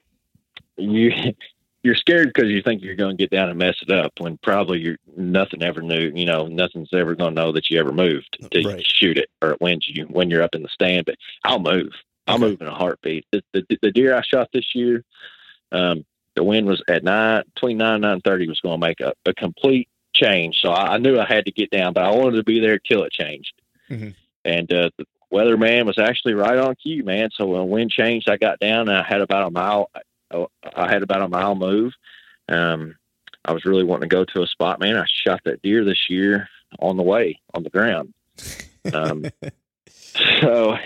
you 0.78 1.12
you're 1.84 1.96
scared 1.96 2.32
because 2.34 2.50
you 2.50 2.62
think 2.62 2.82
you're 2.82 2.96
going 2.96 3.16
to 3.16 3.22
get 3.24 3.30
down 3.32 3.50
and 3.50 3.58
mess 3.58 3.76
it 3.82 3.92
up 3.92 4.12
when 4.20 4.38
probably 4.44 4.80
you're 4.80 4.98
nothing 5.16 5.64
ever 5.64 5.82
knew 5.82 6.12
you 6.14 6.26
know 6.26 6.48
nothing's 6.48 6.90
ever 6.94 7.16
going 7.16 7.36
to 7.36 7.42
know 7.42 7.52
that 7.54 7.70
you 7.70 7.80
ever 7.80 7.92
moved 7.94 8.38
to 8.52 8.68
Right. 8.68 8.86
shoot 8.86 9.18
it 9.18 9.30
or 9.42 9.52
it 9.52 9.62
wins 9.62 9.88
you 9.88 10.04
when 10.06 10.30
you're 10.30 10.42
up 10.44 10.56
in 10.56 10.62
the 10.62 10.68
stand 10.70 11.06
but 11.06 11.16
i'll 11.46 11.60
move 11.60 11.94
i'll 12.28 12.36
Okay. 12.36 12.48
move 12.48 12.62
in 12.62 12.68
a 12.68 12.74
heartbeat 12.74 13.26
the, 13.32 13.42
the, 13.54 13.66
the 13.82 13.92
deer 13.92 14.14
i 14.16 14.22
shot 14.22 14.50
this 14.54 14.76
year 14.76 15.04
um, 15.72 16.04
the 16.36 16.44
wind 16.44 16.68
was 16.68 16.82
at 16.90 17.04
nine 17.04 17.44
between 17.54 17.78
nine 17.78 17.96
and 17.96 18.02
nine 18.02 18.22
thirty 18.22 18.48
was 18.48 18.60
going 18.60 18.80
to 18.80 18.86
make 18.88 19.00
a, 19.00 19.14
a 19.26 19.34
complete 19.34 19.88
change 20.14 20.60
so 20.62 20.70
I, 20.72 20.96
I 20.96 20.98
knew 20.98 21.20
i 21.20 21.26
had 21.26 21.46
to 21.46 21.52
get 21.52 21.70
down 21.70 21.94
but 21.94 22.04
i 22.04 22.10
wanted 22.12 22.38
to 22.38 22.44
be 22.44 22.60
there 22.60 22.80
till 22.80 23.04
it 23.04 23.12
changed 23.12 23.54
Mhm. 23.90 24.14
and 24.46 24.72
uh, 24.74 24.90
the 24.98 25.06
weatherman 25.32 25.86
was 25.86 25.98
actually 26.00 26.34
right 26.34 26.58
on 26.58 26.76
cue 26.76 27.04
man 27.04 27.30
so 27.34 27.46
when 27.48 27.70
wind 27.70 27.92
changed 27.92 28.30
i 28.30 28.38
got 28.38 28.60
down 28.60 28.90
and 28.90 28.98
i 28.98 29.04
had 29.08 29.22
about 29.22 29.48
a 29.48 29.52
mile 29.52 29.90
I- 29.94 30.46
I 30.76 30.92
had 30.92 31.02
about 31.02 31.24
a 31.24 31.28
mile 31.28 31.56
move. 31.56 31.92
Um, 32.48 32.96
I 33.44 33.52
was 33.52 33.66
really 33.66 33.84
wanting 33.84 34.08
to 34.08 34.16
go 34.16 34.26
to 34.26 34.44
a 34.44 34.48
spot, 34.48 34.80
man. 34.80 34.96
I 34.96 35.06
shot 35.08 35.42
that 35.46 35.64
deer 35.64 35.84
this 35.84 36.08
year 36.08 36.48
on 36.78 36.98
the 36.98 37.04
way 37.04 37.40
on 37.56 37.64
the 37.64 37.72
ground. 37.72 38.14
Um, 38.94 39.26
so, 40.42 40.78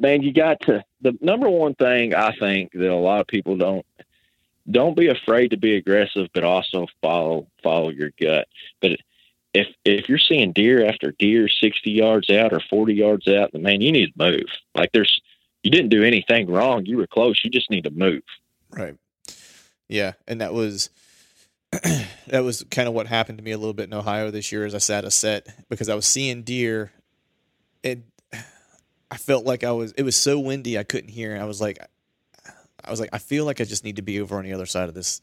man, 0.00 0.22
you 0.22 0.32
got 0.32 0.60
to 0.62 0.82
the 1.02 1.16
number 1.20 1.48
one 1.48 1.74
thing 1.76 2.14
I 2.16 2.32
think 2.36 2.72
that 2.72 2.90
a 2.90 2.96
lot 2.96 3.20
of 3.20 3.26
people 3.28 3.56
don't 3.56 3.86
don't 4.70 4.96
be 4.96 5.08
afraid 5.08 5.48
to 5.48 5.56
be 5.56 5.76
aggressive, 5.76 6.28
but 6.32 6.44
also 6.44 6.86
follow 7.02 7.48
follow 7.62 7.90
your 7.90 8.10
gut. 8.20 8.48
But 8.80 8.92
if 9.52 9.68
if 9.84 10.08
you're 10.08 10.18
seeing 10.18 10.52
deer 10.52 10.86
after 10.86 11.12
deer 11.18 11.48
sixty 11.48 11.92
yards 11.92 12.30
out 12.30 12.52
or 12.52 12.60
forty 12.70 12.94
yards 12.94 13.28
out, 13.28 13.52
then 13.52 13.62
man, 13.62 13.80
you 13.80 13.92
need 13.92 14.12
to 14.12 14.30
move. 14.30 14.46
Like 14.74 14.90
there's 14.92 15.20
you 15.62 15.70
didn't 15.70 15.90
do 15.90 16.02
anything 16.02 16.50
wrong. 16.50 16.86
You 16.86 16.98
were 16.98 17.06
close. 17.06 17.40
You 17.44 17.50
just 17.50 17.70
need 17.70 17.84
to 17.84 17.90
move. 17.90 18.22
Right. 18.70 18.96
Yeah, 19.88 20.12
and 20.26 20.40
that 20.40 20.52
was 20.52 20.90
that 22.26 22.44
was 22.44 22.64
kind 22.70 22.88
of 22.88 22.94
what 22.94 23.06
happened 23.06 23.38
to 23.38 23.44
me 23.44 23.52
a 23.52 23.58
little 23.58 23.74
bit 23.74 23.84
in 23.84 23.94
Ohio 23.94 24.30
this 24.30 24.52
year 24.52 24.64
as 24.64 24.74
I 24.74 24.78
sat 24.78 25.04
a 25.04 25.10
set 25.10 25.46
because 25.68 25.88
I 25.88 25.94
was 25.94 26.06
seeing 26.06 26.42
deer 26.42 26.92
and 27.82 28.04
I 29.10 29.16
felt 29.16 29.44
like 29.44 29.64
I 29.64 29.72
was 29.72 29.92
it 29.92 30.02
was 30.02 30.16
so 30.16 30.38
windy 30.38 30.78
I 30.78 30.84
couldn't 30.84 31.10
hear 31.10 31.36
I 31.36 31.44
was 31.44 31.60
like 31.60 31.78
I 32.86 32.90
was 32.90 33.00
like 33.00 33.10
I 33.12 33.18
feel 33.18 33.44
like 33.44 33.60
I 33.60 33.64
just 33.64 33.84
need 33.84 33.96
to 33.96 34.02
be 34.02 34.20
over 34.20 34.36
on 34.38 34.44
the 34.44 34.52
other 34.52 34.66
side 34.66 34.88
of 34.88 34.94
this 34.94 35.20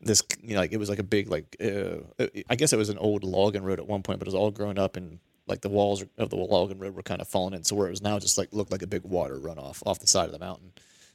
this 0.00 0.22
you 0.42 0.54
know 0.54 0.60
like 0.60 0.72
it 0.72 0.76
was 0.78 0.88
like 0.88 0.98
a 0.98 1.02
big 1.02 1.28
like 1.30 1.56
uh, 1.62 2.24
I 2.50 2.56
guess 2.56 2.72
it 2.72 2.76
was 2.76 2.88
an 2.90 2.98
old 2.98 3.24
logging 3.24 3.62
road 3.64 3.78
at 3.80 3.86
one 3.86 4.02
point 4.02 4.18
but 4.18 4.26
it 4.26 4.32
was 4.32 4.34
all 4.34 4.50
grown 4.50 4.78
up 4.78 4.96
and 4.96 5.18
like 5.46 5.62
the 5.62 5.68
walls 5.70 6.04
of 6.18 6.30
the 6.30 6.36
logging 6.36 6.78
road 6.78 6.94
were 6.94 7.02
kind 7.02 7.20
of 7.22 7.28
falling 7.28 7.54
in 7.54 7.64
so 7.64 7.76
where 7.76 7.86
it 7.86 7.90
was 7.90 8.02
now 8.02 8.18
just 8.18 8.36
like 8.36 8.52
looked 8.52 8.70
like 8.72 8.82
a 8.82 8.86
big 8.86 9.04
water 9.04 9.38
runoff 9.38 9.82
off 9.86 9.98
the 10.00 10.06
side 10.06 10.26
of 10.26 10.32
the 10.32 10.38
mountain 10.38 10.72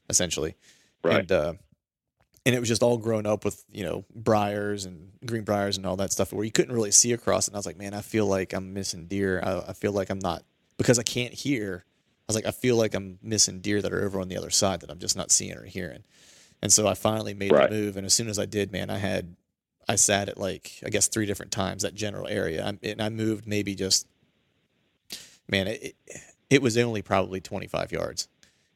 essentially 0.09 0.55
Right. 1.03 1.19
and 1.19 1.31
uh, 1.31 1.53
and 2.45 2.55
it 2.55 2.59
was 2.59 2.69
just 2.69 2.81
all 2.83 2.97
grown 2.97 3.25
up 3.27 3.45
with 3.45 3.63
you 3.71 3.83
know 3.83 4.03
briars 4.15 4.85
and 4.85 5.11
green 5.25 5.43
briars 5.43 5.77
and 5.77 5.85
all 5.85 5.95
that 5.97 6.11
stuff 6.11 6.33
where 6.33 6.43
you 6.43 6.51
couldn't 6.51 6.73
really 6.73 6.91
see 6.91 7.13
across. 7.13 7.47
And 7.47 7.55
I 7.55 7.59
was 7.59 7.65
like, 7.67 7.77
man, 7.77 7.93
I 7.93 8.01
feel 8.01 8.25
like 8.25 8.53
I'm 8.53 8.73
missing 8.73 9.05
deer. 9.05 9.41
I, 9.43 9.69
I 9.69 9.73
feel 9.73 9.91
like 9.91 10.09
I'm 10.09 10.19
not 10.19 10.43
because 10.77 10.97
I 10.97 11.03
can't 11.03 11.33
hear. 11.33 11.85
I 12.31 12.33
was 12.33 12.43
like, 12.43 12.45
I 12.45 12.51
feel 12.51 12.75
like 12.77 12.93
I'm 12.93 13.19
missing 13.21 13.59
deer 13.59 13.81
that 13.81 13.91
are 13.91 14.03
over 14.03 14.19
on 14.21 14.27
the 14.29 14.37
other 14.37 14.49
side 14.49 14.79
that 14.81 14.89
I'm 14.89 14.99
just 14.99 15.17
not 15.17 15.31
seeing 15.31 15.53
or 15.57 15.65
hearing. 15.65 16.03
And 16.61 16.71
so 16.71 16.87
I 16.87 16.93
finally 16.93 17.33
made 17.33 17.51
Right. 17.51 17.69
the 17.69 17.75
move. 17.75 17.97
And 17.97 18.05
as 18.05 18.13
soon 18.13 18.29
as 18.29 18.39
I 18.39 18.45
did, 18.45 18.71
man, 18.71 18.89
I 18.89 18.97
had 18.97 19.35
I 19.89 19.95
sat 19.95 20.29
at 20.29 20.37
like 20.37 20.71
I 20.85 20.89
guess 20.89 21.07
three 21.07 21.25
different 21.25 21.51
times 21.51 21.83
that 21.83 21.95
general 21.95 22.27
area, 22.27 22.65
I, 22.65 22.77
and 22.87 23.01
I 23.01 23.09
moved 23.09 23.47
maybe 23.47 23.75
just 23.75 24.07
man, 25.49 25.67
it, 25.67 25.95
it 26.07 26.21
it 26.49 26.61
was 26.61 26.77
only 26.77 27.01
probably 27.01 27.39
25 27.41 27.91
yards, 27.91 28.27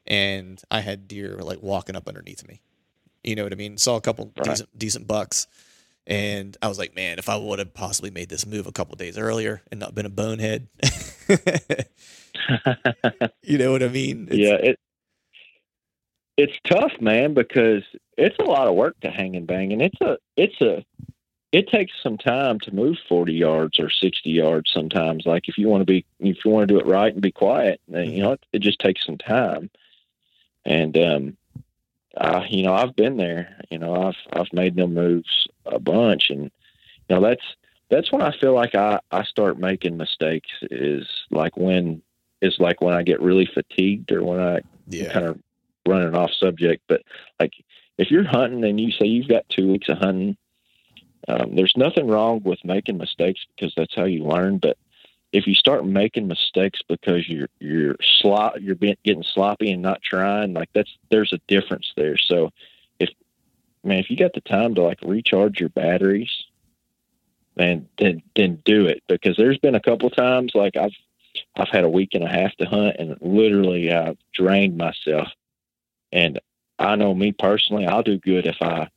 and 0.07 0.61
I 0.71 0.79
had 0.81 1.07
deer 1.07 1.37
like 1.41 1.61
walking 1.61 1.95
up 1.95 2.07
underneath 2.07 2.47
me. 2.47 2.61
You 3.23 3.35
know 3.35 3.43
what 3.43 3.53
I 3.53 3.55
mean? 3.55 3.77
Saw 3.77 3.95
a 3.95 4.01
couple 4.01 4.31
Right. 4.35 4.45
decent 4.49 4.77
decent 4.77 5.07
bucks, 5.07 5.47
and 6.07 6.55
I 6.61 6.67
was 6.67 6.77
like, 6.77 6.95
man, 6.95 7.17
if 7.19 7.29
I 7.29 7.37
would 7.37 7.59
have 7.59 7.73
possibly 7.73 8.11
made 8.11 8.29
this 8.29 8.45
move 8.45 8.67
a 8.67 8.71
couple 8.71 8.95
days 8.95 9.17
earlier 9.17 9.61
and 9.71 9.79
not 9.79 9.95
been 9.95 10.05
a 10.05 10.09
bonehead, 10.09 10.67
you 13.41 13.57
know 13.57 13.71
what 13.71 13.83
I 13.83 13.87
mean? 13.87 14.27
It's- 14.29 14.39
yeah, 14.39 14.55
it 14.55 14.79
it's 16.37 16.59
tough, 16.65 16.91
man, 16.99 17.33
because 17.33 17.83
it's 18.17 18.37
a 18.39 18.43
lot 18.43 18.67
of 18.67 18.75
work 18.75 18.99
to 19.01 19.09
hang 19.09 19.35
and 19.35 19.47
bang, 19.47 19.71
and 19.71 19.81
it's 19.81 19.99
a 20.01 20.17
it's 20.35 20.59
a 20.61 20.85
it 21.51 21.69
takes 21.69 21.93
some 22.03 22.17
time 22.17 22.59
to 22.61 22.75
move 22.75 22.97
forty 23.07 23.33
yards 23.33 23.79
or 23.79 23.89
sixty 23.89 24.31
yards. 24.31 24.69
Sometimes, 24.73 25.25
like 25.25 25.47
if 25.47 25.57
you 25.57 25.69
want 25.69 25.81
to 25.81 25.85
be 25.85 26.05
if 26.19 26.43
you 26.43 26.51
want 26.51 26.67
to 26.67 26.73
do 26.73 26.79
it 26.79 26.85
right 26.85 27.13
and 27.13 27.21
be 27.21 27.31
quiet, 27.31 27.79
then, 27.87 28.09
you 28.11 28.21
know 28.21 28.33
it, 28.33 28.45
it 28.51 28.59
just 28.59 28.79
takes 28.79 29.05
some 29.05 29.17
time. 29.17 29.69
And 30.65 30.97
um, 30.97 31.37
uh, 32.17 32.43
you 32.49 32.63
know, 32.63 32.73
I've 32.73 32.95
been 32.95 33.15
there. 33.17 33.57
You 33.71 33.79
know, 33.79 33.95
I've 34.07 34.17
I've 34.33 34.51
made 34.53 34.75
them 34.75 34.93
moves 34.93 35.47
a 35.65 35.79
bunch, 35.79 36.29
and 36.29 36.43
you 36.43 37.15
know 37.15 37.21
that's 37.21 37.43
that's 37.89 38.11
when 38.11 38.21
I 38.21 38.35
feel 38.37 38.53
like 38.53 38.75
I 38.75 38.99
I 39.11 39.23
start 39.23 39.59
making 39.59 39.97
mistakes. 39.97 40.49
Is 40.63 41.07
like 41.31 41.57
when 41.57 42.01
is 42.41 42.55
like 42.59 42.81
when 42.81 42.93
I 42.93 43.03
get 43.03 43.21
really 43.21 43.49
fatigued 43.51 44.11
or 44.11 44.23
when 44.23 44.39
I 44.39 44.59
yeah, 44.87 45.11
kind 45.11 45.25
of 45.25 45.39
running 45.87 46.15
off 46.15 46.31
subject, 46.39 46.83
but 46.87 47.01
like 47.39 47.53
if 47.97 48.11
you're 48.11 48.23
hunting 48.23 48.63
and 48.63 48.79
you 48.79 48.91
say 48.91 49.05
you've 49.05 49.29
got 49.29 49.47
two 49.49 49.71
weeks 49.71 49.89
of 49.89 49.99
hunting, 49.99 50.35
um, 51.27 51.55
there's 51.55 51.73
nothing 51.75 52.07
wrong 52.07 52.41
with 52.43 52.59
making 52.63 52.97
mistakes 52.97 53.41
because 53.55 53.73
that's 53.75 53.95
how 53.95 54.05
you 54.05 54.23
learn. 54.23 54.57
But 54.57 54.77
if 55.31 55.47
you 55.47 55.53
start 55.53 55.85
making 55.85 56.27
mistakes 56.27 56.79
because 56.87 57.27
you're 57.27 57.49
you're 57.59 57.95
slop 58.21 58.55
you're 58.59 58.75
getting 58.75 59.23
sloppy 59.23 59.71
and 59.71 59.81
not 59.81 60.01
trying, 60.01 60.53
like 60.53 60.69
that's 60.73 60.91
there's 61.09 61.33
a 61.33 61.39
difference 61.47 61.91
there. 61.95 62.17
So 62.17 62.51
if 62.99 63.09
man, 63.85 63.99
if 63.99 64.09
you 64.09 64.17
got 64.17 64.33
the 64.33 64.41
time 64.41 64.75
to 64.75 64.81
like 64.81 64.99
recharge 65.03 65.59
your 65.59 65.69
batteries, 65.69 66.31
then 67.55 67.87
then 67.97 68.21
then 68.35 68.61
do 68.65 68.85
it 68.85 69.03
because 69.07 69.37
there's 69.37 69.57
been 69.59 69.75
a 69.75 69.81
couple 69.81 70.09
times 70.09 70.51
like 70.53 70.75
I've 70.75 70.91
I've 71.55 71.69
had 71.69 71.83
a 71.83 71.89
week 71.89 72.09
and 72.13 72.23
a 72.23 72.29
half 72.29 72.55
to 72.57 72.65
hunt 72.65 72.95
and 72.99 73.17
literally 73.21 73.91
I've 73.91 74.17
drained 74.33 74.77
myself. 74.77 75.27
And 76.11 76.39
I 76.79 76.95
know 76.95 77.13
me 77.13 77.31
personally, 77.31 77.85
I'll 77.85 78.03
do 78.03 78.17
good 78.17 78.45
if 78.45 78.57
I, 78.61 78.89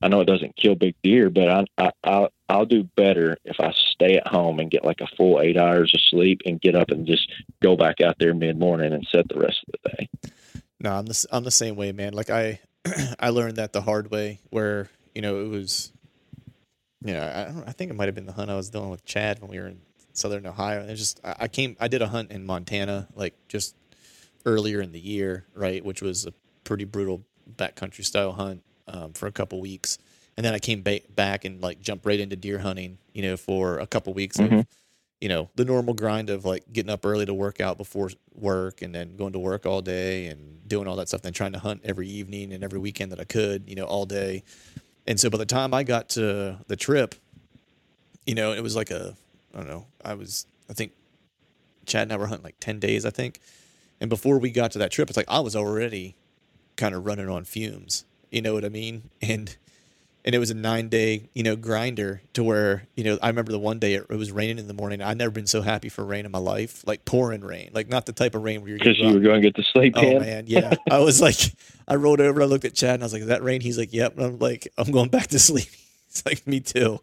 I 0.00 0.08
know 0.08 0.20
it 0.20 0.26
doesn't 0.26 0.56
kill 0.56 0.74
big 0.74 0.94
deer, 1.02 1.30
but 1.30 1.48
I, 1.48 1.64
I, 1.78 1.90
I'll, 2.04 2.28
I'll 2.48 2.66
do 2.66 2.84
better 2.96 3.36
if 3.44 3.60
I 3.60 3.72
stay 3.72 4.16
at 4.16 4.26
home 4.26 4.58
and 4.58 4.70
get 4.70 4.84
like 4.84 5.00
a 5.00 5.16
full 5.16 5.40
eight 5.40 5.56
hours 5.56 5.92
of 5.94 6.00
sleep 6.02 6.42
and 6.44 6.60
get 6.60 6.74
up 6.74 6.90
and 6.90 7.06
just 7.06 7.30
go 7.62 7.76
back 7.76 8.00
out 8.00 8.16
there 8.18 8.34
mid 8.34 8.58
morning 8.58 8.92
and 8.92 9.06
set 9.10 9.28
the 9.28 9.38
rest 9.38 9.64
of 9.66 9.80
the 9.82 9.90
day. 9.90 10.30
No, 10.80 10.92
I'm 10.92 11.06
the 11.06 11.26
I'm 11.30 11.44
the 11.44 11.50
same 11.52 11.76
way, 11.76 11.92
man. 11.92 12.12
Like 12.12 12.30
I 12.30 12.60
I 13.20 13.30
learned 13.30 13.56
that 13.56 13.72
the 13.72 13.82
hard 13.82 14.10
way, 14.10 14.40
where 14.50 14.88
you 15.14 15.22
know 15.22 15.40
it 15.40 15.48
was, 15.48 15.92
you 17.04 17.14
know, 17.14 17.20
I 17.22 17.70
I 17.70 17.72
think 17.72 17.90
it 17.90 17.94
might 17.94 18.06
have 18.06 18.14
been 18.14 18.26
the 18.26 18.32
hunt 18.32 18.50
I 18.50 18.56
was 18.56 18.70
doing 18.70 18.90
with 18.90 19.04
Chad 19.04 19.40
when 19.40 19.50
we 19.50 19.58
were 19.58 19.68
in 19.68 19.80
Southern 20.12 20.46
Ohio. 20.46 20.80
And 20.80 20.96
just 20.96 21.20
I, 21.24 21.36
I 21.40 21.48
came 21.48 21.76
I 21.80 21.88
did 21.88 22.02
a 22.02 22.08
hunt 22.08 22.30
in 22.30 22.44
Montana 22.44 23.08
like 23.14 23.34
just 23.48 23.76
earlier 24.44 24.80
in 24.80 24.92
the 24.92 25.00
year, 25.00 25.46
right, 25.54 25.84
which 25.84 26.02
was 26.02 26.26
a 26.26 26.32
pretty 26.64 26.84
brutal 26.84 27.22
backcountry 27.56 28.04
style 28.04 28.32
hunt 28.32 28.62
um, 28.88 29.12
for 29.12 29.26
a 29.26 29.32
couple 29.32 29.60
weeks, 29.60 29.98
and 30.36 30.44
then 30.44 30.54
I 30.54 30.58
came 30.58 30.82
ba- 30.82 31.00
back 31.14 31.44
and 31.44 31.60
like 31.60 31.80
jumped 31.80 32.04
right 32.04 32.18
into 32.18 32.36
deer 32.36 32.58
hunting, 32.58 32.98
you 33.12 33.22
know, 33.22 33.36
for 33.36 33.78
a 33.78 33.86
couple 33.86 34.12
weeks 34.14 34.38
Mhm. 34.38 34.66
You 35.22 35.28
know 35.28 35.48
the 35.54 35.64
normal 35.64 35.94
grind 35.94 36.28
of 36.28 36.44
like 36.44 36.64
getting 36.72 36.90
up 36.90 37.06
early 37.06 37.24
to 37.24 37.32
work 37.32 37.60
out 37.60 37.78
before 37.78 38.10
work 38.34 38.82
and 38.82 38.94
then 38.94 39.16
going 39.16 39.32
to 39.32 39.38
work 39.38 39.64
all 39.64 39.80
day 39.80 40.26
and 40.26 40.68
doing 40.68 40.86
all 40.86 40.96
that 40.96 41.08
stuff 41.08 41.22
then 41.22 41.32
trying 41.32 41.52
to 41.52 41.58
hunt 41.58 41.80
every 41.84 42.08
evening 42.08 42.52
and 42.52 42.62
every 42.64 42.78
weekend 42.78 43.10
that 43.12 43.20
i 43.20 43.24
could 43.24 43.68
you 43.68 43.74
know 43.74 43.84
all 43.84 44.04
day 44.04 44.42
and 45.06 45.18
so 45.18 45.30
by 45.30 45.38
the 45.38 45.46
time 45.46 45.72
i 45.72 45.82
got 45.82 46.08
to 46.08 46.58
the 46.66 46.76
trip 46.76 47.14
you 48.26 48.34
know 48.34 48.52
it 48.52 48.62
was 48.62 48.76
like 48.76 48.90
a 48.90 49.16
i 49.54 49.58
don't 49.58 49.68
know 49.68 49.86
i 50.04 50.12
was 50.12 50.46
i 50.68 50.72
think 50.72 50.92
chad 51.86 52.02
and 52.02 52.12
i 52.12 52.16
were 52.16 52.26
hunting 52.26 52.44
like 52.44 52.58
10 52.60 52.80
days 52.80 53.06
i 53.06 53.10
think 53.10 53.40
and 54.00 54.10
before 54.10 54.38
we 54.38 54.50
got 54.50 54.72
to 54.72 54.78
that 54.78 54.90
trip 54.90 55.08
it's 55.08 55.16
like 55.16 55.28
i 55.28 55.40
was 55.40 55.54
already 55.56 56.16
kind 56.76 56.94
of 56.94 57.06
running 57.06 57.28
on 57.28 57.44
fumes. 57.44 58.04
You 58.30 58.42
know 58.42 58.54
what 58.54 58.64
I 58.64 58.68
mean? 58.68 59.10
And 59.22 59.56
and 60.24 60.34
it 60.34 60.38
was 60.38 60.50
a 60.50 60.54
nine 60.54 60.88
day, 60.88 61.28
you 61.34 61.42
know, 61.42 61.56
grinder 61.56 62.22
to 62.34 62.44
where, 62.44 62.84
you 62.94 63.02
know, 63.04 63.18
I 63.20 63.28
remember 63.28 63.50
the 63.52 63.58
one 63.58 63.78
day 63.78 63.94
it, 63.94 64.06
it 64.08 64.16
was 64.16 64.30
raining 64.30 64.58
in 64.58 64.68
the 64.68 64.74
morning. 64.74 65.02
I'd 65.02 65.18
never 65.18 65.30
been 65.32 65.46
so 65.48 65.62
happy 65.62 65.88
for 65.88 66.04
rain 66.04 66.24
in 66.24 66.30
my 66.30 66.38
life, 66.38 66.84
like 66.86 67.04
pouring 67.04 67.40
rain, 67.40 67.70
like 67.72 67.88
not 67.88 68.06
the 68.06 68.12
type 68.12 68.34
of 68.34 68.42
rain 68.42 68.60
where 68.60 68.70
you're 68.70 68.78
Because 68.78 68.98
you 68.98 69.12
were 69.12 69.20
going 69.20 69.42
to 69.42 69.48
get 69.50 69.56
to 69.56 69.64
sleep 69.72 69.94
Oh 69.96 70.00
in. 70.02 70.20
man, 70.22 70.44
yeah. 70.46 70.74
I 70.90 70.98
was 71.00 71.20
like, 71.20 71.38
I 71.88 71.96
rolled 71.96 72.20
over, 72.20 72.40
I 72.40 72.44
looked 72.44 72.64
at 72.64 72.74
Chad, 72.74 72.94
and 72.94 73.02
I 73.02 73.06
was 73.06 73.12
like, 73.12 73.22
"Is 73.22 73.28
that 73.28 73.42
rain?" 73.42 73.60
He's 73.60 73.76
like, 73.78 73.92
"Yep." 73.92 74.16
And 74.16 74.24
I'm 74.26 74.38
like, 74.38 74.68
"I'm 74.78 74.90
going 74.92 75.08
back 75.08 75.26
to 75.28 75.38
sleep." 75.40 75.68
He's 76.08 76.22
like, 76.24 76.46
"Me 76.46 76.60
too." 76.60 77.00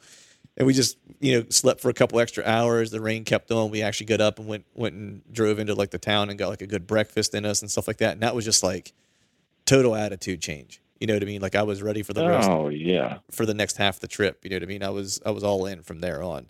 And 0.56 0.66
we 0.66 0.74
just, 0.74 0.98
you 1.20 1.38
know, 1.40 1.46
slept 1.50 1.80
for 1.82 1.90
a 1.90 1.94
couple 1.94 2.20
extra 2.20 2.44
hours. 2.46 2.91
The 2.91 3.00
rain 3.02 3.24
kept 3.26 3.52
on. 3.52 3.70
We 3.72 3.82
actually 3.82 4.08
got 4.08 4.20
up 4.22 4.40
and 4.40 4.48
went 4.48 4.66
went 4.76 4.96
and 4.96 5.22
drove 5.32 5.60
into 5.60 5.74
like 5.76 5.91
the 5.91 5.98
town 5.98 6.30
and 6.30 6.40
got 6.40 6.50
like 6.50 6.62
a 6.62 6.68
good 6.68 6.88
breakfast 6.88 7.34
in 7.36 7.46
us 7.46 7.62
and 7.62 7.70
stuff 7.72 7.88
like 7.88 7.98
that. 7.98 8.14
And 8.14 8.22
that 8.24 8.34
was 8.36 8.46
just 8.46 8.64
like 8.64 8.94
total 9.66 9.96
attitude 9.96 10.41
change. 10.41 10.82
You 10.99 11.07
know 11.07 11.13
what 11.13 11.23
I 11.23 11.26
mean? 11.26 11.41
Like 11.41 11.55
I 11.55 11.63
was 11.63 11.81
ready 11.81 12.03
for 12.03 12.13
the 12.13 12.27
rest 12.27 12.49
Oh 12.49 12.67
yeah. 12.69 13.19
for 13.31 13.45
the 13.45 13.53
next 13.53 13.77
half 13.77 13.95
of 13.95 14.01
the 14.01 14.07
trip. 14.07 14.39
You 14.43 14.49
know 14.49 14.57
what 14.57 14.63
I 14.63 14.65
mean? 14.67 14.84
I 14.84 14.89
was 14.89 15.21
I 15.26 15.31
was 15.31 15.43
all 15.43 15.65
in 15.65 15.81
from 15.81 15.99
there 15.99 16.21
on. 16.21 16.49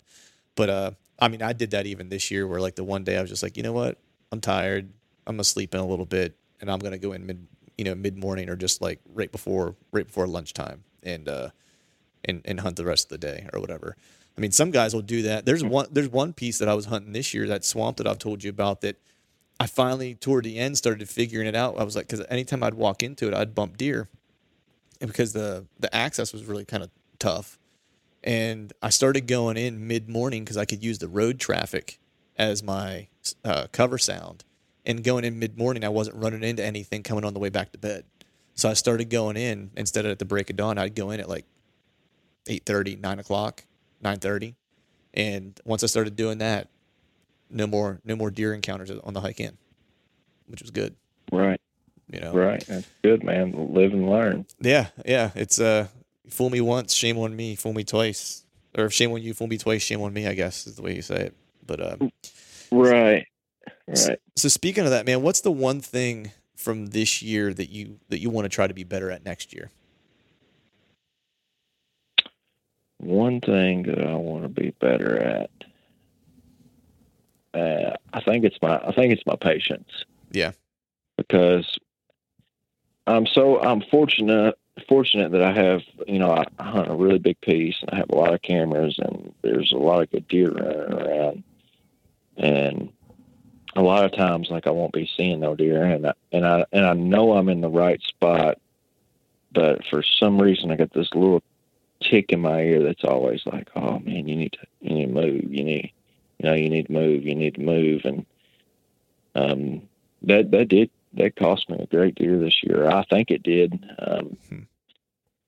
But 0.56 0.70
uh 0.70 0.90
I 1.18 1.28
mean 1.28 1.42
I 1.42 1.52
did 1.52 1.70
that 1.70 1.86
even 1.86 2.08
this 2.08 2.30
year 2.30 2.46
where 2.46 2.60
like 2.60 2.74
the 2.74 2.84
one 2.84 3.04
day 3.04 3.16
I 3.16 3.20
was 3.20 3.30
just 3.30 3.42
like, 3.42 3.56
you 3.56 3.62
know 3.62 3.72
what? 3.72 3.98
I'm 4.32 4.40
tired. 4.40 4.92
I'm 5.26 5.34
gonna 5.36 5.44
sleep 5.44 5.74
in 5.74 5.80
a 5.80 5.86
little 5.86 6.06
bit 6.06 6.36
and 6.60 6.70
I'm 6.70 6.78
gonna 6.80 6.98
go 6.98 7.12
in 7.12 7.26
mid 7.26 7.46
you 7.78 7.84
know, 7.84 7.94
mid 7.94 8.16
morning 8.18 8.48
or 8.50 8.56
just 8.56 8.82
like 8.82 9.00
right 9.14 9.30
before 9.32 9.76
right 9.92 10.06
before 10.06 10.26
lunchtime 10.26 10.82
and 11.02 11.28
uh 11.28 11.50
and, 12.24 12.42
and 12.44 12.60
hunt 12.60 12.76
the 12.76 12.84
rest 12.84 13.06
of 13.06 13.20
the 13.20 13.26
day 13.26 13.48
or 13.52 13.60
whatever. 13.60 13.96
I 14.36 14.40
mean 14.40 14.50
some 14.52 14.70
guys 14.72 14.94
will 14.94 15.02
do 15.02 15.22
that. 15.22 15.46
There's 15.46 15.62
one 15.62 15.86
there's 15.92 16.08
one 16.08 16.32
piece 16.32 16.58
that 16.58 16.68
I 16.68 16.74
was 16.74 16.86
hunting 16.86 17.12
this 17.12 17.32
year, 17.34 17.46
that 17.46 17.64
swamp 17.64 17.98
that 17.98 18.06
I've 18.08 18.18
told 18.18 18.42
you 18.42 18.50
about 18.50 18.80
that 18.80 19.00
I 19.60 19.66
finally 19.66 20.14
toward 20.14 20.44
the 20.44 20.58
end 20.58 20.76
started 20.78 21.08
figuring 21.08 21.46
it 21.46 21.54
out. 21.54 21.78
I 21.78 21.84
was 21.84 21.94
like, 21.94 22.08
because 22.08 22.24
anytime 22.28 22.62
I'd 22.62 22.74
walk 22.74 23.02
into 23.02 23.28
it, 23.28 23.34
I'd 23.34 23.54
bump 23.54 23.76
deer, 23.76 24.08
because 25.00 25.32
the 25.32 25.66
the 25.78 25.94
access 25.94 26.32
was 26.32 26.44
really 26.44 26.64
kind 26.64 26.82
of 26.82 26.90
tough, 27.18 27.58
and 28.22 28.72
I 28.82 28.90
started 28.90 29.26
going 29.26 29.56
in 29.56 29.86
mid 29.86 30.08
morning 30.08 30.44
because 30.44 30.56
I 30.56 30.64
could 30.64 30.84
use 30.84 30.98
the 30.98 31.08
road 31.08 31.38
traffic 31.38 31.98
as 32.36 32.62
my 32.62 33.08
uh, 33.44 33.66
cover 33.72 33.98
sound, 33.98 34.44
and 34.84 35.02
going 35.02 35.24
in 35.24 35.38
mid 35.38 35.58
morning, 35.58 35.84
I 35.84 35.88
wasn't 35.88 36.16
running 36.16 36.42
into 36.42 36.64
anything 36.64 37.02
coming 37.02 37.24
on 37.24 37.34
the 37.34 37.40
way 37.40 37.48
back 37.48 37.72
to 37.72 37.78
bed, 37.78 38.04
so 38.54 38.68
I 38.68 38.74
started 38.74 39.10
going 39.10 39.36
in 39.36 39.70
instead 39.76 40.04
of 40.04 40.12
at 40.12 40.18
the 40.18 40.24
break 40.24 40.50
of 40.50 40.56
dawn. 40.56 40.78
I'd 40.78 40.94
go 40.94 41.10
in 41.10 41.20
at 41.20 41.28
like 41.28 41.46
8:30, 42.46 43.00
9 43.00 43.18
o'clock, 43.18 43.64
nine 44.02 44.18
thirty, 44.18 44.54
and 45.14 45.58
once 45.64 45.82
I 45.82 45.86
started 45.86 46.16
doing 46.16 46.38
that, 46.38 46.68
no 47.50 47.66
more 47.66 48.00
no 48.04 48.16
more 48.16 48.30
deer 48.30 48.54
encounters 48.54 48.90
on 48.90 49.14
the 49.14 49.20
hike 49.20 49.40
in, 49.40 49.56
which 50.46 50.62
was 50.62 50.70
good. 50.70 50.94
Right. 51.32 51.60
You 52.12 52.20
know, 52.20 52.32
Right. 52.32 52.64
That's 52.66 52.88
good, 53.02 53.22
man. 53.22 53.72
Live 53.72 53.92
and 53.92 54.10
learn. 54.10 54.46
Yeah, 54.60 54.88
yeah. 55.06 55.30
It's 55.34 55.60
uh, 55.60 55.86
fool 56.28 56.50
me 56.50 56.60
once, 56.60 56.92
shame 56.94 57.18
on 57.18 57.36
me. 57.36 57.54
Fool 57.54 57.72
me 57.72 57.84
twice, 57.84 58.44
or 58.76 58.90
shame 58.90 59.12
on 59.12 59.22
you, 59.22 59.32
fool 59.32 59.46
me 59.46 59.58
twice, 59.58 59.82
shame 59.82 60.02
on 60.02 60.12
me. 60.12 60.26
I 60.26 60.34
guess 60.34 60.66
is 60.66 60.76
the 60.76 60.82
way 60.82 60.96
you 60.96 61.02
say 61.02 61.26
it. 61.26 61.36
But 61.64 61.80
uh, 61.80 61.96
Right. 62.72 63.26
Right. 63.86 64.18
so 64.36 64.48
speaking 64.48 64.84
of 64.84 64.90
that, 64.90 65.06
man, 65.06 65.22
what's 65.22 65.40
the 65.40 65.50
one 65.52 65.80
thing 65.80 66.32
from 66.56 66.86
this 66.86 67.22
year 67.22 67.52
that 67.54 67.70
you 67.70 67.98
that 68.08 68.18
you 68.18 68.30
want 68.30 68.44
to 68.44 68.48
try 68.48 68.66
to 68.66 68.74
be 68.74 68.84
better 68.84 69.10
at 69.10 69.24
next 69.24 69.52
year? 69.52 69.70
One 72.98 73.40
thing 73.40 73.84
that 73.84 74.06
I 74.06 74.14
want 74.14 74.42
to 74.42 74.48
be 74.48 74.70
better 74.80 75.18
at. 75.18 75.50
Uh, 77.52 77.96
I 78.12 78.20
think 78.20 78.44
it's 78.44 78.58
my 78.62 78.78
I 78.78 78.92
think 78.92 79.12
it's 79.12 79.26
my 79.26 79.36
patience. 79.36 79.88
Yeah. 80.30 80.52
Because 81.16 81.78
I'm 83.06 83.26
so 83.26 83.60
I'm 83.60 83.82
fortunate 83.90 84.56
fortunate 84.88 85.32
that 85.32 85.42
I 85.42 85.52
have 85.52 85.82
you 86.06 86.18
know 86.18 86.30
I, 86.32 86.44
I 86.58 86.64
hunt 86.64 86.90
a 86.90 86.94
really 86.94 87.18
big 87.18 87.40
piece 87.40 87.76
and 87.80 87.90
I 87.90 87.96
have 87.96 88.10
a 88.10 88.16
lot 88.16 88.34
of 88.34 88.42
cameras 88.42 88.98
and 88.98 89.34
there's 89.42 89.72
a 89.72 89.78
lot 89.78 90.02
of 90.02 90.10
good 90.10 90.28
deer 90.28 90.50
running 90.50 90.92
around. 90.92 91.44
And 92.36 92.92
a 93.76 93.82
lot 93.82 94.04
of 94.04 94.12
times 94.12 94.48
like 94.50 94.66
I 94.66 94.70
won't 94.70 94.92
be 94.92 95.10
seeing 95.16 95.40
no 95.40 95.54
deer 95.54 95.84
and 95.84 96.06
I, 96.06 96.12
and 96.32 96.46
I 96.46 96.64
and 96.72 96.86
I 96.86 96.94
know 96.94 97.32
I'm 97.32 97.48
in 97.48 97.60
the 97.60 97.68
right 97.68 98.00
spot 98.02 98.58
but 99.52 99.84
for 99.86 100.02
some 100.02 100.40
reason 100.40 100.70
I 100.70 100.76
got 100.76 100.92
this 100.92 101.12
little 101.14 101.42
tick 102.02 102.30
in 102.30 102.40
my 102.40 102.60
ear 102.60 102.82
that's 102.82 103.04
always 103.04 103.42
like 103.44 103.68
oh 103.76 103.98
man 104.00 104.26
you 104.26 104.36
need 104.36 104.52
to 104.52 104.66
you 104.80 104.94
need 104.94 105.06
to 105.06 105.12
move. 105.12 105.52
You 105.52 105.64
need 105.64 105.92
you 106.38 106.48
know 106.48 106.54
you 106.54 106.70
need 106.70 106.86
to 106.86 106.92
move. 106.92 107.24
You 107.24 107.34
need 107.34 107.56
to 107.56 107.60
move. 107.60 108.02
And 108.04 108.26
um 109.34 109.82
that 110.22 110.50
that 110.50 110.68
did 110.68 110.90
that 111.14 111.36
cost 111.36 111.68
me 111.68 111.78
a 111.80 111.86
great 111.86 112.14
deer 112.14 112.38
this 112.38 112.62
year. 112.62 112.88
I 112.88 113.04
think 113.04 113.30
it 113.30 113.42
did. 113.42 113.72
Um, 113.98 114.36
Hmm. 114.48 114.58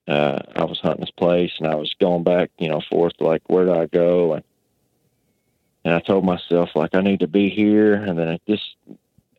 uh, 0.07 0.39
I 0.55 0.65
was 0.65 0.79
hunting 0.79 1.01
this 1.01 1.11
place 1.11 1.51
and 1.59 1.67
I 1.67 1.75
was 1.75 1.93
going 1.99 2.23
back, 2.23 2.51
you 2.57 2.69
know, 2.69 2.81
forth 2.89 3.13
like 3.19 3.41
where 3.47 3.65
do 3.65 3.73
I 3.73 3.85
go? 3.87 4.33
And 4.33 4.43
and 5.85 5.93
I 5.93 5.99
told 5.99 6.25
myself 6.25 6.69
like 6.75 6.95
I 6.95 7.01
need 7.01 7.19
to 7.21 7.27
be 7.27 7.49
here, 7.49 7.93
and 7.95 8.17
then 8.17 8.29
at 8.29 8.41
this 8.47 8.61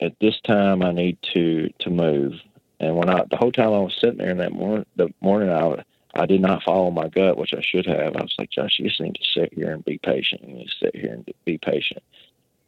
at 0.00 0.12
this 0.20 0.40
time 0.42 0.82
I 0.82 0.92
need 0.92 1.18
to 1.34 1.70
to 1.80 1.90
move. 1.90 2.34
And 2.80 2.96
when 2.96 3.08
I 3.08 3.24
the 3.30 3.36
whole 3.36 3.52
time 3.52 3.72
I 3.72 3.78
was 3.78 3.96
sitting 4.00 4.18
there 4.18 4.30
in 4.30 4.38
that 4.38 4.52
morning, 4.52 4.86
the 4.96 5.12
morning 5.20 5.50
I 5.50 5.82
I 6.14 6.26
did 6.26 6.40
not 6.40 6.62
follow 6.62 6.90
my 6.90 7.08
gut, 7.08 7.36
which 7.38 7.54
I 7.54 7.60
should 7.62 7.86
have. 7.86 8.16
I 8.16 8.22
was 8.22 8.34
like, 8.38 8.50
Josh, 8.50 8.78
you 8.78 8.88
just 8.88 9.00
need 9.00 9.16
to 9.16 9.24
sit 9.40 9.52
here 9.52 9.72
and 9.72 9.84
be 9.84 9.98
patient. 9.98 10.46
You 10.46 10.54
need 10.54 10.68
to 10.68 10.84
sit 10.86 10.96
here 10.96 11.12
and 11.12 11.28
be 11.44 11.58
patient. 11.58 12.02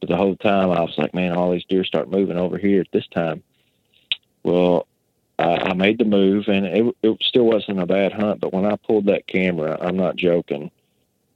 But 0.01 0.09
the 0.11 0.17
whole 0.17 0.37
time 0.37 0.71
I 0.71 0.83
was 0.83 0.95
like, 0.99 1.15
man, 1.15 1.33
all 1.33 1.53
these 1.53 1.65
deer 1.69 1.85
start 1.85 2.11
moving 2.11 2.37
over 2.37 2.59
here 2.59 2.81
at 2.81 2.93
this 2.93 3.07
time. 3.09 3.43
Well, 4.43 4.87
I, 5.39 5.57
I 5.57 5.75
made 5.75 5.99
the 5.99 6.05
move, 6.05 6.49
and 6.49 6.67
it, 6.67 6.97
it 7.03 7.19
still 7.23 7.45
wasn't 7.45 7.81
a 7.81 7.87
bad 7.87 8.13
hunt. 8.13 8.41
But 8.41 8.53
when 8.53 8.67
I 8.67 8.77
pulled 8.77 9.07
that 9.07 9.27
camera, 9.27 9.79
I'm 9.81 9.97
not 9.97 10.17
joking. 10.17 10.71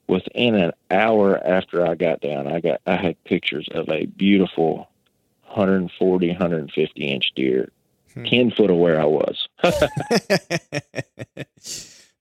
Within 0.08 0.54
an 0.56 0.72
hour 0.90 1.38
after 1.46 1.86
I 1.86 1.94
got 1.94 2.20
down, 2.20 2.46
I 2.48 2.60
got 2.60 2.80
I 2.86 2.96
had 2.96 3.22
pictures 3.24 3.68
of 3.72 3.88
a 3.88 4.06
beautiful 4.06 4.88
140, 5.46 6.28
150 6.28 7.02
inch 7.02 7.32
deer, 7.34 7.70
Hmm. 8.14 8.24
ten 8.24 8.50
foot 8.50 8.70
of 8.70 8.76
where 8.76 9.00
I 9.00 9.04
was. 9.04 9.46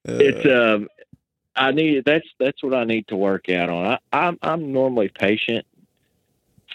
it's 0.06 0.46
um 0.46 0.88
I 1.56 1.72
need 1.72 2.06
that's 2.06 2.28
that's 2.40 2.62
what 2.62 2.76
I 2.76 2.84
need 2.84 3.08
to 3.08 3.16
work 3.16 3.50
out 3.50 3.70
on. 3.70 3.86
I, 3.88 4.00
I'm 4.14 4.38
I'm 4.42 4.72
normally 4.72 5.10
patient 5.10 5.66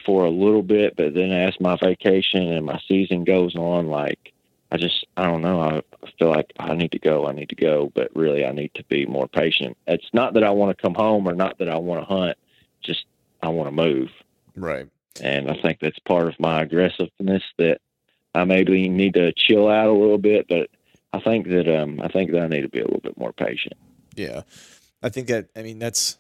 for 0.04 0.24
a 0.24 0.30
little 0.30 0.62
bit, 0.62 0.96
but 0.96 1.14
then 1.14 1.30
as 1.30 1.54
my 1.60 1.76
vacation 1.76 2.52
and 2.52 2.66
my 2.66 2.80
season 2.86 3.24
goes 3.24 3.54
on, 3.56 3.88
like 3.88 4.32
I 4.70 4.76
just 4.76 5.06
I 5.16 5.24
don't 5.24 5.42
know. 5.42 5.60
I 5.60 5.82
feel 6.18 6.30
like 6.30 6.52
I 6.58 6.74
need 6.74 6.92
to 6.92 6.98
go. 6.98 7.26
I 7.26 7.32
need 7.32 7.50
to 7.50 7.54
go, 7.54 7.92
but 7.94 8.10
really 8.14 8.44
I 8.44 8.52
need 8.52 8.74
to 8.74 8.84
be 8.84 9.06
more 9.06 9.28
patient. 9.28 9.76
It's 9.86 10.08
not 10.12 10.34
that 10.34 10.44
I 10.44 10.50
want 10.50 10.76
to 10.76 10.82
come 10.82 10.94
home 10.94 11.28
or 11.28 11.34
not 11.34 11.58
that 11.58 11.68
I 11.68 11.76
want 11.76 12.00
to 12.00 12.12
hunt. 12.12 12.36
Just 12.82 13.06
I 13.42 13.48
want 13.48 13.68
to 13.68 13.72
move, 13.72 14.10
right. 14.56 14.88
and 15.20 15.50
I 15.50 15.56
think 15.60 15.78
that's 15.80 15.98
part 16.00 16.28
of 16.28 16.40
my 16.40 16.62
aggressiveness 16.62 17.42
that 17.58 17.80
I 18.34 18.44
maybe 18.44 18.88
need 18.88 19.14
to 19.14 19.32
chill 19.32 19.68
out 19.68 19.88
a 19.88 19.92
little 19.92 20.18
bit. 20.18 20.46
But 20.48 20.70
I 21.12 21.20
think 21.20 21.48
that 21.48 21.68
um 21.68 22.00
I 22.02 22.08
think 22.08 22.32
that 22.32 22.42
I 22.42 22.48
need 22.48 22.62
to 22.62 22.68
be 22.68 22.80
a 22.80 22.84
little 22.84 23.00
bit 23.00 23.16
more 23.16 23.32
patient. 23.32 23.74
Yeah, 24.16 24.42
I 25.02 25.08
think 25.08 25.28
that 25.28 25.50
I 25.54 25.62
mean 25.62 25.78
that's 25.78 26.18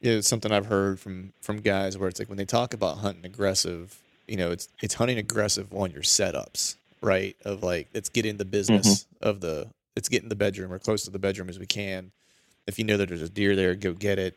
you 0.00 0.10
know, 0.10 0.18
it's 0.18 0.28
something 0.28 0.50
I've 0.50 0.66
heard 0.66 0.98
from 0.98 1.32
from 1.40 1.58
guys 1.58 1.98
where 1.98 2.08
it's 2.08 2.18
like 2.18 2.28
when 2.28 2.38
they 2.38 2.44
talk 2.44 2.74
about 2.74 2.98
hunting 2.98 3.24
aggressive, 3.24 3.98
you 4.26 4.36
know, 4.36 4.50
it's 4.50 4.68
it's 4.82 4.94
hunting 4.94 5.18
aggressive 5.18 5.72
on 5.74 5.90
your 5.90 6.02
setups, 6.02 6.76
right? 7.02 7.36
Of 7.44 7.62
like 7.62 7.88
let's 7.94 8.08
get 8.08 8.26
in 8.26 8.36
the 8.36 8.44
mm-hmm. 8.44 8.50
business 8.50 9.06
of 9.20 9.40
the 9.40 9.68
let's 9.96 10.08
get 10.08 10.22
in 10.22 10.28
the 10.28 10.36
bedroom 10.36 10.72
or 10.72 10.78
close 10.78 11.04
to 11.04 11.10
the 11.10 11.18
bedroom 11.18 11.48
as 11.48 11.58
we 11.58 11.66
can. 11.66 12.10
If 12.66 12.78
you 12.78 12.84
know 12.84 12.96
that 12.96 13.08
there's 13.08 13.22
a 13.22 13.28
deer 13.28 13.56
there, 13.56 13.74
go 13.74 13.92
get 13.92 14.18
it. 14.18 14.36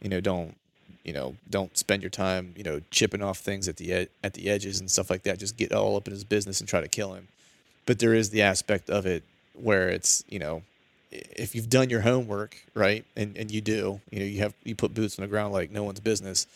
You 0.00 0.08
know, 0.08 0.20
don't 0.20 0.56
you 1.04 1.12
know, 1.12 1.36
don't 1.50 1.76
spend 1.76 2.02
your 2.02 2.10
time, 2.10 2.54
you 2.56 2.64
know, 2.64 2.80
chipping 2.90 3.22
off 3.22 3.38
things 3.38 3.68
at 3.68 3.76
the 3.76 3.92
ed- 3.92 4.08
at 4.24 4.34
the 4.34 4.48
edges 4.48 4.80
and 4.80 4.90
stuff 4.90 5.10
like 5.10 5.22
that. 5.24 5.38
Just 5.38 5.56
get 5.56 5.72
all 5.72 5.96
up 5.96 6.08
in 6.08 6.12
his 6.12 6.24
business 6.24 6.60
and 6.60 6.68
try 6.68 6.80
to 6.80 6.88
kill 6.88 7.12
him. 7.12 7.28
But 7.86 7.98
there 7.98 8.14
is 8.14 8.30
the 8.30 8.42
aspect 8.42 8.88
of 8.88 9.04
it 9.04 9.22
where 9.52 9.90
it's, 9.90 10.24
you 10.28 10.38
know, 10.38 10.62
if 11.14 11.54
you've 11.54 11.68
done 11.68 11.90
your 11.90 12.00
homework, 12.00 12.56
right, 12.74 13.04
and 13.16 13.36
and 13.36 13.50
you 13.50 13.60
do, 13.60 14.00
you 14.10 14.18
know, 14.18 14.24
you 14.24 14.38
have 14.40 14.54
you 14.64 14.74
put 14.74 14.94
boots 14.94 15.18
on 15.18 15.22
the 15.22 15.28
ground 15.28 15.52
like 15.52 15.70
no 15.70 15.82
one's 15.82 16.00
business, 16.00 16.46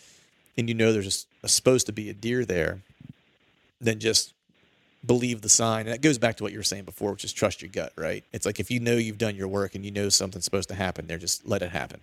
and 0.57 0.69
you 0.69 0.75
know 0.75 0.93
there's 0.93 1.27
a, 1.43 1.47
a, 1.47 1.49
supposed 1.49 1.87
to 1.87 1.93
be 1.93 2.11
a 2.11 2.15
deer 2.15 2.45
there, 2.45 2.81
then 3.81 3.99
just 3.99 4.35
believe 5.05 5.41
the 5.41 5.49
sign. 5.49 5.81
And 5.81 5.91
that 5.91 6.03
goes 6.03 6.19
back 6.19 6.37
to 6.37 6.43
what 6.43 6.53
you 6.53 6.59
were 6.59 6.65
saying 6.65 6.85
before, 6.85 7.13
which 7.13 7.25
is 7.25 7.33
trust 7.33 7.63
your 7.63 7.71
gut, 7.71 7.93
right? 7.97 8.25
It's 8.33 8.47
like 8.47 8.61
if 8.61 8.71
you 8.71 8.81
know 8.81 8.97
you've 8.97 9.19
done 9.19 9.37
your 9.37 9.49
work 9.49 9.75
and 9.75 9.85
you 9.85 9.91
know 9.91 10.09
something's 10.09 10.45
supposed 10.45 10.69
to 10.71 10.75
happen 10.75 11.07
there, 11.07 11.19
just 11.19 11.47
let 11.47 11.63
it 11.63 11.71
happen. 11.71 12.01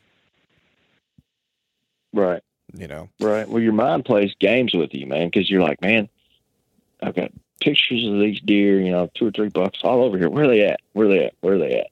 Right. 2.13 2.41
You 2.73 2.87
know. 2.87 3.09
Right. 3.19 3.47
Well, 3.47 3.61
your 3.61 3.73
mind 3.73 4.05
plays 4.05 4.33
games 4.39 4.73
with 4.73 4.93
you, 4.93 5.05
man, 5.05 5.27
because 5.27 5.49
you're 5.49 5.61
like, 5.61 5.81
man, 5.81 6.09
I've 7.01 7.15
got 7.15 7.31
pictures 7.59 8.05
of 8.05 8.19
these 8.19 8.39
deer, 8.41 8.79
you 8.79 8.91
know, 8.91 9.09
two 9.13 9.27
or 9.27 9.31
three 9.31 9.49
bucks 9.49 9.79
all 9.83 10.03
over 10.03 10.17
here. 10.17 10.29
Where 10.29 10.45
are 10.45 10.47
they 10.47 10.65
at? 10.65 10.79
Where 10.93 11.07
are 11.07 11.09
they 11.09 11.25
at? 11.25 11.33
Where 11.41 11.55
are 11.55 11.59
they 11.59 11.79
at? 11.79 11.87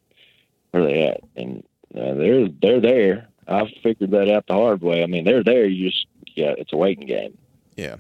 Where 0.74 0.84
they 0.84 1.04
at? 1.04 1.22
And 1.36 1.64
uh, 1.96 2.16
they're 2.16 2.48
they're 2.50 2.82
there. 2.82 3.28
I've 3.48 3.70
figured 3.84 4.12
that 4.12 4.30
out 4.30 4.48
the 4.48 4.56
hard 4.56 4.82
way. 4.82 5.04
I 5.04 5.06
mean, 5.06 5.24
they're 5.24 5.44
there. 5.44 5.66
You 5.66 5.90
just 5.90 6.08
yeah, 6.36 6.56
it's 6.58 6.74
a 6.74 6.78
waiting 6.78 7.06
game. 7.06 7.38
Yeah. 7.76 7.98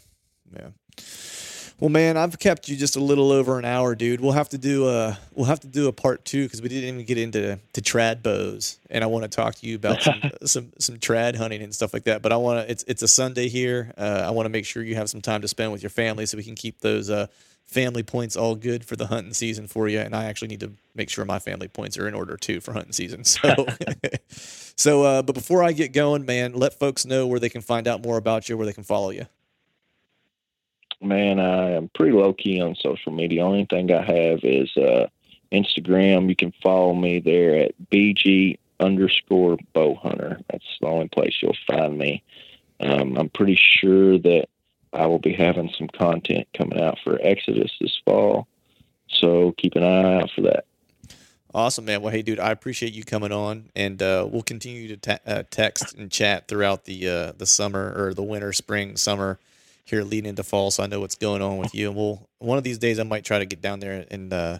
Yeah. 0.55 0.69
Well, 1.79 1.89
man, 1.89 2.17
I've 2.17 2.39
kept 2.39 2.69
you 2.69 2.77
just 2.77 2.95
a 2.95 2.99
little 2.99 3.31
over 3.31 3.59
an 3.59 3.65
hour, 3.65 3.93
dude. 3.93 4.21
We'll 4.21 4.31
have 4.31 4.49
to 4.49 4.57
do 4.57 4.87
a 4.87 5.19
we'll 5.33 5.47
have 5.47 5.59
to 5.59 5.67
do 5.67 5.87
a 5.87 5.91
part 5.91 6.23
two 6.23 6.45
because 6.45 6.61
we 6.61 6.69
didn't 6.69 6.85
even 6.85 7.05
get 7.05 7.17
into 7.17 7.59
to 7.73 7.81
trad 7.81 8.23
bows, 8.23 8.79
and 8.89 9.03
I 9.03 9.07
want 9.07 9.23
to 9.23 9.29
talk 9.29 9.55
to 9.55 9.67
you 9.67 9.75
about 9.75 10.01
some 10.01 10.21
some 10.45 10.71
some 10.79 10.97
trad 10.97 11.35
hunting 11.35 11.61
and 11.61 11.75
stuff 11.75 11.93
like 11.93 12.05
that. 12.05 12.21
But 12.21 12.31
I 12.31 12.37
want 12.37 12.65
to. 12.65 12.71
It's 12.71 12.83
it's 12.87 13.01
a 13.01 13.07
Sunday 13.07 13.49
here. 13.49 13.93
Uh, 13.97 14.23
I 14.25 14.29
want 14.31 14.45
to 14.45 14.49
make 14.49 14.65
sure 14.65 14.81
you 14.81 14.95
have 14.95 15.09
some 15.09 15.21
time 15.21 15.41
to 15.41 15.47
spend 15.47 15.71
with 15.71 15.83
your 15.83 15.89
family 15.89 16.25
so 16.25 16.37
we 16.37 16.43
can 16.43 16.55
keep 16.55 16.79
those 16.79 17.09
uh, 17.09 17.27
family 17.73 18.03
points 18.03 18.35
all 18.35 18.55
good 18.55 18.85
for 18.85 18.95
the 18.95 19.07
hunting 19.07 19.33
season 19.33 19.67
for 19.67 19.87
you. 19.87 19.99
And 19.99 20.15
I 20.15 20.25
actually 20.25 20.49
need 20.49 20.61
to 20.61 20.73
make 20.95 21.09
sure 21.09 21.25
my 21.25 21.39
family 21.39 21.67
points 21.67 21.97
are 21.97 22.07
in 22.07 22.13
order 22.13 22.37
too 22.37 22.61
for 22.61 22.73
hunting 22.73 22.93
season. 22.93 23.23
So, 23.33 23.65
so 24.75 25.03
uh, 25.03 25.21
but 25.21 25.33
before 25.33 25.63
I 25.63 25.71
get 25.71 25.91
going, 25.93 26.25
man, 26.25 26.53
let 26.53 26.79
folks 26.79 27.05
know 27.05 27.27
where 27.27 27.39
they 27.39 27.49
can 27.49 27.61
find 27.61 27.87
out 27.87 28.03
more 28.03 28.17
about 28.17 28.47
you, 28.47 28.57
where 28.57 28.65
they 28.65 28.73
can 28.73 28.83
follow 28.83 29.09
you 29.09 29.25
man, 31.03 31.39
I 31.39 31.71
am 31.71 31.89
pretty 31.93 32.13
low 32.13 32.33
key 32.33 32.61
on 32.61 32.75
social 32.75 33.11
media. 33.11 33.43
Only 33.43 33.65
thing 33.65 33.91
I 33.91 34.01
have 34.01 34.39
is 34.43 34.75
uh, 34.77 35.07
Instagram. 35.51 36.29
You 36.29 36.35
can 36.35 36.53
follow 36.63 36.93
me 36.93 37.19
there 37.19 37.57
at 37.57 37.73
BG 37.91 38.57
underscore 38.79 39.57
bow 39.73 39.95
hunter. 39.95 40.39
That's 40.51 40.65
the 40.81 40.87
only 40.87 41.09
place 41.09 41.35
you'll 41.41 41.55
find 41.67 41.97
me. 41.97 42.23
Um, 42.79 43.17
I'm 43.17 43.29
pretty 43.29 43.59
sure 43.59 44.17
that 44.19 44.47
I 44.93 45.07
will 45.07 45.19
be 45.19 45.33
having 45.33 45.71
some 45.77 45.87
content 45.87 46.47
coming 46.55 46.79
out 46.79 46.97
for 47.03 47.19
Exodus 47.21 47.71
this 47.81 47.99
fall. 48.05 48.47
So 49.09 49.53
keep 49.57 49.75
an 49.75 49.83
eye 49.83 50.21
out 50.21 50.31
for 50.35 50.41
that. 50.41 50.65
Awesome, 51.55 51.85
man. 51.85 52.01
Well, 52.01 52.11
hey, 52.11 52.23
dude, 52.23 52.39
I 52.39 52.51
appreciate 52.51 52.93
you 52.93 53.03
coming 53.03 53.31
on, 53.31 53.69
and 53.75 54.01
uh, 54.01 54.27
we'll 54.29 54.41
continue 54.41 54.87
to 54.87 54.97
te- 54.97 55.23
uh, 55.31 55.43
text 55.51 55.93
and 55.95 56.09
chat 56.09 56.47
throughout 56.47 56.85
the 56.85 57.07
uh, 57.07 57.31
the 57.37 57.45
summer 57.45 57.93
or 57.95 58.15
the 58.15 58.23
winter, 58.23 58.51
spring, 58.53 58.97
summer 58.97 59.39
here 59.85 60.01
leading 60.01 60.29
into 60.29 60.43
fall, 60.43 60.71
so 60.71 60.81
I 60.81 60.87
know 60.87 60.99
what's 60.99 61.15
going 61.15 61.41
on 61.41 61.57
with 61.57 61.75
you. 61.75 61.89
And 61.89 61.95
we'll 61.95 62.27
one 62.39 62.57
of 62.57 62.63
these 62.63 62.79
days 62.79 62.99
I 62.99 63.03
might 63.03 63.23
try 63.23 63.37
to 63.37 63.45
get 63.45 63.61
down 63.61 63.81
there 63.81 64.05
and 64.09 64.33
uh, 64.33 64.59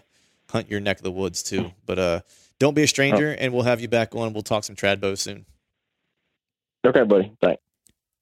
hunt 0.50 0.70
your 0.70 0.78
neck 0.78 0.98
of 0.98 1.02
the 1.02 1.10
woods 1.10 1.42
too. 1.42 1.72
But 1.84 1.98
uh, 1.98 2.20
don't 2.60 2.74
be 2.74 2.84
a 2.84 2.88
stranger, 2.88 3.32
and 3.32 3.52
we'll 3.52 3.64
have 3.64 3.80
you 3.80 3.88
back 3.88 4.14
on. 4.14 4.32
We'll 4.32 4.42
talk 4.42 4.62
some 4.62 4.76
trad 4.76 5.00
bow 5.00 5.16
soon. 5.16 5.46
Okay, 6.86 7.02
buddy. 7.02 7.32
Thanks. 7.42 7.60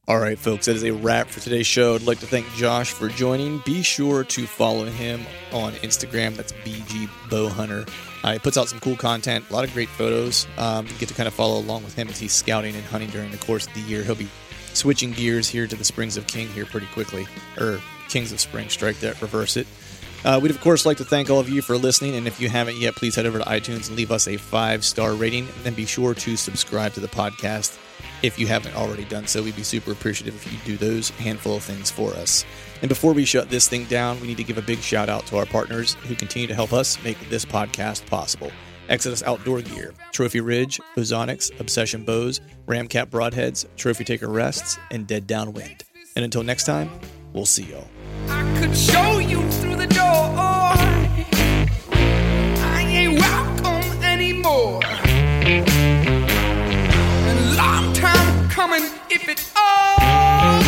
All 0.08 0.18
right, 0.18 0.36
folks, 0.36 0.66
that 0.66 0.74
is 0.74 0.82
a 0.82 0.90
wrap 0.90 1.28
for 1.28 1.38
today's 1.38 1.68
show. 1.68 1.94
I'd 1.94 2.02
like 2.02 2.18
to 2.18 2.26
thank 2.26 2.44
Josh 2.54 2.90
for 2.90 3.08
joining. 3.08 3.58
Be 3.58 3.84
sure 3.84 4.24
to 4.24 4.46
follow 4.48 4.84
him 4.86 5.24
on 5.52 5.74
Instagram. 5.74 6.34
That's 6.34 6.50
BG 6.52 7.06
Bowhunter. 7.28 7.88
Uh, 8.24 8.32
he 8.32 8.40
puts 8.40 8.56
out 8.56 8.68
some 8.68 8.80
cool 8.80 8.96
content, 8.96 9.48
a 9.48 9.52
lot 9.52 9.62
of 9.62 9.72
great 9.72 9.88
photos. 9.88 10.48
Um, 10.58 10.88
you 10.88 10.94
get 10.94 11.08
to 11.10 11.14
kind 11.14 11.28
of 11.28 11.34
follow 11.34 11.60
along 11.60 11.84
with 11.84 11.94
him 11.94 12.08
as 12.08 12.18
he's 12.18 12.32
scouting 12.32 12.74
and 12.74 12.84
hunting 12.86 13.10
during 13.10 13.30
the 13.30 13.36
course 13.36 13.68
of 13.68 13.74
the 13.74 13.80
year. 13.82 14.02
He'll 14.02 14.16
be 14.16 14.28
switching 14.72 15.12
gears 15.12 15.48
here 15.48 15.68
to 15.68 15.76
the 15.76 15.84
Springs 15.84 16.16
of 16.16 16.26
King 16.26 16.48
here 16.48 16.66
pretty 16.66 16.88
quickly, 16.88 17.28
or 17.56 17.78
Kings 18.08 18.32
of 18.32 18.40
Spring, 18.40 18.70
strike 18.70 18.98
that, 19.00 19.22
reverse 19.22 19.56
it. 19.56 19.68
Uh, 20.24 20.40
we'd 20.42 20.50
of 20.50 20.60
course 20.60 20.84
like 20.84 20.96
to 20.96 21.04
thank 21.04 21.30
all 21.30 21.38
of 21.38 21.48
you 21.48 21.62
for 21.62 21.78
listening, 21.78 22.16
and 22.16 22.26
if 22.26 22.40
you 22.40 22.48
haven't 22.48 22.76
yet, 22.76 22.96
please 22.96 23.14
head 23.14 23.26
over 23.26 23.38
to 23.38 23.44
iTunes 23.44 23.86
and 23.86 23.96
leave 23.96 24.10
us 24.10 24.26
a 24.26 24.36
five 24.36 24.84
star 24.84 25.14
rating, 25.14 25.46
and 25.46 25.62
then 25.62 25.74
be 25.74 25.86
sure 25.86 26.12
to 26.12 26.36
subscribe 26.36 26.92
to 26.94 27.00
the 27.00 27.06
podcast 27.06 27.78
if 28.22 28.38
you 28.38 28.46
haven't 28.46 28.76
already 28.76 29.04
done 29.04 29.26
so. 29.26 29.42
We'd 29.42 29.56
be 29.56 29.62
super 29.62 29.92
appreciative 29.92 30.34
if 30.34 30.52
you 30.52 30.58
do 30.64 30.76
those 30.76 31.10
handful 31.10 31.56
of 31.56 31.62
things 31.62 31.90
for 31.90 32.10
us. 32.14 32.44
And 32.80 32.88
before 32.88 33.12
we 33.12 33.24
shut 33.24 33.48
this 33.48 33.68
thing 33.68 33.84
down, 33.84 34.20
we 34.20 34.26
need 34.26 34.36
to 34.38 34.44
give 34.44 34.58
a 34.58 34.62
big 34.62 34.80
shout 34.80 35.08
out 35.08 35.26
to 35.26 35.38
our 35.38 35.46
partners 35.46 35.94
who 36.06 36.14
continue 36.14 36.48
to 36.48 36.54
help 36.54 36.72
us 36.72 37.02
make 37.04 37.18
this 37.30 37.44
podcast 37.44 38.06
possible. 38.06 38.50
Exodus 38.88 39.22
Outdoor 39.22 39.62
Gear, 39.62 39.94
Trophy 40.10 40.40
Ridge, 40.40 40.80
Ozonics, 40.96 41.58
Obsession 41.60 42.04
Bows, 42.04 42.40
Ramcat 42.66 43.06
Broadheads, 43.06 43.66
Trophy 43.76 44.04
Taker 44.04 44.28
Rests, 44.28 44.78
and 44.90 45.06
Dead 45.06 45.26
Downwind. 45.26 45.84
And 46.16 46.24
until 46.24 46.42
next 46.42 46.64
time, 46.64 46.90
we'll 47.32 47.46
see 47.46 47.64
y'all. 47.64 47.88
I 48.28 48.42
could 48.60 48.76
show 48.76 49.18
you 49.18 49.40
through 49.52 49.76
the 49.76 49.86
door. 49.86 50.02
I 51.94 52.84
ain't 52.86 53.18
welcome 53.18 54.02
anymore. 54.02 54.80
Coming, 58.64 58.84
if 59.10 59.28
it 59.28 59.42
all. 59.56 60.62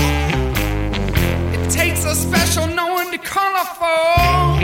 It 1.55 1.71
takes 1.71 2.05
a 2.05 2.13
special 2.17 2.67
knowing 2.67 3.13
to 3.13 3.19
color 3.19 3.65
for. 3.79 4.59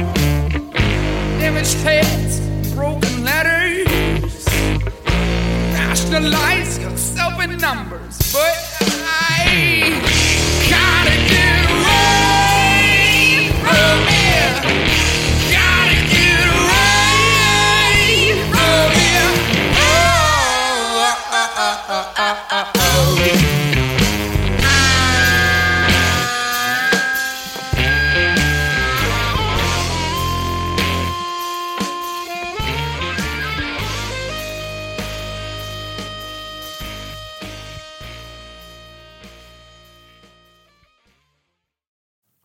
Damaged 1.39 1.77
heads, 1.87 2.41
broken 2.75 3.23
letters. 3.23 4.45
Nationalize 5.79 6.81
yourself 6.81 7.41
in 7.41 7.57
numbers, 7.59 8.19
but 8.33 8.59
I 9.07 9.95
gotta 10.69 11.17
get 11.31 11.80
Uh, 22.01 22.15
uh, 22.17 22.35
uh, 22.51 22.73
oh, 22.77 22.79
oh, 22.79 23.29
oh, 23.29 23.55
oh. 23.55 23.60